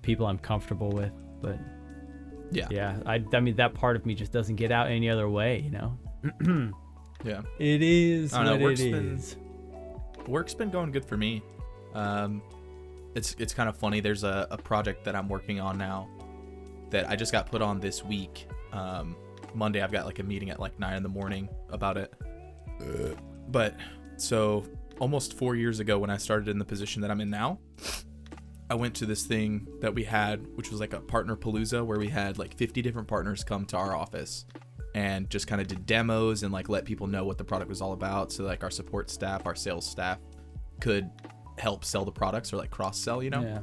people 0.01 0.25
I'm 0.25 0.39
comfortable 0.39 0.89
with. 0.89 1.11
But 1.41 1.59
Yeah. 2.51 2.67
yeah, 2.71 2.97
I, 3.05 3.23
I 3.33 3.39
mean 3.39 3.55
that 3.57 3.73
part 3.75 3.95
of 3.95 4.05
me 4.07 4.15
just 4.15 4.31
doesn't 4.31 4.55
get 4.55 4.71
out 4.71 4.87
any 4.89 5.07
other 5.09 5.29
way, 5.29 5.59
you 5.59 5.69
know. 5.71 6.73
Yeah. 7.25 7.41
It 7.59 7.81
is 7.81 8.33
I 8.33 8.37
don't 8.37 8.45
know, 8.45 8.51
what 8.53 8.61
work's 8.61 8.79
it 8.81 8.91
been- 8.91 9.15
is. 9.15 9.35
work's 10.27 10.53
been 10.53 10.69
going 10.69 10.91
good 10.91 11.03
for 11.05 11.17
me. 11.17 11.41
Um, 11.93 12.41
it's 13.15 13.35
it's 13.39 13.53
kind 13.53 13.67
of 13.69 13.75
funny. 13.77 13.99
There's 13.99 14.23
a, 14.23 14.47
a 14.51 14.57
project 14.57 15.03
that 15.05 15.15
I'm 15.15 15.27
working 15.27 15.59
on 15.59 15.77
now 15.77 16.07
that 16.91 17.09
I 17.09 17.15
just 17.15 17.31
got 17.31 17.47
put 17.49 17.61
on 17.61 17.79
this 17.79 18.03
week. 18.03 18.47
Um, 18.71 19.15
Monday 19.53 19.81
I've 19.81 19.91
got 19.91 20.05
like 20.05 20.19
a 20.19 20.23
meeting 20.23 20.49
at 20.49 20.59
like 20.59 20.77
nine 20.79 20.97
in 20.97 21.03
the 21.03 21.09
morning 21.09 21.49
about 21.69 21.97
it. 21.97 22.13
But 23.49 23.75
so 24.17 24.65
almost 24.99 25.33
four 25.37 25.55
years 25.55 25.79
ago 25.79 25.97
when 25.97 26.09
I 26.09 26.17
started 26.17 26.47
in 26.49 26.59
the 26.59 26.65
position 26.65 27.01
that 27.01 27.11
I'm 27.11 27.21
in 27.21 27.29
now, 27.29 27.59
I 28.69 28.75
went 28.75 28.95
to 28.95 29.05
this 29.05 29.23
thing 29.23 29.67
that 29.81 29.93
we 29.95 30.03
had, 30.03 30.45
which 30.57 30.71
was 30.71 30.79
like 30.79 30.93
a 30.93 30.99
partner 30.99 31.35
palooza 31.35 31.85
where 31.85 31.97
we 31.99 32.09
had 32.09 32.37
like 32.37 32.55
50 32.55 32.81
different 32.81 33.07
partners 33.07 33.43
come 33.43 33.65
to 33.67 33.77
our 33.77 33.95
office 33.95 34.45
and 34.95 35.29
just 35.29 35.45
kind 35.45 35.59
of 35.59 35.67
did 35.67 35.85
demos 35.85 36.43
and 36.43 36.53
like 36.53 36.69
let 36.69 36.85
people 36.85 37.05
know 37.05 37.25
what 37.25 37.37
the 37.37 37.43
product 37.43 37.67
was 37.67 37.81
all 37.81 37.91
about. 37.91 38.31
So 38.31 38.45
like 38.45 38.63
our 38.63 38.71
support 38.71 39.09
staff, 39.09 39.45
our 39.45 39.53
sales 39.53 39.85
staff 39.85 40.19
could 40.79 41.11
help 41.57 41.83
sell 41.83 42.05
the 42.05 42.13
products 42.13 42.53
or 42.53 42.57
like 42.57 42.71
cross 42.71 42.97
sell, 42.97 43.21
you 43.21 43.29
know? 43.29 43.41
Yeah. 43.41 43.59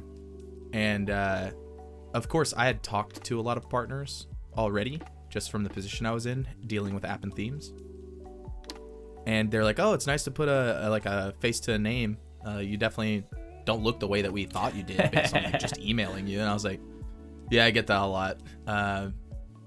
And 0.79 1.09
uh, 1.09 1.49
of 2.13 2.29
course, 2.29 2.53
I 2.55 2.65
had 2.65 2.83
talked 2.83 3.23
to 3.23 3.39
a 3.39 3.41
lot 3.41 3.57
of 3.57 3.67
partners 3.67 4.27
already, 4.55 5.01
just 5.31 5.49
from 5.49 5.63
the 5.63 5.71
position 5.71 6.05
I 6.05 6.11
was 6.11 6.27
in, 6.27 6.47
dealing 6.67 6.93
with 6.93 7.03
app 7.03 7.23
and 7.23 7.33
themes. 7.33 7.73
And 9.25 9.49
they're 9.49 9.63
like, 9.63 9.79
"Oh, 9.79 9.93
it's 9.93 10.05
nice 10.05 10.23
to 10.25 10.31
put 10.31 10.49
a, 10.49 10.87
a 10.87 10.89
like 10.89 11.05
a 11.05 11.33
face 11.39 11.59
to 11.61 11.73
a 11.73 11.79
name. 11.79 12.17
Uh, 12.45 12.57
you 12.57 12.77
definitely 12.77 13.23
don't 13.65 13.81
look 13.81 13.99
the 13.99 14.07
way 14.07 14.21
that 14.21 14.31
we 14.31 14.45
thought 14.45 14.75
you 14.75 14.83
did 14.83 15.09
based 15.11 15.35
on 15.35 15.43
like, 15.43 15.59
just 15.59 15.77
emailing 15.79 16.27
you." 16.27 16.41
And 16.41 16.49
I 16.49 16.53
was 16.53 16.65
like, 16.65 16.81
"Yeah, 17.49 17.65
I 17.65 17.71
get 17.71 17.87
that 17.87 18.01
a 18.01 18.05
lot." 18.05 18.41
Uh, 18.67 19.09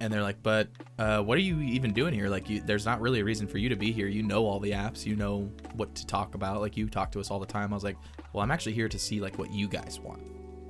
and 0.01 0.13
they're 0.13 0.23
like, 0.23 0.43
"But 0.43 0.69
uh, 0.99 1.23
what 1.23 1.37
are 1.37 1.43
you 1.43 1.61
even 1.61 1.93
doing 1.93 2.15
here? 2.15 2.29
Like, 2.29 2.49
you, 2.49 2.61
there's 2.61 2.87
not 2.87 3.01
really 3.01 3.21
a 3.21 3.25
reason 3.25 3.47
for 3.47 3.59
you 3.59 3.69
to 3.69 3.77
be 3.77 3.93
here. 3.93 4.09
You 4.09 4.23
know 4.23 4.47
all 4.47 4.61
the 4.61 4.73
apps. 4.73 5.07
You 5.07 5.17
know 5.17 5.51
what 5.75 5.95
to 5.95 6.07
talk 6.07 6.35
about. 6.35 6.61
Like, 6.61 6.77
you 6.77 6.89
talk 6.89 7.11
to 7.13 7.21
us 7.21 7.31
all 7.31 7.39
the 7.39 7.47
time." 7.47 7.73
I 7.73 7.77
was 7.77 7.85
like, 7.85 7.97
"Well, 8.33 8.43
I'm 8.43 8.51
actually 8.51 8.75
here 8.75 8.89
to 8.89 8.99
see 8.99 9.21
like 9.21 9.39
what 9.39 9.53
you 9.53 9.69
guys 9.69 10.01
want." 10.01 10.23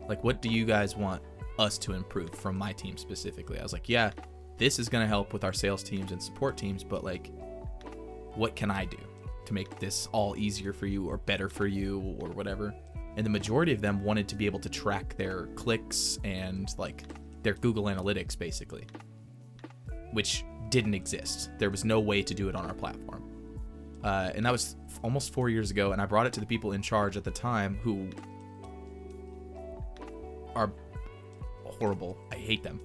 like 0.09 0.23
what 0.23 0.41
do 0.41 0.49
you 0.49 0.65
guys 0.65 0.95
want 0.95 1.21
us 1.59 1.79
to 1.79 1.93
improve 1.93 2.31
from 2.31 2.57
my 2.57 2.73
team 2.73 2.97
specifically 2.97 3.59
i 3.59 3.63
was 3.65 3.73
like 3.73 3.89
yeah 3.89 4.13
this 4.59 4.79
is 4.79 4.89
to 4.89 5.07
help 5.07 5.33
with 5.33 5.45
our 5.45 5.53
sales 5.53 5.83
teams 5.83 6.13
and 6.13 6.23
support 6.23 6.57
teams, 6.57 6.83
but 6.83 7.05
like, 7.05 7.31
what 8.35 8.57
can 8.57 8.71
I 8.71 8.85
do 8.87 8.99
to 9.45 9.55
make 9.55 9.79
this 9.79 10.09
all 10.13 10.37
easier 10.37 10.73
for 10.73 10.87
you 10.87 11.09
or 11.09 11.19
better 11.19 11.49
for 11.49 11.67
you 11.67 12.17
or 12.21 12.31
whatever? 12.31 12.75
And 13.17 13.25
the 13.25 13.31
majority 13.31 13.73
of 13.73 13.81
them 13.81 14.03
wanted 14.03 14.29
to 14.29 14.35
be 14.35 14.47
able 14.47 14.61
to 14.61 14.69
track 14.69 15.17
their 15.17 15.47
clicks 15.55 16.19
and 16.25 16.75
like 16.79 17.05
their 17.43 17.55
Google 17.55 17.85
Analytics 17.85 18.39
basically, 18.39 18.87
which 20.13 20.45
didn't 20.69 20.95
exist. 20.95 21.51
There 21.59 21.71
was 21.71 21.85
no 21.85 22.01
way 22.01 22.23
to 22.23 22.35
do 22.35 22.49
it 22.49 22.55
on 22.55 22.67
our 22.67 22.75
platform. 22.75 23.23
Uh, 24.03 24.31
and 24.35 24.45
that 24.45 24.53
was 24.53 24.77
f- 24.89 25.01
almost 25.03 25.33
four 25.33 25.49
years 25.49 25.71
ago. 25.71 25.93
And 25.93 26.01
I 26.01 26.07
brought 26.07 26.27
it 26.27 26.33
to 26.35 26.41
the 26.41 26.47
people 26.47 26.73
in 26.73 26.83
charge 26.83 27.17
at 27.17 27.25
the 27.25 27.31
time 27.31 27.79
who 27.83 28.09
are 30.55 30.71
horrible. 31.65 32.17
I 32.33 32.37
hate 32.37 32.63
them. 32.63 32.81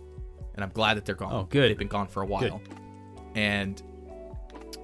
And 0.55 0.63
I'm 0.63 0.71
glad 0.71 0.97
that 0.97 1.05
they're 1.05 1.15
gone. 1.15 1.33
Oh, 1.33 1.43
good. 1.43 1.69
They've 1.69 1.77
been 1.77 1.87
gone 1.87 2.07
for 2.07 2.21
a 2.21 2.25
while. 2.25 2.41
Good. 2.41 2.75
And 3.35 3.81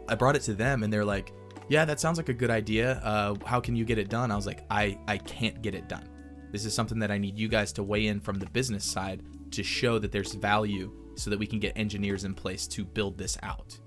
I 0.07 0.15
brought 0.15 0.35
it 0.35 0.43
to 0.43 0.53
them 0.53 0.83
and 0.83 0.91
they're 0.91 1.05
like, 1.05 1.33
yeah, 1.69 1.83
that 1.85 1.99
sounds 1.99 2.17
like 2.17 2.29
a 2.29 2.33
good 2.33 2.49
idea. 2.49 2.93
Uh, 3.03 3.35
how 3.45 3.59
can 3.59 3.75
you 3.75 3.83
get 3.83 3.97
it 3.97 4.09
done? 4.09 4.31
I 4.31 4.35
was 4.35 4.45
like, 4.45 4.63
I, 4.71 4.97
I 5.07 5.17
can't 5.17 5.61
get 5.61 5.75
it 5.75 5.89
done. 5.89 6.07
This 6.51 6.63
is 6.63 6.73
something 6.73 6.99
that 6.99 7.11
I 7.11 7.17
need 7.17 7.37
you 7.37 7.49
guys 7.49 7.73
to 7.73 7.83
weigh 7.83 8.07
in 8.07 8.21
from 8.21 8.39
the 8.39 8.45
business 8.45 8.85
side 8.85 9.23
to 9.51 9.63
show 9.63 9.99
that 9.99 10.11
there's 10.11 10.33
value 10.33 10.93
so 11.17 11.29
that 11.29 11.39
we 11.39 11.47
can 11.47 11.59
get 11.59 11.73
engineers 11.75 12.23
in 12.23 12.33
place 12.33 12.67
to 12.67 12.85
build 12.85 13.17
this 13.17 13.37
out. 13.43 13.77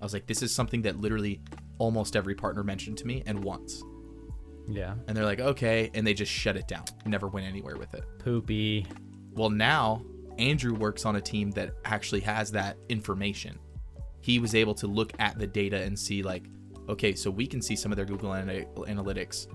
I 0.00 0.04
was 0.04 0.12
like, 0.12 0.26
this 0.26 0.42
is 0.42 0.54
something 0.54 0.82
that 0.82 1.00
literally 1.00 1.40
almost 1.78 2.16
every 2.16 2.34
partner 2.34 2.64
mentioned 2.64 2.98
to 2.98 3.06
me 3.06 3.22
and 3.26 3.42
once. 3.44 3.82
Yeah. 4.68 4.94
And 5.08 5.16
they're 5.16 5.24
like, 5.24 5.40
okay. 5.40 5.90
And 5.94 6.06
they 6.06 6.14
just 6.14 6.32
shut 6.32 6.56
it 6.56 6.68
down, 6.68 6.84
never 7.06 7.28
went 7.28 7.46
anywhere 7.46 7.76
with 7.76 7.94
it. 7.94 8.04
Poopy. 8.18 8.86
Well, 9.32 9.50
now 9.50 10.04
Andrew 10.38 10.74
works 10.74 11.04
on 11.04 11.16
a 11.16 11.20
team 11.20 11.50
that 11.52 11.72
actually 11.84 12.20
has 12.20 12.50
that 12.52 12.76
information. 12.88 13.58
He 14.20 14.38
was 14.38 14.54
able 14.54 14.74
to 14.74 14.86
look 14.86 15.12
at 15.18 15.38
the 15.38 15.46
data 15.46 15.80
and 15.82 15.98
see, 15.98 16.22
like, 16.22 16.46
okay, 16.88 17.14
so 17.14 17.30
we 17.30 17.46
can 17.46 17.62
see 17.62 17.76
some 17.76 17.92
of 17.92 17.96
their 17.96 18.04
Google 18.04 18.32
Ana- 18.32 18.66
Analytics. 18.76 19.46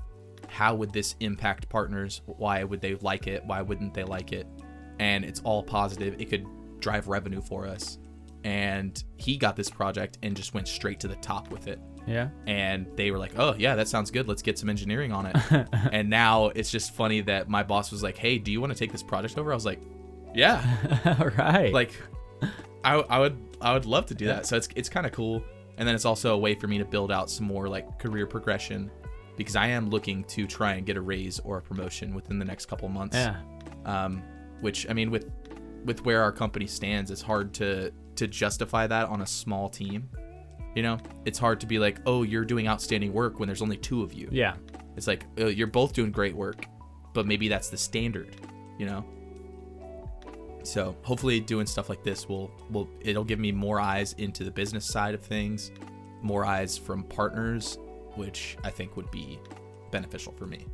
How 0.48 0.76
would 0.76 0.94
this 0.94 1.16
impact 1.20 1.70
partners? 1.70 2.22
Why 2.26 2.64
would 2.64 2.82
they 2.82 2.96
like 2.96 3.28
it? 3.28 3.44
Why 3.46 3.62
wouldn't 3.62 3.94
they 3.94 4.04
like 4.04 4.32
it? 4.32 4.48
And 5.00 5.26
it's 5.26 5.42
all 5.42 5.64
positive. 5.64 6.16
It 6.20 6.30
could 6.30 6.46
drive 6.86 7.08
revenue 7.08 7.42
for 7.42 7.66
us. 7.68 7.98
And 8.44 9.04
he 9.18 9.38
got 9.38 9.56
this 9.56 9.70
project 9.72 10.20
and 10.22 10.36
just 10.38 10.54
went 10.54 10.68
straight 10.68 11.00
to 11.00 11.08
the 11.08 11.16
top 11.16 11.50
with 11.52 11.68
it 11.68 11.80
Yeah. 12.06 12.30
and 12.46 12.86
they 12.96 13.10
were 13.10 13.18
like, 13.18 13.34
"Oh 13.40 13.56
yeah, 13.58 13.74
that 13.76 13.88
sounds 13.88 14.12
good. 14.12 14.28
Let's 14.28 14.44
get 14.44 14.60
some 14.60 14.70
engineering 14.70 15.12
on 15.12 15.26
it." 15.26 15.36
and 15.92 16.10
now 16.12 16.48
it's 16.50 16.70
just 16.70 16.94
funny 16.94 17.22
that 17.22 17.50
my 17.50 17.64
boss 17.64 17.92
was 17.92 18.04
like, 18.04 18.18
"Hey, 18.18 18.38
do 18.38 18.52
you 18.52 18.62
want 18.62 18.72
to 18.72 18.78
take 18.78 18.92
this 18.92 19.02
project 19.02 19.38
over?" 19.40 19.52
I 19.52 19.56
was 19.56 19.66
like, 19.66 19.82
"Yeah." 20.36 20.62
All 21.20 21.30
right. 21.30 21.74
like, 21.74 21.94
I, 22.84 22.94
I 22.98 23.18
would 23.20 23.36
I 23.60 23.74
would 23.74 23.86
love 23.88 24.06
to 24.08 24.14
do 24.16 24.28
that. 24.28 24.46
So 24.46 24.58
it's 24.58 24.70
it's 24.76 24.90
kind 24.90 25.08
of 25.08 25.12
cool. 25.12 25.44
And 25.80 25.88
then 25.88 25.96
it's 25.96 26.06
also 26.06 26.36
a 26.36 26.38
way 26.38 26.54
for 26.54 26.68
me 26.68 26.78
to 26.78 26.86
build 26.86 27.12
out 27.12 27.32
some 27.32 27.48
more 27.48 27.68
like 27.68 27.98
career 27.98 28.28
progression 28.28 28.92
because 29.38 29.56
I 29.56 29.68
am 29.70 29.90
looking 29.90 30.24
to 30.36 30.46
try 30.46 30.74
and 30.76 30.86
get 30.86 30.98
a 30.98 31.02
raise 31.02 31.40
or 31.40 31.58
a 31.58 31.62
promotion 31.62 32.14
within 32.14 32.38
the 32.38 32.46
next 32.46 32.68
couple 32.68 32.88
months. 32.90 33.18
yeah. 33.18 33.38
Um, 33.86 34.22
which 34.62 34.88
I 34.90 34.94
mean, 34.94 35.10
with 35.12 35.26
with 35.86 36.04
where 36.06 36.22
our 36.22 36.32
company 36.32 36.68
stands, 36.68 37.12
it's 37.12 37.22
hard 37.22 37.54
to 37.56 37.92
to 38.16 38.28
justify 38.28 38.88
that 38.88 39.08
on 39.10 39.22
a 39.22 39.26
small 39.26 39.70
team. 39.70 40.10
You 40.76 40.84
know, 40.84 40.98
it's 41.24 41.40
hard 41.40 41.62
to 41.62 41.68
be 41.68 41.80
like, 41.80 42.00
oh, 42.06 42.24
you're 42.24 42.44
doing 42.44 42.68
outstanding 42.68 43.14
work 43.14 43.40
when 43.40 43.48
there's 43.48 43.62
only 43.62 43.78
two 43.78 44.04
of 44.04 44.14
you. 44.14 44.28
Yeah. 44.32 44.56
It's 44.98 45.08
like 45.08 45.26
uh, 45.40 45.48
you're 45.48 45.68
both 45.68 45.94
doing 45.94 46.12
great 46.12 46.36
work, 46.36 46.66
but 47.14 47.26
maybe 47.26 47.48
that's 47.48 47.70
the 47.70 47.78
standard. 47.78 48.36
You 48.78 48.88
know. 48.88 49.06
So 50.64 50.98
hopefully, 51.04 51.40
doing 51.40 51.68
stuff 51.68 51.90
like 51.90 52.04
this 52.04 52.28
will 52.28 52.52
will 52.72 52.90
it'll 53.02 53.24
give 53.24 53.40
me 53.40 53.52
more 53.52 53.80
eyes 53.80 54.14
into 54.14 54.44
the 54.44 54.52
business 54.52 54.86
side 54.86 55.14
of 55.14 55.22
things, 55.22 55.72
more 56.22 56.46
eyes 56.46 56.78
from 56.78 57.04
partners, 57.04 57.78
which 58.16 58.58
I 58.64 58.72
think 58.72 58.98
would 58.98 59.12
be 59.12 59.40
beneficial 59.92 60.34
for 60.34 60.48
me. 60.48 60.66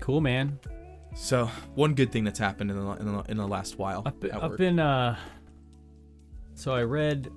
Cool, 0.00 0.20
man. 0.20 0.58
So 1.14 1.46
one 1.74 1.94
good 1.94 2.10
thing 2.10 2.24
that's 2.24 2.38
happened 2.38 2.70
in 2.70 2.76
the 2.76 2.90
in 2.92 3.06
the, 3.06 3.22
in 3.28 3.36
the 3.36 3.46
last 3.46 3.78
while 3.78 4.02
I've 4.04 4.18
been, 4.18 4.30
I've 4.32 4.56
been 4.56 4.78
uh 4.78 5.16
so 6.54 6.74
I 6.74 6.82
read 6.82 7.30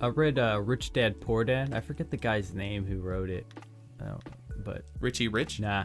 I 0.00 0.08
read 0.08 0.38
uh 0.38 0.60
Rich 0.62 0.92
Dad 0.92 1.20
Poor 1.20 1.44
Dad. 1.44 1.74
I 1.74 1.80
forget 1.80 2.10
the 2.10 2.16
guy's 2.16 2.54
name 2.54 2.86
who 2.86 3.00
wrote 3.00 3.30
it. 3.30 3.46
Oh, 4.00 4.18
but 4.64 4.84
Richie 5.00 5.28
Rich. 5.28 5.60
nah. 5.60 5.84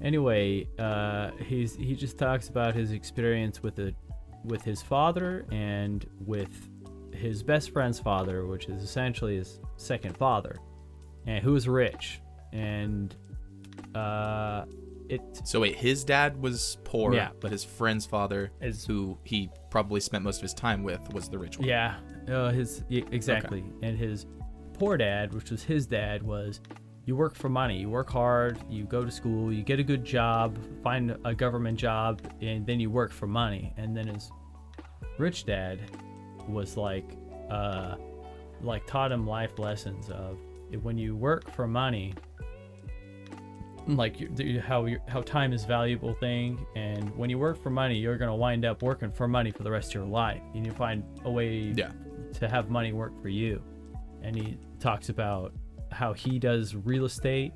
Anyway, 0.00 0.68
uh 0.78 1.32
he's 1.44 1.74
he 1.76 1.94
just 1.94 2.16
talks 2.16 2.48
about 2.48 2.74
his 2.74 2.92
experience 2.92 3.62
with 3.62 3.74
the 3.74 3.94
with 4.44 4.62
his 4.62 4.80
father 4.80 5.44
and 5.50 6.06
with 6.24 6.70
his 7.12 7.42
best 7.42 7.72
friend's 7.72 7.98
father, 7.98 8.46
which 8.46 8.66
is 8.66 8.82
essentially 8.82 9.36
his 9.36 9.58
second 9.76 10.16
father, 10.16 10.56
and 11.26 11.42
who 11.42 11.52
was 11.52 11.66
rich. 11.68 12.20
And 12.52 13.14
uh 13.96 14.64
it 15.08 15.20
So 15.44 15.60
wait, 15.60 15.76
his 15.76 16.04
dad 16.04 16.40
was 16.40 16.78
poor, 16.84 17.14
Yeah. 17.14 17.30
but 17.40 17.50
his 17.50 17.64
friend's 17.64 18.06
father, 18.06 18.50
is 18.60 18.84
who 18.84 19.18
he 19.24 19.50
probably 19.70 20.00
spent 20.00 20.24
most 20.24 20.36
of 20.36 20.42
his 20.42 20.54
time 20.54 20.82
with, 20.82 21.00
was 21.12 21.28
the 21.28 21.38
rich 21.38 21.58
one. 21.58 21.68
Yeah, 21.68 21.96
uh, 22.28 22.50
his 22.50 22.84
exactly, 22.90 23.64
and 23.82 23.96
his 23.98 24.26
poor 24.74 24.96
dad, 24.96 25.32
which 25.34 25.50
was 25.50 25.62
his 25.62 25.86
dad, 25.86 26.22
was 26.22 26.60
you 27.04 27.16
work 27.16 27.34
for 27.34 27.48
money, 27.48 27.78
you 27.80 27.88
work 27.88 28.10
hard, 28.10 28.58
you 28.68 28.84
go 28.84 29.04
to 29.04 29.10
school, 29.10 29.50
you 29.52 29.62
get 29.62 29.80
a 29.80 29.82
good 29.82 30.04
job, 30.04 30.58
find 30.82 31.16
a 31.24 31.34
government 31.34 31.78
job, 31.78 32.20
and 32.42 32.66
then 32.66 32.78
you 32.78 32.90
work 32.90 33.12
for 33.12 33.26
money. 33.26 33.72
And 33.78 33.96
then 33.96 34.06
his 34.08 34.30
rich 35.18 35.46
dad 35.46 35.80
was 36.46 36.76
like, 36.76 37.10
uh, 37.50 37.96
like 38.62 38.86
taught 38.86 39.10
him 39.10 39.26
life 39.26 39.58
lessons 39.58 40.10
of 40.10 40.38
when 40.82 40.98
you 40.98 41.16
work 41.16 41.50
for 41.54 41.66
money, 41.66 42.12
like 43.88 44.16
how 44.60 44.86
how 45.08 45.22
time 45.22 45.52
is 45.52 45.64
valuable 45.64 46.14
thing, 46.14 46.64
and 46.76 47.14
when 47.16 47.30
you 47.30 47.38
work 47.38 47.62
for 47.62 47.70
money, 47.70 47.96
you're 47.96 48.18
gonna 48.18 48.36
wind 48.36 48.64
up 48.64 48.82
working 48.82 49.10
for 49.10 49.26
money 49.26 49.50
for 49.50 49.62
the 49.62 49.70
rest 49.70 49.88
of 49.90 49.94
your 49.94 50.04
life, 50.04 50.40
and 50.54 50.64
you 50.66 50.72
find 50.72 51.02
a 51.24 51.30
way 51.30 51.72
Yeah. 51.74 51.90
to 52.34 52.48
have 52.48 52.68
money 52.70 52.92
work 52.92 53.20
for 53.22 53.28
you. 53.28 53.62
And 54.22 54.36
he 54.36 54.58
talks 54.78 55.08
about 55.08 55.52
how 55.90 56.12
he 56.12 56.38
does 56.38 56.74
real 56.76 57.04
estate 57.06 57.52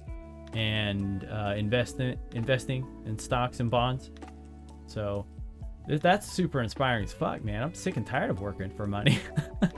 and 0.54 1.24
uh, 1.30 1.54
invest 1.56 2.00
in, 2.00 2.16
investing 2.34 2.86
in 3.04 3.18
stocks 3.18 3.60
and 3.60 3.70
bonds. 3.70 4.10
So 4.86 5.26
that's 5.86 6.30
super 6.30 6.60
inspiring 6.62 7.04
as 7.04 7.12
fuck, 7.12 7.44
man. 7.44 7.62
I'm 7.62 7.74
sick 7.74 7.96
and 7.96 8.06
tired 8.06 8.30
of 8.30 8.40
working 8.40 8.70
for 8.70 8.86
money. 8.86 9.18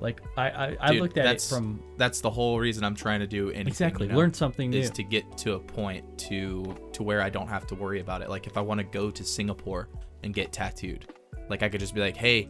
like 0.00 0.20
I, 0.36 0.50
I, 0.50 0.76
I 0.80 0.92
Dude, 0.92 1.02
looked 1.02 1.18
at 1.18 1.26
it 1.26 1.42
from 1.42 1.82
That's 1.96 2.20
the 2.20 2.30
whole 2.30 2.58
reason 2.58 2.84
I'm 2.84 2.94
trying 2.94 3.20
to 3.20 3.26
do 3.26 3.50
anything. 3.50 3.68
exactly 3.68 4.06
you 4.06 4.12
know, 4.12 4.18
learn 4.18 4.32
something 4.32 4.70
new. 4.70 4.78
is 4.78 4.90
to 4.92 5.02
get 5.02 5.36
to 5.38 5.54
a 5.54 5.58
point 5.58 6.18
to 6.18 6.76
to 6.92 7.02
where 7.02 7.20
I 7.20 7.30
don't 7.30 7.48
have 7.48 7.66
to 7.68 7.74
worry 7.74 8.00
about 8.00 8.22
it. 8.22 8.28
Like 8.28 8.46
if 8.46 8.56
I 8.56 8.60
want 8.60 8.78
to 8.78 8.84
go 8.84 9.10
to 9.10 9.24
Singapore 9.24 9.88
and 10.22 10.32
get 10.32 10.52
tattooed, 10.52 11.12
like 11.48 11.62
I 11.62 11.68
could 11.68 11.80
just 11.80 11.94
be 11.94 12.00
like, 12.00 12.16
hey, 12.16 12.48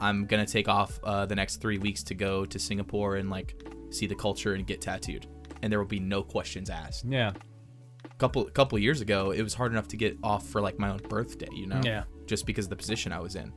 I'm 0.00 0.26
gonna 0.26 0.46
take 0.46 0.68
off 0.68 0.98
uh, 1.04 1.26
the 1.26 1.34
next 1.34 1.56
three 1.60 1.78
weeks 1.78 2.02
to 2.04 2.14
go 2.14 2.44
to 2.44 2.58
Singapore 2.58 3.16
and 3.16 3.30
like 3.30 3.62
see 3.90 4.06
the 4.06 4.14
culture 4.14 4.54
and 4.54 4.66
get 4.66 4.80
tattooed, 4.80 5.26
and 5.62 5.72
there 5.72 5.78
will 5.78 5.86
be 5.86 6.00
no 6.00 6.22
questions 6.22 6.70
asked. 6.70 7.04
yeah, 7.04 7.32
couple 8.18 8.46
a 8.46 8.50
couple 8.50 8.78
years 8.78 9.00
ago, 9.00 9.30
it 9.30 9.42
was 9.42 9.54
hard 9.54 9.72
enough 9.72 9.88
to 9.88 9.96
get 9.96 10.16
off 10.22 10.46
for 10.48 10.60
like 10.60 10.78
my 10.78 10.90
own 10.90 11.00
birthday, 11.08 11.48
you 11.52 11.66
know, 11.66 11.80
yeah, 11.84 12.04
just 12.26 12.46
because 12.46 12.66
of 12.66 12.70
the 12.70 12.76
position 12.76 13.12
I 13.12 13.20
was 13.20 13.36
in, 13.36 13.52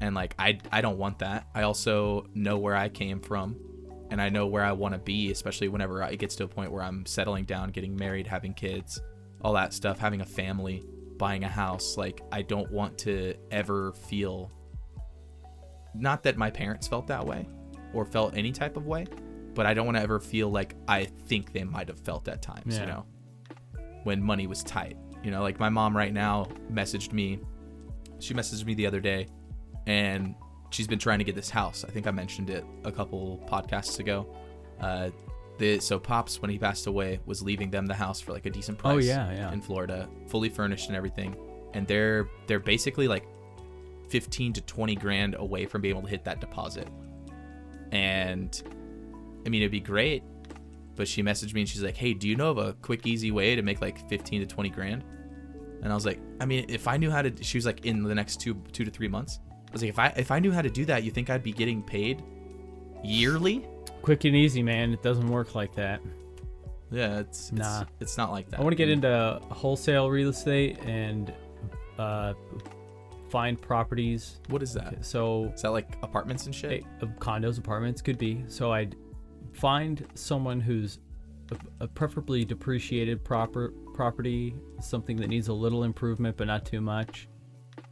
and 0.00 0.14
like 0.14 0.34
I 0.38 0.58
I 0.72 0.80
don't 0.80 0.98
want 0.98 1.18
that. 1.20 1.46
I 1.54 1.62
also 1.62 2.26
know 2.34 2.58
where 2.58 2.74
I 2.74 2.88
came 2.88 3.20
from, 3.20 3.56
and 4.10 4.20
I 4.20 4.28
know 4.28 4.46
where 4.46 4.64
I 4.64 4.72
want 4.72 4.94
to 4.94 4.98
be, 4.98 5.30
especially 5.30 5.68
whenever 5.68 6.02
it 6.02 6.18
gets 6.18 6.36
to 6.36 6.44
a 6.44 6.48
point 6.48 6.72
where 6.72 6.82
I'm 6.82 7.06
settling 7.06 7.44
down, 7.44 7.70
getting 7.70 7.94
married, 7.94 8.26
having 8.26 8.54
kids, 8.54 9.00
all 9.42 9.52
that 9.54 9.72
stuff, 9.72 9.98
having 9.98 10.20
a 10.20 10.26
family, 10.26 10.82
buying 11.18 11.44
a 11.44 11.48
house. 11.48 11.96
Like 11.96 12.22
I 12.32 12.42
don't 12.42 12.70
want 12.72 12.98
to 12.98 13.34
ever 13.50 13.92
feel. 13.92 14.50
Not 15.94 16.22
that 16.22 16.36
my 16.36 16.50
parents 16.50 16.86
felt 16.86 17.06
that 17.08 17.26
way, 17.26 17.48
or 17.92 18.04
felt 18.04 18.36
any 18.36 18.52
type 18.52 18.76
of 18.76 18.86
way, 18.86 19.06
but 19.54 19.66
I 19.66 19.74
don't 19.74 19.86
want 19.86 19.96
to 19.96 20.02
ever 20.02 20.20
feel 20.20 20.50
like 20.50 20.76
I 20.88 21.04
think 21.26 21.52
they 21.52 21.64
might 21.64 21.88
have 21.88 22.00
felt 22.00 22.28
at 22.28 22.42
times. 22.42 22.76
Yeah. 22.76 22.80
You 22.80 22.86
know 22.86 23.06
when 24.04 24.22
money 24.22 24.46
was 24.46 24.62
tight. 24.62 24.96
You 25.22 25.30
know, 25.30 25.42
like 25.42 25.60
my 25.60 25.68
mom 25.68 25.94
right 25.94 26.14
now 26.14 26.46
messaged 26.72 27.12
me. 27.12 27.38
She 28.18 28.32
messaged 28.32 28.64
me 28.64 28.72
the 28.72 28.86
other 28.86 29.00
day 29.00 29.28
and 29.90 30.34
she's 30.70 30.86
been 30.86 30.98
trying 31.06 31.18
to 31.18 31.24
get 31.24 31.34
this 31.34 31.50
house. 31.50 31.84
I 31.86 31.90
think 31.90 32.06
I 32.06 32.12
mentioned 32.12 32.48
it 32.50 32.64
a 32.84 32.92
couple 32.92 33.22
podcasts 33.52 33.98
ago. 33.98 34.18
Uh 34.80 35.10
the 35.58 35.78
so 35.80 35.98
Pops 35.98 36.40
when 36.40 36.50
he 36.50 36.58
passed 36.58 36.86
away 36.86 37.20
was 37.26 37.42
leaving 37.42 37.70
them 37.70 37.84
the 37.86 37.94
house 38.04 38.18
for 38.20 38.32
like 38.32 38.46
a 38.46 38.50
decent 38.50 38.78
price 38.78 38.94
Oh, 38.94 38.98
yeah, 38.98 39.30
yeah. 39.32 39.52
in 39.52 39.60
Florida, 39.60 40.08
fully 40.28 40.48
furnished 40.48 40.86
and 40.88 40.96
everything. 40.96 41.36
And 41.74 41.86
they're 41.86 42.28
they're 42.46 42.60
basically 42.74 43.08
like 43.08 43.26
15 44.08 44.54
to 44.54 44.60
20 44.62 44.94
grand 44.96 45.34
away 45.38 45.66
from 45.66 45.82
being 45.82 45.94
able 45.94 46.02
to 46.08 46.10
hit 46.16 46.24
that 46.24 46.40
deposit. 46.40 46.88
And 47.92 48.50
I 49.46 49.48
mean, 49.48 49.62
it'd 49.62 49.72
be 49.72 49.80
great, 49.80 50.22
but 50.96 51.06
she 51.08 51.22
messaged 51.22 51.54
me 51.54 51.60
and 51.62 51.68
she's 51.68 51.82
like, 51.82 51.96
"Hey, 51.96 52.14
do 52.14 52.28
you 52.28 52.36
know 52.36 52.50
of 52.50 52.58
a 52.58 52.72
quick, 52.74 53.06
easy 53.06 53.30
way 53.30 53.54
to 53.56 53.62
make 53.62 53.80
like 53.80 54.08
15 54.08 54.40
to 54.42 54.46
20 54.46 54.70
grand?" 54.70 55.04
And 55.82 55.90
I 55.90 55.94
was 55.94 56.04
like, 56.06 56.20
"I 56.40 56.46
mean, 56.46 56.66
if 56.68 56.86
I 56.86 56.96
knew 56.96 57.10
how 57.10 57.22
to," 57.22 57.32
she 57.42 57.56
was 57.58 57.66
like, 57.66 57.86
"In 57.86 58.02
the 58.02 58.14
next 58.14 58.40
two, 58.40 58.54
two 58.72 58.84
to 58.84 58.90
three 58.90 59.08
months." 59.08 59.40
I 59.70 59.72
was 59.72 59.82
like, 59.82 59.90
if 59.90 59.98
I 59.98 60.06
if 60.16 60.30
I 60.30 60.40
knew 60.40 60.50
how 60.52 60.62
to 60.62 60.70
do 60.70 60.84
that, 60.86 61.04
you 61.04 61.10
think 61.12 61.30
I'd 61.30 61.44
be 61.44 61.52
getting 61.52 61.82
paid 61.82 62.22
yearly? 63.04 63.66
Quick 64.02 64.24
and 64.24 64.34
easy, 64.34 64.62
man. 64.62 64.92
It 64.92 65.02
doesn't 65.02 65.28
work 65.28 65.54
like 65.54 65.74
that. 65.76 66.00
Yeah, 66.90 67.20
it's, 67.20 67.50
it's 67.50 67.52
Nah. 67.52 67.84
it's 68.00 68.16
not 68.18 68.32
like 68.32 68.50
that. 68.50 68.58
I 68.58 68.62
want 68.62 68.72
to 68.72 68.76
get 68.76 68.88
into 68.88 69.40
wholesale 69.50 70.10
real 70.10 70.30
estate 70.30 70.78
and 70.84 71.32
uh, 71.98 72.34
find 73.30 73.60
properties. 73.60 74.40
What 74.48 74.60
is 74.62 74.72
that? 74.74 75.04
So 75.04 75.52
Is 75.54 75.62
that 75.62 75.70
like 75.70 75.96
apartments 76.02 76.46
and 76.46 76.54
shit? 76.54 76.84
Uh, 77.00 77.06
condos, 77.20 77.58
apartments 77.58 78.02
could 78.02 78.18
be. 78.18 78.42
So 78.48 78.72
I'd 78.72 78.96
find 79.52 80.04
someone 80.14 80.60
who's 80.60 80.98
a, 81.52 81.84
a 81.84 81.86
preferably 81.86 82.44
depreciated 82.44 83.22
proper 83.24 83.72
property, 83.94 84.56
something 84.80 85.16
that 85.18 85.28
needs 85.28 85.46
a 85.46 85.52
little 85.52 85.84
improvement 85.84 86.36
but 86.36 86.48
not 86.48 86.64
too 86.64 86.80
much, 86.80 87.28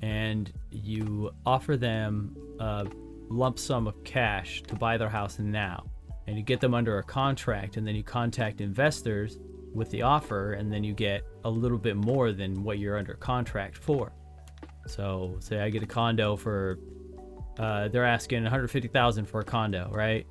and 0.03 0.53
you 0.71 1.31
offer 1.45 1.77
them 1.77 2.37
a 2.61 2.87
lump 3.29 3.59
sum 3.59 3.87
of 3.87 4.03
cash 4.05 4.63
to 4.63 4.75
buy 4.75 4.97
their 4.97 5.09
house 5.09 5.39
now, 5.39 5.85
and 6.27 6.37
you 6.37 6.43
get 6.43 6.61
them 6.61 6.75
under 6.75 6.99
a 6.99 7.03
contract, 7.03 7.77
and 7.77 7.87
then 7.87 7.95
you 7.95 8.03
contact 8.03 8.61
investors 8.61 9.39
with 9.75 9.91
the 9.91 10.03
offer, 10.03 10.55
and 10.55 10.73
then 10.73 10.83
you 10.83 10.95
get 10.95 11.23
a 11.45 11.51
little 11.51 11.79
bit 11.79 11.97
more 11.97 12.33
than 12.33 12.63
what 12.63 12.79
you're 12.79 12.99
under 12.99 13.15
contract 13.15 13.77
for. 13.77 14.13
So 14.87 15.37
say 15.41 15.61
I 15.61 15.69
get 15.71 15.83
a 15.83 15.87
condo 15.87 16.37
for 16.37 16.79
uh, 17.59 17.89
they're 17.89 18.05
asking 18.05 18.43
150,000 18.45 19.27
for 19.27 19.41
a 19.41 19.45
condo, 19.45 19.91
right? 19.93 20.27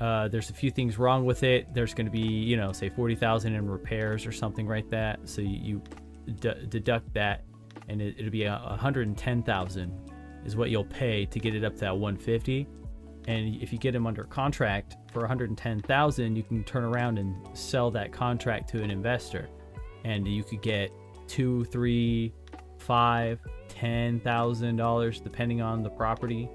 Uh, 0.00 0.28
there's 0.28 0.50
a 0.50 0.54
few 0.54 0.70
things 0.70 0.98
wrong 0.98 1.24
with 1.24 1.42
it. 1.42 1.72
There's 1.72 1.94
going 1.94 2.06
to 2.06 2.12
be, 2.12 2.20
you 2.20 2.56
know, 2.56 2.72
say 2.72 2.88
40,000 2.88 3.54
in 3.54 3.68
repairs 3.68 4.26
or 4.26 4.32
something 4.32 4.66
like 4.66 4.88
that. 4.90 5.20
So 5.24 5.40
you, 5.40 5.58
you 5.62 5.82
d- 6.40 6.66
deduct 6.68 7.12
that, 7.14 7.44
and 7.88 8.00
it, 8.00 8.14
it'll 8.18 8.30
be 8.30 8.44
a 8.44 8.58
110,000 8.58 10.10
is 10.44 10.56
what 10.56 10.70
you'll 10.70 10.84
pay 10.84 11.24
to 11.26 11.38
get 11.38 11.54
it 11.54 11.64
up 11.64 11.74
to 11.74 11.80
that 11.80 11.96
150. 11.96 12.66
And 13.26 13.56
if 13.62 13.72
you 13.72 13.78
get 13.78 13.92
them 13.92 14.06
under 14.06 14.24
contract 14.24 14.96
for 15.12 15.20
110,000, 15.20 16.36
you 16.36 16.42
can 16.42 16.62
turn 16.64 16.84
around 16.84 17.18
and 17.18 17.34
sell 17.56 17.90
that 17.92 18.12
contract 18.12 18.68
to 18.70 18.82
an 18.82 18.90
investor, 18.90 19.48
and 20.04 20.28
you 20.28 20.44
could 20.44 20.60
get 20.60 20.90
two, 21.26 21.64
three, 21.64 22.34
five, 22.76 23.40
ten 23.68 24.20
thousand 24.20 24.76
dollars, 24.76 25.20
depending 25.20 25.62
on 25.62 25.82
the 25.82 25.88
property, 25.88 26.50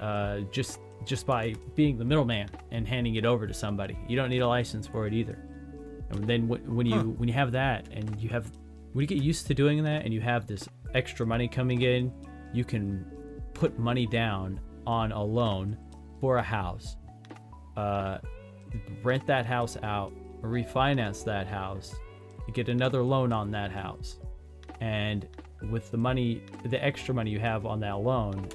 uh, 0.00 0.40
just 0.50 0.80
just 1.04 1.24
by 1.24 1.54
being 1.76 1.96
the 1.98 2.04
middleman 2.04 2.48
and 2.72 2.88
handing 2.88 3.14
it 3.14 3.24
over 3.24 3.46
to 3.46 3.54
somebody. 3.54 3.96
You 4.08 4.16
don't 4.16 4.28
need 4.30 4.40
a 4.40 4.48
license 4.48 4.88
for 4.88 5.06
it 5.06 5.12
either. 5.14 5.38
And 6.10 6.24
then 6.26 6.48
when 6.48 6.86
you 6.86 6.96
Huh. 6.96 7.02
when 7.04 7.28
you 7.28 7.34
have 7.34 7.52
that 7.52 7.86
and 7.92 8.20
you 8.20 8.28
have 8.30 8.50
when 8.96 9.02
you 9.02 9.06
get 9.06 9.22
used 9.22 9.46
to 9.46 9.52
doing 9.52 9.84
that 9.84 10.06
and 10.06 10.14
you 10.14 10.22
have 10.22 10.46
this 10.46 10.66
extra 10.94 11.26
money 11.26 11.46
coming 11.46 11.82
in, 11.82 12.10
you 12.54 12.64
can 12.64 13.04
put 13.52 13.78
money 13.78 14.06
down 14.06 14.58
on 14.86 15.12
a 15.12 15.22
loan 15.22 15.76
for 16.18 16.38
a 16.38 16.42
house, 16.42 16.96
uh, 17.76 18.16
rent 19.02 19.26
that 19.26 19.44
house 19.44 19.76
out, 19.82 20.14
refinance 20.40 21.22
that 21.24 21.46
house, 21.46 21.94
get 22.54 22.70
another 22.70 23.02
loan 23.02 23.34
on 23.34 23.50
that 23.50 23.70
house, 23.70 24.18
and 24.80 25.28
with 25.70 25.90
the 25.90 25.98
money, 25.98 26.42
the 26.64 26.82
extra 26.82 27.12
money 27.12 27.30
you 27.30 27.38
have 27.38 27.66
on 27.66 27.78
that 27.80 27.98
loan, 27.98 28.48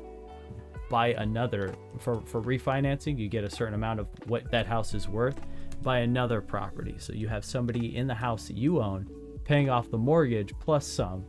buy 0.89 1.09
another 1.19 1.71
for 1.99 2.19
for 2.21 2.41
refinancing. 2.41 3.15
You 3.19 3.29
get 3.29 3.43
a 3.43 3.49
certain 3.49 3.75
amount 3.75 3.99
of 3.99 4.07
what 4.25 4.49
that 4.49 4.65
house 4.65 4.95
is 4.95 5.07
worth. 5.07 5.39
Buy 5.83 5.99
another 5.99 6.41
property, 6.41 6.95
so 6.97 7.13
you 7.13 7.27
have 7.27 7.45
somebody 7.45 7.95
in 7.95 8.07
the 8.07 8.15
house 8.15 8.47
that 8.47 8.57
you 8.57 8.81
own 8.81 9.07
paying 9.43 9.69
off 9.69 9.89
the 9.89 9.97
mortgage 9.97 10.53
plus 10.59 10.85
some, 10.85 11.25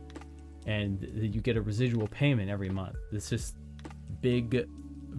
and 0.65 1.07
you 1.15 1.41
get 1.41 1.57
a 1.57 1.61
residual 1.61 2.07
payment 2.07 2.49
every 2.49 2.69
month. 2.69 2.95
This 3.11 3.29
just 3.29 3.55
big 4.21 4.67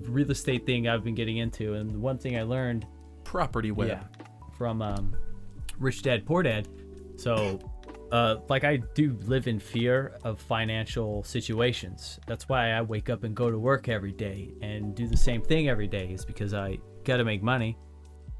real 0.09 0.31
estate 0.31 0.67
thing 0.67 0.89
I've 0.89 1.05
been 1.05 1.15
getting 1.15 1.39
into, 1.39 1.75
and 1.75 1.91
the 1.91 1.99
one 1.99 2.19
thing 2.19 2.37
I 2.37 2.43
learned 2.43 2.87
Property 3.25 3.71
web. 3.71 3.89
yeah, 3.89 4.25
from 4.57 4.83
um, 4.83 5.17
Rich 5.79 6.03
Dad 6.03 6.25
Poor 6.27 6.43
Dad. 6.43 6.69
So, 7.17 7.59
uh, 8.13 8.37
like 8.49 8.65
I 8.65 8.77
do 8.95 9.19
live 9.25 9.47
in 9.47 9.59
fear 9.59 10.19
of 10.25 10.41
financial 10.41 11.23
situations. 11.23 12.19
That's 12.27 12.49
why 12.49 12.73
I 12.73 12.83
wake 12.83 13.11
up 13.11 13.25
and 13.25 13.35
go 13.35 13.51
to 13.51 13.59
work 13.59 13.89
every 13.89 14.13
day 14.13 14.53
and 14.63 14.95
do 14.95 15.07
the 15.07 15.17
same 15.17 15.43
thing 15.43 15.69
every 15.69 15.87
day. 15.87 16.09
Is 16.13 16.25
because 16.25 16.55
I 16.55 16.79
got 17.05 17.19
to 17.19 17.25
make 17.25 17.43
money, 17.43 17.77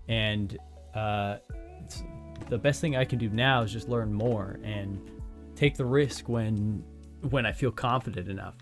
and 0.09 0.57
uh, 0.95 1.37
it's, 1.83 2.03
the 2.49 2.59
best 2.59 2.81
thing 2.81 2.97
I 2.97 3.05
can 3.05 3.19
do 3.19 3.29
now 3.31 3.63
is 3.63 3.73
just 3.73 3.89
learn 3.89 4.13
more 4.13 4.59
and 4.63 5.01
take 5.57 5.77
the 5.77 5.85
risk 5.85 6.29
when 6.29 6.83
when 7.31 7.47
I 7.47 7.53
feel 7.53 7.71
confident 7.71 8.29
enough. 8.29 8.55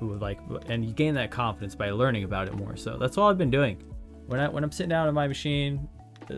Like, 0.00 0.38
and 0.68 0.84
you 0.84 0.92
gain 0.92 1.14
that 1.14 1.30
confidence 1.30 1.74
by 1.74 1.90
learning 1.90 2.24
about 2.24 2.48
it 2.48 2.54
more. 2.54 2.76
So 2.76 2.96
that's 2.98 3.16
all 3.18 3.28
I've 3.30 3.38
been 3.38 3.50
doing 3.50 3.76
when 4.26 4.40
I 4.40 4.48
when 4.48 4.64
I'm 4.64 4.72
sitting 4.72 4.90
down 4.90 5.08
at 5.08 5.14
my 5.14 5.26
machine 5.28 5.88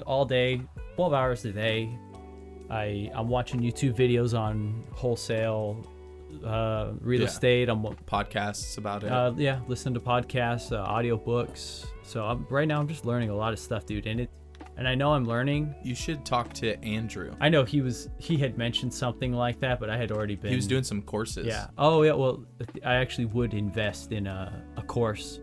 all 0.07 0.25
day, 0.25 0.61
12 0.97 1.13
hours 1.13 1.45
a 1.45 1.53
day, 1.53 1.89
I 2.71 3.11
I'm 3.15 3.29
watching 3.29 3.61
YouTube 3.61 3.95
videos 3.97 4.39
on 4.39 4.83
wholesale 4.93 5.87
uh, 6.45 6.93
real 7.01 7.21
Yeah. 7.21 7.27
estate. 7.27 7.69
I'm 7.69 7.83
Podcasts 7.85 8.77
about 8.79 9.05
it. 9.05 9.11
uh, 9.13 9.33
yeah, 9.37 9.61
listen 9.69 9.95
to 9.95 10.01
podcasts, 10.01 10.73
uh, 10.73 10.85
audiobooks. 10.87 11.87
So 12.03 12.25
I'm, 12.25 12.47
right 12.51 12.67
now 12.67 12.81
I'm 12.81 12.89
just 12.89 13.05
learning 13.07 13.31
a 13.31 13.37
lot 13.37 13.53
of 13.53 13.59
stuff, 13.59 13.87
dude, 13.87 14.07
and 14.07 14.21
it 14.21 14.31
and 14.77 14.87
I 14.89 14.95
know 14.95 15.13
I'm 15.15 15.25
learning. 15.25 15.75
you 15.83 15.95
should 15.95 16.25
talk 16.25 16.53
to 16.55 16.83
Andrew. 16.85 17.35
I 17.41 17.49
know 17.49 17.65
he 17.65 17.81
was 17.81 18.09
he 18.19 18.37
had 18.37 18.57
mentioned 18.59 18.93
something 18.93 19.33
like 19.33 19.61
that, 19.61 19.79
but 19.81 19.89
I 19.91 19.97
had 19.97 20.11
already 20.13 20.37
been 20.37 20.51
He 20.51 20.57
was 20.57 20.67
doing 20.67 20.85
some 20.85 21.03
courses. 21.03 21.47
yeah. 21.47 21.67
Oh 21.79 22.03
yeah. 22.03 22.13
Well, 22.13 22.45
I 22.85 22.95
actually 22.95 23.27
would 23.27 23.55
invest 23.55 24.13
in 24.13 24.27
a, 24.27 24.63
a 24.77 24.83
course 24.83 25.41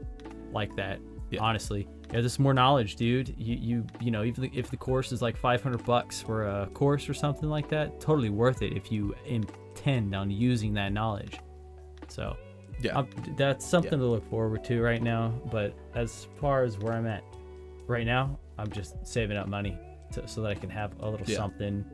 like 0.52 0.76
that. 0.76 1.00
Yeah. 1.30 1.40
Honestly, 1.42 1.88
yeah. 2.12 2.20
There's 2.20 2.40
more 2.40 2.54
knowledge, 2.54 2.98
dude. 2.98 3.34
You 3.38 3.56
you 3.56 3.88
you 4.02 4.12
know, 4.12 4.24
even 4.24 4.50
if 4.54 4.70
the 4.70 4.76
course 4.78 5.12
is 5.14 5.22
like 5.22 5.38
500 5.38 5.86
bucks 5.86 6.22
for 6.22 6.48
a 6.48 6.68
course 6.74 7.08
or 7.08 7.14
something 7.14 7.50
like 7.50 7.70
that, 7.70 8.02
totally 8.02 8.30
worth 8.30 8.62
it 8.62 8.74
if 8.74 8.92
you 8.92 9.16
intend 9.26 10.14
on 10.14 10.30
using 10.30 10.74
that 10.74 10.92
knowledge. 10.92 11.40
So 12.10 12.36
Yeah. 12.82 12.98
um, 12.98 13.08
that's 13.38 13.66
something 13.66 13.94
Yeah. 13.94 14.06
to 14.06 14.12
look 14.12 14.30
forward 14.30 14.64
to 14.66 14.82
right 14.82 15.02
now. 15.02 15.30
But 15.50 15.74
as 15.96 16.28
far 16.42 16.64
as 16.64 16.78
where 16.80 16.92
I'm 16.94 17.08
at 17.08 17.24
right 17.88 18.06
now, 18.06 18.38
I'm 18.58 18.70
just 18.72 19.06
saving 19.06 19.38
up 19.38 19.48
money 19.48 19.78
to, 20.14 20.28
so 20.28 20.42
that 20.42 20.52
I 20.52 20.56
can 20.56 20.70
have 20.70 21.00
a 21.00 21.10
little 21.10 21.28
Yeah. 21.28 21.38
something. 21.38 21.86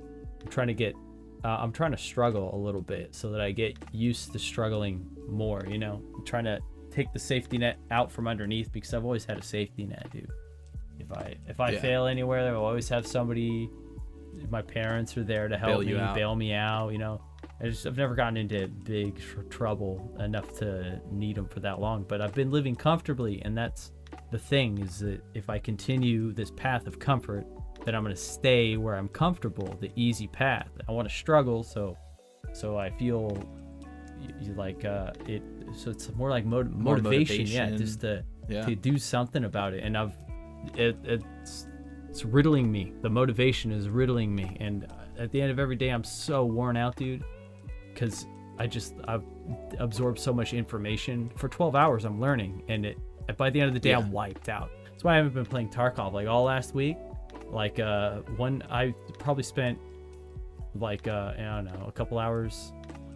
I'm 0.41 0.47
trying 0.49 0.67
to 0.67 0.73
get, 0.73 0.95
uh, 1.43 1.47
I'm 1.59 1.71
trying 1.71 1.91
to 1.91 1.97
struggle 1.97 2.53
a 2.53 2.57
little 2.57 2.81
bit 2.81 3.13
so 3.15 3.29
that 3.31 3.41
I 3.41 3.51
get 3.51 3.77
used 3.91 4.31
to 4.33 4.39
struggling 4.39 5.05
more. 5.29 5.65
You 5.67 5.77
know, 5.77 6.01
I'm 6.15 6.25
trying 6.25 6.45
to 6.45 6.59
take 6.91 7.11
the 7.13 7.19
safety 7.19 7.57
net 7.57 7.77
out 7.91 8.11
from 8.11 8.27
underneath 8.27 8.71
because 8.71 8.93
I've 8.93 9.03
always 9.05 9.25
had 9.25 9.37
a 9.37 9.43
safety 9.43 9.85
net, 9.85 10.09
dude. 10.11 10.29
If 10.99 11.11
I 11.11 11.35
if 11.47 11.59
I 11.59 11.71
Yeah. 11.71 11.79
fail 11.79 12.05
anywhere, 12.07 12.39
I'll 12.53 12.63
always 12.65 12.89
have 12.89 13.05
somebody. 13.05 13.69
My 14.49 14.61
parents 14.61 15.17
are 15.17 15.23
there 15.23 15.47
to 15.47 15.57
help 15.57 15.79
Bail 15.85 15.95
me, 15.95 15.99
out. 15.99 16.15
bail 16.15 16.35
me 16.35 16.53
out. 16.53 16.89
You 16.89 16.97
know, 16.99 17.21
I 17.61 17.65
just 17.65 17.85
I've 17.87 17.97
never 17.97 18.13
gotten 18.15 18.37
into 18.37 18.67
big 18.67 19.17
tr- 19.17 19.41
trouble 19.43 20.15
enough 20.19 20.57
to 20.59 20.99
need 21.11 21.35
them 21.37 21.47
for 21.47 21.59
that 21.61 21.79
long. 21.79 22.03
But 22.07 22.21
I've 22.21 22.33
been 22.33 22.51
living 22.51 22.75
comfortably, 22.75 23.41
and 23.43 23.55
that's 23.57 23.91
the 24.31 24.39
thing 24.39 24.77
is 24.79 24.99
that 24.99 25.21
if 25.33 25.49
I 25.49 25.57
continue 25.59 26.31
this 26.33 26.51
path 26.51 26.87
of 26.87 26.99
comfort, 26.99 27.45
then 27.85 27.95
I'm 27.95 28.03
gonna 28.03 28.15
stay 28.15 28.75
where 28.77 28.95
I'm 28.95 29.07
comfortable, 29.07 29.75
the 29.79 29.91
easy 29.95 30.27
path. 30.27 30.69
I 30.87 30.91
want 30.91 31.07
to 31.07 31.13
struggle, 31.15 31.63
so 31.63 31.97
so 32.53 32.77
I 32.77 32.89
feel 32.91 33.41
like 34.55 34.83
uh, 34.85 35.11
it. 35.27 35.43
So 35.75 35.91
it's 35.91 36.13
more 36.15 36.29
like 36.29 36.45
mot- 36.45 36.71
More 36.71 36.97
motivation, 36.97 37.45
yeah, 37.47 37.69
just 37.71 38.01
to 38.01 38.23
Yeah. 38.49 38.65
to 38.65 38.75
do 38.75 38.97
something 38.97 39.43
about 39.45 39.73
it. 39.73 39.83
And 39.83 39.97
I've 39.97 40.17
it, 40.75 40.97
it's 41.03 41.67
it's 42.09 42.25
riddling 42.25 42.71
me. 42.71 42.93
The 43.01 43.09
motivation 43.09 43.71
is 43.71 43.89
riddling 43.89 44.33
me, 44.35 44.57
and 44.59 44.87
at 45.17 45.31
the 45.31 45.41
end 45.41 45.51
of 45.51 45.59
every 45.59 45.75
day, 45.75 45.89
I'm 45.89 46.03
so 46.03 46.45
worn 46.45 46.75
out, 46.77 46.95
dude. 46.95 47.23
Because 47.93 48.25
I 48.59 48.67
just 48.67 48.95
I've 49.07 49.23
absorbed 49.79 50.19
so 50.19 50.33
much 50.33 50.53
information 50.53 51.29
for 51.35 51.47
12 51.47 51.75
hours. 51.75 52.05
I'm 52.05 52.19
learning, 52.19 52.63
and 52.67 52.85
it 52.85 52.97
by 53.35 53.49
the 53.49 53.59
end 53.59 53.67
of 53.67 53.73
the 53.73 53.79
day, 53.79 53.89
Yeah. 53.89 53.97
I'm 53.99 54.11
wiped 54.11 54.47
out. 54.47 54.69
That's 54.85 55.03
why 55.03 55.13
I 55.13 55.17
haven't 55.17 55.33
been 55.33 55.45
playing 55.45 55.69
Tarkov 55.69 56.13
like 56.13 56.27
all 56.27 56.43
last 56.43 56.73
week. 56.73 56.97
Like 57.49 57.79
uh, 57.79 58.17
one, 58.37 58.63
I 58.69 58.93
probably 59.19 59.43
spent 59.43 59.77
like 60.75 61.07
uh, 61.07 61.33
I 61.37 61.41
don't 61.41 61.65
know, 61.65 61.85
a 61.87 61.91
couple 61.91 62.19
hours 62.19 62.71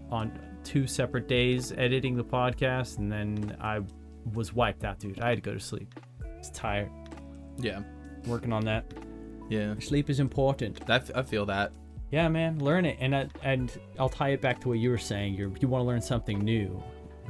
on 0.10 0.38
two 0.64 0.88
separate 0.88 1.28
days 1.28 1.72
editing 1.74 2.16
the 2.16 2.24
podcast, 2.24 2.98
and 2.98 3.12
then 3.12 3.56
I 3.62 3.82
was 4.34 4.54
wiped 4.54 4.84
out, 4.84 5.00
dude. 5.00 5.20
I 5.20 5.30
had 5.30 5.38
to 5.38 5.42
go 5.42 5.54
to 5.54 5.60
sleep. 5.60 5.94
I 6.24 6.38
was 6.38 6.50
tired. 6.52 6.92
Yeah. 7.58 7.82
Working 8.28 8.54
on 8.54 8.64
that. 8.66 8.86
Yeah. 9.50 9.74
Sleep 9.80 10.10
is 10.10 10.20
important. 10.20 10.86
That 10.86 11.10
I 11.16 11.24
feel 11.24 11.46
that. 11.48 11.74
Yeah, 12.12 12.28
man, 12.28 12.60
learn 12.60 12.86
it, 12.86 12.98
and 13.00 13.16
I, 13.16 13.30
and 13.42 13.72
I'll 13.98 14.10
tie 14.10 14.30
it 14.30 14.42
back 14.42 14.60
to 14.62 14.68
what 14.68 14.80
you 14.80 14.90
were 14.90 14.98
saying. 14.98 15.34
You 15.34 15.54
you 15.62 15.68
want 15.70 15.82
to 15.84 15.88
learn 15.88 16.02
something 16.02 16.40
new. 16.40 16.82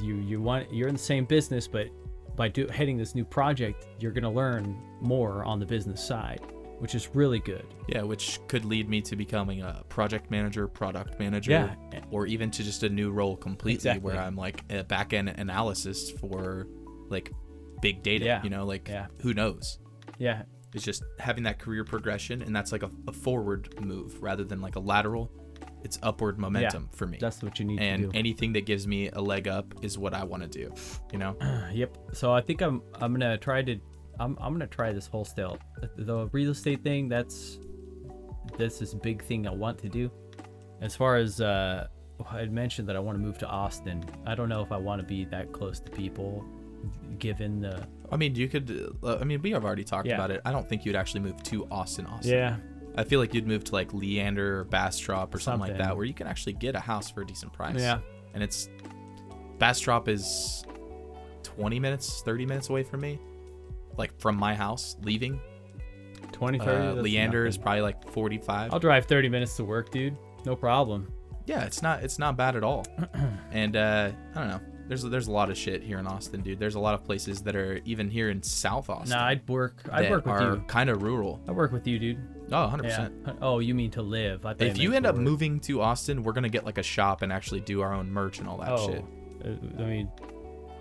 You 0.02 0.16
you 0.16 0.42
want 0.42 0.74
you're 0.74 0.88
in 0.88 0.96
the 0.96 1.00
same 1.00 1.26
business, 1.26 1.68
but 1.68 1.88
by 2.36 2.48
do, 2.48 2.68
heading 2.68 2.98
this 2.98 3.16
new 3.16 3.26
project, 3.26 3.88
you're 4.00 4.12
gonna 4.12 4.32
learn 4.32 4.78
more 5.02 5.44
on 5.46 5.60
the 5.60 5.66
business 5.66 6.04
side. 6.04 6.42
which 6.80 6.96
is 6.96 7.14
really 7.14 7.38
good. 7.38 7.64
Yeah, 7.90 8.02
which 8.02 8.40
could 8.48 8.66
lead 8.66 8.90
me 8.90 9.02
to 9.02 9.16
becoming 9.16 9.62
a 9.62 9.84
project 9.88 10.32
manager, 10.32 10.68
product 10.68 11.20
manager, 11.20 11.52
Yeah. 11.52 11.76
or 12.10 12.26
even 12.26 12.50
to 12.50 12.64
just 12.64 12.82
a 12.82 12.90
new 12.90 13.12
role 13.12 13.38
completely 13.38 13.76
Exactly. 13.76 14.04
where 14.04 14.20
I'm 14.20 14.36
like 14.36 14.64
a 14.72 14.84
back 14.84 15.14
end 15.14 15.30
analysis 15.30 16.10
for 16.10 16.66
like 17.10 17.32
big 17.84 18.02
data. 18.02 18.26
Yeah. 18.26 18.42
You 18.44 18.50
know, 18.50 18.66
like 18.66 18.88
Yeah. 18.88 19.06
who 19.22 19.36
knows? 19.36 19.78
Yeah, 20.18 20.42
It's 20.74 20.84
just 20.84 21.04
having 21.20 21.44
that 21.44 21.60
career 21.60 21.84
progression, 21.84 22.42
and 22.42 22.56
that's 22.56 22.72
like 22.72 22.82
a, 22.82 22.90
a 23.08 23.12
forward 23.12 23.80
move 23.80 24.20
rather 24.20 24.44
than 24.44 24.60
like 24.60 24.76
a 24.76 24.80
lateral. 24.80 25.32
It's 25.84 25.98
upward 26.04 26.38
momentum 26.38 26.90
for 26.94 27.08
me. 27.08 27.18
that's 27.20 27.42
what 27.42 27.60
you 27.60 27.66
need 27.66 27.80
and 27.80 27.98
to 27.98 28.04
do. 28.04 28.10
And 28.10 28.16
anything 28.18 28.54
that 28.54 28.66
gives 28.66 28.88
me 28.88 29.10
a 29.10 29.22
leg 29.22 29.48
up 29.48 29.74
is 29.82 29.98
what 29.98 30.14
I 30.14 30.24
want 30.24 30.44
to 30.44 30.50
do. 30.50 30.74
You 31.12 31.20
know? 31.20 31.36
yep. 31.74 31.98
So 32.14 32.32
I 32.32 32.42
think 32.42 32.62
I'm 32.62 32.82
I'm 33.02 33.12
gonna 33.14 33.38
try 33.38 33.62
to 33.64 33.80
I'm 34.20 34.38
I'm 34.40 34.54
gonna 34.54 34.68
try 34.68 34.92
this 34.94 35.08
wholesale 35.08 35.58
the 35.98 36.28
real 36.32 36.52
estate 36.52 36.84
thing. 36.84 37.10
That's 37.10 37.60
that's 38.58 38.80
this 38.80 38.94
big 38.94 39.24
thing 39.24 39.48
I 39.48 39.52
want 39.52 39.78
to 39.80 39.90
do. 39.90 40.12
As 40.82 40.96
far 40.96 41.16
as 41.18 41.42
uh, 41.42 41.88
I 42.30 42.46
mentioned 42.46 42.88
that 42.90 42.96
I 42.96 43.00
want 43.00 43.18
to 43.18 43.24
move 43.24 43.38
to 43.40 43.48
Austin. 43.48 44.04
I 44.26 44.36
don't 44.36 44.50
know 44.50 44.62
if 44.62 44.72
I 44.72 44.78
want 44.78 45.00
to 45.02 45.08
be 45.08 45.26
that 45.26 45.52
close 45.52 45.80
to 45.80 45.92
people, 45.92 46.46
given 47.20 47.62
the 47.62 47.88
I 48.12 48.18
mean, 48.18 48.36
you 48.36 48.48
could. 48.50 48.96
Uh, 49.04 49.18
I 49.18 49.24
mean, 49.24 49.42
we 49.42 49.52
have 49.52 49.64
already 49.64 49.84
talked 49.84 50.08
Yeah. 50.08 50.16
about 50.16 50.32
it. 50.32 50.42
I 50.44 50.52
don't 50.52 50.68
think 50.68 50.86
you'd 50.86 50.96
actually 50.96 51.22
move 51.22 51.42
to 51.44 51.66
Austin, 51.72 52.06
Austin. 52.08 52.32
yeah 52.34 52.58
I 52.96 53.04
feel 53.04 53.20
like 53.20 53.34
you'd 53.34 53.48
move 53.48 53.64
to 53.66 53.74
like 53.74 53.94
Leander 53.94 54.60
or 54.60 54.64
Bastrop 54.66 55.34
or 55.34 55.40
something, 55.40 55.70
like 55.70 55.78
that, 55.78 55.96
where 55.96 56.06
you 56.06 56.14
can 56.14 56.28
actually 56.28 56.54
get 56.54 56.76
a 56.76 56.80
house 56.80 57.10
for 57.10 57.22
a 57.22 57.26
decent 57.26 57.54
price. 57.54 57.80
yeah 57.80 58.00
And 58.34 58.44
it's 58.44 58.70
Bastrop 59.60 60.08
is 60.08 60.64
20 61.44 61.80
minutes, 61.80 62.22
30 62.24 62.46
minutes 62.46 62.70
away 62.70 62.84
from 62.84 63.02
me, 63.02 63.20
like 63.98 64.20
from 64.20 64.36
my 64.36 64.56
house 64.56 64.98
leaving. 65.04 65.40
20 66.32 66.60
30. 66.60 66.72
Uh, 66.72 66.94
Leander 67.02 67.46
is 67.46 67.58
probably 67.58 67.82
like 67.82 68.10
45. 68.12 68.74
I'll 68.74 68.80
drive 68.80 69.06
30 69.06 69.30
minutes 69.30 69.56
to 69.58 69.64
work, 69.64 69.92
dude. 69.92 70.18
No 70.46 70.56
problem. 70.56 71.12
yeah, 71.46 71.66
it's 71.66 71.82
not 71.82 72.04
it's 72.04 72.18
not 72.20 72.36
bad 72.38 72.56
at 72.56 72.64
all. 72.64 72.86
and 73.52 73.76
uh, 73.76 74.12
I 74.36 74.40
don't 74.40 74.48
know. 74.48 74.62
There's 74.92 75.04
there's 75.04 75.28
a 75.28 75.32
lot 75.32 75.50
of 75.50 75.58
shit 75.58 75.82
here 75.84 76.00
in 76.00 76.06
Austin, 76.06 76.42
dude. 76.42 76.60
There's 76.60 76.76
a 76.76 76.80
lot 76.82 76.96
of 76.96 77.06
places 77.06 77.42
that 77.44 77.56
are 77.56 77.80
even 77.86 78.10
here 78.10 78.30
in 78.30 78.44
South 78.44 78.90
Austin. 78.90 79.12
Nah, 79.12 79.26
I'd 79.26 79.48
work. 79.48 79.78
I'd 79.90 80.12
work 80.12 80.26
with 80.26 80.36
are 80.36 80.56
you. 80.56 80.64
kind 80.68 80.90
of 80.90 81.02
rural. 81.02 81.40
I 81.48 81.54
work 81.54 81.72
with 81.72 81.88
you, 81.88 81.98
dude. 81.98 82.18
Oh, 82.52 82.70
100%. 82.70 83.38
Oh, 83.42 83.60
you 83.60 83.74
mean 83.74 83.90
to 83.92 84.02
live? 84.02 84.46
If 84.60 84.78
you 84.78 84.92
end 84.92 85.06
up 85.06 85.16
work. 85.16 85.24
moving 85.24 85.62
to 85.62 85.80
Austin, 85.80 86.24
we're 86.24 86.34
gonna 86.34 86.50
get 86.50 86.66
like 86.66 86.78
a 86.78 86.84
shop 86.84 87.22
and 87.22 87.32
actually 87.32 87.62
do 87.62 87.80
our 87.80 87.94
own 87.94 88.12
merch 88.12 88.40
and 88.40 88.50
all 88.50 88.58
that 88.58 88.70
oh, 88.70 88.88
shit, 88.92 89.06
uh, 89.46 89.82
I 89.82 89.86
mean, 89.86 90.12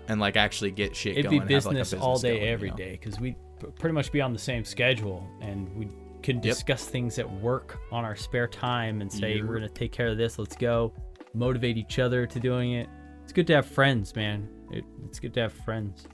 and 0.09 0.19
like 0.19 0.35
actually 0.35 0.71
get 0.71 0.93
shit 0.93 1.13
it'd 1.17 1.31
going. 1.31 1.47
be 1.47 1.53
have, 1.53 1.65
like, 1.65 1.77
business, 1.77 2.01
all 2.01 2.19
day, 2.19 2.39
going, 2.39 2.63
you 2.63 2.67
know? 2.71 2.75
day, 2.75 2.91
because 3.01 3.17
we 3.17 3.37
pretty 3.79 3.93
much 3.93 4.11
be 4.11 4.19
on 4.19 4.33
the 4.33 4.39
same 4.39 4.65
schedule, 4.65 5.25
and 5.39 5.73
we 5.73 5.87
can 6.21 6.35
Yep. 6.35 6.43
discuss 6.43 6.85
things 6.85 7.17
at 7.17 7.31
work 7.39 7.79
on 7.93 8.03
our 8.03 8.17
spare 8.17 8.49
time 8.49 8.99
and 8.99 9.09
say 9.09 9.37
Yep. 9.37 9.45
we're 9.45 9.53
gonna 9.53 9.69
take 9.69 9.93
care 9.93 10.07
of 10.07 10.17
this. 10.17 10.37
Let's 10.37 10.57
go. 10.57 10.91
Motivate 11.33 11.77
each 11.77 11.97
other 11.97 12.27
to 12.27 12.39
doing 12.41 12.73
it. 12.73 12.89
It's 13.23 13.33
good 13.33 13.47
to 13.47 13.53
have 13.55 13.65
friends, 13.65 14.15
man. 14.15 14.49
It, 14.71 14.83
it's 15.05 15.19
good 15.19 15.33
to 15.35 15.41
have 15.41 15.53
friends. 15.53 16.05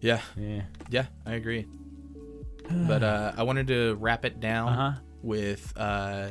Yeah, 0.00 0.20
Yeah. 0.36 0.62
yeah, 0.90 1.06
I 1.24 1.34
agree. 1.34 1.66
But 2.70 3.02
uh, 3.02 3.32
I 3.36 3.42
wanted 3.44 3.66
to 3.68 3.94
wrap 3.96 4.24
it 4.24 4.40
down 4.40 4.68
Uh 4.72 4.92
huh. 4.92 5.00
with 5.22 5.72
uh, 5.76 6.28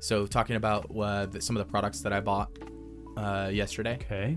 so 0.00 0.26
talking 0.26 0.56
about 0.56 0.90
uh, 0.94 1.26
the, 1.26 1.40
some 1.40 1.56
of 1.56 1.66
the 1.66 1.70
products 1.70 2.00
that 2.02 2.12
I 2.12 2.20
bought 2.20 2.50
uh, 3.16 3.50
yesterday. 3.52 3.94
Okay. 4.02 4.36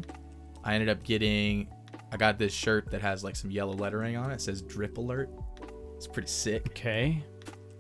I 0.64 0.74
ended 0.76 0.90
up 0.90 1.04
getting, 1.04 1.68
I 2.12 2.18
got 2.18 2.38
this 2.40 2.54
shirt 2.54 2.90
that 2.92 3.02
has 3.02 3.24
like 3.24 3.36
some 3.36 3.52
yellow 3.52 3.74
lettering 3.74 4.16
on 4.18 4.32
it. 4.32 4.36
It 4.36 4.42
says 4.42 4.62
"Drip 4.62 4.98
Alert." 4.98 5.30
It's 5.98 6.08
pretty 6.08 6.30
sick. 6.30 6.68
Okay. 6.70 7.24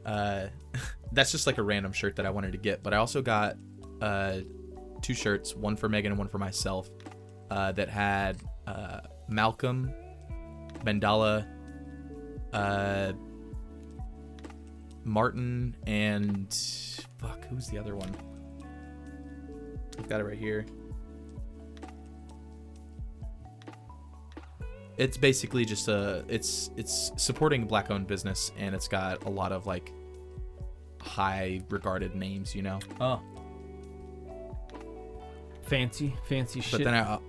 Uh, 0.05 0.47
that's 1.13 1.31
just 1.31 1.47
like 1.47 1.57
a 1.59 1.63
random 1.63 1.93
shirt 1.93 2.15
that 2.17 2.25
I 2.25 2.29
wanted 2.29 2.51
to 2.53 2.57
get. 2.57 2.83
But 2.83 2.93
I 2.93 2.97
also 2.97 3.21
got 3.21 3.55
uh, 4.01 4.39
two 5.01 5.13
shirts, 5.13 5.55
one 5.55 5.75
for 5.75 5.89
Megan 5.89 6.11
and 6.11 6.19
one 6.19 6.27
for 6.27 6.37
myself, 6.37 6.89
uh, 7.51 7.71
that 7.73 7.89
had 7.89 8.37
uh, 8.65 9.01
Malcolm, 9.27 9.93
Mandela, 10.83 11.47
uh, 12.53 13.13
Martin, 15.03 15.75
and 15.85 16.53
fuck, 17.19 17.45
who's 17.45 17.67
the 17.67 17.77
other 17.77 17.95
one? 17.95 18.15
I've 19.97 20.09
got 20.09 20.19
it 20.19 20.25
right 20.25 20.37
here. 20.37 20.65
It's 24.97 25.17
basically 25.17 25.63
just 25.63 25.87
a 25.89 26.25
it's 26.27 26.71
it's 26.75 27.11
supporting 27.17 27.65
black 27.65 27.91
owned 27.91 28.07
business 28.07 28.51
and 28.57 28.73
it's 28.73 28.87
got 28.87 29.25
a 29.25 29.29
lot 29.29 29.51
of 29.51 29.67
like 29.67 29.93
high 30.99 31.61
regarded 31.69 32.15
names, 32.15 32.55
you 32.55 32.63
know. 32.63 32.79
Oh. 32.99 33.21
Fancy, 35.67 36.15
fancy 36.27 36.61
shit. 36.61 36.79
But 36.79 36.83
then 36.85 36.93
I 36.93 36.99
uh, 37.01 37.19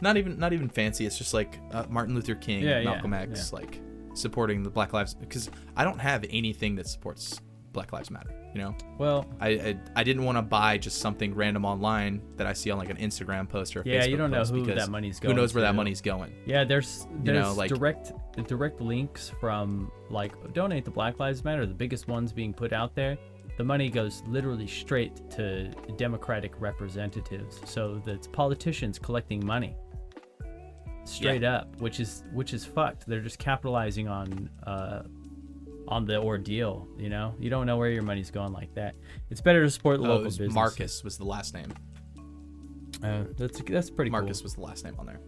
not 0.00 0.16
even 0.16 0.38
not 0.38 0.52
even 0.52 0.68
fancy. 0.68 1.06
It's 1.06 1.18
just 1.18 1.34
like 1.34 1.58
uh, 1.72 1.84
Martin 1.88 2.14
Luther 2.14 2.34
King, 2.34 2.62
Yeah, 2.62 2.78
yeah, 2.80 2.84
Malcolm 2.90 3.14
X, 3.14 3.52
like 3.52 3.80
supporting 4.14 4.62
the 4.62 4.70
Black 4.70 4.92
Lives 4.92 5.14
because 5.14 5.50
I 5.76 5.84
don't 5.84 5.98
have 5.98 6.24
anything 6.30 6.74
that 6.76 6.86
supports 6.86 7.40
Black 7.72 7.92
Lives 7.92 8.10
Matter. 8.10 8.30
You 8.54 8.62
know, 8.62 8.74
well, 8.96 9.26
I 9.38 9.48
I, 9.48 9.78
I 9.96 10.02
didn't 10.04 10.24
want 10.24 10.38
to 10.38 10.42
buy 10.42 10.78
just 10.78 10.98
something 11.00 11.34
random 11.34 11.66
online 11.66 12.22
that 12.36 12.46
I 12.46 12.54
see 12.54 12.70
on 12.70 12.78
like 12.78 12.88
an 12.88 12.96
Instagram 12.96 13.46
post 13.48 13.76
or 13.76 13.82
a 13.82 13.84
yeah, 13.84 14.00
Facebook 14.00 14.10
you 14.10 14.16
don't 14.16 14.30
know 14.30 14.44
who 14.44 14.64
that 14.74 14.88
money's 14.88 15.20
going. 15.20 15.34
who 15.36 15.42
knows 15.42 15.54
where 15.54 15.60
that 15.62 15.74
money's 15.74 16.00
going. 16.00 16.32
Yeah, 16.46 16.64
there's 16.64 17.06
You 17.10 17.32
there's 17.32 17.44
know, 17.44 17.52
like- 17.52 17.68
direct 17.68 18.12
direct 18.46 18.80
links 18.80 19.30
from 19.40 19.90
like 20.08 20.32
donate 20.54 20.86
to 20.86 20.90
Black 20.90 21.18
Lives 21.20 21.44
Matter, 21.44 21.66
the 21.66 21.74
biggest 21.74 22.08
ones 22.08 22.32
being 22.32 22.54
put 22.54 22.72
out 22.72 22.94
there. 22.94 23.18
The 23.56 23.64
money 23.64 23.88
goes 23.88 24.22
literally 24.26 24.66
straight 24.66 25.30
to 25.30 25.68
Democratic 25.96 26.60
representatives, 26.60 27.60
so 27.64 28.02
that's 28.04 28.26
politicians 28.26 28.98
collecting 28.98 29.44
money 29.44 29.74
straight 31.04 31.44
up, 31.44 31.74
which 31.80 32.00
is 32.00 32.24
which 32.32 32.52
is 32.52 32.64
fucked. 32.64 33.06
They're 33.06 33.20
just 33.20 33.38
capitalizing 33.38 34.08
on 34.08 34.50
uh, 34.66 35.02
on 35.88 36.04
the 36.04 36.20
ordeal. 36.20 36.86
You 36.98 37.08
know, 37.08 37.34
you 37.38 37.48
don't 37.48 37.64
know 37.66 37.76
where 37.78 37.90
your 37.90 38.02
money's 38.02 38.30
going 38.30 38.52
like 38.52 38.74
that. 38.74 38.94
It's 39.30 39.40
better 39.40 39.62
to 39.62 39.70
support 39.70 40.00
Oh, 40.00 40.02
local 40.02 40.24
businesses. 40.24 40.54
Marcus 40.54 41.02
was 41.04 41.16
the 41.16 41.24
last 41.24 41.54
name. 41.54 41.72
Uh, 43.02 43.24
that's 43.38 43.60
that's 43.62 43.90
pretty 43.90 44.10
Marcus 44.10 44.40
cool. 44.40 44.44
was 44.44 44.54
the 44.54 44.60
last 44.62 44.84
name 44.84 44.96
on 44.98 45.06
there. 45.06 45.20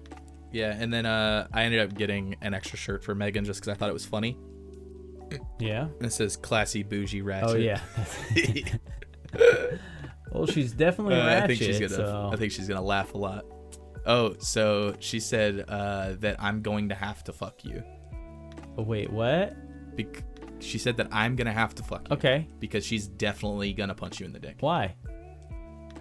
Yeah, 0.53 0.75
and 0.79 0.93
then 0.93 1.07
uh, 1.07 1.47
I 1.53 1.63
ended 1.65 1.81
up 1.81 1.97
getting 1.97 2.37
an 2.41 2.55
extra 2.55 2.79
shirt 2.79 3.05
for 3.05 3.15
Megan 3.15 3.45
just 3.45 3.61
because 3.61 3.69
I 3.69 3.75
thought 3.75 3.91
it 3.91 3.95
was 3.95 4.07
funny. 4.07 4.37
Yeah. 5.59 5.89
It 6.01 6.13
says 6.13 6.37
"classy 6.37 6.83
bougie 6.83 7.23
ratchet." 7.23 7.49
Oh 7.51 7.55
yeah. 7.57 7.81
well, 10.33 10.47
she's 10.47 10.73
definitely 10.73 11.15
Uh, 11.15 11.27
ratchet. 11.27 11.43
I 11.45 11.47
think 11.47 11.59
she's 11.61 11.79
gonna. 11.81 11.95
so- 11.95 12.31
I 12.33 12.37
think 12.37 12.53
she's 12.53 12.69
gonna 12.69 12.83
laugh 12.83 13.15
a 13.15 13.19
lot. 13.19 13.45
Oh, 14.07 14.35
so 14.39 14.95
she 15.01 15.21
said 15.21 15.65
uh, 15.69 16.15
that 16.21 16.37
I'm 16.43 16.63
going 16.63 16.89
to 16.89 16.95
have 16.95 17.23
to 17.25 17.33
fuck 17.33 17.63
you. 17.65 17.83
Oh, 18.79 18.83
wait, 18.83 19.13
what? 19.13 19.55
Bec- 19.97 20.23
she 20.61 20.79
said 20.79 20.97
that 20.97 21.09
I'm 21.13 21.37
gonna 21.37 21.53
have 21.53 21.75
to 21.77 21.83
fuck 21.83 22.09
you. 22.09 22.17
Okay. 22.17 22.49
Because 22.59 22.87
she's 22.87 23.07
definitely 23.07 23.73
gonna 23.73 23.95
punch 23.95 24.21
you 24.21 24.27
in 24.27 24.33
the 24.33 24.39
dick. 24.39 24.57
Why? 24.61 24.95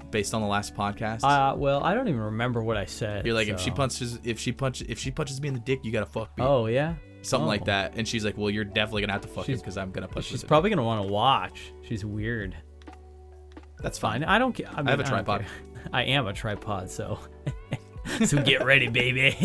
Based 0.09 0.33
on 0.33 0.41
the 0.41 0.47
last 0.47 0.73
podcast. 0.73 1.23
Uh, 1.23 1.53
well, 1.57 1.83
I 1.83 1.93
don't 1.93 2.07
even 2.07 2.21
remember 2.21 2.63
what 2.63 2.77
I 2.77 2.85
said. 2.85 3.25
you're 3.25 3.35
like, 3.35 3.49
if 3.49 3.59
she 3.59 3.71
punches, 3.71 4.19
if 4.23 4.39
she 4.39 4.51
punch, 4.53 4.81
if 4.83 4.97
she 4.99 5.11
punches 5.11 5.41
me 5.41 5.49
in 5.49 5.53
the 5.53 5.59
dick, 5.59 5.83
you 5.83 5.91
gotta 5.91 6.05
fuck 6.05 6.35
me. 6.37 6.45
Oh 6.45 6.67
yeah. 6.67 6.95
Something 7.21 7.45
oh. 7.45 7.49
like 7.49 7.65
that. 7.65 7.93
And 7.95 8.07
she's 8.07 8.23
like, 8.23 8.37
well, 8.37 8.49
you're 8.49 8.63
definitely 8.63 9.01
gonna 9.01 9.13
have 9.13 9.21
to 9.21 9.27
fuck 9.27 9.47
him 9.47 9.57
because 9.57 9.77
I'm 9.77 9.91
gonna 9.91 10.07
push." 10.07 10.25
She's 10.25 10.43
probably 10.43 10.69
gonna 10.69 10.83
want 10.83 11.05
to 11.05 11.11
watch. 11.11 11.73
She's 11.83 12.05
weird. 12.05 12.55
That's 13.81 13.99
Fine. 13.99 14.23
I 14.23 14.39
don't 14.39 14.53
care. 14.53 14.67
I, 14.71 14.77
mean, 14.77 14.87
have 14.87 14.99
a 14.99 15.03
tripod. 15.03 15.45
I 15.93 16.03
am 16.03 16.27
a 16.27 16.33
tripod, 16.33 16.89
so. 16.89 17.19
so 18.25 18.41
get 18.41 18.65
ready, 18.65 18.87
baby. 18.87 19.35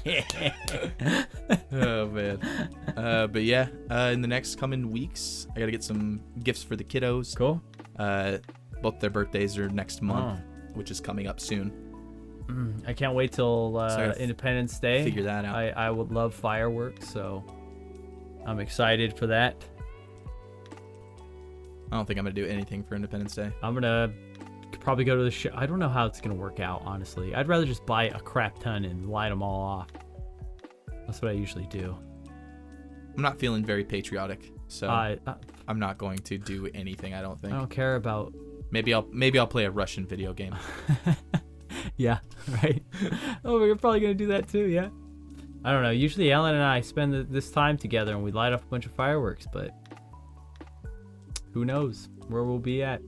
oh 1.72 2.06
man. 2.08 2.68
Uh, 2.96 3.26
but 3.26 3.42
yeah, 3.42 3.68
uh, 3.90 4.10
in 4.12 4.22
the 4.22 4.28
next 4.28 4.58
coming 4.58 4.90
weeks, 4.90 5.46
I 5.54 5.60
gotta 5.60 5.72
get 5.72 5.84
some 5.84 6.20
gifts 6.42 6.62
for 6.62 6.76
the 6.76 6.84
kiddos. 6.84 7.36
cool. 7.36 7.62
Uh, 7.98 8.38
both 8.80 8.98
their 8.98 9.10
birthdays 9.10 9.58
are 9.58 9.68
next 9.68 10.02
month, 10.02 10.40
Oh. 10.40 10.74
which 10.74 10.90
is 10.90 11.00
coming 11.00 11.26
up 11.26 11.38
soon. 11.40 11.91
Mm, 12.52 12.88
I 12.88 12.92
can't 12.92 13.14
wait 13.14 13.32
till 13.32 13.78
uh, 13.78 13.88
So 13.90 13.94
I 13.96 13.98
gotta 14.00 14.10
f- 14.12 14.16
Independence 14.18 14.78
Day. 14.78 15.04
Figure 15.04 15.22
that 15.24 15.44
out. 15.44 15.54
I, 15.54 15.70
I 15.70 15.90
would 15.90 16.12
love 16.12 16.34
fireworks, 16.34 17.08
so 17.08 17.42
I'm 18.46 18.58
excited 18.60 19.16
for 19.16 19.26
that. 19.28 19.64
I 21.90 21.96
don't 21.96 22.06
think 22.06 22.18
I'm 22.18 22.24
gonna 22.24 22.34
do 22.34 22.46
anything 22.46 22.82
for 22.82 22.94
Independence 22.94 23.34
Day. 23.34 23.50
I'm 23.62 23.74
gonna 23.74 24.12
probably 24.80 25.04
go 25.04 25.16
to 25.16 25.22
the 25.24 25.30
show. 25.30 25.50
I 25.54 25.66
don't 25.66 25.78
know 25.78 25.88
how 25.88 26.06
it's 26.06 26.20
gonna 26.20 26.34
work 26.34 26.58
out, 26.60 26.82
honestly. 26.84 27.34
I'd 27.34 27.48
rather 27.48 27.66
just 27.66 27.84
buy 27.86 28.04
a 28.04 28.18
crap 28.20 28.58
ton 28.58 28.84
and 28.84 29.08
light 29.08 29.28
them 29.28 29.42
all 29.42 29.60
off. 29.62 29.88
That's 31.06 31.20
what 31.20 31.30
I 31.30 31.34
usually 31.34 31.66
do. 31.66 31.96
I'm 33.14 33.22
not 33.22 33.38
feeling 33.38 33.64
very 33.64 33.84
patriotic, 33.84 34.50
so 34.68 34.88
I, 34.88 35.18
I 35.26 35.34
I'm 35.68 35.78
not 35.78 35.98
going 35.98 36.18
to 36.20 36.38
do 36.38 36.68
anything. 36.74 37.12
I 37.14 37.20
don't 37.20 37.38
think. 37.40 37.52
I 37.52 37.58
don't 37.58 37.70
care 37.70 37.96
about. 37.96 38.32
Maybe 38.70 38.94
I'll 38.94 39.06
maybe 39.12 39.38
I'll 39.38 39.46
play 39.46 39.66
a 39.66 39.70
Russian 39.70 40.06
video 40.06 40.32
game. 40.32 40.56
yeah, 41.96 42.18
right. 42.62 42.82
oh, 43.44 43.62
you're 43.64 43.76
probably 43.76 44.00
gonna 44.00 44.14
do 44.14 44.26
that 44.28 44.48
too, 44.48 44.66
yeah. 44.68 44.88
I 45.64 45.70
don't 45.72 45.82
know. 45.84 45.90
Usually, 45.90 46.32
Ellen 46.32 46.54
and 46.54 46.64
I 46.64 46.80
spend 46.80 47.12
th- 47.12 47.26
this 47.30 47.50
time 47.50 47.76
together 47.78 48.14
and 48.14 48.24
we 48.24 48.32
light 48.32 48.52
up 48.52 48.62
a 48.62 48.66
bunch 48.66 48.84
of 48.86 48.92
fireworks, 48.92 49.46
but 49.52 49.70
who 51.52 51.64
knows 51.64 52.08
where 52.28 52.44
we'll 52.44 52.58
be 52.58 52.82
at. 52.82 53.00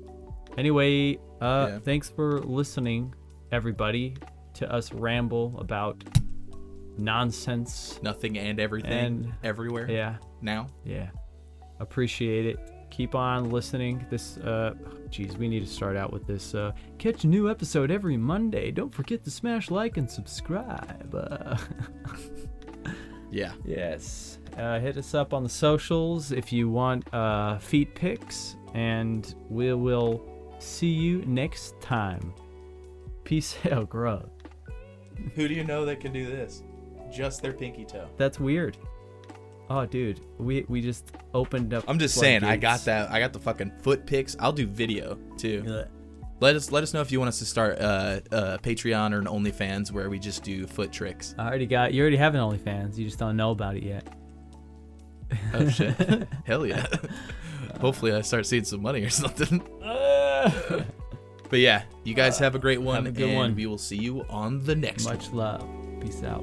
Anyway, 0.56 1.16
uh, 1.40 1.68
Yeah. 1.72 1.78
thanks 1.80 2.09
for 2.10 2.38
listening, 2.40 3.12
everybody, 3.51 4.14
to 4.55 4.72
us 4.72 4.92
ramble 4.92 5.59
about 5.59 6.05
nonsense. 6.96 7.98
Nothing 8.02 8.38
and 8.38 8.60
everything 8.60 8.92
And- 8.92 9.32
everywhere 9.42 9.90
Yeah, 9.90 10.16
now. 10.40 10.68
yeah. 10.84 11.09
Appreciate 11.80 12.46
it. 12.46 12.59
Keep 12.90 13.16
on 13.16 13.51
listening. 13.51 14.06
This, 14.10 14.38
uh, 14.38 14.74
geez, 15.15 15.36
we 15.36 15.49
need 15.49 15.61
to 15.65 15.70
start 15.73 15.97
out 15.97 16.12
with 16.12 16.27
this. 16.27 16.55
Uh, 16.55 16.73
catch 16.99 17.24
a 17.24 17.27
new 17.28 17.49
episode 17.49 17.91
every 17.91 18.16
Monday. 18.16 18.70
Don't 18.70 18.93
forget 18.93 19.23
to 19.24 19.31
smash 19.31 19.70
like 19.70 19.97
and 19.97 20.11
subscribe. 20.11 21.15
Uh, 21.15 21.57
Yeah. 23.35 23.53
Yes. 23.65 24.39
Uh, 24.57 24.78
hit 24.78 24.97
us 24.97 25.12
up 25.12 25.35
on 25.35 25.43
the 25.43 25.49
socials 25.49 26.31
if 26.31 26.53
you 26.53 26.69
want 26.70 27.12
uh, 27.12 27.59
feet 27.59 27.93
pics, 27.97 28.55
and 28.74 29.35
we 29.51 29.74
will 29.74 30.24
see 30.61 30.86
you 30.93 31.24
next 31.27 31.81
time. 31.81 32.32
Peace 33.24 33.57
out, 33.73 33.89
grub. 33.91 34.31
Who 35.35 35.49
do 35.49 35.55
you 35.55 35.65
know 35.65 35.85
that 35.85 35.99
can 36.01 36.12
do 36.12 36.27
this? 36.27 36.62
Just 37.12 37.43
their 37.43 37.53
pinky 37.53 37.85
toe. 37.85 38.07
That's 38.16 38.39
weird. 38.39 38.77
Oh, 39.70 39.86
dude, 39.86 40.20
we 40.39 40.65
we 40.69 40.81
just 40.82 41.12
opened 41.32 41.73
up. 41.73 41.85
I'm 41.89 41.99
just 41.99 42.15
saying, 42.16 42.45
I 42.45 42.57
got 42.57 42.85
that. 42.85 43.11
I 43.11 43.19
got 43.19 43.32
the 43.32 43.39
fucking 43.41 43.73
foot 43.82 44.07
pics. 44.07 44.36
I'll 44.39 44.53
do 44.53 44.66
video 44.66 45.19
too. 45.39 45.65
Ugh. 45.69 45.89
Let 46.41 46.57
us 46.57 46.70
let 46.70 46.82
us 46.82 46.93
know 46.93 47.01
if 47.01 47.11
you 47.11 47.19
want 47.19 47.28
us 47.28 47.39
to 47.39 47.47
start 47.47 47.78
uh, 47.81 48.20
uh, 48.31 48.59
Patreon 48.59 49.12
or 49.15 49.20
an 49.20 49.27
OnlyFans 49.27 49.91
where 49.93 50.11
we 50.11 50.19
just 50.19 50.43
do 50.43 50.66
foot 50.66 50.93
tricks. 50.93 51.35
I 51.39 51.47
already 51.47 51.66
got. 51.66 51.95
You 51.95 52.03
already 52.03 52.16
have 52.19 52.35
an 52.35 52.41
OnlyFans. 52.41 52.99
You 52.99 53.05
just 53.07 53.19
don't 53.19 53.36
know 53.36 53.53
about 53.53 53.77
it 53.77 53.82
yet. 53.85 54.07
Oh 55.55 55.69
shit! 55.69 55.97
Hell 56.45 56.66
yeah! 56.66 56.86
Hopefully, 57.81 58.12
I 58.12 58.20
start 58.20 58.47
seeing 58.47 58.65
some 58.65 58.82
money 58.82 59.03
or 59.03 59.11
something. 59.11 59.62
But 61.51 61.61
yeah, 61.61 61.82
you 62.03 62.15
guys 62.15 62.39
have 62.39 62.55
a 62.55 62.59
great 62.59 62.81
one, 62.81 63.03
Uh, 63.03 63.05
have 63.05 63.15
a 63.15 63.16
good 63.16 63.28
and 63.28 63.36
one. 63.36 63.55
we 63.55 63.66
will 63.66 63.78
see 63.78 63.97
you 63.97 64.24
on 64.28 64.65
the 64.65 64.74
next 64.74 65.05
one. 65.05 65.15
Much 65.16 65.31
love. 65.31 65.69
Peace 66.01 66.23
out. 66.24 66.43